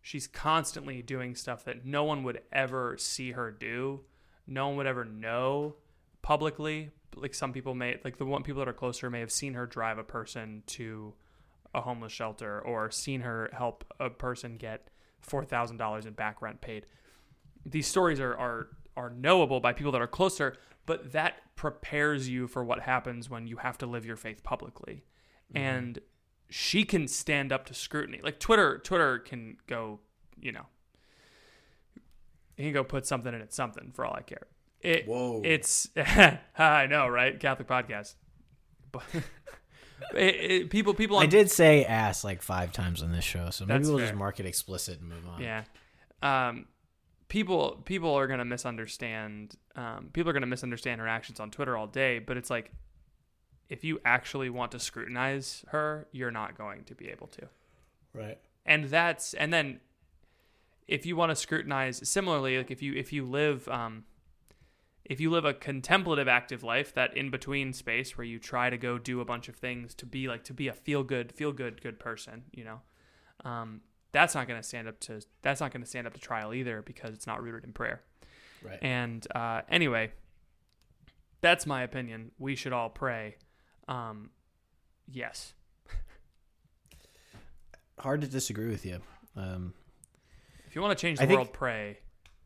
She's 0.00 0.26
constantly 0.26 1.02
doing 1.02 1.34
stuff 1.34 1.64
that 1.64 1.84
no 1.84 2.04
one 2.04 2.22
would 2.24 2.40
ever 2.52 2.96
see 2.98 3.32
her 3.32 3.50
do. 3.50 4.00
No 4.46 4.68
one 4.68 4.76
would 4.78 4.86
ever 4.86 5.04
know 5.04 5.76
publicly. 6.22 6.90
Like 7.14 7.34
some 7.34 7.52
people 7.52 7.74
may 7.74 7.98
like 8.04 8.16
the 8.16 8.24
one 8.24 8.42
people 8.42 8.60
that 8.60 8.68
are 8.68 8.72
closer 8.72 9.10
may 9.10 9.20
have 9.20 9.30
seen 9.30 9.54
her 9.54 9.66
drive 9.66 9.98
a 9.98 10.04
person 10.04 10.62
to 10.68 11.14
a 11.74 11.80
homeless 11.80 12.12
shelter 12.12 12.60
or 12.60 12.90
seen 12.90 13.20
her 13.20 13.50
help 13.52 13.84
a 14.00 14.10
person 14.10 14.56
get 14.56 14.88
four 15.20 15.44
thousand 15.44 15.76
dollars 15.76 16.06
in 16.06 16.14
back 16.14 16.42
rent 16.42 16.60
paid 16.60 16.86
these 17.64 17.86
stories 17.86 18.20
are, 18.20 18.36
are 18.36 18.68
are 18.96 19.10
knowable 19.10 19.60
by 19.60 19.72
people 19.72 19.92
that 19.92 20.02
are 20.02 20.06
closer, 20.06 20.56
but 20.86 21.12
that 21.12 21.54
prepares 21.56 22.28
you 22.28 22.46
for 22.46 22.64
what 22.64 22.80
happens 22.80 23.30
when 23.30 23.46
you 23.46 23.56
have 23.58 23.78
to 23.78 23.86
live 23.86 24.04
your 24.04 24.16
faith 24.16 24.42
publicly. 24.42 25.04
And 25.54 26.00
she 26.48 26.84
can 26.84 27.08
stand 27.08 27.52
up 27.52 27.66
to 27.66 27.74
scrutiny. 27.74 28.20
Like 28.22 28.40
Twitter, 28.40 28.78
Twitter 28.78 29.18
can 29.18 29.58
go, 29.66 30.00
you 30.40 30.52
know, 30.52 30.66
he 32.56 32.64
can 32.64 32.72
go 32.72 32.84
put 32.84 33.06
something 33.06 33.32
in 33.32 33.40
it, 33.40 33.52
something 33.52 33.90
for 33.92 34.04
all 34.04 34.14
I 34.14 34.22
care. 34.22 34.46
It, 34.80 35.06
Whoa. 35.06 35.42
It's 35.44 35.88
I 35.96 36.86
know, 36.88 37.06
right? 37.08 37.38
Catholic 37.38 37.68
podcast. 37.68 38.14
But 38.90 39.04
it, 40.14 40.34
it, 40.34 40.70
people, 40.70 40.94
people. 40.94 41.16
On, 41.18 41.22
I 41.22 41.26
did 41.26 41.50
say 41.50 41.84
ass 41.84 42.24
like 42.24 42.42
five 42.42 42.72
times 42.72 43.02
on 43.02 43.12
this 43.12 43.24
show, 43.24 43.50
so 43.50 43.64
maybe 43.64 43.84
we'll 43.84 43.98
fair. 43.98 44.08
just 44.08 44.18
mark 44.18 44.40
it 44.40 44.46
explicit 44.46 45.00
and 45.00 45.08
move 45.08 45.26
on. 45.28 45.40
Yeah. 45.40 45.64
Um, 46.22 46.66
people 47.32 47.80
people 47.86 48.12
are 48.14 48.26
gonna 48.26 48.44
misunderstand. 48.44 49.54
Um, 49.74 50.10
people 50.12 50.28
are 50.28 50.34
gonna 50.34 50.44
misunderstand 50.44 51.00
her 51.00 51.08
actions 51.08 51.40
on 51.40 51.50
Twitter 51.50 51.78
all 51.78 51.86
day, 51.86 52.18
but 52.18 52.36
it's 52.36 52.50
like, 52.50 52.72
if 53.70 53.82
you 53.82 53.98
actually 54.04 54.50
want 54.50 54.70
to 54.72 54.78
scrutinize 54.78 55.64
her, 55.68 56.08
you're 56.12 56.30
not 56.30 56.58
going 56.58 56.84
to 56.84 56.94
be 56.94 57.08
able 57.08 57.28
to. 57.28 57.48
Right. 58.12 58.38
And 58.66 58.84
that's 58.84 59.32
and 59.32 59.50
then, 59.50 59.80
if 60.86 61.06
you 61.06 61.16
want 61.16 61.30
to 61.30 61.36
scrutinize 61.36 62.06
similarly, 62.06 62.58
like 62.58 62.70
if 62.70 62.82
you 62.82 62.92
if 62.92 63.14
you 63.14 63.24
live 63.24 63.66
um, 63.68 64.04
if 65.06 65.18
you 65.18 65.30
live 65.30 65.46
a 65.46 65.54
contemplative 65.54 66.28
active 66.28 66.62
life 66.62 66.92
that 66.92 67.16
in 67.16 67.30
between 67.30 67.72
space 67.72 68.18
where 68.18 68.26
you 68.26 68.38
try 68.38 68.68
to 68.68 68.76
go 68.76 68.98
do 68.98 69.22
a 69.22 69.24
bunch 69.24 69.48
of 69.48 69.56
things 69.56 69.94
to 69.94 70.04
be 70.04 70.28
like 70.28 70.44
to 70.44 70.52
be 70.52 70.68
a 70.68 70.74
feel 70.74 71.02
good 71.02 71.32
feel 71.32 71.52
good 71.52 71.80
good 71.80 71.98
person 71.98 72.42
you 72.52 72.62
know 72.62 72.80
um, 73.42 73.80
that's 74.12 74.34
not 74.34 74.46
going 74.46 74.60
to 74.60 74.66
stand 74.66 74.88
up 74.88 75.00
to 75.00 75.20
that's 75.42 75.60
not 75.60 75.72
going 75.72 75.82
to 75.82 75.88
stand 75.88 76.06
up 76.06 76.14
to 76.14 76.20
trial 76.20 76.54
either 76.54 76.82
because 76.82 77.14
it's 77.14 77.26
not 77.26 77.42
rooted 77.42 77.64
in 77.64 77.72
prayer. 77.72 78.02
Right. 78.64 78.78
and 78.80 79.26
uh, 79.34 79.62
anyway 79.68 80.12
that's 81.40 81.66
my 81.66 81.82
opinion. 81.82 82.30
We 82.38 82.54
should 82.54 82.72
all 82.72 82.88
pray. 82.88 83.34
Um, 83.88 84.30
yes. 85.08 85.54
Hard 87.98 88.20
to 88.22 88.26
disagree 88.28 88.68
with 88.68 88.86
you. 88.86 89.00
Um, 89.36 89.74
if 90.66 90.74
you 90.74 90.82
want 90.82 90.96
to 90.96 91.02
change 91.02 91.18
I 91.18 91.24
the 91.24 91.28
think- 91.28 91.38
world 91.38 91.52
pray. 91.52 91.98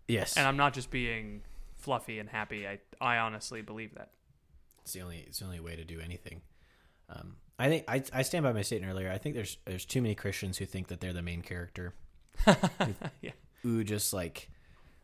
Yes, 0.09 0.37
and 0.37 0.47
i'm 0.47 0.57
not 0.57 0.73
just 0.73 0.91
being 0.93 1.43
fluffy 1.79 2.21
and 2.21 2.29
happy. 2.29 2.67
I, 2.67 2.79
I 3.01 3.19
honestly 3.19 3.61
believe 3.61 3.95
that. 3.97 4.11
It's 4.83 4.93
the 4.93 5.01
only 5.03 5.25
it's 5.27 5.41
the 5.41 5.47
only 5.47 5.59
way 5.61 5.75
to 5.75 5.85
do 5.85 5.99
anything. 6.01 6.43
Um, 7.11 7.37
I 7.59 7.69
think 7.69 7.85
I, 7.89 8.03
I 8.13 8.23
stand 8.23 8.45
by 8.45 8.53
my 8.53 8.63
statement 8.63 8.93
earlier. 8.93 9.11
I 9.11 9.19
think 9.19 9.35
there's 9.35 9.57
there's 9.65 9.85
too 9.85 10.03
many 10.03 10.15
Christians 10.15 10.59
who 10.59 10.67
think 10.67 10.89
that 10.89 11.01
they're 11.01 11.13
the 11.13 11.23
main 11.23 11.43
character. 11.43 11.95
yeah 13.23 13.33
Who 13.63 13.83
just 13.83 14.13
like, 14.13 14.51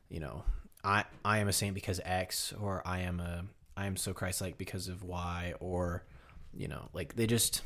you 0.09 0.21
know, 0.21 0.45
I 0.85 1.05
I 1.25 1.39
am 1.39 1.49
a 1.49 1.53
saint 1.53 1.75
because 1.75 2.01
X, 2.05 2.53
or 2.61 2.83
I 2.85 3.01
am 3.01 3.21
a 3.21 3.45
I 3.77 3.87
am 3.87 3.97
so 3.97 4.13
Christ 4.13 4.41
like 4.41 4.59
because 4.59 4.89
of 4.89 5.03
Y, 5.03 5.55
or 5.61 6.05
you 6.53 6.69
know, 6.69 6.89
like 6.93 7.17
they 7.17 7.27
just 7.27 7.63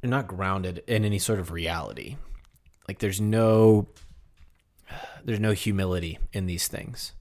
they're 0.00 0.10
not 0.10 0.28
grounded 0.28 0.82
in 0.86 1.04
any 1.04 1.18
sort 1.18 1.40
of 1.40 1.50
reality. 1.50 2.16
Like 2.86 2.98
there's 2.98 3.20
no 3.20 3.88
there's 5.24 5.40
no 5.40 5.52
humility 5.52 6.18
in 6.32 6.46
these 6.46 6.68
things. 6.68 7.12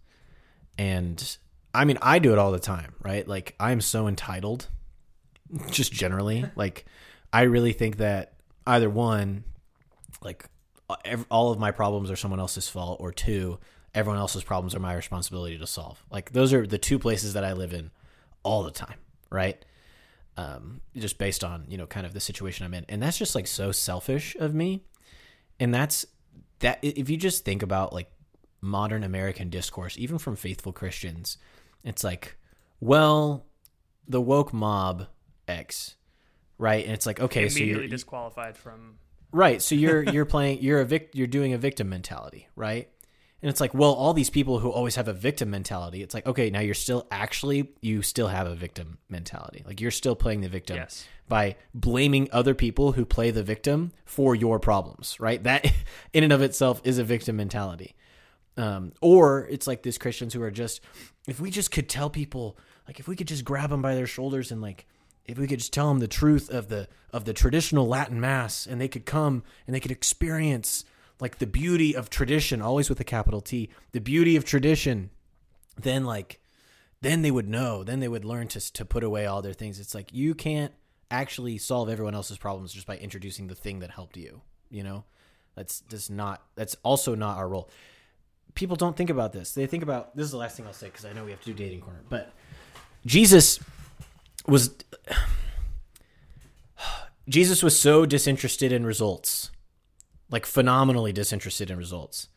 And 0.78 1.38
I 1.74 1.86
mean, 1.86 1.98
I 2.02 2.20
do 2.20 2.32
it 2.32 2.38
all 2.38 2.52
the 2.52 2.60
time, 2.60 2.94
right? 3.02 3.28
Like 3.28 3.56
I'm 3.60 3.82
so 3.82 4.08
entitled 4.08 4.68
just 5.72 5.92
generally. 5.92 6.46
like 6.56 6.86
I 7.32 7.44
really 7.44 7.74
think 7.74 7.98
that 7.98 8.34
either 8.66 8.90
one 8.90 9.44
like 10.22 10.46
all 11.30 11.52
of 11.52 11.60
my 11.60 11.72
problems 11.72 12.10
are 12.10 12.16
someone 12.16 12.40
else's 12.40 12.68
fault 12.68 13.00
or 13.00 13.12
two 13.12 13.60
everyone 13.96 14.20
else's 14.20 14.44
problems 14.44 14.76
are 14.76 14.80
my 14.80 14.94
responsibility 14.94 15.58
to 15.58 15.68
solve. 15.68 16.04
Like 16.12 16.32
those 16.32 16.54
are 16.54 16.66
the 16.66 16.78
two 16.78 17.00
places 17.00 17.34
that 17.34 17.44
i 17.44 17.54
live 17.54 17.74
in 17.74 17.92
all 18.44 18.64
the 18.64 18.72
time 18.72 18.98
right? 19.32 19.64
Um, 20.38 20.82
just 20.96 21.18
based 21.18 21.44
on 21.44 21.66
you 21.68 21.78
know 21.78 21.86
kind 21.86 22.06
of 22.06 22.14
the 22.14 22.20
situation 22.20 22.66
i'm 22.66 22.74
in. 22.74 22.86
And 22.90 23.02
that's 23.02 23.18
just 23.18 23.36
like 23.36 23.48
so 23.48 23.72
selfish 23.72 24.36
of 24.40 24.54
me. 24.54 24.84
And 25.60 25.74
that's 25.74 26.06
that 26.60 26.80
if 26.82 27.10
you 27.10 27.18
just 27.18 27.46
think 27.46 27.64
about 27.64 27.94
like 27.94 28.12
modern 28.62 29.06
american 29.06 29.50
discourse 29.50 29.98
even 29.98 30.18
from 30.18 30.36
faithful 30.36 30.74
christians 30.74 31.38
it's 31.86 32.04
like 32.04 32.36
well 32.82 33.46
the 34.06 34.20
woke 34.20 34.52
mob 34.52 35.08
x 35.50 35.96
right 36.58 36.86
and 36.86 36.94
it's 36.94 37.06
like 37.06 37.20
okay 37.20 37.50
so 37.50 37.58
immediately 37.58 37.84
you're 37.84 37.90
disqualified 37.90 38.56
from 38.56 38.98
Right. 39.32 39.62
So 39.62 39.76
you're 39.76 40.04
you're 40.14 40.26
playing 40.26 40.62
you're 40.62 40.82
a 40.82 40.86
vic 40.86 41.12
you're 41.14 41.28
doing 41.28 41.54
a 41.54 41.58
victim 41.58 41.90
mentality, 41.90 42.48
right? 42.56 42.90
And 43.42 43.50
it's 43.50 43.62
like, 43.62 43.74
well, 43.74 43.94
all 43.94 44.14
these 44.14 44.30
people 44.30 44.60
who 44.60 44.70
always 44.70 44.96
have 44.96 45.08
a 45.08 45.14
victim 45.14 45.50
mentality, 45.50 46.04
it's 46.04 46.14
like, 46.14 46.28
okay, 46.28 46.50
now 46.50 46.60
you're 46.60 46.74
still 46.74 47.08
actually 47.10 47.72
you 47.82 48.02
still 48.02 48.28
have 48.28 48.48
a 48.48 48.56
victim 48.56 48.98
mentality. 49.08 49.64
Like 49.66 49.80
you're 49.80 49.92
still 49.92 50.16
playing 50.16 50.42
the 50.42 50.50
victim 50.50 50.76
Yes. 50.76 51.08
by 51.30 51.56
blaming 51.74 52.28
other 52.34 52.54
people 52.54 52.94
who 52.94 53.06
play 53.06 53.32
the 53.32 53.44
victim 53.44 53.94
for 54.04 54.36
your 54.36 54.60
problems, 54.60 55.18
right? 55.20 55.42
That 55.44 55.72
in 56.14 56.24
and 56.24 56.34
of 56.34 56.42
itself 56.42 56.82
is 56.84 56.98
a 56.98 57.04
victim 57.04 57.38
mentality. 57.38 57.96
Um, 58.58 58.92
or 59.00 59.48
it's 59.50 59.68
like 59.68 59.84
these 59.84 59.98
Christians 59.98 60.34
who 60.34 60.42
are 60.42 60.52
just, 60.52 60.82
if 61.26 61.40
we 61.40 61.50
just 61.50 61.72
could 61.72 61.88
tell 61.88 62.10
people, 62.10 62.58
like 62.88 63.00
if 63.00 63.08
we 63.08 63.16
could 63.16 63.28
just 63.28 63.46
grab 63.46 63.70
them 63.70 63.82
by 63.82 63.96
their 63.96 64.08
shoulders 64.08 64.52
and 64.52 64.62
like, 64.62 64.86
if 65.30 65.38
we 65.38 65.46
could 65.46 65.60
just 65.60 65.72
tell 65.72 65.90
them 65.90 66.00
the 66.00 66.08
truth 66.08 66.50
of 66.50 66.70
the 66.70 66.88
of 67.14 67.26
the 67.26 67.34
traditional 67.34 67.88
Latin 67.88 68.20
Mass, 68.20 68.66
and 68.66 68.82
they 68.82 68.88
could 68.88 69.06
come 69.06 69.44
and 69.68 69.76
they 69.76 69.80
could 69.80 69.92
experience 69.92 70.86
like 71.20 71.38
the 71.38 71.46
beauty 71.48 71.96
of 71.96 72.10
tradition, 72.10 72.62
always 72.62 72.90
with 72.90 73.00
a 73.00 73.04
capital 73.04 73.40
T, 73.40 73.70
the 73.92 74.00
beauty 74.00 74.36
of 74.36 74.44
tradition, 74.44 75.12
then 75.78 76.04
like, 76.04 76.40
then 77.02 77.22
they 77.22 77.30
would 77.30 77.48
know, 77.48 77.84
then 77.84 78.00
they 78.00 78.08
would 78.08 78.26
learn 78.26 78.48
to 78.50 78.74
to 78.74 78.84
put 78.84 79.04
away 79.04 79.28
all 79.28 79.44
their 79.44 79.54
things. 79.54 79.80
It's 79.80 79.94
like 79.94 80.12
you 80.12 80.34
can't 80.34 80.74
actually 81.12 81.60
solve 81.60 81.90
everyone 81.90 82.16
else's 82.16 82.38
problems 82.40 82.74
just 82.74 82.88
by 82.88 82.98
introducing 82.98 83.48
the 83.48 83.56
thing 83.56 83.80
that 83.80 83.92
helped 83.92 84.18
you. 84.18 84.42
You 84.72 84.84
know, 84.84 85.04
that's 85.56 85.82
just 85.82 86.10
not. 86.10 86.42
That's 86.56 86.76
also 86.84 87.14
not 87.14 87.38
our 87.38 87.48
role 87.48 87.70
people 88.56 88.76
don't 88.76 88.98
think 88.98 89.12
about 89.12 89.32
this. 89.32 89.54
They 89.54 89.68
think 89.68 89.84
about 89.84 90.16
this 90.18 90.26
is 90.26 90.32
the 90.32 90.38
last 90.38 90.58
thing 90.58 90.66
I'll 90.66 90.74
say 90.74 90.88
because 90.88 91.06
I 91.06 91.14
know 91.14 91.24
we 91.24 91.30
have 91.30 91.40
to 91.42 91.46
do 91.46 91.54
dating 91.54 91.82
corner. 91.82 92.02
But 92.10 92.34
Jesus 93.06 93.60
was 94.50 94.76
Jesus 97.28 97.62
was 97.62 97.80
so 97.80 98.06
disinterested 98.06 98.72
in 98.72 98.86
results 98.86 99.52
like 100.32 100.46
phenomenally 100.46 101.12
disinterested 101.12 101.72
in 101.72 101.78
results. 101.78 102.28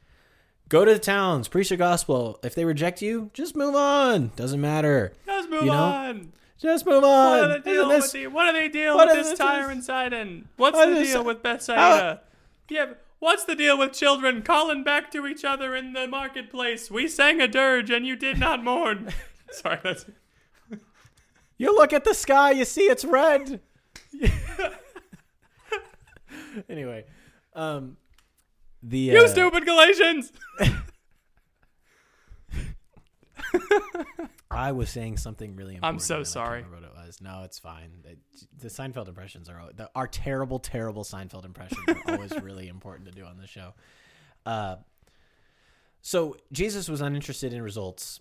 Go 0.68 0.84
to 0.86 0.94
the 0.94 0.98
towns, 0.98 1.48
preach 1.48 1.68
the 1.68 1.76
gospel. 1.76 2.38
If 2.42 2.54
they 2.54 2.64
reject 2.64 3.02
you, 3.02 3.30
just 3.34 3.54
move 3.54 3.74
on. 3.74 4.32
Doesn't 4.36 4.60
matter. 4.60 5.12
Just 5.26 5.50
move 5.50 5.62
You 5.64 5.68
know? 5.72 5.74
on. 5.74 6.32
Just 6.58 6.86
move 6.86 7.04
on. 7.04 7.38
What 7.40 7.50
are 7.50 7.58
they 7.60 7.70
deal 7.70 7.74
Isn't 7.82 7.88
with 7.88 8.02
this- 8.02 8.12
the, 8.12 8.26
What 8.28 8.46
are 8.46 8.52
they 8.54 8.68
deal 8.68 8.96
with 8.96 9.12
this 9.12 9.28
this- 9.30 9.38
Tyre 9.38 9.68
and 9.70 9.84
Sidon? 9.84 10.48
What's 10.56 10.74
what 10.76 10.86
the 10.88 10.94
deal 10.94 11.18
this- 11.18 11.24
with 11.26 11.42
Bethsaida? 11.42 12.20
Yeah, 12.70 12.94
what's 13.18 13.44
the 13.44 13.54
deal 13.54 13.76
with 13.76 13.92
children 13.92 14.40
calling 14.40 14.82
back 14.84 15.10
to 15.10 15.26
each 15.26 15.44
other 15.44 15.76
in 15.76 15.92
the 15.92 16.06
marketplace? 16.08 16.90
We 16.90 17.08
sang 17.08 17.40
a 17.42 17.48
dirge 17.48 17.90
and 17.90 18.06
you 18.06 18.16
did 18.16 18.38
not 18.38 18.64
mourn. 18.64 19.12
Sorry, 19.50 19.80
that's 19.82 20.06
You 21.62 21.74
look 21.76 21.92
at 21.92 22.04
the 22.04 22.14
sky, 22.14 22.50
you 22.52 22.64
see 22.64 22.82
it's 22.82 23.04
red. 23.04 23.60
anyway, 26.68 27.04
um, 27.54 27.96
the 28.82 28.98
you 28.98 29.24
uh, 29.24 29.28
stupid 29.28 29.64
Galatians. 29.64 30.32
I 34.50 34.72
was 34.72 34.90
saying 34.90 35.16
something 35.16 35.56
really 35.56 35.76
important. 35.76 35.94
I'm 35.94 35.98
so 36.00 36.22
sorry. 36.24 36.62
what 36.62 36.82
it 36.82 36.90
was. 36.94 37.20
No, 37.20 37.42
it's 37.44 37.58
fine. 37.58 37.90
It- 38.04 38.18
the 38.58 38.68
Seinfeld 38.68 39.08
impressions 39.08 39.48
are 39.48 39.70
the, 39.74 39.90
our 39.94 40.06
terrible, 40.06 40.58
terrible 40.58 41.04
Seinfeld 41.04 41.44
impressions 41.44 41.80
are 41.88 42.02
always 42.14 42.32
really 42.42 42.68
important 42.68 43.08
to 43.08 43.14
do 43.14 43.24
on 43.24 43.38
the 43.38 43.46
show. 43.46 43.72
Uh, 44.44 44.76
so 46.00 46.36
Jesus 46.52 46.88
was 46.88 47.00
uninterested 47.00 47.52
in 47.52 47.62
results. 47.62 48.20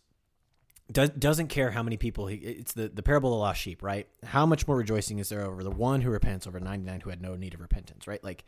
Does, 0.91 1.09
doesn't 1.11 1.47
care 1.47 1.71
how 1.71 1.83
many 1.83 1.97
people 1.97 2.27
he. 2.27 2.37
It's 2.37 2.73
the 2.73 2.89
the 2.89 3.03
parable 3.03 3.29
of 3.29 3.37
the 3.37 3.41
lost 3.41 3.61
sheep, 3.61 3.83
right? 3.83 4.07
How 4.23 4.45
much 4.45 4.67
more 4.67 4.77
rejoicing 4.77 5.19
is 5.19 5.29
there 5.29 5.45
over 5.45 5.63
the 5.63 5.71
one 5.71 6.01
who 6.01 6.09
repents 6.09 6.47
over 6.47 6.59
ninety 6.59 6.85
nine 6.85 7.01
who 7.01 7.09
had 7.09 7.21
no 7.21 7.35
need 7.35 7.53
of 7.53 7.61
repentance, 7.61 8.07
right? 8.07 8.23
Like 8.23 8.43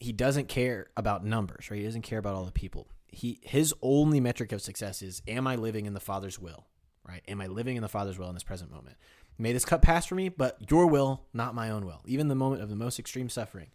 he 0.00 0.12
doesn't 0.12 0.48
care 0.48 0.88
about 0.96 1.24
numbers, 1.24 1.70
right? 1.70 1.78
He 1.78 1.84
doesn't 1.84 2.02
care 2.02 2.18
about 2.18 2.34
all 2.34 2.44
the 2.44 2.52
people. 2.52 2.88
He 3.06 3.38
his 3.42 3.74
only 3.82 4.20
metric 4.20 4.52
of 4.52 4.62
success 4.62 5.02
is 5.02 5.22
am 5.28 5.46
I 5.46 5.56
living 5.56 5.86
in 5.86 5.94
the 5.94 6.00
Father's 6.00 6.38
will, 6.38 6.66
right? 7.06 7.22
Am 7.28 7.40
I 7.40 7.46
living 7.46 7.76
in 7.76 7.82
the 7.82 7.88
Father's 7.88 8.18
will 8.18 8.28
in 8.28 8.34
this 8.34 8.42
present 8.42 8.70
moment? 8.70 8.96
May 9.38 9.52
this 9.52 9.64
cup 9.64 9.82
pass 9.82 10.06
for 10.06 10.14
me, 10.14 10.28
but 10.28 10.70
your 10.70 10.86
will, 10.86 11.24
not 11.32 11.54
my 11.54 11.70
own 11.70 11.86
will. 11.86 12.02
Even 12.06 12.28
the 12.28 12.34
moment 12.34 12.62
of 12.62 12.68
the 12.68 12.76
most 12.76 12.98
extreme 12.98 13.28
suffering. 13.28 13.68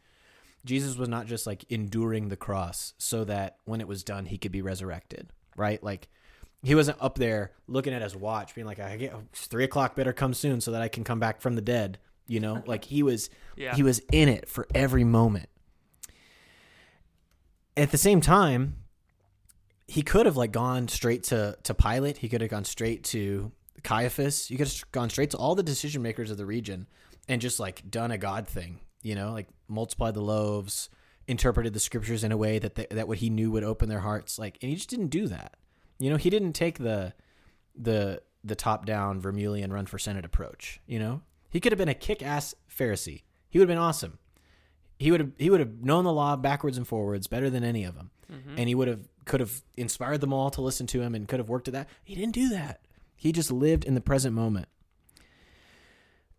Jesus 0.66 0.98
was 0.98 1.08
not 1.08 1.26
just 1.26 1.48
like 1.48 1.64
enduring 1.70 2.28
the 2.28 2.36
cross 2.36 2.94
so 2.98 3.24
that 3.24 3.58
when 3.66 3.80
it 3.80 3.88
was 3.88 4.04
done 4.04 4.26
he 4.26 4.38
could 4.38 4.52
be 4.52 4.62
resurrected, 4.62 5.32
right? 5.56 5.82
Like 5.82 6.10
he 6.64 6.76
wasn't 6.76 6.98
up 7.02 7.18
there 7.18 7.52
looking 7.68 7.94
at 7.94 8.02
his 8.02 8.16
watch, 8.16 8.54
being 8.56 8.68
like, 8.68 8.80
"I 8.80 8.98
get 8.98 9.14
three 9.34 9.64
o'clock, 9.64 9.96
better 9.96 10.14
come 10.14 10.34
soon, 10.34 10.62
so 10.62 10.72
that 10.72 10.82
I 10.82 10.88
can 10.88 11.04
come 11.04 11.20
back 11.20 11.42
from 11.42 11.56
the 11.56 11.62
dead." 11.62 12.00
You 12.28 12.40
know, 12.40 12.64
like 12.68 12.86
he 12.86 13.02
was, 13.02 13.30
Yeah. 13.56 13.76
he 13.76 13.82
was 13.82 14.00
in 14.12 14.30
it 14.30 14.48
for 14.48 14.68
every 14.76 15.04
moment. 15.04 15.50
At 17.78 17.92
the 17.92 17.98
same 17.98 18.22
time, 18.22 18.76
he 19.88 20.02
could 20.02 20.26
have 20.26 20.38
like 20.38 20.52
gone 20.52 20.88
straight 20.88 21.24
to 21.26 21.58
to 21.64 21.74
Pilate. 21.74 22.18
He 22.18 22.30
could 22.30 22.42
have 22.42 22.50
gone 22.50 22.66
straight 22.66 23.04
to 23.06 23.52
Caiaphas. 23.84 24.48
He 24.48 24.58
could 24.58 24.68
have 24.68 24.92
gone 24.92 25.10
straight 25.10 25.32
to 25.32 25.38
all 25.38 25.56
the 25.56 25.64
decision 25.64 26.02
makers 26.02 26.30
of 26.30 26.38
the 26.38 26.46
region 26.46 26.88
and 27.28 27.42
just 27.42 27.60
like 27.60 27.90
done 27.90 28.12
a 28.12 28.18
God 28.18 28.48
thing. 28.48 28.80
You 29.02 29.16
know, 29.16 29.32
like 29.32 29.48
multiplied 29.70 30.14
the 30.14 30.22
loaves, 30.22 30.90
interpreted 31.28 31.74
the 31.74 31.80
scriptures 31.80 32.24
in 32.24 32.32
a 32.34 32.38
way 32.38 32.60
that 32.60 32.76
they, 32.76 32.86
that 32.92 33.08
what 33.08 33.20
he 33.20 33.30
knew 33.30 33.50
would 33.52 33.64
open 33.64 33.88
their 33.88 34.02
hearts. 34.02 34.38
Like, 34.38 34.58
and 34.62 34.70
he 34.70 34.76
just 34.76 34.90
didn't 34.90 35.08
do 35.08 35.28
that. 35.28 35.56
You 36.00 36.10
know, 36.10 36.18
he 36.18 36.30
didn't 36.30 36.54
take 36.54 36.80
the 36.80 37.14
the 37.76 38.22
the 38.44 38.56
top 38.56 38.86
down 38.86 39.22
Vermeulian 39.22 39.72
run 39.72 39.86
for 39.86 40.00
senate 40.00 40.26
approach. 40.26 40.80
You 40.88 41.00
know, 41.00 41.22
he 41.50 41.60
could 41.60 41.72
have 41.72 41.78
been 41.78 41.90
a 41.90 41.94
kick 41.94 42.24
ass 42.24 42.56
Pharisee. 42.70 43.24
He 43.50 43.60
would 43.60 43.68
have 43.68 43.76
been 43.76 43.84
awesome. 43.84 44.18
He 44.98 45.12
would 45.12 45.20
have 45.20 45.32
he 45.38 45.50
would 45.50 45.60
have 45.60 45.84
known 45.84 46.04
the 46.04 46.14
law 46.14 46.36
backwards 46.36 46.78
and 46.78 46.88
forwards 46.88 47.28
better 47.28 47.50
than 47.50 47.64
any 47.64 47.84
of 47.84 47.96
them, 47.96 48.12
mm-hmm. 48.32 48.56
and 48.58 48.68
he 48.68 48.76
would 48.76 48.88
have 48.88 49.08
could 49.26 49.40
have 49.40 49.62
inspired 49.78 50.22
them 50.22 50.34
all 50.34 50.50
to 50.50 50.62
listen 50.62 50.88
to 50.88 51.02
him 51.02 51.14
and 51.16 51.28
could 51.28 51.40
have 51.40 51.50
worked 51.50 51.68
at 51.68 51.74
that. 51.74 51.90
He 52.04 52.16
didn't 52.16 52.34
do 52.34 52.50
that. 52.50 52.82
He 53.16 53.32
just 53.32 53.52
lived 53.52 53.84
in 53.84 53.94
the 53.94 54.02
present 54.02 54.34
moment. 54.34 54.68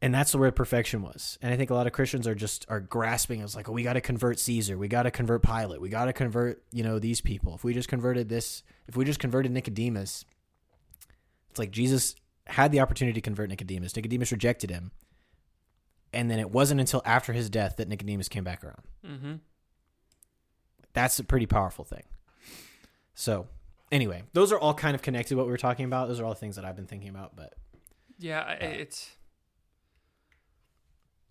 And 0.02 0.14
that's 0.14 0.34
where 0.34 0.50
perfection 0.50 1.02
was. 1.02 1.38
And 1.42 1.52
I 1.52 1.56
think 1.58 1.68
a 1.68 1.74
lot 1.74 1.86
of 1.86 1.92
Christians 1.92 2.26
are 2.26 2.34
just 2.34 2.64
are 2.68 2.80
grasping. 2.80 3.40
It's 3.42 3.54
like, 3.54 3.68
oh, 3.68 3.72
we 3.72 3.82
got 3.82 3.94
to 3.94 4.00
convert 4.00 4.38
Caesar. 4.38 4.78
We 4.78 4.88
got 4.88 5.02
to 5.02 5.10
convert 5.10 5.42
Pilate. 5.42 5.80
We 5.80 5.90
got 5.90 6.06
to 6.06 6.14
convert, 6.14 6.62
you 6.72 6.82
know, 6.82 6.98
these 6.98 7.20
people. 7.20 7.54
If 7.54 7.64
we 7.64 7.74
just 7.74 7.88
converted 7.88 8.28
this, 8.28 8.62
if 8.88 8.96
we 8.96 9.04
just 9.04 9.20
converted 9.20 9.52
Nicodemus, 9.52 10.24
it's 11.50 11.58
like 11.58 11.70
Jesus 11.70 12.14
had 12.46 12.72
the 12.72 12.80
opportunity 12.80 13.14
to 13.14 13.20
convert 13.20 13.50
Nicodemus. 13.50 13.94
Nicodemus 13.94 14.32
rejected 14.32 14.70
him. 14.70 14.90
And 16.12 16.30
then 16.30 16.40
it 16.40 16.50
wasn't 16.50 16.80
until 16.80 17.02
after 17.04 17.32
his 17.32 17.50
death 17.50 17.76
that 17.76 17.88
Nicodemus 17.88 18.28
came 18.28 18.42
back 18.42 18.64
around. 18.64 18.82
mm-hmm. 19.06 19.32
That's 20.92 21.20
a 21.20 21.24
pretty 21.24 21.46
powerful 21.46 21.84
thing. 21.84 22.02
So, 23.14 23.46
anyway, 23.92 24.24
those 24.32 24.50
are 24.50 24.58
all 24.58 24.74
kind 24.74 24.96
of 24.96 25.02
connected 25.02 25.28
to 25.30 25.36
what 25.36 25.46
we 25.46 25.52
were 25.52 25.58
talking 25.58 25.84
about. 25.84 26.08
Those 26.08 26.18
are 26.18 26.24
all 26.24 26.34
things 26.34 26.56
that 26.56 26.64
I've 26.64 26.74
been 26.74 26.86
thinking 26.86 27.10
about, 27.10 27.36
but 27.36 27.54
Yeah, 28.18 28.40
I 28.40 28.54
it's 28.54 29.10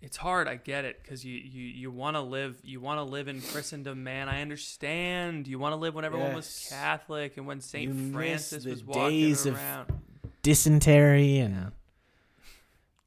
it's 0.01 0.17
hard. 0.17 0.47
I 0.47 0.55
get 0.55 0.85
it 0.85 1.01
because 1.01 1.25
you 1.25 1.33
you 1.35 1.63
you 1.63 1.91
want 1.91 2.15
to 2.15 2.21
live 2.21 2.57
you 2.63 2.79
want 2.79 2.99
to 2.99 3.03
live 3.03 3.27
in 3.27 3.41
Christendom, 3.41 4.03
man. 4.03 4.29
I 4.29 4.41
understand. 4.41 5.47
You 5.47 5.59
want 5.59 5.73
to 5.73 5.77
live 5.77 5.93
when 5.95 6.05
everyone 6.05 6.33
was 6.35 6.67
Catholic 6.69 7.37
and 7.37 7.45
when 7.45 7.59
Saint 7.61 7.93
You 7.93 8.13
Francis 8.13 8.65
was 8.65 8.83
walking 8.83 9.09
days 9.09 9.45
of- 9.45 9.55
around. 9.55 9.91
dysentery 10.41 11.39
and 11.39 11.71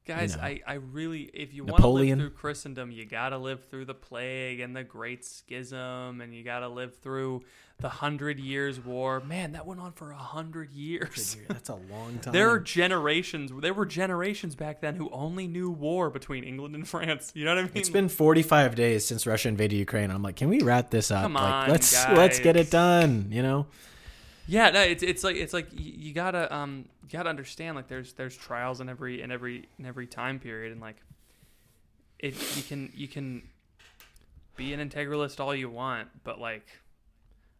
Guys, 0.05 0.36
know. 0.36 0.43
I, 0.43 0.61
I 0.66 0.72
really, 0.74 1.30
if 1.32 1.55
you 1.55 1.64
want 1.64 1.80
to 1.80 1.86
live 1.86 2.18
through 2.18 2.30
Christendom, 2.30 2.90
you 2.90 3.05
got 3.07 3.28
to 3.28 3.38
live 3.38 3.64
through 3.68 3.84
the 3.84 3.95
plague 3.95 4.59
and 4.59 4.74
the 4.74 4.82
Great 4.82 5.24
Schism, 5.24 6.20
and 6.20 6.34
you 6.34 6.43
got 6.43 6.59
to 6.61 6.68
live 6.68 6.97
through 6.99 7.45
the 7.83 7.89
Hundred 7.89 8.39
Years' 8.39 8.80
War. 8.80 9.20
Man, 9.20 9.53
that 9.53 9.66
went 9.66 9.80
on 9.80 9.93
for 9.93 10.12
a 10.12 10.16
hundred 10.16 10.70
years. 10.72 11.37
that's 11.49 11.68
a 11.68 11.74
long 11.74 12.18
time. 12.20 12.33
There 12.43 12.49
are 12.49 12.59
generations. 12.59 13.53
There 13.61 13.74
were 13.74 13.85
generations 13.85 14.55
back 14.55 14.80
then 14.80 14.95
who 14.95 15.11
only 15.11 15.47
knew 15.47 15.70
war 15.70 16.09
between 16.09 16.45
England 16.45 16.74
and 16.74 16.89
France. 16.89 17.33
You 17.35 17.45
know 17.45 17.55
what 17.55 17.59
I 17.59 17.62
mean? 17.64 17.72
It's 17.74 17.91
been 17.91 18.09
45 18.09 18.74
days 18.74 19.05
since 19.05 19.26
Russia 19.26 19.49
invaded 19.49 19.76
Ukraine. 19.76 20.11
I'm 20.11 20.22
like, 20.22 20.37
can 20.37 20.49
we 20.49 20.61
wrap 20.61 20.91
this 20.91 21.11
up? 21.11 21.22
Come 21.22 21.35
like, 21.35 21.43
on, 21.43 21.68
let's 21.68 22.09
let's 22.09 22.39
get 22.39 22.57
it 22.57 22.70
done. 22.70 23.26
You 23.30 23.43
know, 23.43 23.66
Yeah, 24.47 24.70
no, 24.70 24.80
it's 24.80 25.03
it's 25.03 25.24
like 25.24 25.37
it's 25.37 25.53
like 25.53 25.68
you, 25.72 25.93
you 25.97 26.14
gotta 26.14 26.53
um 26.55 26.87
you 27.03 27.09
gotta 27.11 27.28
understand 27.28 27.76
like 27.76 27.89
there's 27.89 28.12
there's 28.14 28.37
trials 28.37 28.80
in 28.80 28.89
every 28.89 29.20
in 29.20 29.30
every 29.30 29.68
in 29.78 29.87
every 29.87 30.07
time 30.07 30.39
period 30.39 30.72
and 30.72 30.80
like 30.80 30.97
it 32.18 32.35
you 32.57 32.62
can 32.62 32.93
you 32.95 33.09
can 33.09 33.43
be 34.57 34.72
an 34.72 34.89
integralist 34.89 35.41
all 35.41 35.55
you 35.55 35.68
want, 35.68 36.09
but 36.24 36.41
like 36.41 36.66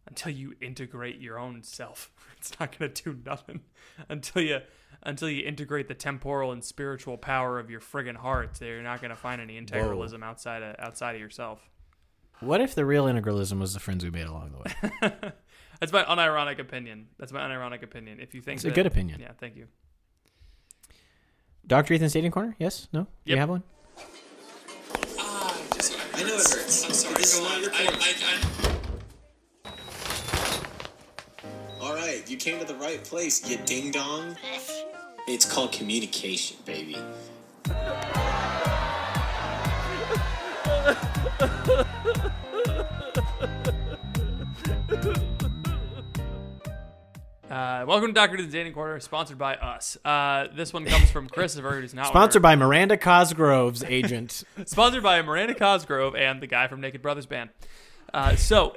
until 0.07 0.31
you 0.31 0.53
integrate 0.61 1.19
your 1.19 1.39
own 1.39 1.63
self, 1.63 2.11
it's 2.37 2.59
not 2.59 2.77
gonna 2.77 2.91
do 2.91 3.17
nothing. 3.25 3.61
Until 4.09 4.41
you 4.41 4.59
until 5.03 5.29
you 5.29 5.45
integrate 5.45 5.87
the 5.87 5.93
temporal 5.93 6.51
and 6.51 6.63
spiritual 6.63 7.17
power 7.17 7.59
of 7.59 7.69
your 7.69 7.79
friggin' 7.81 8.15
heart, 8.15 8.59
you're 8.61 8.81
not 8.81 9.01
gonna 9.01 9.15
find 9.15 9.41
any 9.41 9.59
integralism 9.61 10.23
outside 10.23 10.63
of 10.63 10.75
outside 10.79 11.15
of 11.15 11.21
yourself. 11.21 11.69
what 12.39 12.61
if 12.61 12.73
the 12.75 12.85
real 12.85 13.05
integralism 13.05 13.59
was 13.59 13.73
the 13.73 13.79
friends 13.79 14.03
we 14.03 14.09
made 14.11 14.27
along 14.27 14.51
the 14.51 14.57
way? 14.59 15.31
That's 15.79 15.91
my 15.91 16.03
unironic 16.03 16.59
opinion. 16.59 17.07
That's 17.17 17.31
my 17.33 17.41
unironic 17.41 17.83
opinion. 17.83 18.19
If 18.21 18.33
you 18.33 18.41
think 18.41 18.57
It's 18.57 18.65
a 18.65 18.71
good 18.71 18.85
opinion. 18.85 19.19
yeah, 19.19 19.31
thank 19.37 19.55
you. 19.57 19.67
Dr. 21.65 21.93
Ethan 21.93 22.09
Stadium 22.09 22.31
Corner? 22.31 22.55
Yes? 22.59 22.87
No? 22.93 23.07
Do 23.25 23.31
you 23.33 23.37
have 23.37 23.49
one? 23.49 23.63
Ah, 25.19 25.57
I 26.13 26.23
know 26.23 26.35
it 26.35 26.49
hurts. 26.49 26.85
I'm 26.85 26.91
sorry. 26.93 27.15
This 27.15 27.37
is 27.37 27.41
not 27.41 28.62
right, 32.13 32.29
you 32.29 32.37
came 32.37 32.59
to 32.59 32.65
the 32.65 32.75
right 32.75 33.03
place, 33.03 33.49
you 33.49 33.57
ding 33.65 33.91
dong. 33.91 34.35
It's 35.27 35.51
called 35.51 35.71
communication, 35.71 36.57
baby. 36.65 36.97
Uh, 47.49 47.85
welcome 47.87 48.07
to 48.07 48.13
Doctor 48.13 48.37
to 48.37 48.43
the 48.43 48.51
Dating 48.51 48.73
Corner, 48.73 48.99
sponsored 48.99 49.37
by 49.37 49.55
us. 49.55 49.95
Uh, 50.03 50.47
this 50.55 50.73
one 50.73 50.85
comes 50.85 51.11
from 51.11 51.29
Christopher, 51.29 51.79
who's 51.79 51.93
not 51.93 52.07
Sponsored 52.07 52.41
by 52.41 52.55
Miranda 52.55 52.97
Cosgrove's 52.97 53.83
agent. 53.83 54.43
sponsored 54.65 55.03
by 55.03 55.21
Miranda 55.21 55.53
Cosgrove 55.53 56.15
and 56.15 56.41
the 56.41 56.47
guy 56.47 56.67
from 56.67 56.81
Naked 56.81 57.01
Brothers 57.01 57.27
Band. 57.27 57.51
Uh, 58.11 58.35
so, 58.35 58.75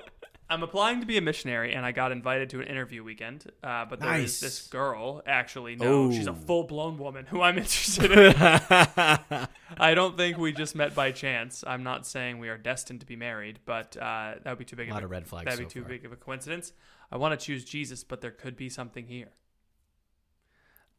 I'm 0.48 0.62
applying 0.62 1.01
to 1.01 1.06
be 1.06 1.16
a 1.16 1.20
missionary, 1.20 1.74
and 1.74 1.85
I 1.85 1.90
got 1.93 2.12
invited 2.12 2.51
to 2.51 2.60
an 2.60 2.68
interview 2.68 3.02
weekend. 3.02 3.51
Uh, 3.64 3.85
but 3.85 3.98
there 3.98 4.14
is 4.14 4.20
Nice. 4.20 4.40
this 4.40 4.66
girl, 4.68 5.23
actually, 5.27 5.74
no, 5.74 6.12
she's 6.12 6.28
a 6.28 6.32
full 6.35 6.62
blown 6.64 6.98
woman 6.98 7.27
who 7.27 7.43
I'm 7.43 7.59
interested 7.59 8.12
in. 8.12 8.35
I 9.78 9.94
don't 9.94 10.16
think 10.16 10.39
we 10.39 10.52
just 10.52 10.77
met 10.77 10.94
by 10.94 11.10
chance. 11.10 11.64
I'm 11.66 11.82
not 11.82 12.06
saying 12.06 12.39
we 12.39 12.48
are 12.48 12.56
destined 12.59 13.01
to 13.01 13.06
be 13.06 13.16
married, 13.16 13.59
but 13.66 13.97
uh, 13.97 14.35
that 14.43 14.47
would 14.47 14.59
be 14.59 14.64
too 14.64 14.77
big 14.77 14.89
A 14.89 14.93
lot 14.93 14.98
of 14.98 15.05
of 15.06 15.10
red 15.10 15.27
flags 15.27 15.47
That'd 15.47 15.66
be 15.66 15.73
too 15.73 15.81
far. 15.81 15.89
big 15.89 16.05
of 16.05 16.12
a 16.12 16.16
coincidence. 16.16 16.73
I 17.10 17.16
want 17.16 17.39
to 17.39 17.44
choose 17.44 17.64
Jesus, 17.64 18.05
but 18.05 18.20
there 18.20 18.31
could 18.31 18.56
be 18.56 18.68
something 18.68 19.06
here. 19.09 19.31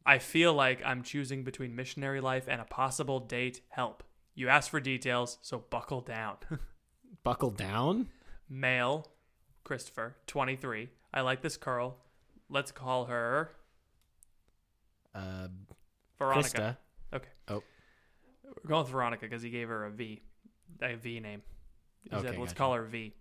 I 0.04 0.18
feel 0.18 0.52
like 0.54 0.80
I'm 0.84 1.02
choosing 1.02 1.44
between 1.44 1.74
missionary 1.76 2.20
life 2.20 2.44
and 2.48 2.60
a 2.60 2.64
possible 2.64 3.20
date. 3.20 3.60
Help. 3.68 4.02
You 4.34 4.48
asked 4.48 4.70
for 4.70 4.80
details, 4.80 5.38
so 5.42 5.64
buckle 5.70 6.00
down. 6.02 6.36
Buckle 7.24 7.50
down? 7.50 8.08
male, 8.50 9.06
Christopher, 9.68 10.16
23. 10.26 10.88
I 11.12 11.20
like 11.20 11.42
this 11.42 11.58
curl. 11.58 11.98
Let's 12.48 12.72
call 12.72 13.04
her 13.04 13.50
Uh, 15.14 15.48
Veronica. 16.18 16.48
Krista. 17.12 17.16
Okay. 17.16 17.28
Oh. 17.48 17.62
We're 18.44 18.68
going 18.68 18.82
with 18.84 18.92
Veronica 18.92 19.26
because 19.26 19.42
he 19.42 19.50
gave 19.50 19.68
her 19.68 19.84
a 19.84 19.90
V, 19.90 20.22
a 20.80 20.94
V 20.96 21.20
name. 21.20 21.42
He 22.02 22.08
said, 22.10 22.18
Okay, 22.20 22.28
let's 22.38 22.52
gotcha. 22.52 22.54
call 22.54 22.74
her 22.74 22.84
V. 22.84 23.12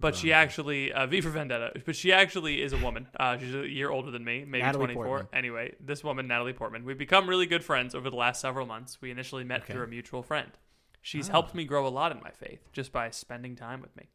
But 0.00 0.14
she 0.16 0.32
actually, 0.32 0.92
uh, 0.92 1.06
V 1.06 1.20
for 1.20 1.30
Vendetta, 1.30 1.80
but 1.86 1.94
she 1.96 2.12
actually 2.12 2.60
is 2.62 2.72
a 2.72 2.78
woman. 2.78 3.06
Uh, 3.18 3.38
she's 3.38 3.54
a 3.54 3.66
year 3.68 3.90
older 3.90 4.10
than 4.10 4.24
me, 4.24 4.44
maybe 4.44 4.62
Natalie 4.62 4.86
24. 4.86 5.04
Portman. 5.06 5.28
Anyway, 5.32 5.74
this 5.80 6.02
woman, 6.04 6.26
Natalie 6.26 6.52
Portman, 6.52 6.84
we've 6.84 6.98
become 6.98 7.28
really 7.28 7.46
good 7.46 7.64
friends 7.64 7.94
over 7.94 8.10
the 8.10 8.16
last 8.16 8.40
several 8.40 8.66
months. 8.66 9.00
We 9.00 9.10
initially 9.12 9.44
met 9.44 9.62
Okay. 9.62 9.72
through 9.72 9.84
a 9.84 9.86
mutual 9.86 10.22
friend. 10.22 10.50
She's 11.00 11.28
Ah. 11.28 11.32
helped 11.32 11.54
me 11.54 11.64
grow 11.64 11.86
a 11.86 11.88
lot 11.88 12.10
in 12.12 12.20
my 12.20 12.30
faith 12.30 12.68
just 12.72 12.92
by 12.92 13.08
spending 13.10 13.54
time 13.56 13.80
with 13.80 13.96
me. 13.96 14.08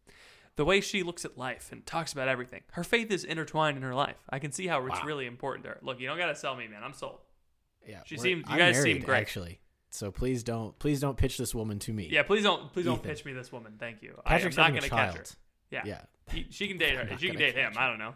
The 0.57 0.65
way 0.65 0.81
she 0.81 1.01
looks 1.03 1.23
at 1.25 1.37
life 1.37 1.69
and 1.71 1.85
talks 1.85 2.11
about 2.13 2.27
everything, 2.27 2.61
her 2.73 2.83
faith 2.83 3.09
is 3.09 3.23
intertwined 3.23 3.77
in 3.77 3.83
her 3.83 3.95
life. 3.95 4.17
I 4.29 4.39
can 4.39 4.51
see 4.51 4.67
how 4.67 4.85
it's 4.85 4.99
Wow. 4.99 5.05
really 5.05 5.25
important 5.25 5.63
to 5.63 5.71
her. 5.71 5.79
Look, 5.81 5.99
you 5.99 6.07
don't 6.07 6.17
got 6.17 6.27
to 6.27 6.35
sell 6.35 6.55
me, 6.55 6.67
man. 6.67 6.83
I'm 6.83 6.93
sold. 6.93 7.19
Yeah, 7.87 8.01
She 8.05 8.17
seems- 8.17 8.45
you 8.47 8.53
I'm 8.53 8.57
guys 8.59 8.81
seem 8.81 9.01
great. 9.01 9.17
Actually, 9.21 9.59
so 9.89 10.11
please 10.11 10.43
don't 10.43 10.77
please 10.77 10.99
don't 10.99 11.17
pitch 11.17 11.37
this 11.37 11.55
woman 11.55 11.79
to 11.79 11.93
me. 11.93 12.07
Yeah, 12.11 12.23
please 12.23 12.43
don't 12.43 12.71
please 12.73 12.85
don't 12.85 13.01
pitch 13.01 13.25
me 13.25 13.33
this 13.33 13.51
woman. 13.51 13.73
Thank 13.79 14.01
you. 14.03 14.19
Patrick's 14.25 14.57
I 14.57 14.67
am 14.67 14.73
not 14.73 14.79
going 14.79 14.89
to 14.89 14.95
catch 14.95 15.15
her. 15.17 15.23
Yeah. 15.71 15.81
Yeah. 15.85 16.01
He, 16.31 16.47
she 16.51 16.67
can 16.67 16.77
date 16.79 16.95
her. 16.95 17.17
She 17.17 17.29
can 17.29 17.37
date 17.37 17.55
him. 17.55 17.73
catch 17.73 17.81
I 17.81 17.87
don't 17.87 17.99
know. 17.99 18.13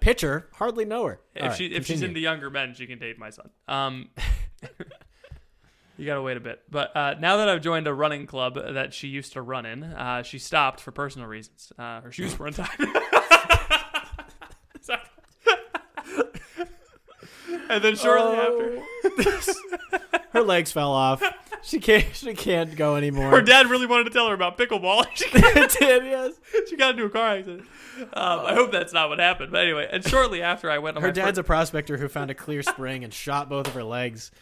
Pitcher, 0.00 0.48
hardly 0.54 0.84
know 0.84 1.04
her. 1.06 1.20
If 1.34 1.42
right, 1.42 1.56
she 1.56 1.66
if 1.66 1.86
she's 1.86 2.02
into 2.02 2.20
younger 2.20 2.50
men, 2.50 2.74
she 2.74 2.86
can 2.86 2.98
date 2.98 3.18
my 3.18 3.30
son. 3.30 3.50
Um, 3.68 4.10
you 5.96 6.06
gotta 6.06 6.22
wait 6.22 6.36
a 6.36 6.40
bit. 6.40 6.62
But 6.70 6.96
uh, 6.96 7.14
now 7.20 7.38
that 7.38 7.48
I've 7.48 7.62
joined 7.62 7.86
a 7.86 7.94
running 7.94 8.26
club 8.26 8.54
that 8.54 8.92
she 8.94 9.08
used 9.08 9.32
to 9.34 9.42
run 9.42 9.66
in, 9.66 9.82
uh, 9.84 10.22
she 10.22 10.38
stopped 10.38 10.80
for 10.80 10.90
personal 10.92 11.26
reasons. 11.28 11.72
Uh, 11.78 12.00
her 12.02 12.12
shoes 12.12 12.38
were 12.38 12.46
untied. 12.46 12.68
And 17.68 17.82
then 17.82 17.96
shortly 17.96 18.36
Oh. 18.38 18.82
after, 19.04 19.98
her 20.32 20.42
legs 20.42 20.70
fell 20.70 20.92
off. 20.92 21.20
She 21.62 21.80
can't 21.80 22.06
she 22.14 22.32
can't 22.34 22.76
go 22.76 22.94
anymore. 22.94 23.30
her 23.30 23.42
dad 23.42 23.68
really 23.68 23.86
wanted 23.86 24.04
to 24.04 24.10
tell 24.10 24.28
her 24.28 24.34
about 24.34 24.56
pickleball. 24.56 25.04
she, 25.14 25.28
did, 25.30 26.04
yes. 26.04 26.34
she 26.68 26.76
got 26.76 26.90
into 26.90 27.04
a 27.04 27.10
car 27.10 27.30
accident. 27.38 27.62
Um, 27.98 28.40
I 28.46 28.54
hope 28.54 28.70
that's 28.70 28.92
not 28.92 29.08
what 29.08 29.18
happened. 29.18 29.50
But 29.50 29.62
anyway, 29.62 29.88
and 29.90 30.06
shortly 30.06 30.42
after 30.42 30.70
I 30.70 30.78
went 30.78 30.96
on 30.96 31.02
Her 31.02 31.08
my 31.08 31.12
dad's 31.12 31.38
fir- 31.38 31.40
a 31.40 31.44
prospector 31.44 31.96
who 31.96 32.06
found 32.08 32.30
a 32.30 32.34
clear 32.34 32.62
spring 32.62 33.02
and 33.02 33.12
shot 33.12 33.48
both 33.48 33.66
of 33.66 33.72
her 33.74 33.82
legs 33.84 34.30
in 34.30 34.38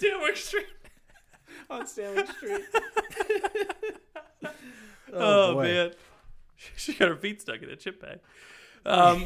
Stanwix 0.00 0.36
Street. 0.38 0.66
on 1.70 1.86
Stanley 1.86 2.26
Street. 2.26 2.62
Oh, 5.12 5.54
boy. 5.54 5.62
man, 5.64 5.90
she 6.76 6.94
got 6.94 7.08
her 7.08 7.16
feet 7.16 7.40
stuck 7.42 7.60
in 7.62 7.68
a 7.68 7.74
chip 7.74 8.00
bag. 8.00 8.20
Um, 8.86 9.24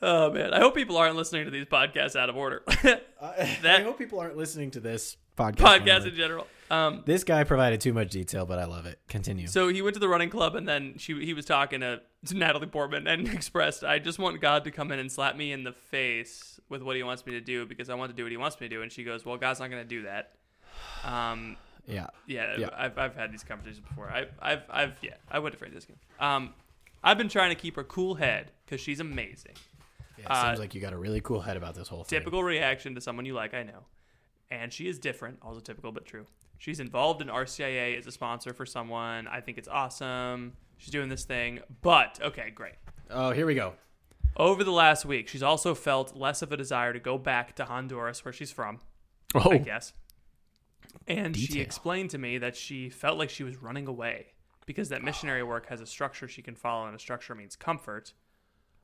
oh 0.00 0.32
man, 0.32 0.54
I 0.54 0.60
hope 0.60 0.74
people 0.74 0.96
aren't 0.96 1.14
listening 1.14 1.44
to 1.44 1.50
these 1.50 1.66
podcasts 1.66 2.16
out 2.16 2.30
of 2.30 2.36
order. 2.38 2.62
I 3.20 3.82
hope 3.82 3.98
people 3.98 4.20
aren't 4.20 4.38
listening 4.38 4.70
to 4.70 4.80
this 4.80 5.18
podcast. 5.36 5.56
Podcast 5.56 6.06
in 6.08 6.14
general. 6.14 6.46
Um, 6.70 7.02
This 7.04 7.24
guy 7.24 7.44
provided 7.44 7.80
too 7.80 7.92
much 7.92 8.10
detail, 8.10 8.46
but 8.46 8.58
I 8.58 8.64
love 8.64 8.86
it. 8.86 8.98
Continue. 9.08 9.46
so 9.46 9.68
he 9.68 9.82
went 9.82 9.94
to 9.94 10.00
the 10.00 10.08
running 10.08 10.30
club, 10.30 10.54
and 10.54 10.66
then 10.66 10.94
she 10.98 11.24
he 11.24 11.34
was 11.34 11.44
talking 11.44 11.80
to, 11.80 12.00
to 12.26 12.34
Natalie 12.36 12.66
Portman 12.66 13.06
and 13.06 13.28
expressed, 13.32 13.84
"I 13.84 13.98
just 13.98 14.18
want 14.18 14.40
God 14.40 14.64
to 14.64 14.70
come 14.70 14.90
in 14.92 14.98
and 14.98 15.12
slap 15.12 15.36
me 15.36 15.52
in 15.52 15.64
the 15.64 15.72
face 15.72 16.58
with 16.70 16.82
what 16.82 16.96
He 16.96 17.02
wants 17.02 17.26
me 17.26 17.32
to 17.32 17.40
do 17.40 17.66
because 17.66 17.90
I 17.90 17.94
want 17.94 18.10
to 18.10 18.16
do 18.16 18.22
what 18.24 18.32
He 18.32 18.38
wants 18.38 18.58
me 18.60 18.68
to 18.68 18.74
do." 18.74 18.82
And 18.82 18.90
she 18.90 19.04
goes, 19.04 19.24
"Well, 19.24 19.36
God's 19.36 19.60
not 19.60 19.70
going 19.70 19.82
to 19.82 19.88
do 19.88 20.02
that." 20.02 20.32
Um, 21.04 21.56
yeah. 21.86 22.06
Yeah, 22.26 22.56
Yeah. 22.58 22.68
I've, 22.76 22.96
I've 22.98 23.14
had 23.14 23.32
these 23.32 23.44
conversations 23.44 23.80
before. 23.86 24.08
I, 24.10 24.26
I've, 24.40 24.62
I've, 24.70 24.98
yeah, 25.02 25.14
I 25.30 25.38
went 25.38 25.52
to 25.52 25.58
Franciscan. 25.58 25.96
Um, 26.18 26.54
I've 27.02 27.18
been 27.18 27.28
trying 27.28 27.50
to 27.50 27.54
keep 27.54 27.76
her 27.76 27.84
cool 27.84 28.14
head 28.14 28.50
because 28.64 28.80
she's 28.80 29.00
amazing. 29.00 29.52
Yeah, 30.18 30.24
it 30.24 30.30
Uh, 30.30 30.46
seems 30.46 30.58
like 30.60 30.74
you 30.74 30.80
got 30.80 30.94
a 30.94 30.98
really 30.98 31.20
cool 31.20 31.42
head 31.42 31.56
about 31.58 31.74
this 31.74 31.88
whole 31.88 32.04
thing. 32.04 32.18
Typical 32.18 32.42
reaction 32.42 32.94
to 32.94 33.00
someone 33.02 33.26
you 33.26 33.34
like, 33.34 33.52
I 33.52 33.62
know. 33.64 33.84
And 34.50 34.72
she 34.72 34.88
is 34.88 34.98
different, 34.98 35.38
also 35.42 35.60
typical 35.60 35.92
but 35.92 36.04
true. 36.04 36.26
She's 36.58 36.80
involved 36.80 37.20
in 37.20 37.28
RCIA 37.28 37.98
as 37.98 38.06
a 38.06 38.12
sponsor 38.12 38.52
for 38.54 38.64
someone. 38.64 39.26
I 39.26 39.40
think 39.40 39.58
it's 39.58 39.68
awesome. 39.68 40.54
She's 40.78 40.92
doing 40.92 41.08
this 41.08 41.24
thing. 41.24 41.60
But, 41.82 42.18
okay, 42.22 42.50
great. 42.50 42.74
Oh, 43.10 43.32
here 43.32 43.46
we 43.46 43.54
go. 43.54 43.74
Over 44.36 44.64
the 44.64 44.72
last 44.72 45.04
week, 45.04 45.28
she's 45.28 45.42
also 45.42 45.74
felt 45.74 46.16
less 46.16 46.42
of 46.42 46.52
a 46.52 46.56
desire 46.56 46.92
to 46.92 46.98
go 46.98 47.18
back 47.18 47.54
to 47.56 47.64
Honduras, 47.64 48.24
where 48.24 48.32
she's 48.32 48.50
from. 48.50 48.80
Oh. 49.34 49.50
I 49.50 49.58
guess. 49.58 49.92
And 51.06 51.36
she 51.36 51.60
explained 51.60 52.10
to 52.10 52.18
me 52.18 52.38
that 52.38 52.56
she 52.56 52.88
felt 52.88 53.18
like 53.18 53.30
she 53.30 53.44
was 53.44 53.56
running 53.56 53.86
away 53.86 54.28
because 54.66 54.88
that 54.88 55.02
missionary 55.02 55.42
work 55.42 55.66
has 55.68 55.80
a 55.80 55.86
structure 55.86 56.28
she 56.28 56.42
can 56.42 56.54
follow, 56.54 56.86
and 56.86 56.96
a 56.96 56.98
structure 56.98 57.34
means 57.34 57.56
comfort. 57.56 58.12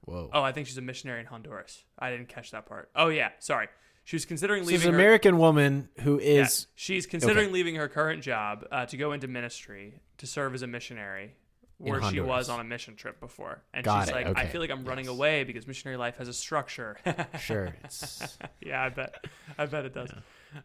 Whoa. 0.03 0.31
Oh, 0.33 0.43
I 0.43 0.53
think 0.53 0.67
she's 0.67 0.79
a 0.79 0.83
missionary 0.83 1.21
in 1.21 1.27
Honduras. 1.27 1.85
I 1.99 2.11
didn't 2.11 2.29
catch 2.29 2.51
that 2.51 2.67
part. 2.67 2.91
Oh 2.95 3.09
yeah, 3.09 3.31
sorry. 3.39 3.69
She 4.11 4.17
was 4.17 4.25
considering 4.25 4.65
So 4.65 4.71
She's 4.71 4.85
an 4.87 4.93
her- 4.93 4.99
American 4.99 5.39
woman 5.39 5.89
who 6.01 6.19
is. 6.19 6.67
Yeah, 6.69 6.73
she's 6.75 7.07
considering 7.07 7.45
Okay. 7.45 7.53
leaving 7.53 7.77
her 7.77 7.89
current 7.89 8.25
job 8.25 8.67
uh, 8.73 8.85
to 8.87 8.97
go 8.97 9.13
into 9.13 9.29
ministry 9.29 10.01
to 10.19 10.27
serve 10.27 10.53
as 10.53 10.63
a 10.63 10.67
missionary, 10.67 11.37
where 11.79 12.03
she 12.03 12.19
was 12.19 12.49
on 12.49 12.59
a 12.59 12.65
mission 12.65 12.97
trip 12.97 13.21
before. 13.21 13.63
And 13.73 13.85
Got 13.85 14.01
she's 14.01 14.09
it, 14.09 14.15
like, 14.17 14.37
I 14.37 14.47
feel 14.47 14.61
like 14.61 14.71
I'm 14.71 14.85
running 14.85 15.05
yes. 15.05 15.15
away 15.15 15.45
because 15.45 15.65
missionary 15.69 15.97
life 15.97 16.17
has 16.17 16.27
a 16.27 16.33
structure. 16.33 16.97
Sure. 17.39 17.73
Yeah, 18.61 18.83
I 18.83 18.89
bet. 18.89 19.25
I 19.57 19.67
bet 19.67 19.85
it 19.85 19.95
does. 19.95 20.11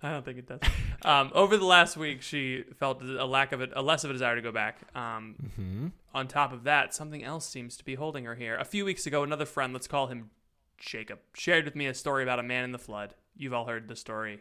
I 0.02 0.10
don't 0.12 0.26
think 0.26 0.40
it 0.40 0.48
does. 0.48 0.62
Um, 1.04 1.30
over 1.36 1.56
the 1.56 1.66
last 1.66 1.98
week, 1.98 2.24
she 2.24 2.64
felt 2.80 3.04
a 3.04 3.26
lack 3.26 3.52
of 3.52 3.62
it, 3.62 3.74
a 3.76 3.84
less 3.84 4.04
of 4.04 4.10
a 4.10 4.14
desire 4.14 4.38
to 4.38 4.42
go 4.42 4.52
back. 4.52 4.80
Um, 4.96 5.36
mm-hmm. 5.40 5.88
On 6.16 6.28
top 6.28 6.52
of 6.52 6.64
that, 6.64 6.96
something 6.96 7.24
else 7.24 7.48
seems 7.48 7.78
to 7.78 7.86
be 7.86 7.94
holding 7.94 8.26
her 8.26 8.34
here. 8.34 8.58
A 8.58 8.66
few 8.66 8.86
weeks 8.86 9.06
ago, 9.06 9.22
another 9.22 9.46
friend, 9.46 9.72
let's 9.72 9.88
call 9.88 10.08
him 10.08 10.32
Jacob, 10.80 11.20
shared 11.36 11.66
with 11.66 11.76
me 11.76 11.86
a 11.86 11.94
story 11.94 12.24
about 12.24 12.40
a 12.40 12.44
man 12.44 12.64
in 12.64 12.72
the 12.72 12.80
flood. 12.80 13.14
You've 13.38 13.54
all 13.54 13.66
heard 13.66 13.88
the 13.88 13.96
story. 13.96 14.40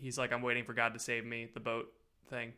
He's 0.00 0.18
like, 0.18 0.32
I'm 0.32 0.42
waiting 0.42 0.64
for 0.64 0.74
God 0.74 0.94
to 0.94 0.98
save 0.98 1.24
me, 1.24 1.48
the 1.52 1.60
boat 1.60 1.92
thing. 2.30 2.52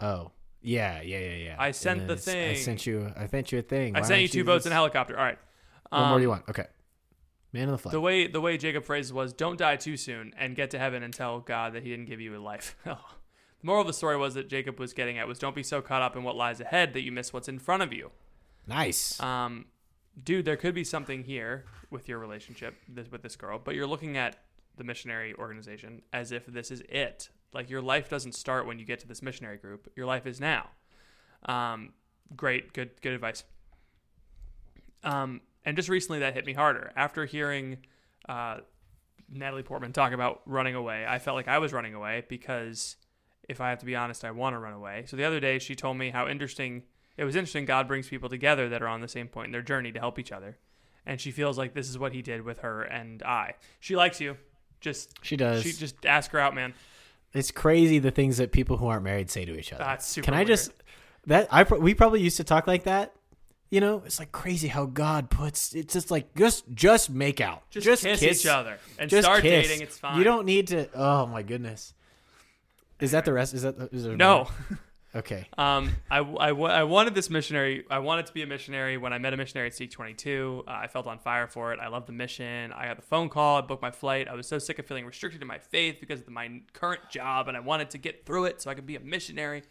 Oh. 0.00 0.32
Yeah, 0.62 1.00
yeah, 1.00 1.18
yeah, 1.18 1.34
yeah. 1.36 1.56
I 1.58 1.70
sent 1.70 2.06
the 2.06 2.16
thing. 2.16 2.50
I 2.50 2.54
sent 2.54 2.86
you. 2.86 3.12
I 3.16 3.26
sent 3.26 3.52
you 3.52 3.58
a 3.58 3.62
thing. 3.62 3.96
I 3.96 4.00
Why 4.00 4.06
sent 4.06 4.22
you 4.22 4.28
two 4.28 4.44
boats 4.44 4.66
and 4.66 4.72
a 4.72 4.76
helicopter. 4.76 5.16
All 5.18 5.24
right. 5.24 5.38
What 5.88 6.08
more 6.08 6.18
do 6.18 6.22
you 6.22 6.30
Um, 6.30 6.38
want? 6.38 6.48
Okay. 6.50 6.66
Man 7.52 7.64
in 7.64 7.70
the 7.70 7.78
flood. 7.78 7.94
The 7.94 8.00
way 8.00 8.26
the 8.28 8.40
way 8.40 8.56
Jacob 8.58 8.84
phrased 8.84 9.10
it 9.10 9.14
was, 9.14 9.32
"Don't 9.32 9.58
die 9.58 9.76
too 9.76 9.96
soon, 9.96 10.32
and 10.38 10.54
get 10.54 10.70
to 10.70 10.78
heaven 10.78 11.02
and 11.02 11.12
tell 11.12 11.40
God 11.40 11.72
that 11.72 11.82
He 11.82 11.88
didn't 11.88 12.04
give 12.04 12.20
you 12.20 12.36
a 12.36 12.38
life." 12.38 12.76
the 12.84 12.96
moral 13.62 13.80
of 13.80 13.86
the 13.86 13.92
story 13.92 14.16
was 14.16 14.34
that 14.34 14.48
Jacob 14.48 14.78
was 14.78 14.92
getting 14.92 15.18
at 15.18 15.26
was, 15.26 15.38
"Don't 15.38 15.54
be 15.54 15.62
so 15.64 15.82
caught 15.82 16.02
up 16.02 16.14
in 16.14 16.22
what 16.22 16.36
lies 16.36 16.60
ahead 16.60 16.92
that 16.92 17.02
you 17.02 17.10
miss 17.10 17.32
what's 17.32 17.48
in 17.48 17.58
front 17.58 17.82
of 17.82 17.92
you." 17.92 18.10
nice. 18.66 19.18
Um, 19.20 19.64
dude, 20.22 20.44
there 20.44 20.56
could 20.56 20.74
be 20.74 20.84
something 20.84 21.24
here 21.24 21.64
with 21.90 22.08
your 22.08 22.18
relationship 22.18 22.76
this, 22.88 23.10
with 23.10 23.22
this 23.22 23.36
girl, 23.36 23.60
but 23.62 23.74
you're 23.74 23.86
looking 23.86 24.16
at 24.16 24.36
the 24.76 24.84
missionary 24.84 25.34
organization 25.34 26.02
as 26.12 26.32
if 26.32 26.46
this 26.46 26.70
is 26.70 26.82
it. 26.88 27.28
Like 27.52 27.68
your 27.68 27.82
life 27.82 28.08
doesn't 28.08 28.34
start 28.34 28.66
when 28.66 28.78
you 28.78 28.84
get 28.84 29.00
to 29.00 29.08
this 29.08 29.22
missionary 29.22 29.56
group. 29.56 29.90
Your 29.96 30.06
life 30.06 30.26
is 30.26 30.40
now. 30.40 30.68
Um, 31.46 31.92
great, 32.36 32.72
good, 32.72 32.90
good 33.02 33.12
advice. 33.12 33.44
Um, 35.02 35.40
and 35.64 35.76
just 35.76 35.88
recently 35.88 36.20
that 36.20 36.34
hit 36.34 36.46
me 36.46 36.52
harder 36.52 36.92
after 36.96 37.24
hearing 37.24 37.78
uh, 38.28 38.58
Natalie 39.28 39.62
Portman 39.62 39.92
talk 39.92 40.12
about 40.12 40.42
running 40.46 40.74
away. 40.74 41.06
I 41.06 41.18
felt 41.18 41.34
like 41.34 41.48
I 41.48 41.58
was 41.58 41.72
running 41.72 41.94
away 41.94 42.24
because 42.28 42.96
if 43.48 43.60
I 43.60 43.70
have 43.70 43.78
to 43.80 43.86
be 43.86 43.96
honest, 43.96 44.24
I 44.24 44.30
want 44.30 44.54
to 44.54 44.58
run 44.58 44.72
away. 44.72 45.04
So 45.06 45.16
the 45.16 45.24
other 45.24 45.40
day 45.40 45.58
she 45.58 45.74
told 45.74 45.96
me 45.96 46.10
how 46.10 46.28
interesting 46.28 46.84
it 47.20 47.24
was 47.24 47.36
interesting 47.36 47.66
God 47.66 47.86
brings 47.86 48.08
people 48.08 48.30
together 48.30 48.70
that 48.70 48.80
are 48.82 48.88
on 48.88 49.02
the 49.02 49.08
same 49.08 49.28
point 49.28 49.46
in 49.48 49.52
their 49.52 49.60
journey 49.60 49.92
to 49.92 49.98
help 50.00 50.18
each 50.18 50.32
other. 50.32 50.56
And 51.04 51.20
she 51.20 51.30
feels 51.30 51.58
like 51.58 51.74
this 51.74 51.90
is 51.90 51.98
what 51.98 52.12
he 52.14 52.22
did 52.22 52.42
with 52.42 52.60
her 52.60 52.82
and 52.82 53.22
I. 53.22 53.56
She 53.78 53.94
likes 53.94 54.20
you. 54.22 54.38
Just 54.80 55.18
She 55.22 55.36
does. 55.36 55.62
She 55.62 55.72
just 55.72 56.06
ask 56.06 56.30
her 56.30 56.38
out, 56.40 56.54
man. 56.54 56.72
It's 57.34 57.50
crazy 57.50 57.98
the 57.98 58.10
things 58.10 58.38
that 58.38 58.52
people 58.52 58.78
who 58.78 58.86
aren't 58.86 59.04
married 59.04 59.30
say 59.30 59.44
to 59.44 59.58
each 59.58 59.70
other. 59.72 59.84
That's 59.84 60.06
super 60.06 60.24
Can 60.24 60.32
I 60.34 60.38
weird. 60.38 60.48
just 60.48 60.72
that 61.26 61.48
I 61.50 61.62
we 61.64 61.92
probably 61.92 62.22
used 62.22 62.38
to 62.38 62.44
talk 62.44 62.66
like 62.66 62.84
that. 62.84 63.12
You 63.68 63.80
know, 63.80 64.02
it's 64.06 64.18
like 64.18 64.32
crazy 64.32 64.68
how 64.68 64.86
God 64.86 65.28
puts 65.30 65.74
it's 65.74 65.92
just 65.92 66.10
like 66.10 66.34
just 66.34 66.64
just 66.74 67.10
make 67.10 67.40
out, 67.40 67.68
Just 67.70 68.02
kiss 68.02 68.22
each 68.22 68.46
other 68.46 68.78
and 68.98 69.10
just 69.10 69.24
start 69.24 69.42
kiss. 69.42 69.68
dating, 69.68 69.82
it's 69.86 69.98
fine. 69.98 70.16
You 70.18 70.24
don't 70.24 70.46
need 70.46 70.68
to. 70.68 70.88
Oh 70.94 71.26
my 71.26 71.42
goodness, 71.42 71.92
is 72.98 73.10
that 73.12 73.24
the 73.26 73.32
rest? 73.34 73.52
Is 73.54 73.62
that 73.62 73.76
is 73.92 74.04
there 74.04 74.16
No. 74.16 74.48
Okay. 75.14 75.48
Um, 75.58 75.90
I, 76.08 76.18
I, 76.18 76.50
I 76.50 76.82
wanted 76.84 77.14
this 77.14 77.30
missionary. 77.30 77.84
I 77.90 77.98
wanted 77.98 78.26
to 78.26 78.32
be 78.32 78.42
a 78.42 78.46
missionary. 78.46 78.96
When 78.96 79.12
I 79.12 79.18
met 79.18 79.34
a 79.34 79.36
missionary 79.36 79.66
at 79.66 79.74
Seek 79.74 79.90
22, 79.90 80.64
uh, 80.66 80.70
I 80.70 80.86
felt 80.86 81.06
on 81.06 81.18
fire 81.18 81.48
for 81.48 81.72
it. 81.72 81.80
I 81.80 81.88
loved 81.88 82.06
the 82.06 82.12
mission. 82.12 82.72
I 82.72 82.86
got 82.86 82.96
the 82.96 83.02
phone 83.02 83.28
call. 83.28 83.58
I 83.58 83.60
booked 83.62 83.82
my 83.82 83.90
flight. 83.90 84.28
I 84.28 84.34
was 84.34 84.46
so 84.46 84.58
sick 84.58 84.78
of 84.78 84.86
feeling 84.86 85.04
restricted 85.04 85.42
in 85.42 85.48
my 85.48 85.58
faith 85.58 85.96
because 85.98 86.20
of 86.20 86.28
my 86.28 86.60
current 86.72 87.10
job, 87.10 87.48
and 87.48 87.56
I 87.56 87.60
wanted 87.60 87.90
to 87.90 87.98
get 87.98 88.24
through 88.24 88.44
it 88.44 88.62
so 88.62 88.70
I 88.70 88.74
could 88.74 88.86
be 88.86 88.96
a 88.96 89.00
missionary. 89.00 89.64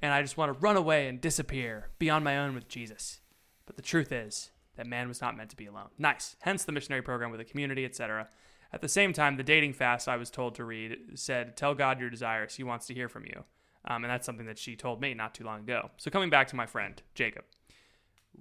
And 0.00 0.12
I 0.12 0.20
just 0.20 0.36
want 0.36 0.52
to 0.52 0.58
run 0.58 0.76
away 0.76 1.08
and 1.08 1.20
disappear, 1.20 1.88
be 1.98 2.10
on 2.10 2.22
my 2.22 2.36
own 2.36 2.54
with 2.54 2.68
Jesus. 2.68 3.20
But 3.64 3.76
the 3.76 3.82
truth 3.82 4.12
is 4.12 4.50
that 4.76 4.86
man 4.86 5.08
was 5.08 5.20
not 5.20 5.36
meant 5.36 5.50
to 5.50 5.56
be 5.56 5.66
alone. 5.66 5.88
Nice. 5.98 6.36
Hence 6.40 6.64
the 6.64 6.72
missionary 6.72 7.02
program 7.02 7.30
with 7.30 7.40
a 7.40 7.44
community, 7.44 7.86
etc. 7.86 8.28
At 8.70 8.82
the 8.82 8.88
same 8.88 9.12
time, 9.14 9.36
the 9.36 9.44
dating 9.44 9.72
fast 9.72 10.08
I 10.08 10.16
was 10.16 10.30
told 10.30 10.56
to 10.56 10.64
read 10.64 11.12
said, 11.14 11.56
"Tell 11.56 11.74
God 11.74 12.00
your 12.00 12.10
desires. 12.10 12.56
He 12.56 12.64
wants 12.64 12.86
to 12.88 12.94
hear 12.94 13.08
from 13.08 13.24
you." 13.24 13.44
Um, 13.86 14.04
and 14.04 14.10
that's 14.10 14.24
something 14.24 14.46
that 14.46 14.58
she 14.58 14.76
told 14.76 15.00
me 15.00 15.12
not 15.14 15.34
too 15.34 15.44
long 15.44 15.60
ago. 15.60 15.90
So 15.98 16.10
coming 16.10 16.30
back 16.30 16.48
to 16.48 16.56
my 16.56 16.66
friend 16.66 17.00
Jacob, 17.14 17.44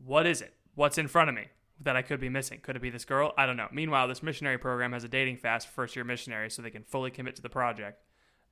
what 0.06 0.26
is 0.26 0.42
it? 0.42 0.54
What's 0.76 0.98
in 0.98 1.08
front 1.08 1.30
of 1.30 1.36
me 1.36 1.48
that 1.82 1.96
I 1.96 2.02
could 2.02 2.20
be 2.20 2.30
missing? 2.30 2.60
Could 2.62 2.76
it 2.76 2.82
be 2.82 2.90
this 2.90 3.06
girl? 3.06 3.34
I 3.38 3.46
don't 3.46 3.58
know. 3.58 3.68
Meanwhile, 3.72 4.08
this 4.08 4.24
missionary 4.24 4.58
program 4.58 4.94
has 4.94 5.04
a 5.04 5.08
dating 5.08 5.38
fast 5.38 5.68
for 5.68 5.74
first 5.74 5.96
year 5.96 6.06
missionaries 6.06 6.54
so 6.54 6.62
they 6.62 6.70
can 6.70 6.84
fully 6.84 7.12
commit 7.12 7.36
to 7.36 7.42
the 7.42 7.50
project 7.50 8.02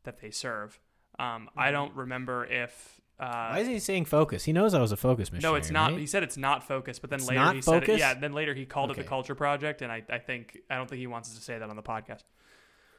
that 0.04 0.20
they 0.20 0.32
serve. 0.32 0.80
Um, 1.18 1.50
I 1.58 1.72
don't 1.72 1.96
remember 1.96 2.46
if. 2.46 3.00
Uh, 3.20 3.50
Why 3.52 3.60
is 3.60 3.68
he 3.68 3.78
saying 3.80 4.06
FOCUS? 4.06 4.46
He 4.46 4.52
knows 4.54 4.74
I 4.74 4.82
was 4.82 4.92
a 4.92 4.98
FOCUS 4.98 5.32
missionary. 5.32 5.54
no, 5.54 5.56
it's 5.56 5.70
not. 5.70 5.92
right? 5.92 6.00
He 6.00 6.08
said 6.08 6.24
it's 6.24 6.38
not 6.38 6.68
FOCUS, 6.68 7.00
but 7.00 7.10
then 7.12 7.20
It's 7.20 7.30
later 7.30 7.54
he 7.54 7.62
said 7.62 7.88
it. 7.88 8.00
Yeah, 8.00 8.16
then 8.16 8.34
later 8.34 8.54
he 8.56 8.66
called 8.66 8.92
it 8.92 8.98
the 8.98 9.04
Culture 9.04 9.36
Project, 9.36 9.82
and 9.84 9.92
I, 9.92 10.02
I 10.10 10.18
think 10.18 10.58
I 10.70 10.76
don't 10.76 10.90
think 10.90 11.00
he 11.00 11.08
wants 11.08 11.30
us 11.30 11.36
to 11.36 11.42
say 11.42 11.58
that 11.60 11.70
on 11.70 11.76
the 11.76 11.84
podcast. 11.84 12.24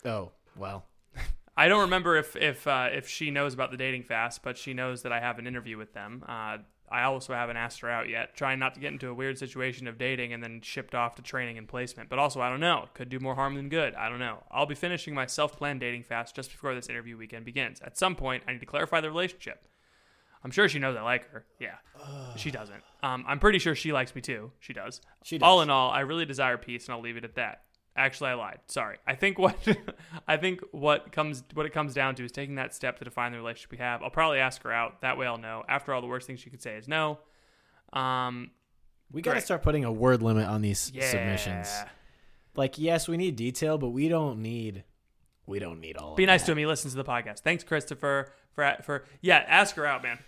Oh 0.04 0.30
well. 0.56 0.86
I 1.56 1.68
don't 1.68 1.82
remember 1.82 2.16
if 2.16 2.34
if 2.36 2.66
uh, 2.66 2.88
if 2.92 3.08
she 3.08 3.30
knows 3.30 3.54
about 3.54 3.70
the 3.70 3.76
dating 3.76 4.04
fast, 4.04 4.42
but 4.42 4.56
she 4.56 4.72
knows 4.72 5.02
that 5.02 5.12
I 5.12 5.20
have 5.20 5.38
an 5.38 5.46
interview 5.46 5.76
with 5.76 5.92
them. 5.92 6.24
Uh, 6.26 6.58
I 6.90 7.04
also 7.04 7.32
haven't 7.32 7.56
asked 7.56 7.80
her 7.80 7.88
out 7.88 8.10
yet, 8.10 8.36
trying 8.36 8.58
not 8.58 8.74
to 8.74 8.80
get 8.80 8.92
into 8.92 9.08
a 9.08 9.14
weird 9.14 9.38
situation 9.38 9.88
of 9.88 9.96
dating 9.96 10.34
and 10.34 10.42
then 10.42 10.60
shipped 10.60 10.94
off 10.94 11.14
to 11.14 11.22
training 11.22 11.56
and 11.56 11.66
placement. 11.66 12.10
But 12.10 12.18
also, 12.18 12.42
I 12.42 12.50
don't 12.50 12.60
know. 12.60 12.86
Could 12.92 13.08
do 13.08 13.18
more 13.18 13.34
harm 13.34 13.54
than 13.54 13.70
good. 13.70 13.94
I 13.94 14.10
don't 14.10 14.18
know. 14.18 14.42
I'll 14.50 14.66
be 14.66 14.74
finishing 14.74 15.14
my 15.14 15.24
self-planned 15.24 15.80
dating 15.80 16.02
fast 16.02 16.36
just 16.36 16.50
before 16.50 16.74
this 16.74 16.90
interview 16.90 17.16
weekend 17.16 17.46
begins. 17.46 17.80
At 17.80 17.96
some 17.96 18.14
point, 18.14 18.42
I 18.46 18.52
need 18.52 18.60
to 18.60 18.66
clarify 18.66 19.00
the 19.00 19.08
relationship. 19.08 19.66
I'm 20.44 20.50
sure 20.50 20.68
she 20.68 20.78
knows 20.78 20.96
I 20.96 21.02
like 21.02 21.30
her. 21.30 21.46
Yeah, 21.58 21.76
she 22.36 22.50
doesn't. 22.50 22.82
Um, 23.02 23.24
I'm 23.26 23.38
pretty 23.38 23.58
sure 23.58 23.74
she 23.74 23.92
likes 23.92 24.14
me 24.14 24.20
too. 24.20 24.50
She 24.58 24.72
does. 24.72 25.00
She 25.22 25.38
All 25.40 25.62
in 25.62 25.70
all, 25.70 25.90
I 25.90 26.00
really 26.00 26.26
desire 26.26 26.58
peace, 26.58 26.86
and 26.86 26.94
I'll 26.94 27.00
leave 27.00 27.16
it 27.16 27.24
at 27.24 27.36
that. 27.36 27.62
Actually, 27.94 28.30
I 28.30 28.34
lied. 28.34 28.58
Sorry. 28.68 28.96
I 29.06 29.14
think 29.14 29.38
what 29.38 29.56
I 30.28 30.36
think 30.36 30.60
what 30.72 31.12
comes 31.12 31.44
what 31.54 31.66
it 31.66 31.72
comes 31.72 31.92
down 31.92 32.14
to 32.16 32.24
is 32.24 32.32
taking 32.32 32.54
that 32.54 32.74
step 32.74 32.98
to 32.98 33.04
define 33.04 33.32
the 33.32 33.38
relationship 33.38 33.70
we 33.70 33.78
have. 33.78 34.02
I'll 34.02 34.10
probably 34.10 34.38
ask 34.38 34.62
her 34.62 34.72
out. 34.72 35.02
That 35.02 35.18
way, 35.18 35.26
I'll 35.26 35.38
know. 35.38 35.62
After 35.68 35.92
all, 35.92 36.00
the 36.00 36.06
worst 36.06 36.26
thing 36.26 36.36
she 36.36 36.48
could 36.50 36.62
say 36.62 36.76
is 36.76 36.88
no. 36.88 37.18
Um, 37.92 38.50
We 39.12 39.20
got 39.20 39.34
to 39.34 39.40
start 39.42 39.62
putting 39.62 39.84
a 39.84 39.92
word 39.92 40.22
limit 40.22 40.48
on 40.48 40.62
these 40.62 40.90
yeah. 40.94 41.10
submissions. 41.10 41.68
Like, 42.54 42.78
yes, 42.78 43.08
we 43.08 43.16
need 43.16 43.36
detail, 43.36 43.78
but 43.78 43.90
we 43.90 44.08
don't 44.08 44.40
need. 44.40 44.84
We 45.46 45.58
don't 45.58 45.80
need 45.80 45.96
all. 45.96 46.14
Be 46.14 46.24
nice 46.24 46.42
that. 46.42 46.46
to 46.46 46.52
him. 46.52 46.58
He 46.58 46.66
listens 46.66 46.94
to 46.94 46.96
the 46.96 47.04
podcast. 47.04 47.40
Thanks, 47.40 47.64
Christopher, 47.64 48.32
for 48.52 48.76
for 48.82 49.04
yeah. 49.20 49.44
Ask 49.46 49.76
her 49.76 49.84
out, 49.84 50.02
man. 50.02 50.18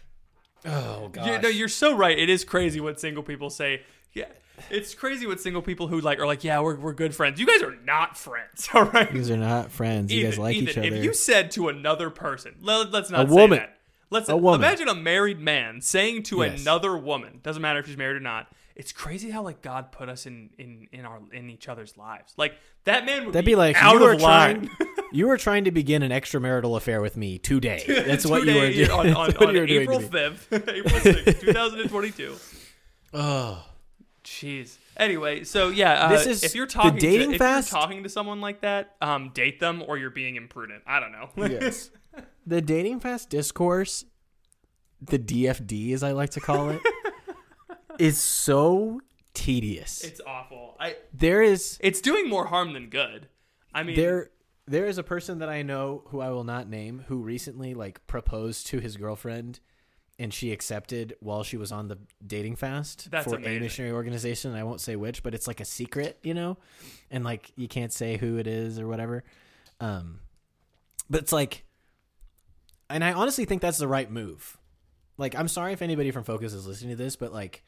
Oh 0.66 1.08
god. 1.08 1.26
You, 1.26 1.38
no, 1.38 1.48
you're 1.48 1.68
so 1.68 1.96
right. 1.96 2.18
It 2.18 2.28
is 2.28 2.44
crazy 2.44 2.80
what 2.80 3.00
single 3.00 3.22
people 3.22 3.48
say. 3.50 3.82
Yeah, 4.12 4.26
it's 4.70 4.94
crazy 4.94 5.26
what 5.26 5.40
single 5.40 5.62
people 5.62 5.88
who 5.88 6.00
like 6.00 6.18
are 6.18 6.26
like, 6.26 6.44
yeah, 6.44 6.60
we're 6.60 6.76
we're 6.76 6.92
good 6.92 7.14
friends. 7.14 7.38
You 7.40 7.46
guys 7.46 7.62
are 7.62 7.74
not 7.84 8.16
friends, 8.16 8.68
all 8.74 8.84
right? 8.84 9.10
You 9.12 9.18
guys 9.18 9.30
are 9.30 9.36
not 9.36 9.70
friends. 9.70 10.12
You 10.12 10.24
guys 10.24 10.38
like 10.38 10.56
Ethan, 10.56 10.68
each 10.68 10.78
other. 10.78 10.86
If 10.96 11.04
you 11.04 11.12
said 11.14 11.50
to 11.52 11.68
another 11.68 12.10
person, 12.10 12.54
let, 12.60 12.94
us 12.94 13.10
not 13.10 13.26
A 13.26 13.28
say 13.28 13.34
woman. 13.34 13.58
that. 13.58 13.78
Let's 14.10 14.28
A 14.28 14.36
woman. 14.36 14.60
imagine 14.60 14.88
a 14.88 14.94
married 14.94 15.40
man 15.40 15.80
saying 15.80 16.22
to 16.24 16.42
Yes. 16.42 16.60
another 16.60 16.96
woman, 16.96 17.40
doesn't 17.42 17.60
matter 17.62 17.80
if 17.80 17.86
she's 17.86 17.96
married 17.96 18.16
or 18.16 18.20
not. 18.20 18.46
It's 18.76 18.92
crazy 18.92 19.30
how 19.30 19.42
like 19.42 19.62
God 19.62 19.92
put 19.92 20.08
us 20.08 20.26
in 20.26 20.50
in 20.58 20.88
in 20.92 21.04
our 21.04 21.20
in 21.32 21.48
each 21.48 21.68
other's 21.68 21.96
lives. 21.96 22.34
Like 22.36 22.54
that 22.84 23.06
man 23.06 23.24
would 23.24 23.32
That'd 23.34 23.46
be 23.46 23.54
like 23.56 23.80
out 23.82 24.00
of 24.02 24.20
line. 24.20 24.66
trying. 24.66 24.88
you 25.12 25.28
were 25.28 25.36
trying 25.38 25.64
to 25.64 25.70
begin 25.70 26.02
an 26.02 26.10
extramarital 26.10 26.76
affair 26.76 27.00
with 27.00 27.16
me 27.16 27.38
today. 27.38 27.84
That's 28.06 28.26
what 28.26 28.44
you 28.44 28.54
were 28.54 28.70
doing. 28.72 28.90
on, 28.90 29.06
on, 29.14 29.36
on 29.36 29.54
you 29.54 29.60
were 29.60 29.66
doing 29.66 29.66
to 29.68 29.80
April 29.94 30.00
fifth, 30.00 30.52
April 30.52 31.00
sixth, 31.00 31.40
two 31.40 31.52
thousand 31.52 31.80
and 31.82 31.90
twenty-two. 31.90 32.34
Oh, 33.12 33.64
Jeez. 34.24 34.78
Anyway, 34.96 35.44
so 35.44 35.68
yeah, 35.68 36.04
uh, 36.06 36.08
This 36.08 36.26
is 36.26 36.44
if 36.44 36.54
you're 36.54 36.66
the 36.66 36.72
talking 36.72 36.98
dating 36.98 37.28
to, 37.30 37.34
if 37.34 37.38
fast? 37.38 37.70
you're 37.70 37.80
talking 37.80 38.02
to 38.04 38.08
someone 38.08 38.40
like 38.40 38.62
that, 38.62 38.96
um, 39.02 39.30
date 39.34 39.60
them 39.60 39.82
or 39.86 39.98
you're 39.98 40.10
being 40.10 40.36
imprudent. 40.36 40.82
I 40.86 40.98
don't 41.00 41.12
know. 41.12 41.28
yes. 41.36 41.90
The 42.46 42.60
dating 42.60 43.00
fast 43.00 43.28
discourse, 43.30 44.04
the 45.00 45.18
DFD 45.18 45.92
as 45.94 46.02
I 46.04 46.12
like 46.12 46.30
to 46.30 46.40
call 46.40 46.68
it, 46.70 46.80
is 47.98 48.18
so 48.18 49.00
tedious. 49.32 50.04
it's 50.04 50.20
awful. 50.26 50.76
I 50.78 50.96
there 51.12 51.42
is 51.42 51.76
it's 51.80 52.00
doing 52.00 52.28
more 52.28 52.46
harm 52.46 52.72
than 52.72 52.88
good. 52.88 53.28
I 53.74 53.82
mean, 53.82 53.96
there 53.96 54.30
there 54.66 54.86
is 54.86 54.96
a 54.98 55.02
person 55.02 55.38
that 55.40 55.48
I 55.48 55.62
know 55.62 56.02
who 56.08 56.20
I 56.20 56.30
will 56.30 56.44
not 56.44 56.68
name 56.68 57.04
who 57.08 57.16
recently 57.16 57.74
like 57.74 58.06
proposed 58.06 58.66
to 58.68 58.78
his 58.78 58.96
girlfriend 58.96 59.58
and 60.18 60.32
she 60.32 60.52
accepted 60.52 61.14
while 61.20 61.42
she 61.42 61.56
was 61.56 61.72
on 61.72 61.88
the 61.88 61.98
dating 62.24 62.56
fast 62.56 63.10
That's 63.10 63.24
for 63.28 63.36
amazing. 63.36 63.56
a 63.56 63.60
missionary 63.60 63.92
organization. 63.92 64.54
I 64.54 64.62
won't 64.62 64.80
say 64.80 64.96
which, 64.96 65.22
but 65.22 65.34
it's 65.34 65.46
like 65.46 65.60
a 65.60 65.64
secret, 65.64 66.18
you 66.22 66.34
know? 66.34 66.56
And 67.10 67.24
like 67.24 67.50
you 67.56 67.66
can't 67.68 67.92
say 67.92 68.16
who 68.16 68.36
it 68.36 68.46
is 68.46 68.78
or 68.78 68.86
whatever. 68.86 69.24
Um 69.80 70.20
but 71.10 71.22
it's 71.22 71.32
like 71.32 71.64
and 72.88 73.02
I 73.02 73.12
honestly 73.12 73.44
think 73.44 73.60
that's 73.62 73.78
the 73.78 73.88
right 73.88 74.10
move. 74.10 74.56
Like 75.18 75.34
I'm 75.34 75.48
sorry 75.48 75.72
if 75.72 75.82
anybody 75.82 76.10
from 76.10 76.24
FOCUS 76.24 76.54
is 76.54 76.66
listening 76.66 76.96
to 76.96 77.02
this, 77.02 77.16
but 77.16 77.32
like 77.32 77.64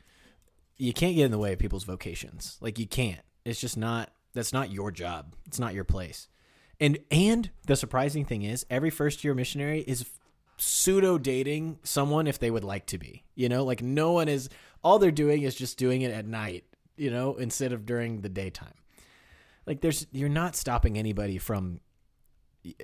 you 0.77 0.93
can't 0.93 1.17
get 1.17 1.25
in 1.25 1.31
the 1.31 1.39
way 1.39 1.53
of 1.53 1.59
people's 1.59 1.85
vocations. 1.85 2.59
Like 2.61 2.79
you 2.79 2.87
can't. 2.87 3.21
It's 3.45 3.61
just 3.61 3.77
not 3.77 4.11
that's 4.35 4.53
not 4.53 4.71
your 4.71 4.91
job. 4.93 5.35
It's 5.47 5.59
not 5.59 5.75
your 5.75 5.85
place. 5.85 6.29
And 6.79 6.99
and 7.11 7.51
the 7.67 7.75
surprising 7.75 8.25
thing 8.25 8.43
is 8.43 8.65
every 8.71 8.91
first 8.91 9.25
year 9.25 9.35
missionary 9.35 9.81
is 9.81 10.05
pseudo 10.59 11.19
dating 11.19 11.79
someone 11.83 12.27
if 12.27 12.39
they 12.39 12.51
would 12.51 12.65
like 12.65 12.87
to 12.87 12.99
be. 12.99 13.25
You 13.35 13.49
know, 13.49 13.65
like 13.65 13.83
no 13.83 14.13
one 14.13 14.29
is 14.29 14.49
all 14.83 14.99
they're 14.99 15.11
doing 15.11 15.43
is 15.43 15.55
just 15.55 15.79
doing 15.79 16.03
it 16.03 16.13
at 16.13 16.27
night, 16.27 16.65
you 16.97 17.11
know, 17.11 17.37
instead 17.37 17.73
of 17.73 17.87
during 17.87 18.21
the 18.21 18.29
daytime. 18.29 18.75
Like 19.67 19.81
there's 19.81 20.07
you're 20.13 20.29
not 20.29 20.57
stopping 20.57 20.97
anybody 20.97 21.39
from 21.39 21.81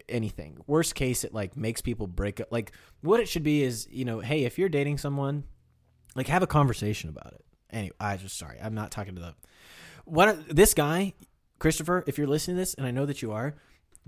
anything. 0.08 0.58
Worst 0.66 0.94
case 0.94 1.24
it 1.24 1.32
like 1.32 1.56
makes 1.56 1.80
people 1.80 2.06
break 2.06 2.40
up. 2.40 2.48
Like 2.50 2.72
what 3.00 3.20
it 3.20 3.28
should 3.28 3.42
be 3.42 3.62
is, 3.62 3.88
you 3.90 4.04
know, 4.04 4.20
hey, 4.20 4.44
if 4.44 4.58
you're 4.58 4.68
dating 4.68 4.98
someone, 4.98 5.44
like 6.14 6.28
have 6.28 6.42
a 6.42 6.46
conversation 6.46 7.08
about 7.08 7.32
it. 7.32 7.44
Anyway, 7.70 7.94
I 8.00 8.16
just 8.16 8.38
sorry. 8.38 8.58
I'm 8.60 8.74
not 8.74 8.90
talking 8.90 9.14
to 9.14 9.20
the 9.20 9.34
what 10.04 10.48
this 10.48 10.74
guy, 10.74 11.14
Christopher, 11.58 12.04
if 12.06 12.18
you're 12.18 12.26
listening 12.26 12.56
to 12.56 12.60
this 12.60 12.74
and 12.74 12.86
I 12.86 12.90
know 12.90 13.06
that 13.06 13.22
you 13.22 13.32
are, 13.32 13.54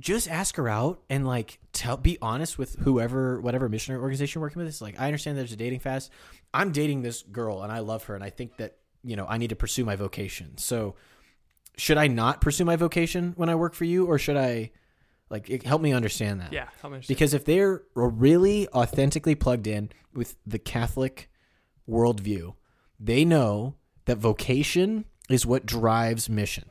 just 0.00 0.28
ask 0.28 0.56
her 0.56 0.68
out 0.68 1.02
and 1.08 1.26
like 1.26 1.58
tell 1.72 1.96
be 1.96 2.18
honest 2.20 2.58
with 2.58 2.76
whoever 2.80 3.40
whatever 3.40 3.68
missionary 3.68 4.02
organization 4.02 4.40
you're 4.40 4.46
working 4.46 4.60
with. 4.60 4.68
It's 4.68 4.80
like 4.80 4.98
I 4.98 5.06
understand 5.06 5.38
there's 5.38 5.52
a 5.52 5.56
dating 5.56 5.80
fast. 5.80 6.10
I'm 6.52 6.72
dating 6.72 7.02
this 7.02 7.22
girl 7.22 7.62
and 7.62 7.72
I 7.72 7.78
love 7.80 8.04
her 8.04 8.14
and 8.14 8.24
I 8.24 8.30
think 8.30 8.56
that, 8.56 8.76
you 9.02 9.16
know, 9.16 9.26
I 9.28 9.38
need 9.38 9.50
to 9.50 9.56
pursue 9.56 9.84
my 9.84 9.96
vocation. 9.96 10.58
So 10.58 10.96
should 11.76 11.98
I 11.98 12.06
not 12.06 12.40
pursue 12.40 12.64
my 12.64 12.76
vocation 12.76 13.34
when 13.36 13.48
I 13.48 13.54
work 13.54 13.74
for 13.74 13.84
you 13.84 14.06
or 14.06 14.18
should 14.18 14.36
I 14.36 14.72
like 15.30 15.48
it, 15.48 15.62
help 15.64 15.80
me 15.82 15.92
understand 15.92 16.40
that? 16.40 16.52
yeah, 16.52 16.68
much? 16.88 17.08
Because 17.08 17.34
if 17.34 17.44
they're 17.44 17.82
really 17.94 18.68
authentically 18.68 19.34
plugged 19.34 19.66
in 19.66 19.90
with 20.12 20.36
the 20.46 20.58
Catholic 20.58 21.30
worldview, 21.88 22.54
they 23.00 23.24
know 23.24 23.74
that 24.04 24.18
vocation 24.18 25.04
is 25.28 25.46
what 25.46 25.66
drives 25.66 26.28
mission. 26.28 26.68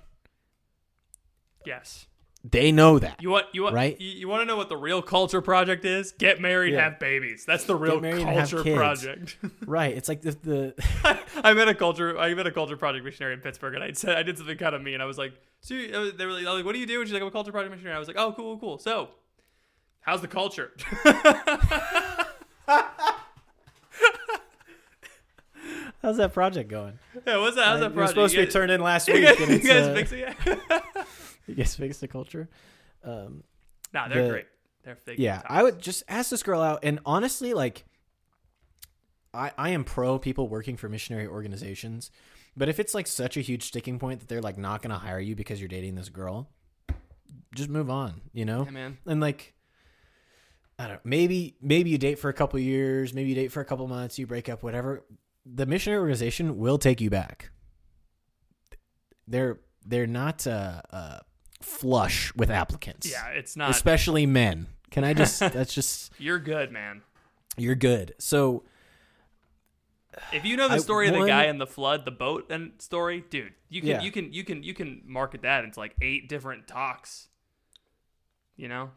yes. 1.66 2.08
They 2.46 2.74
know 2.74 3.00
that. 3.00 3.22
You 3.22 3.30
want 3.30 3.46
you 3.54 3.64
want 3.64 3.74
Right? 3.76 4.00
You, 4.02 4.10
you 4.10 4.28
want 4.28 4.42
to 4.42 4.46
know 4.46 4.58
what 4.58 4.68
the 4.68 4.76
real 4.76 5.02
culture 5.02 5.42
project 5.42 5.86
is? 5.86 6.12
Get 6.12 6.42
married, 6.42 6.74
Yeah. 6.74 6.84
have 6.84 7.00
babies. 7.00 7.46
That's 7.46 7.64
the 7.64 7.76
real 7.76 8.02
married 8.02 8.28
and 8.28 8.30
have 8.38 8.50
culture 8.52 8.76
project. 8.76 9.38
right. 9.66 9.96
It's 9.96 10.10
like 10.10 10.22
the, 10.24 10.32
the 10.44 11.20
I 11.44 11.54
met 11.54 11.70
a 11.70 11.74
culture. 11.76 12.18
I 12.20 12.34
met 12.34 12.46
a 12.46 12.52
culture 12.52 12.76
project 12.76 13.06
missionary 13.06 13.34
in 13.34 13.40
Pittsburgh, 13.40 13.76
and 13.76 13.84
I 13.84 13.94
said 13.94 14.18
I 14.18 14.24
did 14.24 14.38
something 14.38 14.58
kind 14.58 14.76
of 14.76 14.82
mean. 14.82 15.00
I 15.00 15.06
was 15.06 15.18
like, 15.18 15.34
so 15.62 15.74
you- 15.74 15.94
uh, 15.96 16.12
they 16.18 16.26
were 16.26 16.34
like, 16.34 16.44
like, 16.44 16.66
what 16.66 16.74
do 16.74 16.80
you 16.80 16.86
do? 16.86 17.00
And 17.00 17.08
she's 17.08 17.14
like, 17.14 17.22
I'm 17.22 17.30
a 17.30 17.32
culture 17.32 17.54
project 17.54 17.72
missionary. 17.72 17.96
I 17.96 18.00
was 18.00 18.10
like, 18.10 18.18
oh, 18.20 18.34
cool, 18.34 18.58
cool. 18.58 18.78
So, 18.78 19.08
how's 20.02 20.20
the 20.20 20.28
culture? 20.28 20.72
how's 26.02 26.18
that 26.18 26.34
project 26.34 26.70
going? 26.70 27.00
yeah, 27.26 27.38
what's 27.38 27.56
that? 27.56 27.66
How's 27.66 27.78
Uh, 27.78 27.80
that 27.80 27.86
it 27.92 27.96
was 27.96 27.96
project? 27.96 28.10
supposed 28.10 28.36
to 28.36 28.46
be 28.46 28.52
turned 28.52 28.72
in 28.72 28.82
last 28.82 29.08
You 29.08 29.14
week. 29.16 29.24
guys, 29.26 29.40
and 29.40 29.52
you 29.52 29.60
guys 29.70 29.88
uh, 29.88 29.94
fix 29.94 30.12
it? 30.12 30.36
Guys 31.56 31.76
fix 31.76 32.00
the 32.00 32.08
culture. 32.08 32.50
Um, 33.04 33.44
nah, 33.94 34.08
they're 34.08 34.24
the- 34.24 34.30
great. 34.30 34.46
They're 34.84 34.98
they 35.06 35.16
yeah, 35.16 35.42
I 35.48 35.64
would 35.64 35.80
just 35.80 36.04
ask 36.10 36.30
this 36.30 36.44
girl 36.44 36.62
out, 36.62 36.80
and 36.84 37.00
honestly, 37.06 37.54
like, 37.54 37.86
I 39.34 39.52
I 39.58 39.70
am 39.70 39.86
pro 39.86 40.20
people 40.20 40.50
working 40.50 40.76
for 40.76 40.90
missionary 40.90 41.26
organizations, 41.26 42.12
but 42.58 42.68
if 42.68 42.80
it's 42.80 42.94
like 42.94 43.08
such 43.08 43.38
a 43.38 43.42
huge 43.42 43.64
sticking 43.64 43.98
point 43.98 44.20
that 44.20 44.28
they're 44.28 44.42
like 44.42 44.58
not 44.58 44.82
going 44.82 44.92
to 44.92 44.98
hire 44.98 45.20
you 45.20 45.36
because 45.36 45.62
you're 45.62 45.70
dating 45.70 45.96
this 45.96 46.10
girl, 46.10 46.50
just 47.56 47.70
move 47.70 47.90
on, 47.90 48.22
you 48.34 48.46
know? 48.46 48.66
Yeah, 48.66 48.72
man. 48.72 48.98
And 49.06 49.22
like, 49.22 49.54
I 50.78 50.88
don't. 50.88 51.06
Maybe 51.06 51.56
maybe 51.62 51.90
you 51.90 51.98
date 51.98 52.20
for 52.20 52.30
a 52.30 52.34
couple 52.34 52.60
years, 52.60 53.14
maybe 53.14 53.30
you 53.30 53.36
date 53.36 53.52
for 53.54 53.62
a 53.62 53.66
couple 53.66 53.88
months, 53.88 54.20
you 54.20 54.28
break 54.28 54.50
up, 54.50 54.64
whatever. 54.64 55.04
The 55.46 55.66
missionary 55.66 56.02
organization 56.02 56.58
will 56.58 56.78
take 56.78 57.00
you 57.00 57.10
back. 57.10 57.52
They're 59.28 59.60
they're 59.86 60.08
not 60.08 60.46
uh, 60.46 60.82
uh, 60.90 61.20
flush 61.64 62.34
with 62.36 62.50
applicants. 62.50 63.10
Yeah, 63.10 63.28
it's 63.30 63.56
not. 63.56 63.70
especially 63.72 64.26
men. 64.26 64.68
Can 64.92 65.04
I 65.04 65.14
just? 65.14 65.40
that's 65.40 65.74
just 65.74 66.12
You're 66.20 66.40
good, 66.40 66.72
man. 66.72 67.02
you're 67.58 67.76
good. 67.76 68.14
So 68.20 68.64
If 70.32 70.46
you 70.46 70.56
know 70.58 70.68
the 70.68 70.76
I- 70.76 70.80
story 70.80 71.08
of 71.08 71.14
the 71.14 71.20
one- 71.20 71.28
guy 71.28 71.46
in 71.46 71.58
the 71.58 71.66
flood, 71.68 72.06
the 72.06 72.12
boat 72.12 72.52
and 72.52 72.74
story, 72.80 73.24
dude, 73.30 73.54
you 73.70 73.82
can 73.82 73.90
Yeah. 73.90 74.02
you 74.02 74.12
can 74.12 74.32
you 74.34 74.44
can 74.44 74.62
you 74.64 74.74
can 74.74 75.02
market 75.06 75.42
that 75.42 75.64
into 75.64 75.80
like 75.80 75.96
eight 76.02 76.30
different 76.30 76.68
talks. 76.68 77.28
You 78.56 78.68
know? 78.68 78.92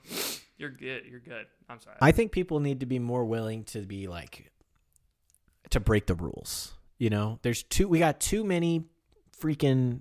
You're 0.59 0.71
good. 0.71 1.05
You're 1.11 1.21
good. 1.21 1.47
I'm 1.69 1.81
sorry. 1.81 1.97
I 2.01 2.13
think 2.13 2.31
people 2.33 2.61
need 2.61 2.81
to 2.81 2.87
be 2.87 2.99
more 2.99 3.25
willing 3.25 3.65
to 3.65 3.81
be 3.87 4.07
like 4.07 4.51
to 5.71 5.81
break 5.81 6.07
the 6.07 6.15
rules. 6.15 6.75
You 6.99 7.09
know, 7.11 7.39
there's 7.43 7.63
too 7.63 7.89
we 7.89 7.99
got 7.99 8.21
too 8.21 8.45
many 8.45 8.85
freaking 9.41 10.01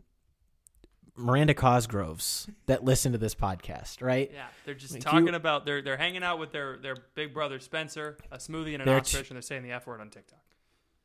Miranda 1.18 1.54
Cosgroves 1.54 2.50
that 2.66 2.84
listen 2.84 3.12
to 3.14 3.18
this 3.18 3.36
podcast, 3.36 4.02
right? 4.02 4.30
yeah, 4.34 4.46
they're 4.66 4.74
just 4.74 4.94
Like, 4.94 5.04
talking 5.04 5.28
you- 5.28 5.36
about 5.36 5.66
they're 5.66 5.82
they're 5.82 5.98
hanging 5.98 6.24
out 6.24 6.40
with 6.40 6.52
their 6.52 6.78
their 6.78 6.96
big 7.16 7.34
brother 7.34 7.60
Spencer, 7.60 8.18
a 8.32 8.38
smoothie 8.38 8.74
and 8.74 8.82
an 8.82 8.86
They're 8.86 8.98
ostrich, 9.00 9.24
t- 9.24 9.28
and 9.30 9.36
they're 9.38 9.42
saying 9.42 9.64
the 9.64 9.72
f 9.72 9.88
word 9.88 10.02
on 10.02 10.10
TikTok. 10.10 10.40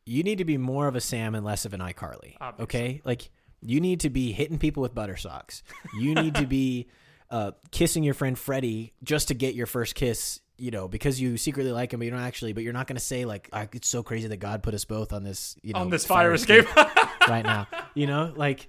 You 0.06 0.22
need 0.22 0.38
to 0.38 0.44
be 0.44 0.58
more 0.58 0.88
of 0.88 0.96
a 0.96 1.00
Sam 1.00 1.34
and 1.34 1.44
less 1.44 1.64
of 1.64 1.74
an 1.74 1.80
iCarly. 1.80 2.36
Obviously. 2.40 2.62
Okay? 2.64 3.02
Like 3.04 3.30
you 3.62 3.80
need 3.80 4.00
to 4.00 4.10
be 4.10 4.32
hitting 4.32 4.58
people 4.58 4.82
with 4.82 4.94
butter 4.94 5.16
socks. 5.16 5.62
You 5.98 6.14
need 6.14 6.34
to 6.36 6.46
be 6.46 6.88
uh, 7.30 7.52
kissing 7.70 8.02
your 8.02 8.14
friend 8.14 8.36
Freddie 8.38 8.94
just 9.04 9.28
to 9.28 9.34
get 9.34 9.54
your 9.54 9.66
first 9.66 9.94
kiss, 9.94 10.40
you 10.56 10.70
know, 10.72 10.88
because 10.88 11.20
you 11.20 11.36
secretly 11.36 11.70
like 11.70 11.92
him, 11.92 12.00
but 12.00 12.06
you 12.06 12.10
don't 12.10 12.20
actually. 12.20 12.52
But 12.54 12.64
you're 12.64 12.72
not 12.72 12.86
going 12.88 12.96
to 12.96 13.04
say 13.04 13.24
like, 13.26 13.48
"Ah, 13.52 13.66
"It's 13.72 13.88
so 13.88 14.02
crazy 14.02 14.26
that 14.28 14.38
God 14.38 14.62
put 14.64 14.74
us 14.74 14.84
both 14.84 15.12
on 15.12 15.22
this, 15.22 15.54
you 15.62 15.74
know, 15.74 15.80
on 15.80 15.90
this 15.90 16.04
fire 16.06 16.32
escape. 16.32 16.66
right 17.28 17.44
now." 17.44 17.68
You 17.94 18.06
know, 18.06 18.32
like 18.34 18.66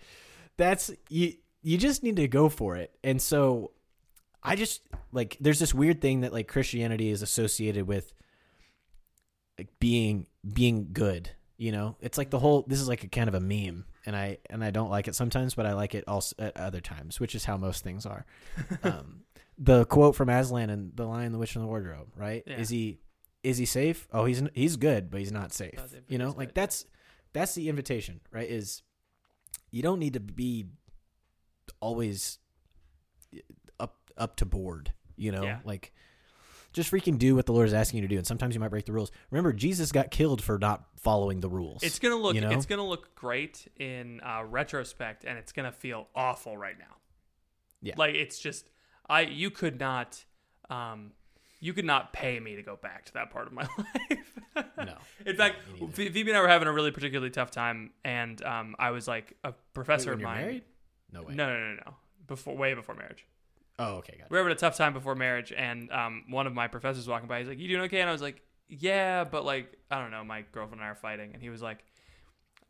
that's 0.57 0.91
you. 1.10 1.34
You 1.64 1.78
just 1.78 2.02
need 2.03 2.15
to 2.15 2.28
go 2.28 2.49
for 2.49 2.76
it. 2.76 2.91
And 3.03 3.22
so, 3.22 3.72
I 4.44 4.56
just 4.56 4.82
like 5.11 5.38
there's 5.40 5.60
this 5.60 5.73
weird 5.73 6.02
thing 6.02 6.22
that 6.22 6.34
like 6.34 6.48
Christianity 6.48 7.10
is 7.10 7.22
associated 7.22 7.88
with 7.88 8.14
like 9.57 9.69
being 9.80 10.26
being 10.53 10.90
good 10.94 11.30
you 11.57 11.72
know 11.72 11.95
it's 11.99 12.18
like 12.18 12.32
the 12.32 12.40
whole 12.40 12.64
this 12.68 12.80
is 12.82 12.88
like 12.88 13.03
a 13.03 13.07
kind 13.07 13.28
of 13.28 13.36
a 13.36 13.40
meme 13.40 13.86
and 14.07 14.15
i 14.15 14.38
and 14.49 14.64
i 14.64 14.72
don't 14.72 14.90
like 14.90 15.07
it 15.07 15.14
sometimes 15.14 15.53
but 15.53 15.68
i 15.68 15.73
like 15.73 15.94
it 15.94 16.03
also 16.07 16.36
at 16.40 16.57
other 16.57 16.82
times 16.82 17.19
which 17.19 17.36
is 17.36 17.45
how 17.45 17.57
most 17.57 17.84
things 17.84 18.06
are 18.07 18.26
um 18.84 19.22
the 19.60 19.86
quote 19.86 20.15
from 20.15 20.30
aslan 20.30 20.72
and 20.72 20.95
the 20.95 21.06
lion 21.06 21.32
the 21.32 21.38
witch 21.38 21.56
and 21.56 21.64
the 21.64 21.68
wardrobe 21.68 22.07
right 22.15 22.41
Yeah. 22.48 22.56
is 22.56 22.69
he 22.69 23.02
is 23.44 23.57
he 23.60 23.65
safe 23.65 24.07
oh 24.11 24.26
he's 24.26 24.41
he's 24.56 24.78
good 24.78 25.11
but 25.11 25.19
he's 25.19 25.32
not 25.32 25.53
safe 25.53 25.76
Not 25.78 25.90
you 26.07 26.18
know 26.18 26.30
like 26.30 26.49
good. 26.49 26.56
that's 26.56 26.86
that's 27.34 27.53
the 27.53 27.69
invitation 27.69 28.22
right 28.32 28.49
is 28.49 28.82
you 29.72 29.82
don't 29.82 29.99
need 29.99 30.14
to 30.14 30.19
be 30.19 30.65
always 31.80 32.40
up 33.80 33.95
up 34.18 34.36
to 34.38 34.45
board 34.45 34.91
you 35.15 35.32
know 35.32 35.44
Yeah. 35.44 35.60
like 35.64 35.94
just 36.73 36.90
freaking 36.91 37.18
do 37.18 37.36
what 37.36 37.45
the 37.45 37.52
Lord 37.52 37.68
is 37.68 37.73
asking 37.73 37.98
you 37.98 38.07
to 38.07 38.07
do. 38.07 38.18
And 38.18 38.26
sometimes 38.26 38.56
you 38.56 38.61
might 38.61 38.69
break 38.69 38.86
the 38.86 38.94
rules. 38.94 39.11
Remember, 39.30 39.52
Jesus 39.52 39.91
got 39.91 40.10
killed 40.10 40.41
for 40.41 40.57
not 40.57 40.86
following 40.95 41.41
the 41.41 41.49
rules. 41.49 41.84
It's 41.84 41.99
gonna 41.99 42.15
look 42.15 42.34
You 42.34 42.40
know? 42.40 42.52
it's 42.52 42.65
gonna 42.65 42.88
look 42.88 43.14
great 43.14 43.68
in 43.78 44.22
uh, 44.22 44.45
retrospect, 44.45 45.26
and 45.26 45.38
it's 45.38 45.52
gonna 45.52 45.73
feel 45.73 46.07
awful 46.15 46.56
right 46.56 46.80
now. 46.80 46.95
Yeah. 47.82 47.95
like 47.98 48.15
it's 48.15 48.40
just 48.40 48.69
I 49.10 49.22
you 49.23 49.49
could 49.52 49.82
not 49.82 50.23
um 50.69 51.11
you 51.61 51.73
could 51.73 51.85
not 51.85 52.11
pay 52.11 52.39
me 52.39 52.55
to 52.57 52.63
go 52.63 52.75
back 52.75 53.05
to 53.05 53.13
that 53.13 53.29
part 53.31 53.47
of 53.47 53.53
my 53.53 53.61
life. 53.77 54.65
No. 54.77 54.97
in 55.25 55.35
fact, 55.38 55.57
Ph- 55.95 56.11
Phoebe 56.11 56.31
and 56.31 56.38
I 56.38 56.41
were 56.41 56.47
having 56.49 56.67
a 56.67 56.73
really 56.73 56.91
particularly 56.91 57.29
tough 57.29 57.51
time, 57.51 57.91
and 58.03 58.43
um 58.43 58.75
I 58.79 58.91
was 58.91 59.07
like 59.07 59.38
a 59.43 59.53
professor 59.73 60.09
when 60.11 60.19
of 60.19 60.23
mine. 60.23 60.41
married? 60.41 60.63
No 61.13 61.21
way. 61.23 61.33
No, 61.35 61.47
no, 61.47 61.59
no, 61.59 61.73
no. 61.85 61.93
Before 62.27 62.55
way 62.57 62.73
before 62.73 62.95
marriage. 62.95 63.25
Oh, 63.79 63.95
okay, 63.95 64.13
got 64.17 64.25
it. 64.25 64.31
we 64.31 64.35
were 64.38 64.43
having 64.43 64.51
a 64.55 64.59
tough 64.59 64.75
time 64.75 64.93
before 64.93 65.15
marriage, 65.15 65.51
and 65.55 65.91
um, 65.91 66.25
one 66.29 66.45
of 66.47 66.53
my 66.53 66.67
professors 66.67 67.07
walking 67.07 67.27
by. 67.27 67.39
He's 67.39 67.47
like, 67.47 67.57
"You 67.59 67.67
doing 67.69 67.81
okay?" 67.83 68.01
And 68.01 68.09
I 68.09 68.11
was 68.13 68.21
like, 68.21 68.41
"Yeah, 68.69 69.23
but 69.23 69.43
like, 69.45 69.71
I 69.89 69.99
don't 70.01 70.11
know. 70.11 70.23
My 70.23 70.43
girlfriend 70.51 70.81
and 70.81 70.88
I 70.88 70.91
are 70.91 70.95
fighting." 70.95 71.31
And 71.33 71.41
he 71.41 71.49
was 71.49 71.61
like, 71.61 71.79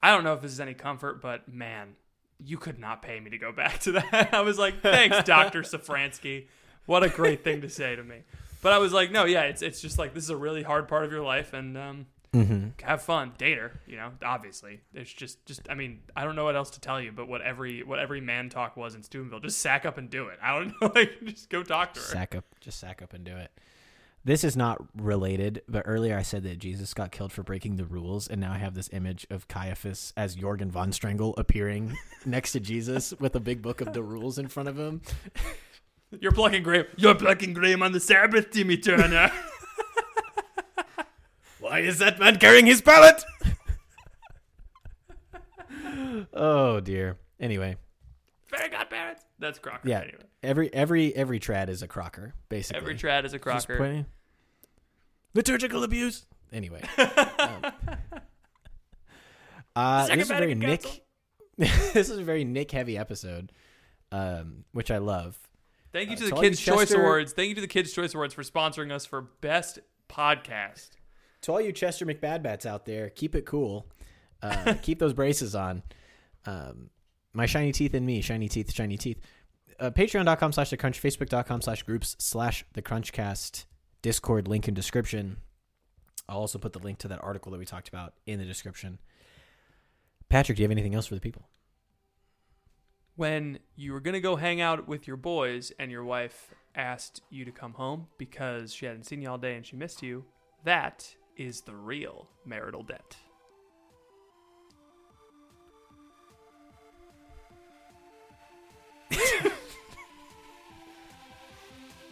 "I 0.01 0.11
don't 0.11 0.23
know 0.23 0.34
if 0.34 0.41
this 0.41 0.51
is 0.51 0.59
any 0.59 0.73
comfort, 0.73 1.22
but 1.22 1.47
man, 1.51 1.95
you 2.43 2.57
could 2.57 2.80
not 2.80 3.01
pay 3.01 3.19
me 3.19 3.30
to 3.31 3.38
go 3.38 3.51
back 3.51 3.80
to 3.81 3.93
that." 3.93 4.30
I 4.34 4.41
was 4.41 4.57
like, 4.57 4.81
"Thanks, 4.81 5.23
Doctor 5.26 5.61
Safransky. 5.63 6.47
What 6.85 7.03
a 7.03 7.09
great 7.09 7.43
thing 7.43 7.61
to 7.61 7.69
say 7.69 7.95
to 7.95 8.03
me." 8.03 8.23
But 8.61 8.73
I 8.73 8.77
was 8.77 8.93
like, 8.93 9.11
"No, 9.11 9.25
yeah, 9.25 9.41
it's 9.43 9.61
it's 9.61 9.81
just 9.81 9.97
like 9.97 10.13
this 10.13 10.23
is 10.23 10.29
a 10.29 10.38
really 10.38 10.63
hard 10.63 10.88
part 10.88 11.03
of 11.03 11.11
your 11.11 11.23
life, 11.23 11.53
and 11.53 11.77
um, 11.77 12.05
have 12.83 13.01
fun, 13.01 13.33
date 13.38 13.57
her. 13.57 13.79
You 13.88 13.97
know, 13.97 14.11
obviously, 14.23 14.81
it's 14.93 15.11
just 15.11 15.45
just. 15.45 15.69
I 15.69 15.75
mean, 15.75 16.01
I 16.15 16.23
don't 16.23 16.35
know 16.35 16.45
what 16.45 16.55
else 16.55 16.69
to 16.71 16.79
tell 16.79 17.01
you, 17.01 17.11
but 17.11 17.27
what 17.27 17.41
every 17.41 17.83
what 17.83 17.99
every 17.99 18.21
man 18.21 18.49
talk 18.49 18.77
was 18.77 18.95
in 18.95 19.03
Steubenville, 19.03 19.39
just 19.39 19.59
sack 19.59 19.85
up 19.85 19.97
and 19.97 20.09
do 20.09 20.27
it. 20.27 20.39
I 20.41 20.57
don't 20.57 20.73
know, 20.81 20.91
like 20.93 21.19
just 21.25 21.49
go 21.49 21.63
talk 21.63 21.93
to 21.95 21.99
her." 21.99 22.05
Sack 22.05 22.35
up, 22.35 22.45
just 22.59 22.79
sack 22.79 23.01
up 23.01 23.13
and 23.13 23.23
do 23.23 23.35
it. 23.35 23.51
This 24.23 24.43
is 24.43 24.55
not 24.55 24.85
related, 24.95 25.63
but 25.67 25.81
earlier 25.88 26.15
I 26.15 26.21
said 26.21 26.43
that 26.43 26.59
Jesus 26.59 26.93
got 26.93 27.11
killed 27.11 27.31
for 27.31 27.41
breaking 27.41 27.77
the 27.77 27.85
rules, 27.85 28.27
and 28.27 28.39
now 28.39 28.53
I 28.53 28.59
have 28.59 28.75
this 28.75 28.88
image 28.93 29.25
of 29.31 29.47
Caiaphas 29.47 30.13
as 30.15 30.35
Jorgen 30.35 30.69
von 30.69 30.91
Strangle 30.91 31.33
appearing 31.38 31.97
next 32.25 32.51
to 32.51 32.59
Jesus 32.59 33.15
with 33.19 33.35
a 33.35 33.39
big 33.39 33.63
book 33.63 33.81
of 33.81 33.93
the 33.93 34.03
rules 34.03 34.38
in 34.38 34.47
front 34.47 34.69
of 34.69 34.77
him. 34.77 35.01
You're 36.19 36.31
plucking 36.31 36.63
graham. 36.63 36.85
You're 36.97 37.15
plucking 37.15 37.53
graham 37.53 37.81
on 37.81 37.91
the 37.93 37.99
Sabbath, 37.99 38.51
Timmy 38.51 38.77
Turner. 38.77 39.31
Why 41.59 41.79
is 41.79 41.99
that 41.99 42.19
man 42.19 42.38
carrying 42.38 42.65
his 42.65 42.81
pallet? 42.81 43.23
oh 46.33 46.79
dear. 46.79 47.17
Anyway, 47.39 47.77
Fairy 48.47 48.69
godparents. 48.69 49.23
That's 49.39 49.59
Crocker. 49.59 49.88
yeah. 49.88 49.99
Anyway, 50.01 50.23
Every 50.43 50.73
every 50.73 51.15
every 51.15 51.39
trad 51.39 51.69
is 51.69 51.81
a 51.83 51.88
crocker, 51.88 52.33
basically. 52.49 52.81
every 52.81 52.95
trad 52.95 53.25
is 53.25 53.33
a 53.33 53.39
Crocker. 53.39 53.77
pointing- 53.77 54.05
Liturgical 55.33 55.83
abuse. 55.83 56.25
Anyway. 56.51 56.81
um, 56.97 57.38
uh, 59.75 60.07
this 60.07 60.25
is 60.25 60.31
a 60.31 60.35
very 60.35 60.55
Nick. 60.55 61.03
This 61.57 62.09
is 62.09 62.17
a 62.17 62.23
very 62.23 62.43
Nick 62.43 62.71
heavy 62.71 62.97
episode, 62.97 63.51
um, 64.11 64.65
which 64.73 64.91
I 64.91 64.97
love. 64.97 65.38
Thank 65.91 66.09
you 66.09 66.15
Uh, 66.15 66.19
to 66.19 66.30
the 66.30 66.41
Kids 66.41 66.59
Choice 66.59 66.91
Awards. 66.91 67.34
Thank 67.34 67.49
you 67.49 67.55
to 67.55 67.61
the 67.61 67.68
Kids 67.68 67.91
Choice 67.93 68.13
Awards 68.13 68.34
for 68.34 68.43
sponsoring 68.43 68.91
us 68.91 69.05
for 69.05 69.22
best 69.22 69.80
podcast. 70.09 70.91
To 71.41 71.51
all 71.51 71.61
you 71.61 71.72
Chester 71.72 72.05
McBadbats 72.05 72.65
out 72.65 72.85
there, 72.85 73.09
keep 73.09 73.35
it 73.35 73.45
cool. 73.45 73.88
Uh, 74.41 74.76
keep 74.81 74.99
those 74.99 75.13
braces 75.13 75.55
on. 75.55 75.84
Um, 76.45 76.89
my 77.34 77.45
shiny 77.45 77.72
teeth 77.72 77.93
and 77.93 78.05
me, 78.05 78.22
shiny 78.22 78.47
teeth, 78.47 78.73
shiny 78.73 78.97
teeth. 78.97 79.19
Uh, 79.80 79.89
Patreon.com 79.89 80.51
slash 80.51 80.69
the 80.69 80.77
crunch, 80.77 81.01
Facebook.com 81.01 81.61
slash 81.61 81.84
groups 81.84 82.15
slash 82.19 82.63
the 82.73 82.81
crunchcast, 82.81 83.65
Discord 84.01 84.47
link 84.47 84.68
in 84.68 84.73
description. 84.73 85.38
I'll 86.30 86.38
also 86.39 86.59
put 86.59 86.73
the 86.73 86.80
link 86.80 86.99
to 86.99 87.07
that 87.09 87.19
article 87.23 87.51
that 87.51 87.57
we 87.57 87.65
talked 87.65 87.89
about 87.89 88.13
in 88.26 88.39
the 88.39 88.45
description. 88.45 88.99
Patrick, 90.30 90.57
do 90.57 90.61
you 90.61 90.65
have 90.65 90.72
anything 90.72 90.95
else 90.95 91.07
for 91.07 91.15
the 91.15 91.22
people? 91.22 91.47
When 93.22 93.60
you 93.76 93.93
were 93.93 93.99
gonna 93.99 94.19
go 94.19 94.35
hang 94.35 94.61
out 94.61 94.88
with 94.88 95.07
your 95.07 95.15
boys 95.15 95.72
and 95.77 95.91
your 95.91 96.03
wife 96.03 96.56
asked 96.73 97.22
you 97.30 97.45
to 97.45 97.52
come 97.52 97.73
home 97.73 98.07
because 98.18 98.73
she 98.73 98.88
hadn't 98.88 99.03
seen 99.03 99.22
you 99.22 99.30
all 99.30 99.38
day 99.38 99.56
and 99.56 99.64
she 99.64 99.76
missed 99.76 100.02
you, 100.02 100.26
that 100.64 101.07
is 101.38 101.61
the 101.61 101.76
real 101.76 102.27
marital 102.48 102.81
debt. 102.81 103.15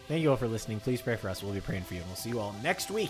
Thank 0.08 0.22
you 0.22 0.30
all 0.30 0.38
for 0.38 0.48
listening. 0.48 0.80
Please 0.80 1.02
pray 1.02 1.16
for 1.16 1.28
us. 1.28 1.42
We'll 1.42 1.54
be 1.54 1.60
praying 1.60 1.86
for 1.86 1.96
you. 1.96 2.02
And 2.02 2.10
we'll 2.10 2.18
see 2.18 2.30
you 2.30 2.40
all 2.40 2.54
next 2.62 2.92
week. 2.92 3.10